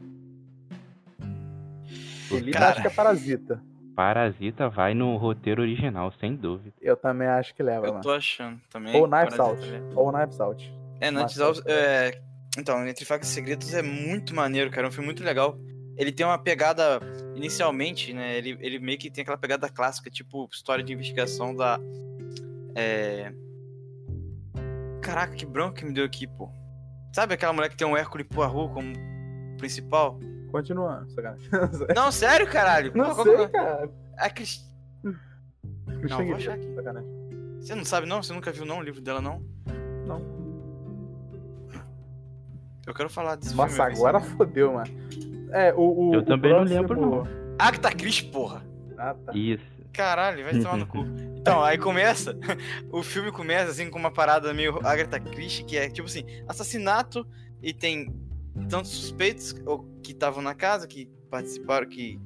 Felipe 2.28 2.52
Cara. 2.52 2.70
acha 2.72 2.82
que 2.82 2.88
é 2.88 2.90
Parasita. 2.90 3.62
Parasita 3.96 4.68
vai 4.68 4.94
no 4.94 5.16
roteiro 5.16 5.62
original, 5.62 6.12
sem 6.20 6.36
dúvida. 6.36 6.74
Eu 6.82 6.98
também 6.98 7.28
acho 7.28 7.56
que 7.56 7.64
leva, 7.64 7.86
Eu 7.88 7.92
mano. 7.94 8.04
tô 8.04 8.12
achando 8.12 8.60
também. 8.70 8.96
Ou 9.00 9.08
Knives 9.08 9.40
Out. 9.40 9.66
né? 9.66 9.82
Ou 9.96 10.12
Knives 10.12 10.40
Out. 10.42 10.74
É, 11.00 11.12
Knives 11.12 11.40
Out. 11.40 11.62
É... 11.66 12.20
Então, 12.58 12.86
Entre 12.88 13.06
Facas 13.06 13.30
e 13.30 13.32
Segredos 13.34 13.74
é 13.74 13.82
muito 13.82 14.36
maneiro, 14.36 14.70
cara. 14.70 14.88
É 14.88 14.90
um 14.90 14.92
filme 14.92 15.06
muito 15.06 15.24
legal. 15.24 15.58
Ele 15.98 16.12
tem 16.12 16.26
uma 16.26 16.38
pegada, 16.38 17.00
inicialmente, 17.36 18.14
né? 18.14 18.38
Ele, 18.38 18.58
ele 18.60 18.80
meio 18.80 18.98
que 18.98 19.10
tem 19.10 19.22
aquela 19.22 19.38
pegada 19.38 19.70
clássica, 19.70 20.10
tipo 20.10 20.48
história 20.52 20.84
de 20.84 20.92
investigação 20.94 21.56
da. 21.56 21.80
É... 22.76 23.32
Caraca, 25.02 25.34
que 25.36 25.46
branco 25.46 25.76
que 25.76 25.86
me 25.86 25.94
deu 25.94 26.04
aqui, 26.04 26.28
pô. 26.28 26.50
Sabe 27.14 27.34
aquela 27.34 27.54
mulher 27.54 27.70
que 27.70 27.78
tem 27.78 27.88
um 27.88 27.96
Hércules 27.96 28.28
Poirot 28.28 28.74
como 28.74 28.94
principal? 29.58 30.20
Continua, 30.52 31.06
sacanagem. 31.10 31.48
Não, 31.96 32.12
sério, 32.12 32.48
caralho. 32.50 32.92
Não 32.96 33.06
Pô, 33.10 33.16
qual 33.16 33.26
sei, 33.26 33.46
é? 33.46 33.48
cara. 33.48 33.90
A 34.18 34.30
Cris- 34.30 34.70
Christian 36.00 36.26
vou 36.26 36.36
achar 36.36 36.56
aqui. 36.56 36.74
sacanagem. 36.76 37.10
Você 37.60 37.74
não 37.74 37.84
sabe, 37.86 38.06
não? 38.06 38.22
Você 38.22 38.32
nunca 38.32 38.52
viu, 38.52 38.64
não, 38.66 38.78
o 38.80 38.84
livro 38.84 39.02
dela, 39.02 39.20
não? 39.22 39.42
Não. 40.06 40.22
Eu 42.86 42.94
quero 42.94 43.10
falar 43.10 43.36
desse 43.38 43.56
Nossa, 43.56 43.74
filme. 43.76 43.92
agora 43.94 44.20
fodeu, 44.22 44.74
mano. 44.74 44.92
É, 45.56 45.74
o. 45.74 46.10
o 46.10 46.14
Eu 46.16 46.20
o 46.20 46.26
também 46.26 46.52
não 46.52 46.60
próximo- 46.60 46.80
lembro, 46.82 47.02
não. 47.02 47.24
Agatha 47.58 47.92
Christie, 47.92 48.26
porra. 48.30 48.66
Ah, 48.98 49.14
tá. 49.14 49.32
Isso. 49.36 49.64
Caralho, 49.94 50.44
vai 50.44 50.60
tomar 50.60 50.78
no 50.78 50.88
cu. 50.88 51.06
Então, 51.46 51.64
aí 51.64 51.78
começa, 51.78 52.36
o 52.92 53.04
filme 53.04 53.32
começa 53.32 53.70
assim 53.70 53.88
com 53.92 54.00
uma 54.00 54.10
parada 54.10 54.52
meio 54.52 54.80
Agatha 54.84 55.20
Christie, 55.20 55.64
que 55.64 55.78
é 55.78 55.88
tipo 55.88 56.08
assim, 56.08 56.24
assassinato 56.48 57.24
e 57.62 57.72
tem 57.72 58.12
tantos 58.68 58.90
suspeitos 58.90 59.54
ou 59.64 59.86
que 60.02 60.12
estavam 60.12 60.42
na 60.42 60.56
casa, 60.56 60.88
que 60.88 61.06
participaram, 61.30 61.88
que, 61.88 62.20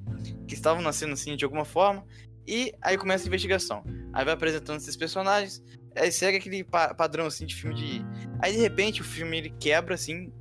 que 0.48 0.54
estavam 0.54 0.82
na 0.82 0.94
cena 0.94 1.12
assim 1.14 1.36
de 1.36 1.44
alguma 1.44 1.66
forma, 1.66 2.06
e 2.48 2.74
aí 2.82 2.98
começa 2.98 3.26
a 3.26 3.28
investigação. 3.28 3.84
Aí 4.14 4.24
vai 4.24 4.34
apresentando 4.36 4.78
esses 4.78 4.96
personagens, 4.96 5.62
aí 5.98 6.14
segue 6.14 6.38
aquele 6.38 6.64
pa- 6.64 6.94
padrão 6.94 7.26
assim 7.26 7.46
de 7.46 7.56
filme 7.56 7.76
de. 7.76 8.02
Aí 8.42 8.54
de 8.54 8.60
repente 8.60 9.02
o 9.02 9.04
filme 9.04 9.38
ele 9.38 9.50
quebra 9.60 9.96
assim, 9.96 10.32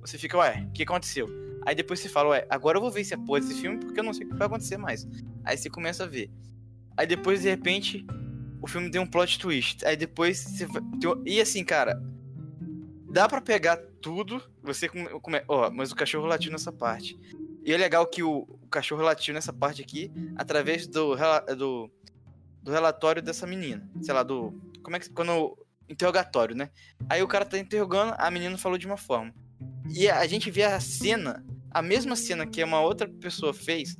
você 0.00 0.16
fica, 0.16 0.38
ué, 0.38 0.64
o 0.70 0.72
que 0.72 0.84
aconteceu? 0.84 1.28
Aí 1.64 1.74
depois 1.74 2.00
você 2.00 2.08
fala, 2.08 2.30
ué, 2.30 2.46
agora 2.50 2.78
eu 2.78 2.82
vou 2.82 2.90
ver 2.90 3.02
esse 3.02 3.16
porra 3.16 3.40
desse 3.40 3.60
filme 3.60 3.78
porque 3.78 4.00
eu 4.00 4.04
não 4.04 4.12
sei 4.12 4.26
o 4.26 4.30
que 4.30 4.36
vai 4.36 4.46
acontecer 4.46 4.76
mais. 4.76 5.06
Aí 5.44 5.56
você 5.56 5.70
começa 5.70 6.04
a 6.04 6.06
ver. 6.06 6.30
Aí 6.96 7.06
depois, 7.06 7.42
de 7.42 7.48
repente, 7.48 8.04
o 8.60 8.66
filme 8.66 8.90
tem 8.90 9.00
um 9.00 9.06
plot 9.06 9.38
twist. 9.38 9.84
Aí 9.84 9.96
depois 9.96 10.38
você 10.38 10.66
vai. 10.66 10.82
E 11.24 11.40
assim, 11.40 11.64
cara. 11.64 12.02
Dá 13.10 13.28
pra 13.28 13.40
pegar 13.40 13.76
tudo. 14.00 14.42
Você 14.62 14.88
come... 14.88 15.42
Ó, 15.48 15.70
mas 15.70 15.92
o 15.92 15.96
cachorro 15.96 16.26
latiu 16.26 16.50
nessa 16.50 16.72
parte. 16.72 17.18
E 17.64 17.72
é 17.72 17.76
legal 17.76 18.06
que 18.06 18.22
o, 18.22 18.48
o 18.48 18.68
cachorro 18.68 19.02
latiu 19.02 19.34
nessa 19.34 19.52
parte 19.52 19.82
aqui 19.82 20.10
através 20.36 20.86
do, 20.86 21.14
do, 21.56 21.90
do 22.62 22.70
relatório 22.70 23.22
dessa 23.22 23.46
menina. 23.46 23.88
Sei 24.00 24.14
lá, 24.14 24.22
do. 24.22 24.52
Como 24.82 24.96
é 24.96 25.00
que. 25.00 25.10
Quando. 25.10 25.58
Interrogatório, 25.88 26.56
né? 26.56 26.70
Aí 27.08 27.22
o 27.22 27.28
cara 27.28 27.44
tá 27.44 27.58
interrogando, 27.58 28.14
a 28.16 28.30
menina 28.30 28.56
falou 28.56 28.78
de 28.78 28.86
uma 28.86 28.96
forma. 28.96 29.34
E 29.90 30.08
a 30.08 30.26
gente 30.26 30.50
vê 30.50 30.62
a 30.64 30.78
cena, 30.80 31.44
a 31.70 31.82
mesma 31.82 32.16
cena 32.16 32.46
que 32.46 32.62
uma 32.62 32.80
outra 32.80 33.08
pessoa 33.08 33.52
fez, 33.52 33.96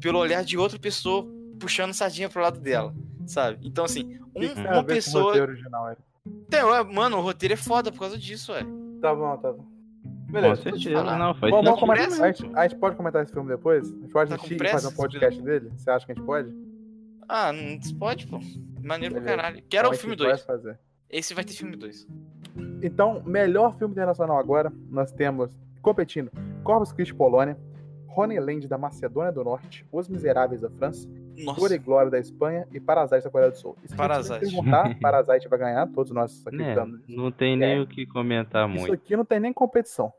pelo 0.00 0.18
olhar 0.18 0.44
de 0.44 0.56
outra 0.58 0.78
pessoa 0.78 1.26
puxando 1.58 1.92
sardinha 1.94 2.28
pro 2.28 2.42
lado 2.42 2.60
dela, 2.60 2.94
sabe? 3.26 3.58
Então, 3.66 3.84
assim, 3.84 4.18
O 4.34 4.40
um- 4.40 4.52
uma 4.52 4.72
com 4.74 4.78
o 4.80 4.84
pessoa. 4.84 5.24
roteiro 5.24 5.52
original? 5.52 5.96
Tem, 6.50 6.62
ué, 6.62 6.82
mano, 6.84 7.18
o 7.18 7.20
roteiro 7.20 7.54
é 7.54 7.56
foda 7.56 7.90
por 7.92 8.00
causa 8.00 8.18
disso, 8.18 8.52
ué. 8.52 8.64
Tá 9.00 9.14
bom, 9.14 9.36
tá 9.38 9.52
bom. 9.52 9.64
Com 10.26 10.32
Beleza. 10.32 10.62
certeza, 10.62 10.90
falar. 10.96 11.18
não, 11.18 11.34
faz 11.34 11.50
Vamos, 11.52 11.64
vamos 11.66 11.80
comentar, 11.80 12.22
a, 12.22 12.32
gente, 12.32 12.50
a 12.56 12.66
gente 12.66 12.78
pode 12.80 12.96
comentar 12.96 13.22
esse 13.22 13.32
filme 13.32 13.48
depois? 13.48 13.86
A 13.88 13.94
gente 13.96 14.08
pode 14.12 14.30
Tá 14.30 14.36
com 14.36 14.44
assistir 14.44 14.64
e 14.64 14.68
fazer 14.68 14.88
um 14.88 14.92
podcast 14.92 15.42
dele? 15.42 15.70
Você 15.76 15.90
acha 15.90 16.04
que 16.04 16.12
a 16.12 16.14
gente 16.14 16.24
pode? 16.24 16.52
Ah, 17.28 17.52
não 17.52 17.78
pode, 17.98 18.26
pô. 18.26 18.40
Maneiro 18.82 19.14
pra 19.14 19.24
caralho. 19.24 19.62
Quero 19.68 19.86
Então 19.88 19.96
o 19.96 20.00
filme 20.00 20.16
vai 20.16 20.26
2. 20.28 20.42
fazer. 20.42 20.78
Esse 21.08 21.32
vai 21.34 21.44
ter 21.44 21.52
filme 21.54 21.76
2. 21.76 22.06
Então, 22.82 23.22
melhor 23.24 23.76
filme 23.76 23.92
internacional 23.92 24.38
agora, 24.38 24.72
nós 24.90 25.10
temos 25.12 25.50
competindo 25.82 26.30
Corpus 26.62 26.92
Christi 26.92 27.14
Polônia, 27.14 27.56
Honeyland 28.16 28.68
da 28.68 28.78
Macedônia 28.78 29.32
do 29.32 29.42
Norte, 29.42 29.84
Os 29.90 30.08
Miseráveis 30.08 30.60
da 30.60 30.70
França, 30.70 31.08
Nossa. 31.44 31.58
Cor 31.60 31.72
e 31.72 31.78
Glória 31.78 32.10
da 32.10 32.18
Espanha 32.18 32.66
e 32.72 32.78
Parasite 32.78 33.24
da 33.24 33.30
Coreia 33.30 33.50
do 33.50 33.56
Sul. 33.56 33.76
E 33.82 33.88
se 33.88 33.96
Parasite. 33.96 34.46
você 34.46 34.54
perguntar, 34.54 34.94
Parasite 35.00 35.48
vai 35.48 35.58
ganhar, 35.58 35.86
todos 35.88 36.12
nós 36.12 36.44
Né, 36.44 36.50
acreditamos. 36.72 37.00
não 37.08 37.32
tem 37.32 37.56
nem 37.56 37.78
É. 37.78 37.80
o 37.80 37.86
que 37.86 38.06
comentar 38.06 38.68
Isso 38.70 38.78
muito. 38.78 38.94
aqui 38.94 39.16
não 39.16 39.24
tem 39.24 39.40
nem 39.40 39.52
competição. 39.52 40.12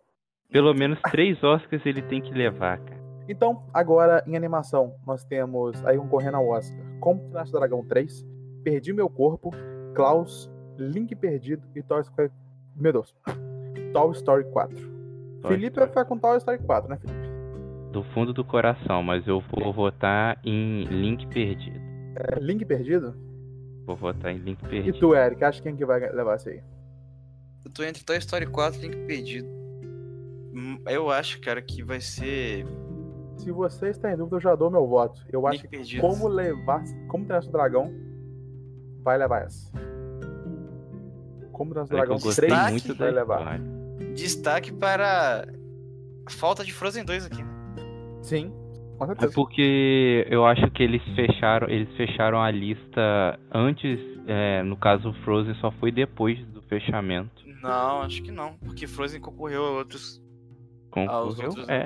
Pelo 0.51 0.73
menos 0.73 0.99
três 1.09 1.41
Oscars 1.43 1.85
ele 1.85 2.01
tem 2.01 2.21
que 2.21 2.33
levar, 2.33 2.79
cara. 2.79 3.03
Então, 3.27 3.63
agora 3.73 4.23
em 4.27 4.35
animação, 4.35 4.93
nós 5.07 5.23
temos 5.23 5.83
aí 5.85 5.97
concorrendo 5.97 6.37
ao 6.37 6.47
Oscar 6.49 6.79
Como 6.99 7.21
Seu 7.45 7.59
Dragão 7.59 7.83
3, 7.83 8.23
Perdi 8.63 8.93
Meu 8.93 9.09
Corpo, 9.09 9.51
Klaus, 9.95 10.51
Link 10.77 11.15
Perdido 11.15 11.63
e 11.75 11.81
Toy 11.81 12.01
Story... 12.01 12.31
Meu 12.75 12.91
Deus. 12.93 13.15
Toy 13.93 14.11
Story 14.13 14.43
4. 14.51 14.75
Toy 15.41 15.51
Felipe 15.51 15.75
vai 15.77 15.85
Story. 15.85 15.89
ficar 15.89 16.05
com 16.05 16.17
Toy 16.17 16.37
Story 16.37 16.59
4, 16.59 16.89
né, 16.89 16.97
Felipe? 16.97 17.25
Do 17.91 18.03
fundo 18.13 18.33
do 18.33 18.43
coração, 18.43 19.01
mas 19.01 19.25
eu 19.27 19.39
vou 19.39 19.71
votar 19.71 20.37
em 20.43 20.83
Link 20.85 21.25
Perdido. 21.27 21.79
É, 22.17 22.39
Link 22.39 22.65
Perdido? 22.65 23.15
Vou 23.85 23.95
votar 23.95 24.33
em 24.33 24.37
Link 24.37 24.61
E 24.63 24.67
Perdido. 24.67 24.99
tu, 24.99 25.15
Eric, 25.15 25.43
acha 25.43 25.61
quem 25.61 25.75
que 25.75 25.85
vai 25.85 25.99
levar 26.11 26.35
isso 26.35 26.49
aí? 26.49 26.61
Eu 27.63 27.71
tô 27.71 27.83
entre 27.83 28.03
Toy 28.03 28.17
Story 28.17 28.45
4 28.47 28.79
e 28.79 28.87
Link 28.87 29.07
Perdido. 29.07 29.47
Hum, 30.53 30.77
Eu 30.87 31.09
acho, 31.09 31.39
cara, 31.41 31.61
que 31.61 31.83
vai 31.83 31.99
ser 32.01 32.65
Se 33.37 33.51
você 33.51 33.89
está 33.89 34.11
em 34.11 34.17
dúvida, 34.17 34.37
eu 34.37 34.41
já 34.41 34.55
dou 34.55 34.69
meu 34.71 34.87
voto. 34.87 35.25
Eu 35.31 35.45
acho 35.47 35.57
Link 35.61 35.69
que 35.69 35.77
Perdido. 35.77 36.01
como 36.01 36.27
levar... 36.27 36.83
Como 37.07 37.23
Treinar 37.25 37.43
Seu 37.43 37.51
Dragão 37.51 37.93
vai 39.03 39.17
levar 39.17 39.43
essa. 39.43 39.71
Como 41.55 41.73
que 41.73 41.83
Dragão 41.85 42.17
eu 42.17 42.21
gostei 42.21 42.49
3 42.49 42.69
muito 42.71 42.95
vai 42.95 43.11
levar. 43.11 43.59
Destaque 44.13 44.73
para 44.73 45.47
a 46.25 46.31
falta 46.31 46.65
de 46.65 46.73
Frozen 46.73 47.05
2 47.05 47.27
aqui. 47.27 47.41
Sim, 48.21 48.51
com 48.97 49.05
É 49.09 49.29
porque 49.33 50.27
eu 50.29 50.45
acho 50.45 50.69
que 50.71 50.83
eles 50.83 51.01
fecharam, 51.15 51.69
eles 51.69 51.87
fecharam 51.95 52.41
a 52.41 52.51
lista 52.51 53.39
antes, 53.53 53.99
é, 54.27 54.63
no 54.63 54.75
caso 54.75 55.11
o 55.11 55.13
Frozen 55.23 55.55
só 55.55 55.71
foi 55.79 55.93
depois 55.93 56.37
do 56.47 56.61
fechamento. 56.63 57.31
Não, 57.61 58.01
acho 58.01 58.21
que 58.21 58.31
não. 58.31 58.57
Porque 58.57 58.85
Frozen 58.85 59.21
concorreu 59.21 59.65
a 59.65 59.69
outros. 59.71 60.21
Os 60.87 60.89
Concorreu. 60.91 61.49
outros 61.49 61.69
É. 61.69 61.85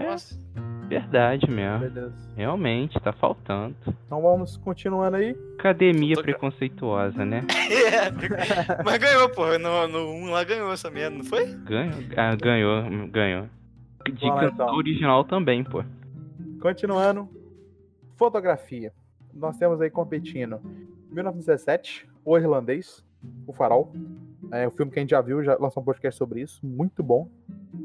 verdade 0.90 1.50
mesmo. 1.50 1.80
Beleza. 1.80 2.14
Realmente, 2.36 3.00
tá 3.00 3.14
faltando. 3.14 3.76
Então 4.06 4.22
vamos 4.22 4.58
continuando 4.58 5.18
aí. 5.18 5.36
Academia 5.58 6.16
Fotogra- 6.16 6.24
preconceituosa, 6.34 7.24
né? 7.26 7.44
É, 7.70 8.84
mas 8.84 8.98
ganhou, 8.98 9.30
porra. 9.30 9.58
No, 9.60 9.88
no 9.88 10.12
1 10.12 10.30
lá 10.32 10.44
ganhou 10.44 10.72
essa 10.74 10.90
merda, 10.90 11.16
não 11.18 11.24
foi? 11.24 11.46
Ganhou, 11.54 11.94
ah, 12.18 12.36
ganhou, 12.36 12.84
ganhou. 13.10 13.48
De 14.06 14.20
cantor 14.22 14.50
então. 14.54 14.76
original 14.76 15.24
também, 15.24 15.64
pô. 15.64 15.84
Continuando. 16.62 17.30
Fotografia. 18.18 18.92
Nós 19.34 19.58
temos 19.58 19.80
aí 19.82 19.90
competindo 19.90 20.60
1917, 21.12 22.08
O 22.26 22.38
Irlandês, 22.38 23.04
O 23.48 23.54
Farol. 23.54 23.94
É 24.52 24.68
o 24.68 24.72
filme 24.72 24.92
que 24.92 25.00
a 25.00 25.02
gente 25.02 25.12
já 25.12 25.22
viu, 25.22 25.44
já 25.44 25.56
lançou 25.58 25.82
um 25.82 25.86
podcast 25.86 26.18
sobre 26.18 26.42
isso. 26.42 26.60
Muito 26.66 27.04
bom. 27.04 27.30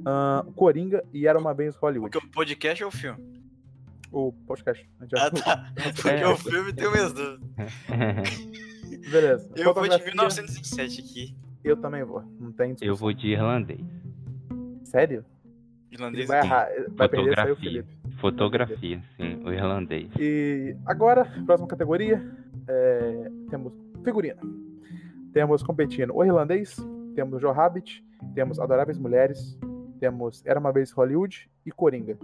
Ahn, 0.07 0.51
Coringa 0.55 1.05
e 1.13 1.27
Era 1.27 1.39
Uma 1.39 1.53
Vez 1.55 1.75
Hollywood. 1.77 2.11
Porque 2.11 2.27
o 2.27 2.31
podcast 2.31 2.83
é 2.83 2.87
o 2.87 2.91
filme. 2.91 3.19
O 4.11 4.33
podcast. 4.47 4.89
A 5.01 5.05
gente 5.05 5.11
já 5.19 5.27
Ah, 5.27 5.31
tá. 5.31 5.73
Porque 5.95 6.09
É. 6.09 6.29
o 6.29 6.37
filme 6.37 6.73
tem 6.73 6.87
o 6.87 6.93
mesmo. 6.93 7.19
Beleza. 9.11 9.51
Eu 9.57 9.75
vou 9.75 9.83
de 9.85 9.91
Fotografia, 9.91 10.07
1907 10.07 11.01
aqui. 11.01 11.37
Eu 11.63 11.77
também 11.77 12.05
vou. 12.05 12.23
Não 12.39 12.53
tem 12.53 12.71
Eu 12.71 12.75
discussão. 12.75 12.97
vou 12.97 13.13
de 13.13 13.29
irlandês. 13.29 13.81
Sério? 14.85 15.25
Irlandês 15.91 16.27
vai 16.29 16.39
aqui. 16.39 16.47
errar. 16.47 16.69
Vai 16.91 17.09
perder, 17.09 17.35
saiu 17.35 17.53
o 17.55 17.57
Fotografia. 17.57 17.57
Felipe. 17.57 17.95
Fotografia, 18.21 19.03
sim, 19.17 19.43
o 19.45 19.53
irlandês. 19.53 20.09
E 20.19 20.77
agora, 20.87 21.25
próxima 21.45 21.69
categoria, 21.69 22.25
é, 22.69 23.31
temos 23.51 23.73
figurino. 24.05 24.41
Temos 25.35 25.63
competindo 25.63 26.15
o 26.17 26.25
irlandês, 26.25 26.77
temos 27.15 27.41
Joe 27.43 27.53
Rabbit, 27.53 28.03
temos 28.35 28.59
Adoráveis 28.59 28.97
Mulheres, 28.99 29.59
temos 30.01 30.43
Era 30.47 30.59
Uma 30.61 30.73
Vez 30.73 30.91
Hollywood 30.93 31.51
e 31.67 31.71
Coringa. 31.73 32.17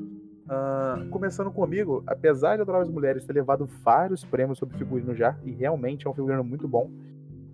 Ahn, 0.48 1.08
começando 1.10 1.50
comigo, 1.50 2.02
apesar 2.06 2.56
de 2.56 2.62
Adoráveis 2.62 2.88
Mulheres 2.90 3.24
ter 3.26 3.32
levado 3.32 3.66
vários 3.66 4.24
prêmios 4.24 4.58
sobre 4.58 4.78
figurino 4.78 5.14
já, 5.14 5.36
e 5.44 5.50
realmente 5.50 6.06
é 6.06 6.10
um 6.10 6.14
figurino 6.14 6.42
muito 6.44 6.66
bom, 6.68 6.90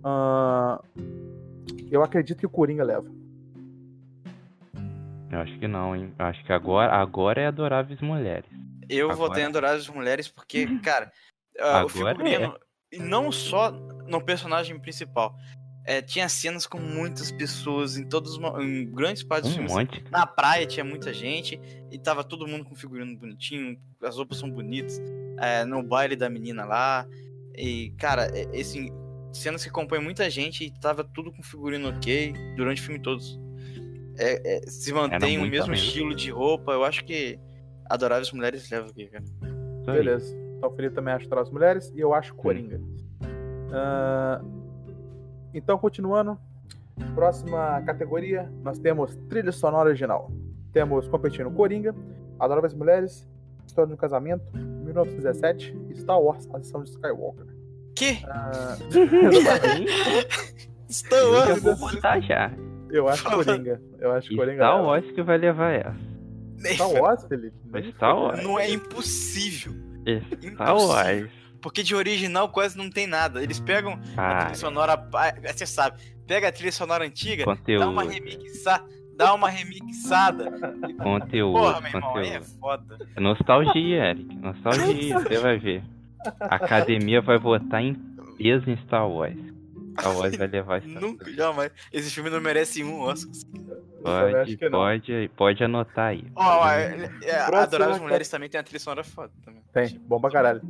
ahn, 0.03 0.77
eu 1.91 2.03
acredito 2.03 2.37
que 2.39 2.45
o 2.45 2.49
Coringa 2.49 2.83
leva. 2.83 3.09
Eu 5.31 5.39
acho 5.39 5.59
que 5.59 5.67
não, 5.67 5.95
hein? 5.95 6.13
Eu 6.17 6.25
acho 6.25 6.43
que 6.45 6.53
agora, 6.53 6.93
agora 6.93 7.41
é 7.41 7.47
Adoráveis 7.47 7.99
Mulheres. 8.01 8.49
Eu 8.89 9.11
Agora- 9.11 9.27
votei 9.29 9.43
em 9.43 9.47
Adoráveis 9.47 9.89
Mulheres 9.89 10.27
porque, 10.27 10.65
cara, 10.83 11.11
ah, 11.59 11.83
o 11.83 11.87
Agora 11.89 12.15
figurino, 12.15 12.55
e 12.91 12.99
não 12.99 13.31
só 13.31 13.71
no 13.71 14.21
personagem 14.23 14.79
principal, 14.79 15.35
é, 15.85 16.01
tinha 16.01 16.27
cenas 16.27 16.67
com 16.67 16.79
muitas 16.79 17.31
pessoas 17.31 17.97
em 17.97 18.03
todos 18.05 18.37
em 18.59 18.91
grandes 18.91 19.23
partes 19.23 19.49
do 19.55 19.61
Um 19.63 19.67
filme. 19.67 19.85
monte. 19.85 20.03
Na 20.11 20.25
praia 20.25 20.65
tinha 20.65 20.83
muita 20.83 21.13
gente 21.13 21.59
e 21.89 21.97
tava 21.97 22.23
todo 22.23 22.45
mundo 22.47 22.65
com 22.65 22.75
figurino 22.75 23.17
bonitinho, 23.17 23.79
as 24.03 24.17
roupas 24.17 24.37
são 24.37 24.49
bonitas, 24.51 25.01
é, 25.39 25.63
no 25.63 25.81
baile 25.81 26.15
da 26.15 26.29
menina 26.29 26.65
lá. 26.65 27.07
E, 27.55 27.91
cara, 27.97 28.27
é, 28.37 28.47
esse, 28.53 28.91
cenas 29.31 29.63
que 29.63 29.69
compõem 29.69 30.01
muita 30.01 30.29
gente 30.29 30.65
e 30.65 30.71
tava 30.79 31.03
tudo 31.03 31.31
com 31.31 31.41
figurino 31.41 31.89
ok 31.89 32.33
durante 32.57 32.81
o 32.81 32.85
filme 32.85 33.01
todos. 33.01 33.39
É, 34.19 34.57
é, 34.57 34.61
se 34.69 34.91
mantém 34.91 35.37
o 35.37 35.41
mesmo 35.41 35.69
mesmo. 35.69 35.73
estilo 35.73 36.15
de 36.15 36.29
roupa, 36.31 36.71
eu 36.73 36.83
acho 36.83 37.05
que 37.05 37.39
Adoráveis 37.89 38.31
Mulheres 38.31 38.69
leva 38.69 38.87
aqui, 38.89 39.07
cara. 39.07 39.23
Beleza. 39.85 40.35
Então 40.57 40.69
o 40.69 40.75
Felipe 40.75 40.95
também 40.95 41.13
acha 41.13 41.25
Adoráveis 41.25 41.51
Mulheres 41.53 41.91
e 41.95 41.99
eu 41.99 42.13
acho 42.13 42.33
Coringa. 42.35 42.79
Ah, 43.71 44.41
então, 45.53 45.77
continuando. 45.77 46.37
Próxima 47.13 47.81
categoria, 47.85 48.51
nós 48.63 48.79
temos 48.79 49.15
trilha 49.29 49.51
sonora 49.51 49.89
original. 49.89 50.31
Temos 50.73 51.07
competindo 51.07 51.51
Coringa, 51.51 51.93
Adoráveis 52.39 52.73
Mulheres, 52.73 53.27
História 53.65 53.87
de 53.87 53.93
um 53.93 53.97
Casamento, 53.97 54.43
1917 54.55 55.77
e 55.89 55.95
Star 55.97 56.19
Wars, 56.19 56.47
A 56.53 56.57
Lição 56.57 56.83
de 56.83 56.89
Skywalker. 56.89 57.45
Que? 57.95 58.19
Ah, 58.27 58.77
Star 60.89 61.19
Eu 61.19 61.31
Wars! 61.33 61.61
vou 61.61 61.75
botar 61.75 62.19
já. 62.21 62.51
eu 62.89 63.07
acho 63.07 63.23
Coringa. 63.23 63.81
Eu 63.99 64.11
acho 64.11 64.35
Coringa. 64.35 64.63
Star. 64.63 64.83
Wars 64.83 65.11
que 65.11 65.21
vai 65.21 65.37
levar 65.37 65.71
essa. 65.71 65.95
Star 66.73 66.89
Wars, 66.91 67.23
Felipe? 67.25 67.91
Star 67.95 68.17
Wars. 68.17 68.43
Não 68.43 68.57
é 68.57 68.71
impossível. 68.71 69.73
É 70.07 70.19
Star 70.21 70.51
Impossível. 70.75 70.87
Wars. 70.87 71.31
Porque 71.61 71.83
de 71.83 71.95
original 71.95 72.49
quase 72.49 72.77
não 72.77 72.89
tem 72.89 73.05
nada. 73.07 73.43
Eles 73.43 73.59
pegam 73.59 73.99
a 74.15 74.31
Ah, 74.31 74.39
trilha 74.41 74.55
sonora. 74.55 74.93
ah, 75.13 75.33
Você 75.53 75.65
sabe, 75.65 75.99
pega 76.25 76.47
a 76.47 76.51
trilha 76.51 76.71
sonora 76.71 77.03
antiga, 77.05 77.43
dá 77.45 77.51
uma 77.89 78.03
conteúdo. 78.03 78.07
remixada. 78.09 78.97
Dá 79.17 79.33
uma 79.33 79.49
remixada. 79.49 80.51
Conteúdo, 81.01 81.57
Porra, 81.57 81.81
meu 81.81 81.89
irmão, 81.91 82.15
aí 82.17 82.27
é 82.27 82.33
conteúdo. 82.39 82.59
foda. 82.59 82.97
Nostalgia, 83.17 84.03
Eric. 84.11 84.35
Nostalgia, 84.35 85.19
você 85.19 85.37
vai 85.39 85.57
ver. 85.57 85.83
A 86.41 86.55
academia 86.55 87.19
vai 87.21 87.39
votar 87.39 87.81
em 87.81 87.95
peso 88.37 88.69
em 88.69 88.77
Star 88.85 89.09
Wars. 89.09 89.35
Star 89.99 90.15
Wars 90.15 90.35
vai 90.37 90.47
levar 90.47 90.77
essa. 90.77 90.87
Nunca, 90.99 91.31
jamais. 91.33 91.71
Esse 91.91 92.11
filme 92.11 92.29
não 92.29 92.39
merece 92.39 92.83
um 92.83 92.99
Oscar. 93.01 93.31
Pode, 94.03 94.57
pode, 94.69 95.31
pode 95.35 95.63
anotar 95.63 96.07
aí. 96.09 96.25
Ó, 96.35 96.69
é, 96.69 97.05
é, 97.23 97.45
Próxima 97.45 97.61
Adoráveis 97.63 97.97
ca- 97.97 98.03
Mulheres 98.03 98.29
também 98.29 98.49
tem 98.49 98.59
a 98.59 98.63
trilha 98.63 98.79
sonora 98.79 99.03
foda 99.03 99.31
também. 99.43 99.61
Tem, 99.73 99.99
bom 100.07 100.19
pra 100.19 100.29
caralho. 100.31 100.61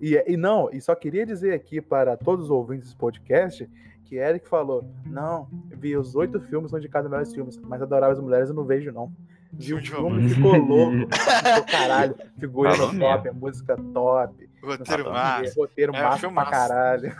E, 0.00 0.22
e 0.26 0.36
não, 0.36 0.68
e 0.72 0.80
só 0.80 0.94
queria 0.94 1.24
dizer 1.26 1.52
aqui 1.54 1.80
para 1.80 2.16
todos 2.16 2.46
os 2.46 2.50
ouvintes 2.50 2.86
desse 2.86 2.96
podcast 2.96 3.68
que 4.04 4.16
Eric 4.16 4.48
falou: 4.48 4.84
não, 5.06 5.46
vi 5.70 5.96
os 5.96 6.14
oito 6.16 6.40
filmes 6.40 6.70
são 6.70 6.78
indicados 6.78 7.06
os 7.06 7.10
melhores 7.10 7.34
filmes, 7.34 7.56
mas 7.58 7.80
Adoráveis 7.82 8.18
Mulheres 8.18 8.48
eu 8.48 8.54
não 8.54 8.64
vejo, 8.64 8.90
não. 8.92 9.12
Vi 9.52 9.74
o 9.74 9.78
Filme 9.82 9.82
de 9.82 9.90
filme 9.90 10.28
ficou 10.28 10.56
louco. 10.56 11.08
ficou 11.12 11.64
caralho. 11.70 12.14
Figurino 12.38 12.76
Falou 12.76 12.98
top, 12.98 13.30
música 13.32 13.76
top. 13.92 14.48
Roteiro 14.62 15.10
massa. 15.10 15.54
Roteiro 15.60 15.92
É, 15.96 16.02
massa 16.02 16.08
pra 16.08 16.18
filmaço. 16.28 16.50
caralho. 16.50 17.12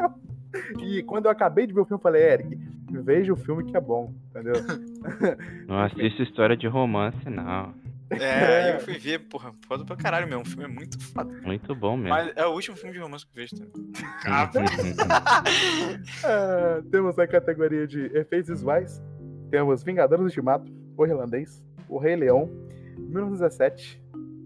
e 0.80 1.02
quando 1.02 1.26
eu 1.26 1.30
acabei 1.30 1.66
de 1.66 1.72
ver 1.74 1.80
o 1.80 1.84
filme, 1.84 1.98
eu 1.98 2.02
falei, 2.02 2.22
Eric, 2.22 2.58
veja 2.90 3.32
o 3.32 3.36
filme 3.36 3.64
que 3.64 3.76
é 3.76 3.80
bom, 3.80 4.14
entendeu? 4.30 4.54
Não 5.66 5.78
assista 5.80 6.22
história 6.22 6.56
de 6.56 6.66
romance, 6.66 7.28
não. 7.28 7.74
É, 8.10 8.62
aí 8.62 8.74
eu 8.74 8.80
fui 8.80 8.94
ver, 8.98 9.18
porra, 9.20 9.52
foda 9.66 9.84
pra 9.84 9.96
caralho 9.96 10.28
mesmo. 10.28 10.42
O 10.42 10.44
filme 10.44 10.64
é 10.64 10.68
muito 10.68 11.02
foda. 11.02 11.32
Muito 11.42 11.74
bom 11.74 11.96
mesmo. 11.96 12.10
Mas 12.10 12.32
é 12.36 12.46
o 12.46 12.52
último 12.52 12.76
filme 12.76 12.92
de 12.92 13.00
romance 13.00 13.26
que 13.26 13.32
eu 13.32 13.42
vejo 13.42 13.56
também. 13.56 13.92
Ah, 16.24 16.82
temos 16.90 17.18
a 17.18 17.26
categoria 17.26 17.86
de 17.86 18.06
efeitos 18.16 18.48
visuais. 18.48 19.02
Temos 19.50 19.82
Vingadores 19.82 20.22
do 20.22 20.26
Ultimato, 20.28 20.72
O 20.96 21.04
Irlandês, 21.04 21.62
O 21.88 21.98
Rei 21.98 22.14
Leão, 22.16 22.48
1917, 22.96 24.00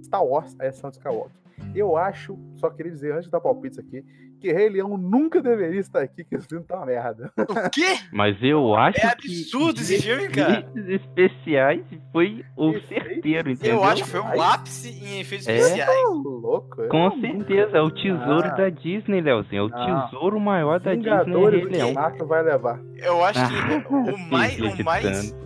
Star 0.04 0.24
Wars, 0.24 0.56
a 0.58 0.66
Ação 0.66 0.90
de 0.90 0.96
Skywalker. 0.96 1.39
Eu 1.74 1.97
acho, 1.97 2.39
só 2.57 2.69
queria 2.70 2.93
dizer 2.93 3.12
antes 3.12 3.24
de 3.27 3.31
dar 3.31 3.41
palpites 3.41 3.78
aqui, 3.78 4.05
que 4.41 4.53
Rei 4.53 4.70
Leão 4.70 4.97
nunca 4.97 5.43
deveria 5.43 5.78
estar 5.81 6.01
aqui, 6.01 6.24
que 6.24 6.35
esse 6.35 6.49
filme 6.49 6.65
tá 6.65 6.77
uma 6.78 6.87
merda. 6.87 7.31
O 7.39 7.70
quê? 7.70 7.99
Mas 8.12 8.37
eu 8.43 8.74
acho 8.74 8.99
É 8.99 9.15
que 9.15 9.28
absurdo 9.28 9.81
esse 9.81 10.01
filme, 10.01 10.28
cara. 10.31 10.61
efeitos 10.61 10.89
especiais 10.89 11.85
foi 12.11 12.45
o 12.57 12.70
Efeitos 12.70 12.89
certeiro, 12.89 13.51
entendeu? 13.51 13.77
Eu 13.77 13.85
acho 13.85 14.03
que 14.05 14.09
foi 14.11 14.20
um 14.20 14.43
ápice 14.43 14.89
em 14.89 15.20
efeitos 15.20 15.47
É? 15.47 15.57
especiais. 15.59 15.91
Tá 16.01 16.09
louco? 16.09 16.81
eu 16.82 16.89
Com 16.89 17.20
certeza, 17.20 17.77
é 17.77 17.81
o 17.82 17.91
tesouro 17.91 18.47
Ah. 18.49 18.55
da 18.57 18.69
Disney, 18.70 19.20
Leozinho. 19.20 19.61
É 19.61 19.62
o 19.65 19.69
Não. 19.69 20.05
tesouro 20.07 20.41
maior 20.41 20.81
da 20.81 20.95
Disney 20.95 21.11
é 21.11 21.19
Vingadores 21.24 21.61
Rei 21.61 21.69
do 21.69 21.73
Leão. 21.73 21.89
Ultimato 21.89 22.27
vai 22.27 22.43
levar. 22.43 22.81
Eu 22.97 23.24
acho 23.24 23.41
que 23.47 23.55
Ah, 23.55 23.85
o 23.89 24.19
mais, 24.31 24.59
o 24.59 24.85
mais, 24.85 25.37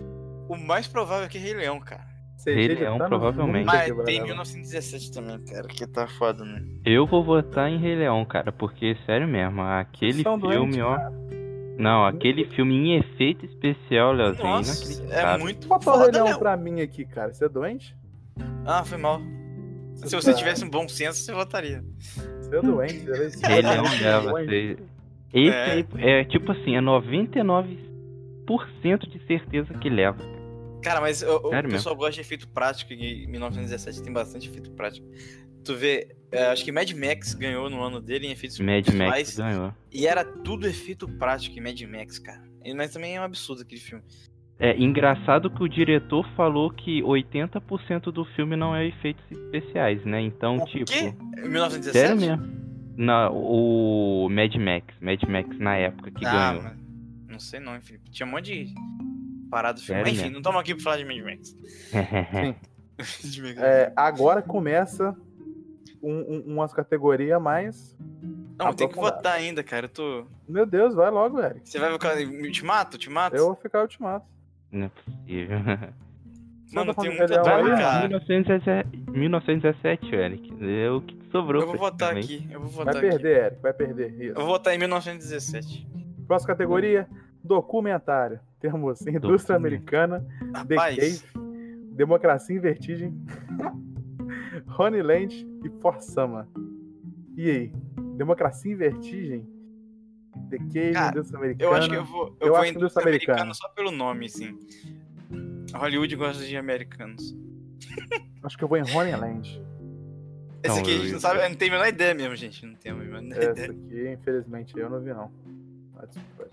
o 0.49 0.55
mais 0.55 0.87
provável 0.87 1.25
é 1.25 1.29
que 1.29 1.37
Rei 1.37 1.53
Leão, 1.53 1.79
cara. 1.81 2.14
Leão, 2.45 2.97
provavelmente. 2.97 3.65
Mas 3.65 3.85
tem 4.05 4.21
levar. 4.21 4.27
1917 4.27 5.11
também, 5.11 5.39
cara, 5.45 5.67
que 5.67 5.85
tá 5.87 6.07
foda, 6.07 6.43
né? 6.45 6.63
Eu 6.85 7.05
vou 7.07 7.23
votar 7.23 7.69
em 7.69 7.77
Rei 7.77 7.95
Leão, 7.95 8.23
cara, 8.25 8.51
porque, 8.51 8.95
sério 9.05 9.27
mesmo, 9.27 9.61
aquele 9.61 10.23
São 10.23 10.39
filme, 10.39 10.55
doentes, 10.57 10.79
ó. 10.81 10.95
cara. 10.95 11.13
Não, 11.77 12.05
aquele 12.05 12.45
filme 12.55 12.73
em 12.73 12.95
efeito 12.99 13.45
especial, 13.45 14.13
Leozinho, 14.13 14.47
Nossa, 14.47 15.03
é 15.13 15.37
muito 15.37 15.67
Bota 15.67 15.91
o 15.91 15.97
Rei 15.99 16.11
Leão 16.11 16.39
pra 16.39 16.55
mim 16.55 16.79
aqui, 16.81 17.03
cara. 17.05 17.33
Você 17.33 17.43
é 17.45 17.49
doente? 17.49 17.93
Ah, 18.65 18.83
foi 18.85 18.97
mal. 18.97 19.19
Se 19.95 20.15
você 20.15 20.33
tivesse 20.33 20.63
um 20.63 20.69
bom 20.69 20.87
senso, 20.87 21.19
você 21.19 21.33
votaria. 21.33 21.83
Você 22.41 22.55
é 22.57 22.61
doente. 22.61 23.05
Você 23.05 23.45
Rei 23.47 23.61
Leão 23.61 23.83
Você 23.85 24.03
é 24.03 24.17
leva. 24.17 24.31
você- 24.31 24.77
Esse 25.33 25.85
É. 25.99 26.21
é 26.21 26.23
tipo 26.23 26.51
assim, 26.53 26.77
é 26.77 26.81
99% 26.81 29.09
de 29.09 29.19
certeza 29.25 29.73
que 29.73 29.89
leva. 29.89 30.19
Cara, 30.85 31.01
mas 31.01 31.23
o, 31.23 31.37
o 31.37 31.49
Sério 31.49 31.69
pessoal 31.71 31.95
gosta 31.95 32.13
de 32.13 32.21
efeito 32.21 32.47
prático 32.47 32.93
e 32.93 33.23
em 33.23 33.27
1917 33.27 34.03
tem 34.03 34.13
bastante 34.13 34.47
efeito 34.47 34.69
prático. 34.71 35.07
Tu 35.63 35.75
vê, 35.75 36.15
é, 36.31 36.45
acho 36.45 36.63
que 36.63 36.71
Mad 36.71 36.91
Max 36.91 37.33
ganhou 37.33 37.71
no 37.71 37.81
ano 37.81 37.99
dele 37.99 38.27
em 38.27 38.31
efeitos 38.31 38.59
Mad 38.59 38.87
Max 38.89 39.35
ganhou. 39.35 39.73
e 39.91 40.05
era 40.05 40.23
tudo 40.23 40.67
efeito 40.67 41.07
prático 41.07 41.57
em 41.57 41.61
Mad 41.61 41.81
Max, 41.81 42.19
cara. 42.19 42.43
Mas 42.75 42.93
também 42.93 43.15
é 43.15 43.19
um 43.19 43.23
absurdo 43.23 43.63
aquele 43.63 43.81
filme. 43.81 44.03
É 44.59 44.79
engraçado 44.79 45.49
que 45.49 45.63
o 45.63 45.67
diretor 45.67 46.23
falou 46.35 46.69
que 46.69 47.01
80% 47.01 48.11
do 48.11 48.23
filme 48.35 48.55
não 48.55 48.75
é 48.75 48.87
efeitos 48.87 49.23
especiais, 49.31 50.05
né? 50.05 50.21
Então, 50.21 50.57
O 50.57 50.65
tipo. 50.65 50.85
quê? 50.85 51.13
Em 51.39 51.49
1917? 51.49 51.91
Sério 51.91 52.15
mesmo? 52.21 52.65
Na, 52.95 53.31
o 53.31 54.29
Mad 54.29 54.55
Max. 54.55 54.85
Mad 55.01 55.21
Max 55.23 55.57
na 55.57 55.75
época 55.77 56.11
que 56.11 56.25
ah, 56.25 56.51
ganhou. 56.51 56.63
mas 56.63 56.77
não 57.27 57.39
sei 57.39 57.59
não, 57.59 57.73
hein, 57.75 57.81
Felipe. 57.81 58.09
Tinha 58.11 58.25
um 58.25 58.31
monte 58.31 58.45
de 58.45 58.73
parada 59.55 59.79
do 59.79 59.85
filme. 59.85 60.01
Sério 60.01 60.11
Enfim, 60.11 60.21
mesmo? 60.23 60.33
não 60.33 60.39
estamos 60.39 60.59
aqui 60.59 60.75
pra 60.75 60.83
falar 60.83 60.97
de 60.99 61.05
Mad 61.05 61.19
Max. 61.23 61.55
É, 63.57 63.93
agora 63.95 64.41
começa 64.41 65.15
um, 66.03 66.13
um, 66.13 66.43
umas 66.47 66.73
categorias 66.73 67.41
mais. 67.41 67.97
não, 68.59 68.73
tem 68.73 68.89
que 68.89 68.95
votar 68.95 69.35
ainda, 69.35 69.63
cara. 69.63 69.85
Eu 69.85 69.89
tô. 69.89 70.25
Meu 70.47 70.65
Deus, 70.65 70.93
vai 70.93 71.09
logo, 71.09 71.41
Eric. 71.41 71.69
Você 71.69 71.79
vai 71.79 71.89
ficar. 71.93 72.17
Te 72.17 72.65
mato? 72.65 72.97
Te 72.97 73.09
mato? 73.09 73.37
Eu 73.37 73.45
vou 73.45 73.55
ficar 73.55 73.81
ultimato. 73.83 74.25
Não 74.69 74.87
é 74.87 74.89
possível. 74.89 75.57
Mano, 76.73 76.93
tá 76.93 77.01
tem 77.01 77.15
dor, 77.15 77.21
aí? 77.21 77.79
cara. 77.79 78.07
1917, 78.09 78.89
1917, 79.09 80.15
Eric. 80.15 80.53
É 80.61 80.89
o 80.91 80.99
que 80.99 81.17
sobrou. 81.31 81.61
Eu 81.61 81.67
vou 81.67 81.77
votar 81.77 82.09
praticamente. 82.11 82.43
aqui. 82.43 82.53
Eu 82.53 82.59
vou 82.59 82.69
Vai 82.69 82.85
votar 82.85 82.97
aqui. 82.97 83.09
perder, 83.09 83.45
Eric, 83.45 83.61
vai 83.61 83.73
perder. 83.73 84.13
Eu 84.19 84.25
Isso. 84.25 84.33
vou 84.35 84.45
votar 84.47 84.75
em 84.75 84.77
1917. 84.79 85.87
Próxima 86.27 86.47
categoria: 86.47 87.07
documentário. 87.45 88.39
Temos 88.59 89.01
Indústria 89.01 89.19
Documentário. 89.19 89.55
Americana, 89.57 90.25
The 90.67 90.75
Rapaz, 90.75 91.21
Cave, 91.21 91.39
Democracia 91.93 92.55
em 92.55 92.59
Vertigem, 92.59 93.13
Honeyland 94.77 95.47
e 95.63 95.69
Forsama. 95.81 96.47
E 97.37 97.49
aí? 97.49 97.73
Democracia 98.17 98.71
em 98.71 98.75
Vertigem? 98.75 99.47
The 100.49 100.57
Cave, 100.57 100.91
Cara, 100.93 101.11
Indústria 101.17 101.37
Americana. 101.39 101.69
eu 101.71 101.75
acho 101.75 101.89
que 101.89 101.95
eu 101.95 102.05
vou. 102.05 102.27
Eu, 102.27 102.35
Eu 102.41 102.47
vou 102.49 102.57
acho 102.57 102.65
em 102.65 102.69
indústria 102.69 102.79
indústria 102.79 103.03
americana 103.03 103.41
americana. 103.41 103.53
só 103.53 103.69
pelo 103.69 103.91
nome, 103.91 104.25
assim. 104.25 104.57
Hollywood 105.73 106.15
gosta 106.15 106.43
de 106.45 106.55
americanos. 106.57 107.35
Acho 108.43 108.57
que 108.57 108.63
eu 108.63 108.67
vou 108.67 108.77
em 108.77 108.81
Honeyland. 108.95 109.61
Esse 110.63 110.73
Não, 110.75 110.81
aqui 110.81 110.91
a 110.91 110.93
eu- 110.95 111.01
gente 111.01 111.11
não 111.13 111.19
sabe, 111.19 111.47
não 111.49 111.55
tem 111.55 111.69
a 111.69 111.71
menor 111.71 111.87
ideia 111.87 112.13
mesmo, 112.13 112.35
gente. 112.35 112.65
Não 112.65 112.75
tem 112.75 112.91
a 112.91 112.95
menor 112.95 113.21
Essa 113.31 113.51
ideia. 113.51 113.71
aqui, 113.71 114.09
infelizmente, 114.13 114.77
eu 114.77 114.89
não 114.89 114.99
vi, 114.99 115.13
não. 115.13 115.31
Ah, 115.97 116.05
desculpa. 116.05 116.47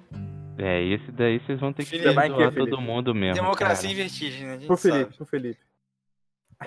É, 0.58 0.82
esse 0.82 1.10
daí 1.12 1.40
vocês 1.40 1.58
vão 1.58 1.72
ter 1.72 1.84
que 1.84 1.90
Felipe, 1.90 2.14
que, 2.14 2.50
Felipe? 2.50 2.54
todo 2.54 2.80
mundo 2.80 3.14
mesmo. 3.14 3.34
Democracia 3.34 3.88
cara. 3.88 3.92
em 3.92 4.02
vertigem, 4.02 4.46
né? 4.46 4.52
A 4.52 4.56
gente 4.56 4.66
Pro 4.66 4.76
Felipe, 4.76 5.04
sabe. 5.04 5.16
pro 5.16 5.26
Felipe. 5.26 5.60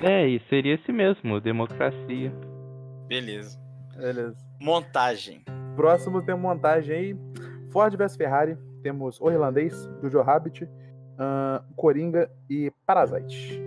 É, 0.02 0.28
e 0.28 0.40
seria 0.49 0.76
esse 0.76 0.91
mesmo, 0.91 1.40
democracia. 1.40 2.34
Beleza. 3.07 3.57
Beleza. 3.95 4.36
Montagem. 4.60 5.44
Próximo 5.76 6.22
tem 6.22 6.36
montagem 6.36 6.95
aí. 6.95 7.16
Ford 7.72 7.95
vs 7.95 8.16
Ferrari. 8.16 8.57
Temos 8.82 9.20
O 9.20 9.32
Irlandês, 9.32 9.88
do 10.02 10.10
Joe 10.12 10.24
Rabbit, 10.24 10.70
ahn, 11.18 11.64
Coringa 11.76 12.30
e 12.49 12.72
Parasite. 12.86 13.60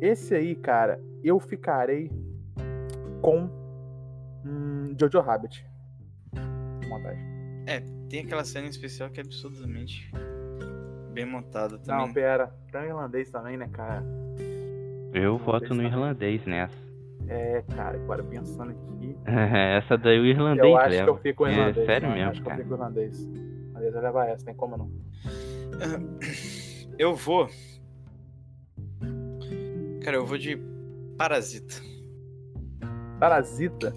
Esse 0.00 0.34
aí, 0.34 0.54
cara, 0.54 1.00
eu 1.24 1.40
ficarei 1.40 2.10
com 3.20 3.50
hum, 4.44 4.94
Jojo 4.98 5.20
Rabbit. 5.20 5.66
Montagem. 6.88 7.31
Tem 8.08 8.20
aquela 8.20 8.44
cena 8.44 8.66
em 8.66 8.70
especial 8.70 9.08
que 9.10 9.20
é 9.20 9.22
absurdamente 9.22 10.10
bem 11.12 11.24
montada 11.26 11.76
Não, 11.86 11.98
também. 11.98 12.12
pera. 12.14 12.54
Tem 12.70 12.82
o 12.82 12.84
irlandês 12.86 13.30
também, 13.30 13.56
né, 13.56 13.68
cara? 13.72 14.02
Eu 15.14 15.32
Não, 15.32 15.38
voto 15.38 15.74
no 15.74 15.82
irlandês 15.82 16.44
nessa. 16.46 16.76
É, 17.28 17.62
cara, 17.74 17.96
agora 17.98 18.22
pensando 18.24 18.70
aqui. 18.72 19.16
Essa 19.26 19.96
daí 19.96 20.18
o 20.18 20.26
irlandês 20.26 20.66
eu 20.66 20.76
acho 20.76 20.90
leva. 20.90 21.04
que 21.04 21.10
eu 21.10 21.16
fico 21.18 21.36
com 21.38 21.44
o 21.44 21.46
É, 21.46 21.52
irlandês. 21.52 21.86
sério 21.86 22.08
não, 22.08 22.16
eu 22.16 22.18
mesmo, 22.18 22.30
acho 22.30 22.40
que 22.42 22.46
eu 22.46 22.50
cara. 22.50 22.62
fico 22.62 22.68
com 22.68 22.74
o 22.74 22.78
irlandês. 22.78 23.20
Irlandês 23.22 23.92
vai 23.94 24.02
levar 24.02 24.28
essa, 24.28 24.44
tem 24.44 24.54
como 24.54 24.76
não. 24.76 24.90
Eu 26.98 27.14
vou. 27.14 27.48
Cara, 30.02 30.16
eu 30.16 30.26
vou 30.26 30.36
de 30.38 30.58
Parasita. 31.16 31.74
Parasita. 33.20 33.94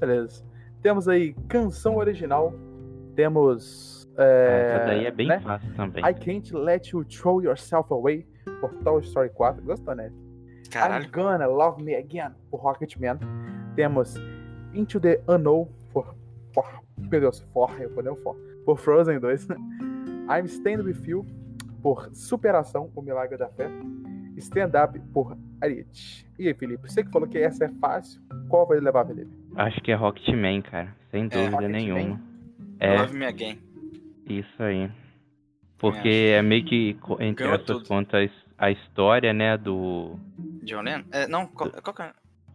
Beleza. 0.00 0.44
Temos 0.82 1.06
aí 1.08 1.34
canção 1.48 1.96
original. 1.96 2.52
Temos. 3.14 4.08
É, 4.16 4.72
Essa 4.76 4.86
daí 4.86 5.06
é 5.06 5.10
bem 5.10 5.28
né? 5.28 5.40
fácil 5.40 5.72
também. 5.74 6.04
I 6.04 6.14
Can't 6.14 6.54
Let 6.54 6.88
You 6.88 7.04
Throw 7.04 7.42
Yourself 7.42 7.92
Away 7.92 8.26
por 8.60 8.72
Toy 8.82 9.00
Story 9.02 9.30
4. 9.30 9.62
Gostou, 9.62 9.94
né? 9.94 10.12
Caralho. 10.70 11.06
I'm 11.06 11.10
Gonna 11.10 11.46
Love 11.46 11.82
Me 11.82 11.94
Again 11.94 12.32
por 12.50 12.60
Rocketman. 12.60 13.18
Temos 13.76 14.14
Into 14.74 15.00
the 15.00 15.20
Unknown 15.28 15.68
por. 15.92 16.14
por 16.52 16.82
meu 16.98 17.20
Deus, 17.20 17.40
for, 17.52 17.70
eu 17.80 17.90
falei 17.90 18.12
o 18.12 18.16
for. 18.16 18.36
Por 18.64 18.78
Frozen 18.78 19.18
2. 19.20 19.48
I'm 20.28 20.46
Stand 20.46 20.82
With 20.84 21.02
You 21.06 21.26
por 21.82 22.10
Superação, 22.12 22.90
o 22.94 23.02
Milagre 23.02 23.38
da 23.38 23.48
Fé. 23.48 23.68
Stand 24.36 24.70
Up 24.82 24.98
por 25.12 25.36
Ariete. 25.60 26.26
E 26.38 26.48
aí, 26.48 26.54
Felipe, 26.54 26.88
você 26.88 27.02
que 27.02 27.10
falou 27.10 27.28
que 27.28 27.38
essa 27.38 27.64
é 27.64 27.68
fácil, 27.80 28.20
qual 28.48 28.66
vai 28.66 28.78
levar, 28.80 29.06
Felipe? 29.06 29.30
Acho 29.56 29.80
que 29.80 29.92
é 29.92 29.94
Rocketman, 29.94 30.62
cara. 30.62 30.94
Sem 31.10 31.28
dúvida 31.28 31.50
Rocketman? 31.50 31.72
nenhuma. 31.72 32.20
É, 32.80 32.96
Love 32.98 33.16
Me 33.16 33.26
Again. 33.26 33.58
isso 34.28 34.62
aí. 34.62 34.90
Porque 35.78 36.32
é 36.36 36.42
meio 36.42 36.64
que, 36.64 36.96
entre 37.20 37.44
Ganhou 37.44 37.54
essas 37.54 37.66
tudo. 37.66 37.86
contas, 37.88 38.30
a 38.58 38.70
história, 38.70 39.32
né, 39.32 39.56
do 39.56 40.16
John 40.64 40.82
Lennon? 40.82 41.04
É, 41.12 41.26
não, 41.26 41.46
qual, 41.46 41.70
qual 41.70 41.94
que 41.94 42.02
é? 42.02 42.12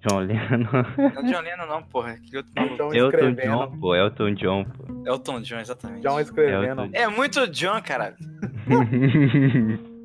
John 0.07 0.19
Lennon. 0.19 0.59
Não 0.97 1.21
é 1.21 1.23
John 1.33 1.41
Lennon, 1.41 1.65
não, 1.67 1.81
porra. 1.83 2.11
é 2.11 2.13
Aquele 2.13 2.37
outro 2.37 2.93
Elton 2.93 3.17
escrevendo. 3.17 3.51
John, 3.57 3.79
pô. 3.79 3.95
Elton 3.95 4.33
John, 4.35 4.65
pô. 4.65 4.83
Elton 5.07 5.41
John, 5.41 5.59
exatamente. 5.59 6.03
John 6.03 6.19
escrevendo. 6.19 6.81
Elton 6.83 6.89
É 6.93 7.07
muito 7.07 7.47
John, 7.47 7.81
caralho. 7.81 8.15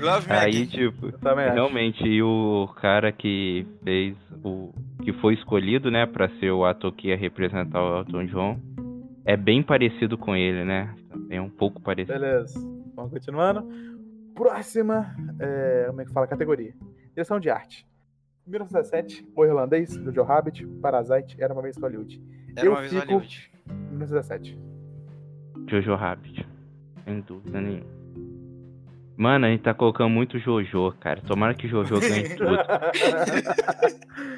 Love 0.00 0.26
Me 0.28 0.34
Aí, 0.36 0.50
Again. 0.62 0.66
tipo, 0.66 1.12
realmente, 1.22 2.02
e 2.04 2.22
o 2.22 2.66
cara 2.80 3.12
que 3.12 3.64
fez 3.84 4.16
o. 4.42 4.72
que 5.04 5.12
foi 5.14 5.34
escolhido, 5.34 5.90
né, 5.90 6.06
pra 6.06 6.28
ser 6.40 6.50
o 6.50 6.64
ator 6.64 6.92
que 6.92 7.08
ia 7.08 7.16
representar 7.16 7.80
o 7.80 7.98
Elton 7.98 8.24
John, 8.26 8.58
é 9.24 9.36
bem 9.36 9.62
parecido 9.62 10.16
com 10.18 10.34
ele, 10.36 10.64
né? 10.64 10.94
É 11.30 11.40
um 11.40 11.50
pouco 11.50 11.80
parecido. 11.80 12.18
Beleza. 12.18 12.58
Vamos 12.94 13.10
continuando. 13.12 13.68
Próxima, 14.34 15.14
é, 15.38 15.84
como 15.88 16.00
é 16.00 16.04
que 16.04 16.12
fala? 16.12 16.26
Categoria. 16.26 16.74
Direção 17.10 17.38
de 17.38 17.50
arte. 17.50 17.86
1917, 18.46 19.26
O 19.36 19.44
Irlandês, 19.44 19.96
do 19.96 20.12
Joe 20.12 20.24
Rabbit, 20.26 20.66
Parasite, 20.80 21.36
Era 21.40 21.52
Uma 21.52 21.62
Vez 21.62 21.76
Hollywood. 21.76 22.20
Era 22.56 22.66
eu 22.66 22.72
uma 22.72 22.80
vez 22.80 22.92
fico- 22.92 23.04
Hollywood. 23.06 23.50
1917. 23.90 24.58
Jojo 25.68 25.94
Rabbit. 25.94 26.46
Sem 27.04 27.20
dúvida 27.20 27.60
nenhuma. 27.60 27.86
Mano, 29.16 29.46
a 29.46 29.48
gente 29.50 29.62
tá 29.62 29.72
colocando 29.72 30.10
muito 30.10 30.38
Jojo, 30.38 30.92
cara. 30.98 31.20
Tomara 31.22 31.54
que 31.54 31.68
Jojo 31.68 32.00
ganhe 32.00 32.30
tudo. 32.34 32.56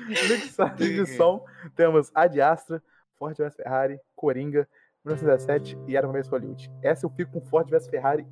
Mixagem 0.09 1.05
de 1.05 1.06
som, 1.16 1.44
temos 1.74 2.11
Ad 2.15 2.40
Astra, 2.40 2.82
Ford 3.19 3.35
Ferrari, 3.56 3.98
Coringa, 4.24 4.66
1917 5.05 5.78
e 5.86 5.96
Era 5.96 6.06
Uma 6.06 6.14
Vez 6.14 6.26
Hollywood. 6.28 6.72
Essa 6.82 7.05
eu 7.05 7.10
fico 7.10 7.32
com 7.32 7.40
Ford 7.42 7.68
vs 7.68 7.88
Ferrari. 7.88 8.26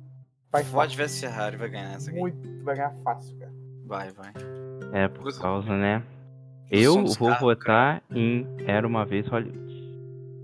Vai 0.51 0.63
Ford 0.63 0.89
fácil. 0.89 1.05
vs 1.05 1.19
Ferrari 1.21 1.55
vai 1.55 1.69
ganhar 1.69 1.93
essa 1.93 2.09
aqui. 2.09 2.19
Muito, 2.19 2.63
vai 2.63 2.75
ganhar 2.75 2.95
fácil, 3.03 3.37
cara. 3.37 3.53
Vai, 3.85 4.11
vai. 4.11 4.33
É, 4.91 5.07
por 5.07 5.31
causa, 5.39 5.69
né? 5.77 6.01
Eu 6.71 7.05
vou 7.05 7.29
carros, 7.29 7.41
votar 7.41 8.03
em 8.09 8.47
Era 8.65 8.87
Uma 8.87 9.05
Vez 9.05 9.27
Hollywood. 9.27 9.61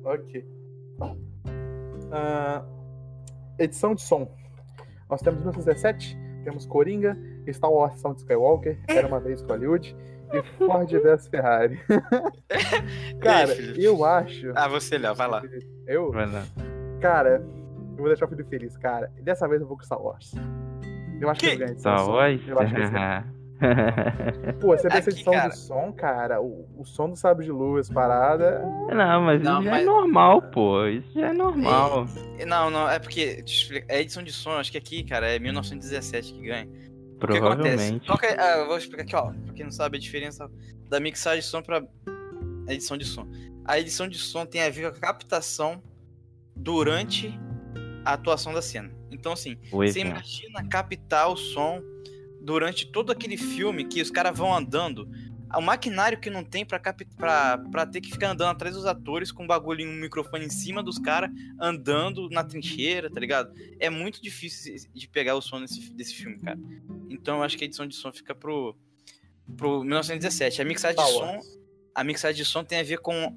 Ok. 0.04 0.46
Ah, 2.12 2.64
edição 3.58 3.96
de 3.96 4.04
som. 4.04 4.32
Nós 5.10 5.22
temos 5.22 5.40
1917, 5.40 6.16
temos 6.44 6.68
Coringa, 6.68 7.18
Star 7.52 7.72
Wars 7.72 8.00
Sound 8.00 8.20
Skywalker, 8.20 8.80
Era 8.88 9.08
Uma 9.08 9.20
Vez 9.20 9.42
Hollywood 9.42 9.96
e 10.34 10.44
Ford 10.58 10.90
vs 10.92 11.28
Ferrari. 11.28 11.80
Cara, 13.22 13.54
eu 13.78 14.04
acho... 14.06 14.52
Ah, 14.56 14.68
você, 14.68 14.98
Léo, 14.98 15.16
vai 15.16 15.28
lá. 15.28 15.42
Eu? 15.88 16.12
Vai 16.12 16.26
lá. 16.26 16.44
Cara, 17.02 17.42
eu 17.92 17.98
vou 17.98 18.08
deixar 18.08 18.26
o 18.26 18.30
Felipe 18.30 18.50
feliz, 18.50 18.78
cara. 18.78 19.12
Dessa 19.22 19.48
vez 19.48 19.62
eu 19.62 19.68
vou 19.68 19.78
com 19.78 19.84
Star 19.84 20.02
Wars. 20.02 20.34
Eu 21.22 21.30
acho 21.30 21.40
que, 21.42 21.56
Que? 21.58 21.64
edição 21.64 21.78
Star 21.80 21.96
de 21.98 22.06
som. 22.06 22.12
Wars? 22.12 22.42
Eu 22.48 22.60
acho 22.60 22.74
que 22.76 22.82
ganha. 22.90 23.26
Pô, 24.62 24.68
você 24.70 24.88
vê 24.88 24.98
essa 25.00 25.10
Aqui, 25.10 25.18
edição 25.20 25.34
cara. 25.34 25.50
de 25.50 25.58
som, 25.58 25.92
cara. 25.92 26.42
O, 26.42 26.66
o 26.78 26.86
som 26.86 27.10
do 27.10 27.16
Sábio 27.18 27.44
de 27.44 27.52
Luz, 27.52 27.90
parada. 27.90 28.62
Não, 28.90 29.22
mas 29.22 29.42
Não, 29.42 29.56
isso 29.60 29.64
já 29.66 29.72
mas- 29.72 29.82
é 29.82 29.86
normal, 29.86 30.42
pô. 30.44 30.86
Isso 30.88 31.14
já 31.20 31.28
é 31.28 31.34
normal. 31.34 32.06
Não, 32.48 32.70
não, 32.70 32.90
é 32.90 33.00
porque 33.00 33.44
a 33.90 33.96
edição 34.00 34.24
de 34.24 34.32
som, 34.32 34.52
acho 34.52 34.72
que 34.72 34.78
aqui, 34.78 35.04
cara, 35.04 35.28
é 35.28 35.40
1917 35.40 36.34
que 36.36 36.42
ganha. 36.42 36.70
O 37.22 37.28
que 37.28 37.38
acontece? 37.38 38.00
Provavelmente. 38.06 38.18
Que 38.20 38.26
é- 38.26 38.40
ah, 38.40 38.58
eu 38.60 38.68
vou 38.68 38.78
explicar 38.78 39.04
aqui, 39.04 39.16
ó. 39.16 39.32
Pra 39.46 39.54
quem 39.54 39.66
não 39.66 39.72
sabe 39.72 39.98
a 39.98 40.00
diferença 40.00 40.50
da 40.90 41.00
mixagem 41.00 41.42
de 41.42 41.46
som 41.46 41.62
pra 41.62 41.84
edição 42.68 42.98
de 42.98 43.06
som. 43.06 43.28
A 43.66 43.80
edição 43.80 44.08
de 44.08 44.18
som 44.18 44.46
tem 44.46 44.62
a 44.62 44.70
ver 44.70 44.90
com 44.92 44.98
a 44.98 45.00
captação 45.00 45.82
durante 46.56 47.32
a 48.06 48.14
atuação 48.14 48.54
da 48.54 48.62
cena. 48.62 48.92
Então, 49.12 49.34
assim, 49.34 49.58
O 49.72 49.78
você 49.78 50.00
imagina 50.02 50.68
captar 50.68 51.30
o 51.32 51.36
som 51.38 51.82
durante 52.42 52.86
todo 52.92 53.12
aquele 53.12 53.38
filme 53.38 53.84
que 53.86 54.02
os 54.02 54.10
caras 54.12 54.38
vão 54.38 54.54
andando. 54.56 55.10
O 55.56 55.62
maquinário 55.62 56.20
que 56.20 56.30
não 56.30 56.44
tem 56.44 56.66
pra, 56.66 56.80
cap... 56.80 57.04
pra, 57.16 57.58
pra 57.58 57.86
ter 57.86 58.02
que 58.02 58.12
ficar 58.12 58.32
andando 58.32 58.52
atrás 58.52 58.76
dos 58.76 58.86
atores 58.86 59.32
com 59.32 59.44
um 59.44 59.48
bagulho, 59.48 59.88
um 59.88 59.94
microfone 59.94 60.46
em 60.46 60.50
cima 60.50 60.84
dos 60.84 61.00
caras, 61.00 61.32
andando 61.60 62.30
na 62.30 62.44
trincheira, 62.44 63.10
tá 63.10 63.20
ligado? 63.20 63.52
É 63.80 63.90
muito 63.90 64.22
difícil 64.22 64.76
de 64.94 65.08
pegar 65.08 65.36
o 65.36 65.42
som 65.42 65.60
desse, 65.60 65.92
desse 65.94 66.14
filme, 66.14 66.40
cara. 66.40 66.60
Então 67.10 67.38
eu 67.38 67.44
acho 67.44 67.58
que 67.58 67.64
a 67.64 67.68
edição 67.68 67.88
de 67.88 67.96
som 67.96 68.12
fica 68.12 68.36
pro, 68.36 68.78
pro 69.58 69.84
1917. 69.84 70.62
A 70.62 70.66
mixagem 70.66 71.04
de 71.04 71.12
som. 71.12 71.40
A 71.96 72.04
mixagem 72.04 72.44
de 72.44 72.46
som 72.48 72.64
tem 72.64 72.80
a 72.80 72.84
ver 72.84 73.00
com 73.00 73.36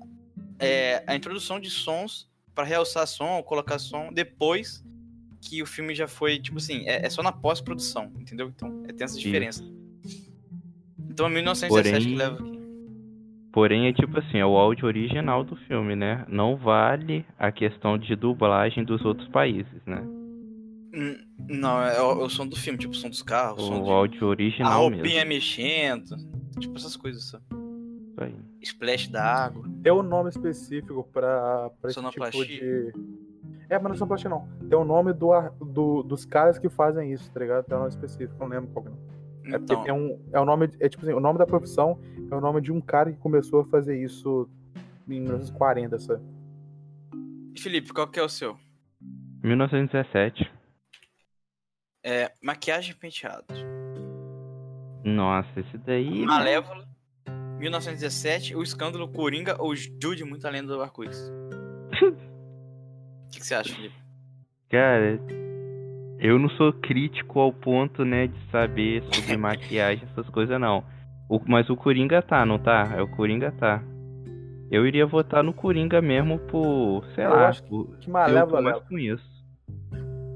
é, 0.59 1.03
a 1.07 1.17
introdução 1.17 1.59
de 1.59 1.71
sons 1.71 2.31
pra 2.55 2.65
realçar 2.65 3.07
som 3.07 3.37
ou 3.37 3.43
colocar 3.43 3.79
som 3.79 4.13
depois 4.13 4.85
que 5.41 5.63
o 5.63 5.67
filme 5.67 5.95
já 5.95 6.07
foi, 6.07 6.39
tipo 6.39 6.59
assim, 6.59 6.87
é, 6.87 7.05
é 7.05 7.11
só 7.11 7.23
na 7.23 7.33
pós-produção, 7.33 8.13
entendeu? 8.19 8.49
Então, 8.49 8.85
é, 8.87 8.93
tem 8.93 9.05
essa 9.05 9.19
diferença. 9.19 9.65
Então 11.13 11.27
é 11.27 11.31
1917 11.31 11.93
Porém- 11.93 12.13
que 12.13 12.19
leva 12.19 12.35
aqui. 12.39 12.63
Porém, 13.53 13.87
é 13.87 13.93
tipo 13.93 14.19
assim, 14.19 14.39
é 14.39 14.47
o 14.47 14.57
áudio 14.57 14.87
original 14.87 15.45
do 15.45 15.55
filme, 15.57 15.95
né? 15.95 16.25
Não 16.27 16.57
vale 16.57 17.25
a 17.39 17.53
questão 17.53 17.99
de 17.99 18.17
dublagem 18.17 18.83
dos 18.83 19.05
outros 19.05 19.29
países, 19.29 19.81
né? 19.87 20.03
Não, 21.49 21.83
é 21.83 22.01
o, 22.01 22.23
é 22.23 22.25
o 22.25 22.29
som 22.31 22.47
do 22.47 22.57
filme, 22.57 22.79
tipo, 22.79 22.93
o 22.93 22.97
som 22.97 23.09
dos 23.09 23.23
carros, 23.23 23.63
o 23.63 23.67
som 23.67 23.81
O 23.81 23.85
de... 23.85 23.91
áudio 23.91 24.27
a 24.27 24.31
original 24.31 24.89
mesmo. 24.91 24.97
roupinha 25.05 25.25
mexendo, 25.25 26.17
tipo 26.59 26.77
essas 26.77 26.97
coisas, 26.97 27.25
só. 27.25 27.39
Isso 27.39 28.21
aí. 28.23 28.35
Splash 28.63 29.09
da 29.09 29.23
água. 29.23 29.65
Tem 29.83 29.93
um 29.93 30.03
nome 30.03 30.29
específico 30.31 31.07
pra, 31.13 31.71
pra 31.81 31.91
esse 31.91 32.01
tipo 32.01 32.13
Sonoplastia. 32.13 32.45
de. 32.47 32.93
É, 33.71 33.75
mas 33.79 33.83
não 33.85 33.93
é 33.93 33.97
sonoplastia 33.97 34.31
não. 34.31 34.47
Tem 34.69 34.79
o 34.79 34.85
nome 34.85 35.13
do, 35.15 35.33
ar- 35.33 35.53
do- 35.61 36.03
dos 36.03 36.25
caras 36.27 36.59
que 36.59 36.69
fazem 36.69 37.11
isso, 37.13 37.31
tá 37.33 37.41
ligado? 37.41 37.65
Tem 37.65 37.75
um 37.77 37.81
nome 37.81 37.91
específico, 37.91 38.35
não 38.39 38.47
lembro 38.49 38.71
qual 38.71 38.85
que 38.85 38.91
é. 38.91 38.95
É 39.45 39.59
porque 39.59 39.73
Então, 39.73 39.85
tem 39.85 39.93
um. 39.93 40.21
É 40.33 40.41
o 40.41 40.45
nome. 40.45 40.71
É 40.81 40.89
tipo 40.89 41.05
assim, 41.05 41.13
o 41.15 41.21
nome 41.21 41.39
da 41.39 41.47
profissão 41.47 42.01
é 42.31 42.35
o 42.35 42.41
nome 42.41 42.61
de 42.61 42.73
um 42.73 42.81
cara 42.81 43.11
que 43.13 43.19
começou 43.19 43.61
a 43.61 43.65
fazer 43.65 44.01
isso 44.01 44.49
em 45.09 45.21
1940, 45.21 45.99
sabe? 45.99 46.23
Felipe, 47.59 47.93
qual 47.93 48.09
que 48.09 48.19
é 48.19 48.23
o 48.23 48.29
seu? 48.29 48.57
1917. 49.43 50.51
É, 52.05 52.33
maquiagem 52.43 52.93
e 52.93 52.95
penteado. 52.95 53.45
Nossa, 55.05 55.61
esse 55.61 55.79
daí. 55.79 56.25
Malévola, 56.25 56.89
1917, 57.59 58.57
o 58.57 58.63
escândalo 58.63 59.09
Coringa 59.09 59.57
ou 59.61 59.75
Jude, 59.75 60.25
muito 60.25 60.47
além 60.47 60.65
do 60.65 60.81
arco-íris. 60.81 61.31
O 63.25 63.35
que, 63.35 63.41
que 63.41 63.47
você 63.47 63.55
acha, 63.55 63.75
Felipe? 63.75 63.95
Cara, 64.69 65.19
eu 66.23 66.39
não 66.39 66.49
sou 66.51 66.73
crítico 66.73 67.39
ao 67.41 67.53
ponto, 67.53 68.05
né, 68.05 68.29
de 68.29 68.39
saber 68.51 69.03
sobre 69.13 69.37
maquiagem, 69.37 70.07
essas 70.11 70.29
coisas, 70.31 70.59
não. 70.61 70.85
O- 71.29 71.41
mas 71.47 71.69
o 71.69 71.77
Coringa 71.77 72.23
tá, 72.23 72.47
não 72.47 72.59
tá? 72.59 72.95
É 72.97 73.03
o 73.03 73.09
Coringa 73.09 73.51
tá. 73.53 73.83
Eu 74.71 74.87
iria 74.87 75.05
votar 75.05 75.43
no 75.43 75.53
Coringa 75.53 76.01
mesmo 76.01 76.39
por, 76.39 77.05
sei 77.15 77.25
Eu 77.27 77.31
lá, 77.31 77.49
acho 77.49 77.63
por 77.65 77.97
Que 77.99 78.09
malévola 78.11 78.59
eu 78.61 78.63
mais 78.63 78.77
leva. 78.77 78.89
conheço. 78.89 79.33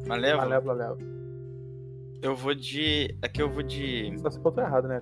Malévola? 0.06 0.42
Malévola 0.44 0.72
leva. 0.74 0.98
Eu 2.22 2.34
vou 2.34 2.54
de. 2.54 3.14
Aqui 3.22 3.40
eu 3.42 3.48
vou 3.50 3.62
de. 3.62 4.12
Só 4.18 4.30
se 4.30 4.40
botou 4.40 4.62
errado, 4.64 4.88
né? 4.88 5.00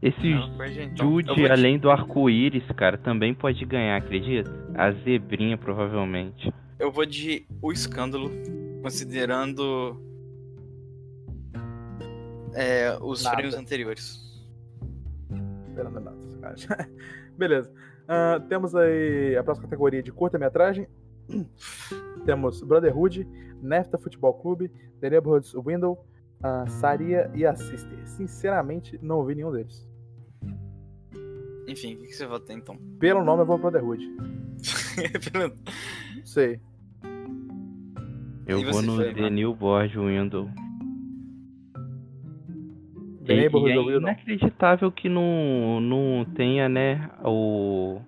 Esse 0.00 0.34
Não, 0.34 0.64
então. 0.66 1.06
Jude, 1.10 1.34
de- 1.34 1.46
além 1.50 1.78
do 1.78 1.90
arco-íris, 1.90 2.64
cara, 2.76 2.98
também 2.98 3.32
pode 3.32 3.64
ganhar, 3.64 3.96
acredita? 3.96 4.50
A 4.74 4.90
zebrinha, 4.90 5.56
provavelmente. 5.56 6.52
Eu 6.82 6.90
vou 6.90 7.06
de 7.06 7.46
O 7.62 7.70
Escândalo, 7.70 8.28
considerando. 8.82 9.96
é, 12.54 12.98
os 13.00 13.22
Nada. 13.22 13.36
prêmios 13.36 13.54
anteriores. 13.54 14.20
Esperando 15.68 16.00
nada. 16.00 16.18
Beleza. 17.38 17.72
Ah, 18.08 18.44
temos 18.48 18.74
aí 18.74 19.36
a 19.36 19.44
próxima 19.44 19.68
categoria 19.68 20.02
de 20.02 20.10
curta-metragem. 20.10 20.88
temos 22.26 22.60
Brotherhood, 22.64 23.28
NEFTA 23.62 23.96
Futebol 23.96 24.34
Clube, 24.34 24.68
The 25.00 25.08
Neighborhood's 25.08 25.54
Window, 25.54 26.04
ah, 26.42 26.66
Saria 26.66 27.30
e 27.32 27.46
a 27.46 27.54
Sister. 27.54 28.08
Sinceramente, 28.08 28.98
não 29.00 29.18
ouvi 29.18 29.36
nenhum 29.36 29.52
deles. 29.52 29.88
Enfim, 31.68 31.94
o 31.94 31.98
que, 32.00 32.08
que 32.08 32.16
você 32.16 32.26
vota 32.26 32.52
então? 32.52 32.76
Pelo 32.98 33.22
nome, 33.24 33.42
eu 33.42 33.46
vou 33.46 33.56
Brotherhood. 33.56 34.04
Pelo- 35.32 35.54
sei. 36.24 36.60
Eu 38.46 38.60
E 38.60 38.64
vou 38.64 38.82
no 38.82 38.96
Felipe? 38.96 39.20
The 39.20 39.30
New 39.30 39.54
Board 39.54 39.98
Window. 39.98 40.50
E, 43.28 43.32
e 43.32 43.44
é 43.44 43.96
inacreditável 43.96 44.90
que 44.90 45.08
não, 45.08 45.80
não 45.80 46.24
tenha, 46.34 46.68
né, 46.68 47.08
o 47.24 48.00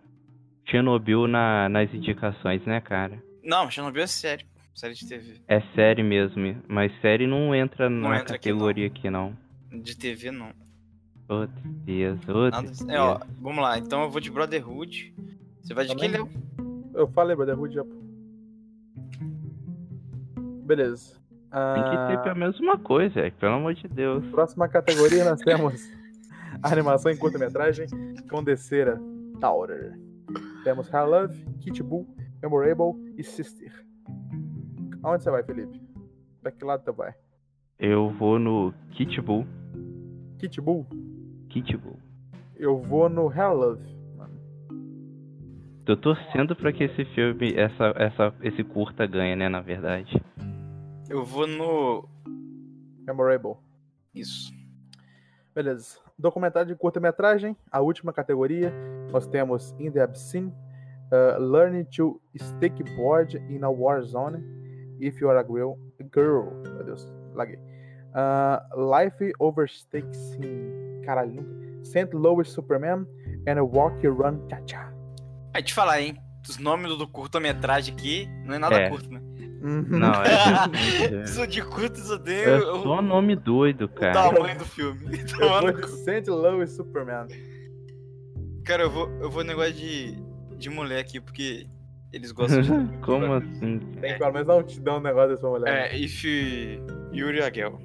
Chernobyl 0.69 1.29
na, 1.29 1.69
nas 1.69 1.93
indicações, 1.95 2.65
né, 2.67 2.81
cara? 2.81 3.23
Não, 3.43 3.71
Chernobyl 3.71 4.03
é 4.03 4.07
série. 4.07 4.45
Série 4.75 4.95
de 4.95 5.07
TV. 5.09 5.35
É 5.47 5.61
série 5.77 6.03
mesmo, 6.03 6.57
mas 6.67 6.91
série 7.01 7.29
não 7.29 7.55
entra 7.55 7.89
Não 7.89 8.09
na 8.09 8.17
entra 8.19 8.35
aqui, 8.35 8.49
categoria 8.49 8.89
aqui 8.89 9.09
não. 9.09 9.37
De 9.71 9.97
TV 9.97 10.33
não. 10.33 10.51
Ô, 11.29 11.47
tristeza, 11.47 12.33
ô, 12.37 12.51
Nada... 12.51 12.67
tristeza. 12.67 12.93
É, 12.93 13.01
ó, 13.01 13.21
vamos 13.41 13.63
lá. 13.63 13.79
Então 13.79 14.03
eu 14.03 14.11
vou 14.11 14.21
de 14.21 14.33
Brotherhood. 14.33 15.15
Você 15.63 15.73
vai 15.75 15.87
de 15.87 15.95
que, 15.95 16.09
Também. 16.09 16.11
Léo? 16.11 16.29
Eu 16.93 17.07
falei 17.09 17.37
Brotherhood 17.37 17.73
já. 17.73 17.85
pô. 17.85 18.04
Beleza. 20.65 21.15
Tem 21.75 21.85
que 21.85 21.91
ter 22.09 22.19
Ah, 22.19 22.21
pelo 22.25 22.37
menos 22.37 22.59
uma 22.59 22.77
coisa, 22.79 23.21
é, 23.21 23.31
pelo 23.31 23.55
amor 23.55 23.75
de 23.75 23.87
Deus. 23.87 24.27
Próxima 24.27 24.69
categoria 24.69 25.25
nós 25.25 25.41
temos 25.41 25.81
animação 26.63 27.13
em 27.13 27.17
curta-metragem 27.17 27.87
com 28.29 28.43
Descera 28.43 29.01
Daughter. 29.39 29.97
Temos 30.65 30.89
Her 30.93 31.07
Love, 31.07 31.45
Kit 31.61 31.81
Bull, 31.83 32.09
Memorable 32.43 33.15
e 33.17 33.23
Sister. 33.23 33.73
Aonde 35.03 35.23
você 35.23 35.31
vai, 35.31 35.45
Felipe? 35.45 35.81
Pra 36.43 36.51
que 36.51 36.65
lado 36.65 36.83
você 36.83 36.91
vai? 36.91 37.15
Eu 37.79 38.09
vou 38.11 38.39
no 38.39 38.73
Kit 38.91 39.21
Bull. 39.21 39.47
Kit 40.39 40.61
Bull? 40.61 40.87
Kit 41.51 41.77
Bull. 41.77 41.99
Eu 42.57 42.81
vou 42.81 43.09
no 43.09 43.31
Her 43.31 43.53
Love. 43.53 43.95
Tô 45.85 45.97
torcendo 45.97 46.57
pra 46.57 46.73
que 46.73 46.85
esse 46.85 47.05
filme, 47.15 47.55
essa, 47.55 47.93
essa, 47.97 48.35
esse 48.43 48.65
curta 48.65 49.07
ganhe, 49.07 49.37
né, 49.37 49.51
na 49.51 49.61
verdade. 49.61 50.19
Eu 51.15 51.25
vou 51.25 51.47
no. 51.47 52.09
Memorable. 53.07 53.55
Isso. 54.13 54.53
Beleza. 55.55 55.99
Documentário 56.19 56.67
de 56.67 56.75
curta-metragem, 56.75 57.57
a 57.71 57.81
última 57.81 58.13
categoria. 58.13 58.73
Nós 59.13 59.25
temos 59.25 59.73
In 59.79 59.93
the 59.93 60.01
Abyssine, 60.01 60.53
uh, 61.13 61.41
Learning 61.41 61.85
to 61.85 62.21
Stakeboard 62.37 63.37
in 63.49 63.63
a 63.63 63.71
War 63.71 64.03
Zone, 64.03 64.43
If 65.01 65.21
You 65.21 65.31
Are 65.31 65.39
a 65.39 65.45
Girl. 65.45 65.75
girl 66.13 66.51
meu 66.65 66.85
Deus, 66.85 67.09
laguei. 67.33 67.61
Uh, 68.11 68.91
Life 69.01 69.33
Over 69.39 69.69
Stake 69.69 70.13
Scene. 70.17 71.01
Caralho, 71.05 71.33
nunca. 71.33 71.85
St. 71.85 72.09
Louis 72.13 72.49
Superman 72.49 73.07
and 73.47 73.61
a 73.61 73.63
Walk 73.65 74.05
and 74.05 74.15
Run 74.15 74.49
Cha-Cha. 74.49 74.93
Aí 75.53 75.63
te 75.63 75.73
falar, 75.73 76.01
hein? 76.01 76.17
Os 76.49 76.59
nomes 76.59 76.89
do, 76.89 76.97
do 76.97 77.07
curta-metragem 77.07 77.95
aqui 77.95 78.27
não 78.45 78.55
é 78.57 78.59
nada 78.59 78.75
É. 78.75 78.91
curto, 78.91 79.09
né? 79.09 79.21
Uhum. 79.65 79.83
Não, 79.89 80.13
é. 80.23 81.47
De 81.49 81.63
curto, 81.63 81.99
isso 81.99 82.19
tem 82.19 82.37
É 82.43 82.57
o, 82.59 82.83
só 82.83 83.01
nome 83.01 83.35
doido, 83.35 83.87
o 83.87 83.89
cara. 83.89 84.13
tamanho 84.13 84.59
do 84.59 84.65
filme. 84.67 85.09
De 85.25 85.35
cu. 85.35 85.89
St. 85.89 86.29
Louis 86.29 86.71
Superman. 86.71 87.27
Cara, 88.63 88.83
eu 88.83 88.91
vou, 88.91 89.09
eu 89.23 89.31
vou 89.31 89.43
negócio 89.43 89.73
de, 89.73 90.17
de 90.59 90.69
mulher 90.69 90.99
aqui, 91.01 91.19
porque 91.19 91.67
eles 92.13 92.31
gostam 92.31 92.61
de. 92.61 92.71
Como 93.01 93.33
assim? 93.33 93.79
Tem 94.01 94.13
que 94.13 94.19
pelo 94.19 94.33
menos 94.33 94.49
não 94.49 94.63
te 94.63 94.79
dar 94.81 94.99
um 94.99 95.01
negócio 95.01 95.35
dessa 95.35 95.49
mulher. 95.49 95.93
É, 95.93 95.97
if 95.99 96.25
Yuri 97.13 97.43
Agel. 97.43 97.81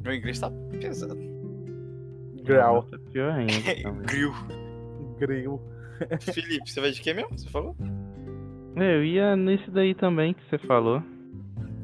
Meu 0.00 0.14
inglês 0.14 0.40
tá 0.40 0.50
pesado. 0.80 1.18
Grau. 2.42 2.82
Tá 2.84 2.98
pior 3.12 3.32
ainda. 3.32 3.52
Grill. 4.06 4.32
Grill. 5.18 5.60
Felipe, 6.20 6.70
você 6.70 6.80
vai 6.80 6.90
de 6.90 7.00
quê 7.00 7.12
mesmo? 7.12 7.38
Você 7.38 7.48
falou? 7.48 7.76
É, 8.76 8.96
Eu 8.96 9.04
ia 9.04 9.36
nesse 9.36 9.70
daí 9.70 9.94
também 9.94 10.34
que 10.34 10.42
você 10.48 10.58
falou. 10.58 11.02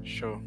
Show. 0.04 0.40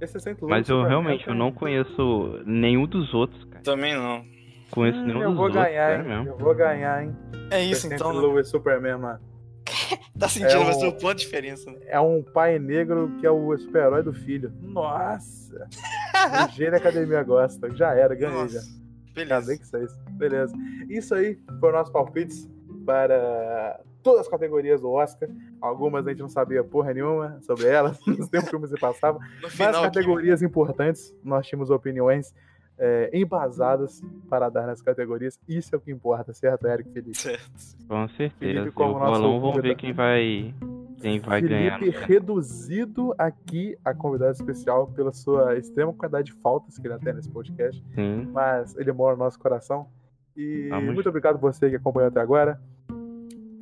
É 0.00 0.06
Mas 0.42 0.68
eu 0.68 0.82
realmente 0.82 1.26
eu 1.26 1.34
não 1.34 1.50
conheço 1.50 2.42
nenhum 2.44 2.86
dos 2.86 3.14
outros, 3.14 3.42
cara. 3.44 3.62
Também 3.62 3.94
não. 3.94 4.24
Conheço 4.70 4.98
Hum, 4.98 5.06
nenhum 5.06 5.22
eu 5.22 5.28
dos 5.28 5.36
vou 5.36 5.46
outros, 5.46 5.64
ganhar, 5.64 5.88
sério 5.88 6.02
hein? 6.04 6.08
mesmo. 6.18 6.28
Eu 6.28 6.38
vou 6.38 6.54
ganhar, 6.54 7.04
hein? 7.04 7.16
É 7.50 7.64
isso 7.64 7.86
então, 7.86 8.12
né? 8.12 8.18
Louis 8.20 8.48
Superman, 8.48 8.98
mano. 8.98 9.20
Tá 10.18 10.28
sentindo, 10.28 10.52
É 10.52 10.90
ponto 10.92 11.14
de 11.14 11.24
diferença, 11.24 11.70
né? 11.70 11.78
É 11.86 11.98
um 12.00 12.22
pai 12.22 12.58
negro 12.58 13.10
que 13.18 13.26
é 13.26 13.30
o 13.30 13.56
super-herói 13.56 14.02
do 14.02 14.12
filho. 14.12 14.52
Nossa! 14.62 15.68
O 16.48 16.52
gênio 16.52 16.76
Academia 16.76 17.22
gosta. 17.22 17.68
Já 17.74 17.92
era, 17.94 18.14
ganhei 18.14 18.32
já. 18.34 18.42
Nossa. 18.42 18.58
Acabei 18.58 19.26
Beleza. 19.26 19.58
que 19.58 19.66
seis. 19.66 19.92
Beleza. 20.12 20.54
Isso 20.88 21.14
aí 21.14 21.38
foram 21.60 21.78
nossos 21.78 21.92
palpites 21.92 22.48
para 22.86 23.80
todas 24.04 24.20
as 24.20 24.28
categorias 24.28 24.82
do 24.82 24.90
Oscar. 24.90 25.28
Algumas 25.60 26.06
a 26.06 26.10
gente 26.10 26.20
não 26.20 26.28
sabia 26.28 26.62
porra 26.62 26.92
nenhuma 26.92 27.40
sobre 27.40 27.66
elas. 27.66 27.98
Nos 28.06 28.28
tempos 28.28 28.50
que 28.50 28.68
se 28.68 28.78
passava. 28.78 29.18
Mas 29.42 29.56
categorias 29.56 30.42
importantes, 30.42 31.12
nós 31.24 31.46
tínhamos 31.46 31.70
opiniões 31.70 32.32
é, 32.78 33.10
embasadas 33.12 34.02
para 34.28 34.48
dar 34.50 34.66
nas 34.66 34.82
categorias. 34.82 35.40
Isso 35.48 35.74
é 35.74 35.78
o 35.78 35.80
que 35.80 35.90
importa, 35.90 36.32
certo, 36.34 36.66
Eric 36.66 36.90
Felipe? 36.90 37.16
certo. 37.16 37.50
Com 37.88 38.06
certeza. 38.10 38.52
Felipe, 38.52 38.70
como 38.72 38.94
o 38.94 38.98
nosso 38.98 39.22
bolão, 39.22 39.40
vamos 39.40 39.62
ver 39.62 39.74
quem 39.74 39.92
vai. 39.92 40.54
Quem 41.00 41.18
vai 41.18 41.40
ganhar. 41.40 41.78
Felipe 41.78 41.98
reduzido 41.98 43.14
aqui 43.18 43.76
a 43.84 43.94
convidado 43.94 44.32
especial 44.32 44.86
pela 44.88 45.12
sua 45.12 45.56
extrema 45.56 45.92
quantidade 45.92 46.26
de 46.26 46.32
faltas 46.40 46.78
que 46.78 46.86
ele 46.86 46.98
tem 46.98 47.14
nesse 47.14 47.30
podcast, 47.30 47.82
Sim. 47.94 48.28
mas 48.32 48.76
ele 48.76 48.92
mora 48.92 49.16
no 49.16 49.24
nosso 49.24 49.38
coração. 49.38 49.88
E 50.36 50.68
Vamos. 50.68 50.94
muito 50.94 51.08
obrigado 51.08 51.38
você 51.38 51.70
que 51.70 51.76
acompanhou 51.76 52.08
até 52.08 52.20
agora. 52.20 52.60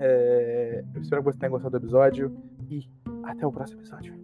É, 0.05 0.85
eu 0.95 1.01
espero 1.01 1.23
que 1.23 1.33
você 1.33 1.39
tenha 1.39 1.51
gostado 1.51 1.79
do 1.79 1.85
episódio 1.85 2.37
e 2.69 2.89
Até 3.23 3.47
o 3.47 3.53
próximo 3.53 3.81
episódio. 3.81 4.15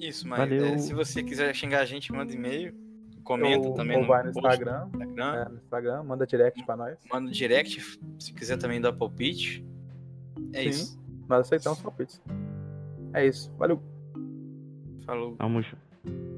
Isso, 0.00 0.26
mas 0.26 0.38
Valeu. 0.38 0.64
é, 0.64 0.78
se 0.78 0.94
você 0.94 1.22
quiser 1.22 1.54
xingar 1.54 1.80
a 1.80 1.84
gente, 1.84 2.10
manda 2.12 2.32
e-mail. 2.32 2.74
Comenta 3.22 3.68
ou, 3.68 3.74
também 3.74 3.98
ou 3.98 4.06
vai 4.06 4.22
no 4.24 4.32
post 4.32 4.48
Instagram, 4.48 4.88
Instagram. 4.94 5.34
é, 5.34 5.48
no 5.50 5.56
Instagram, 5.58 6.02
manda 6.02 6.26
direct 6.26 6.64
pra 6.64 6.76
nós. 6.78 6.98
Manda 7.12 7.30
direct, 7.30 7.98
se 8.18 8.32
quiser 8.32 8.56
também 8.56 8.80
dar 8.80 8.90
palpite. 8.94 9.62
É 10.54 10.62
Sim. 10.62 10.68
isso. 10.70 10.98
Nós 11.28 11.40
aceitamos 11.40 11.78
palpites. 11.82 12.22
É 13.12 13.26
isso. 13.26 13.52
Valeu. 13.58 13.82
Falou. 15.04 15.36
Tamo 15.36 15.60
junto. 15.60 16.37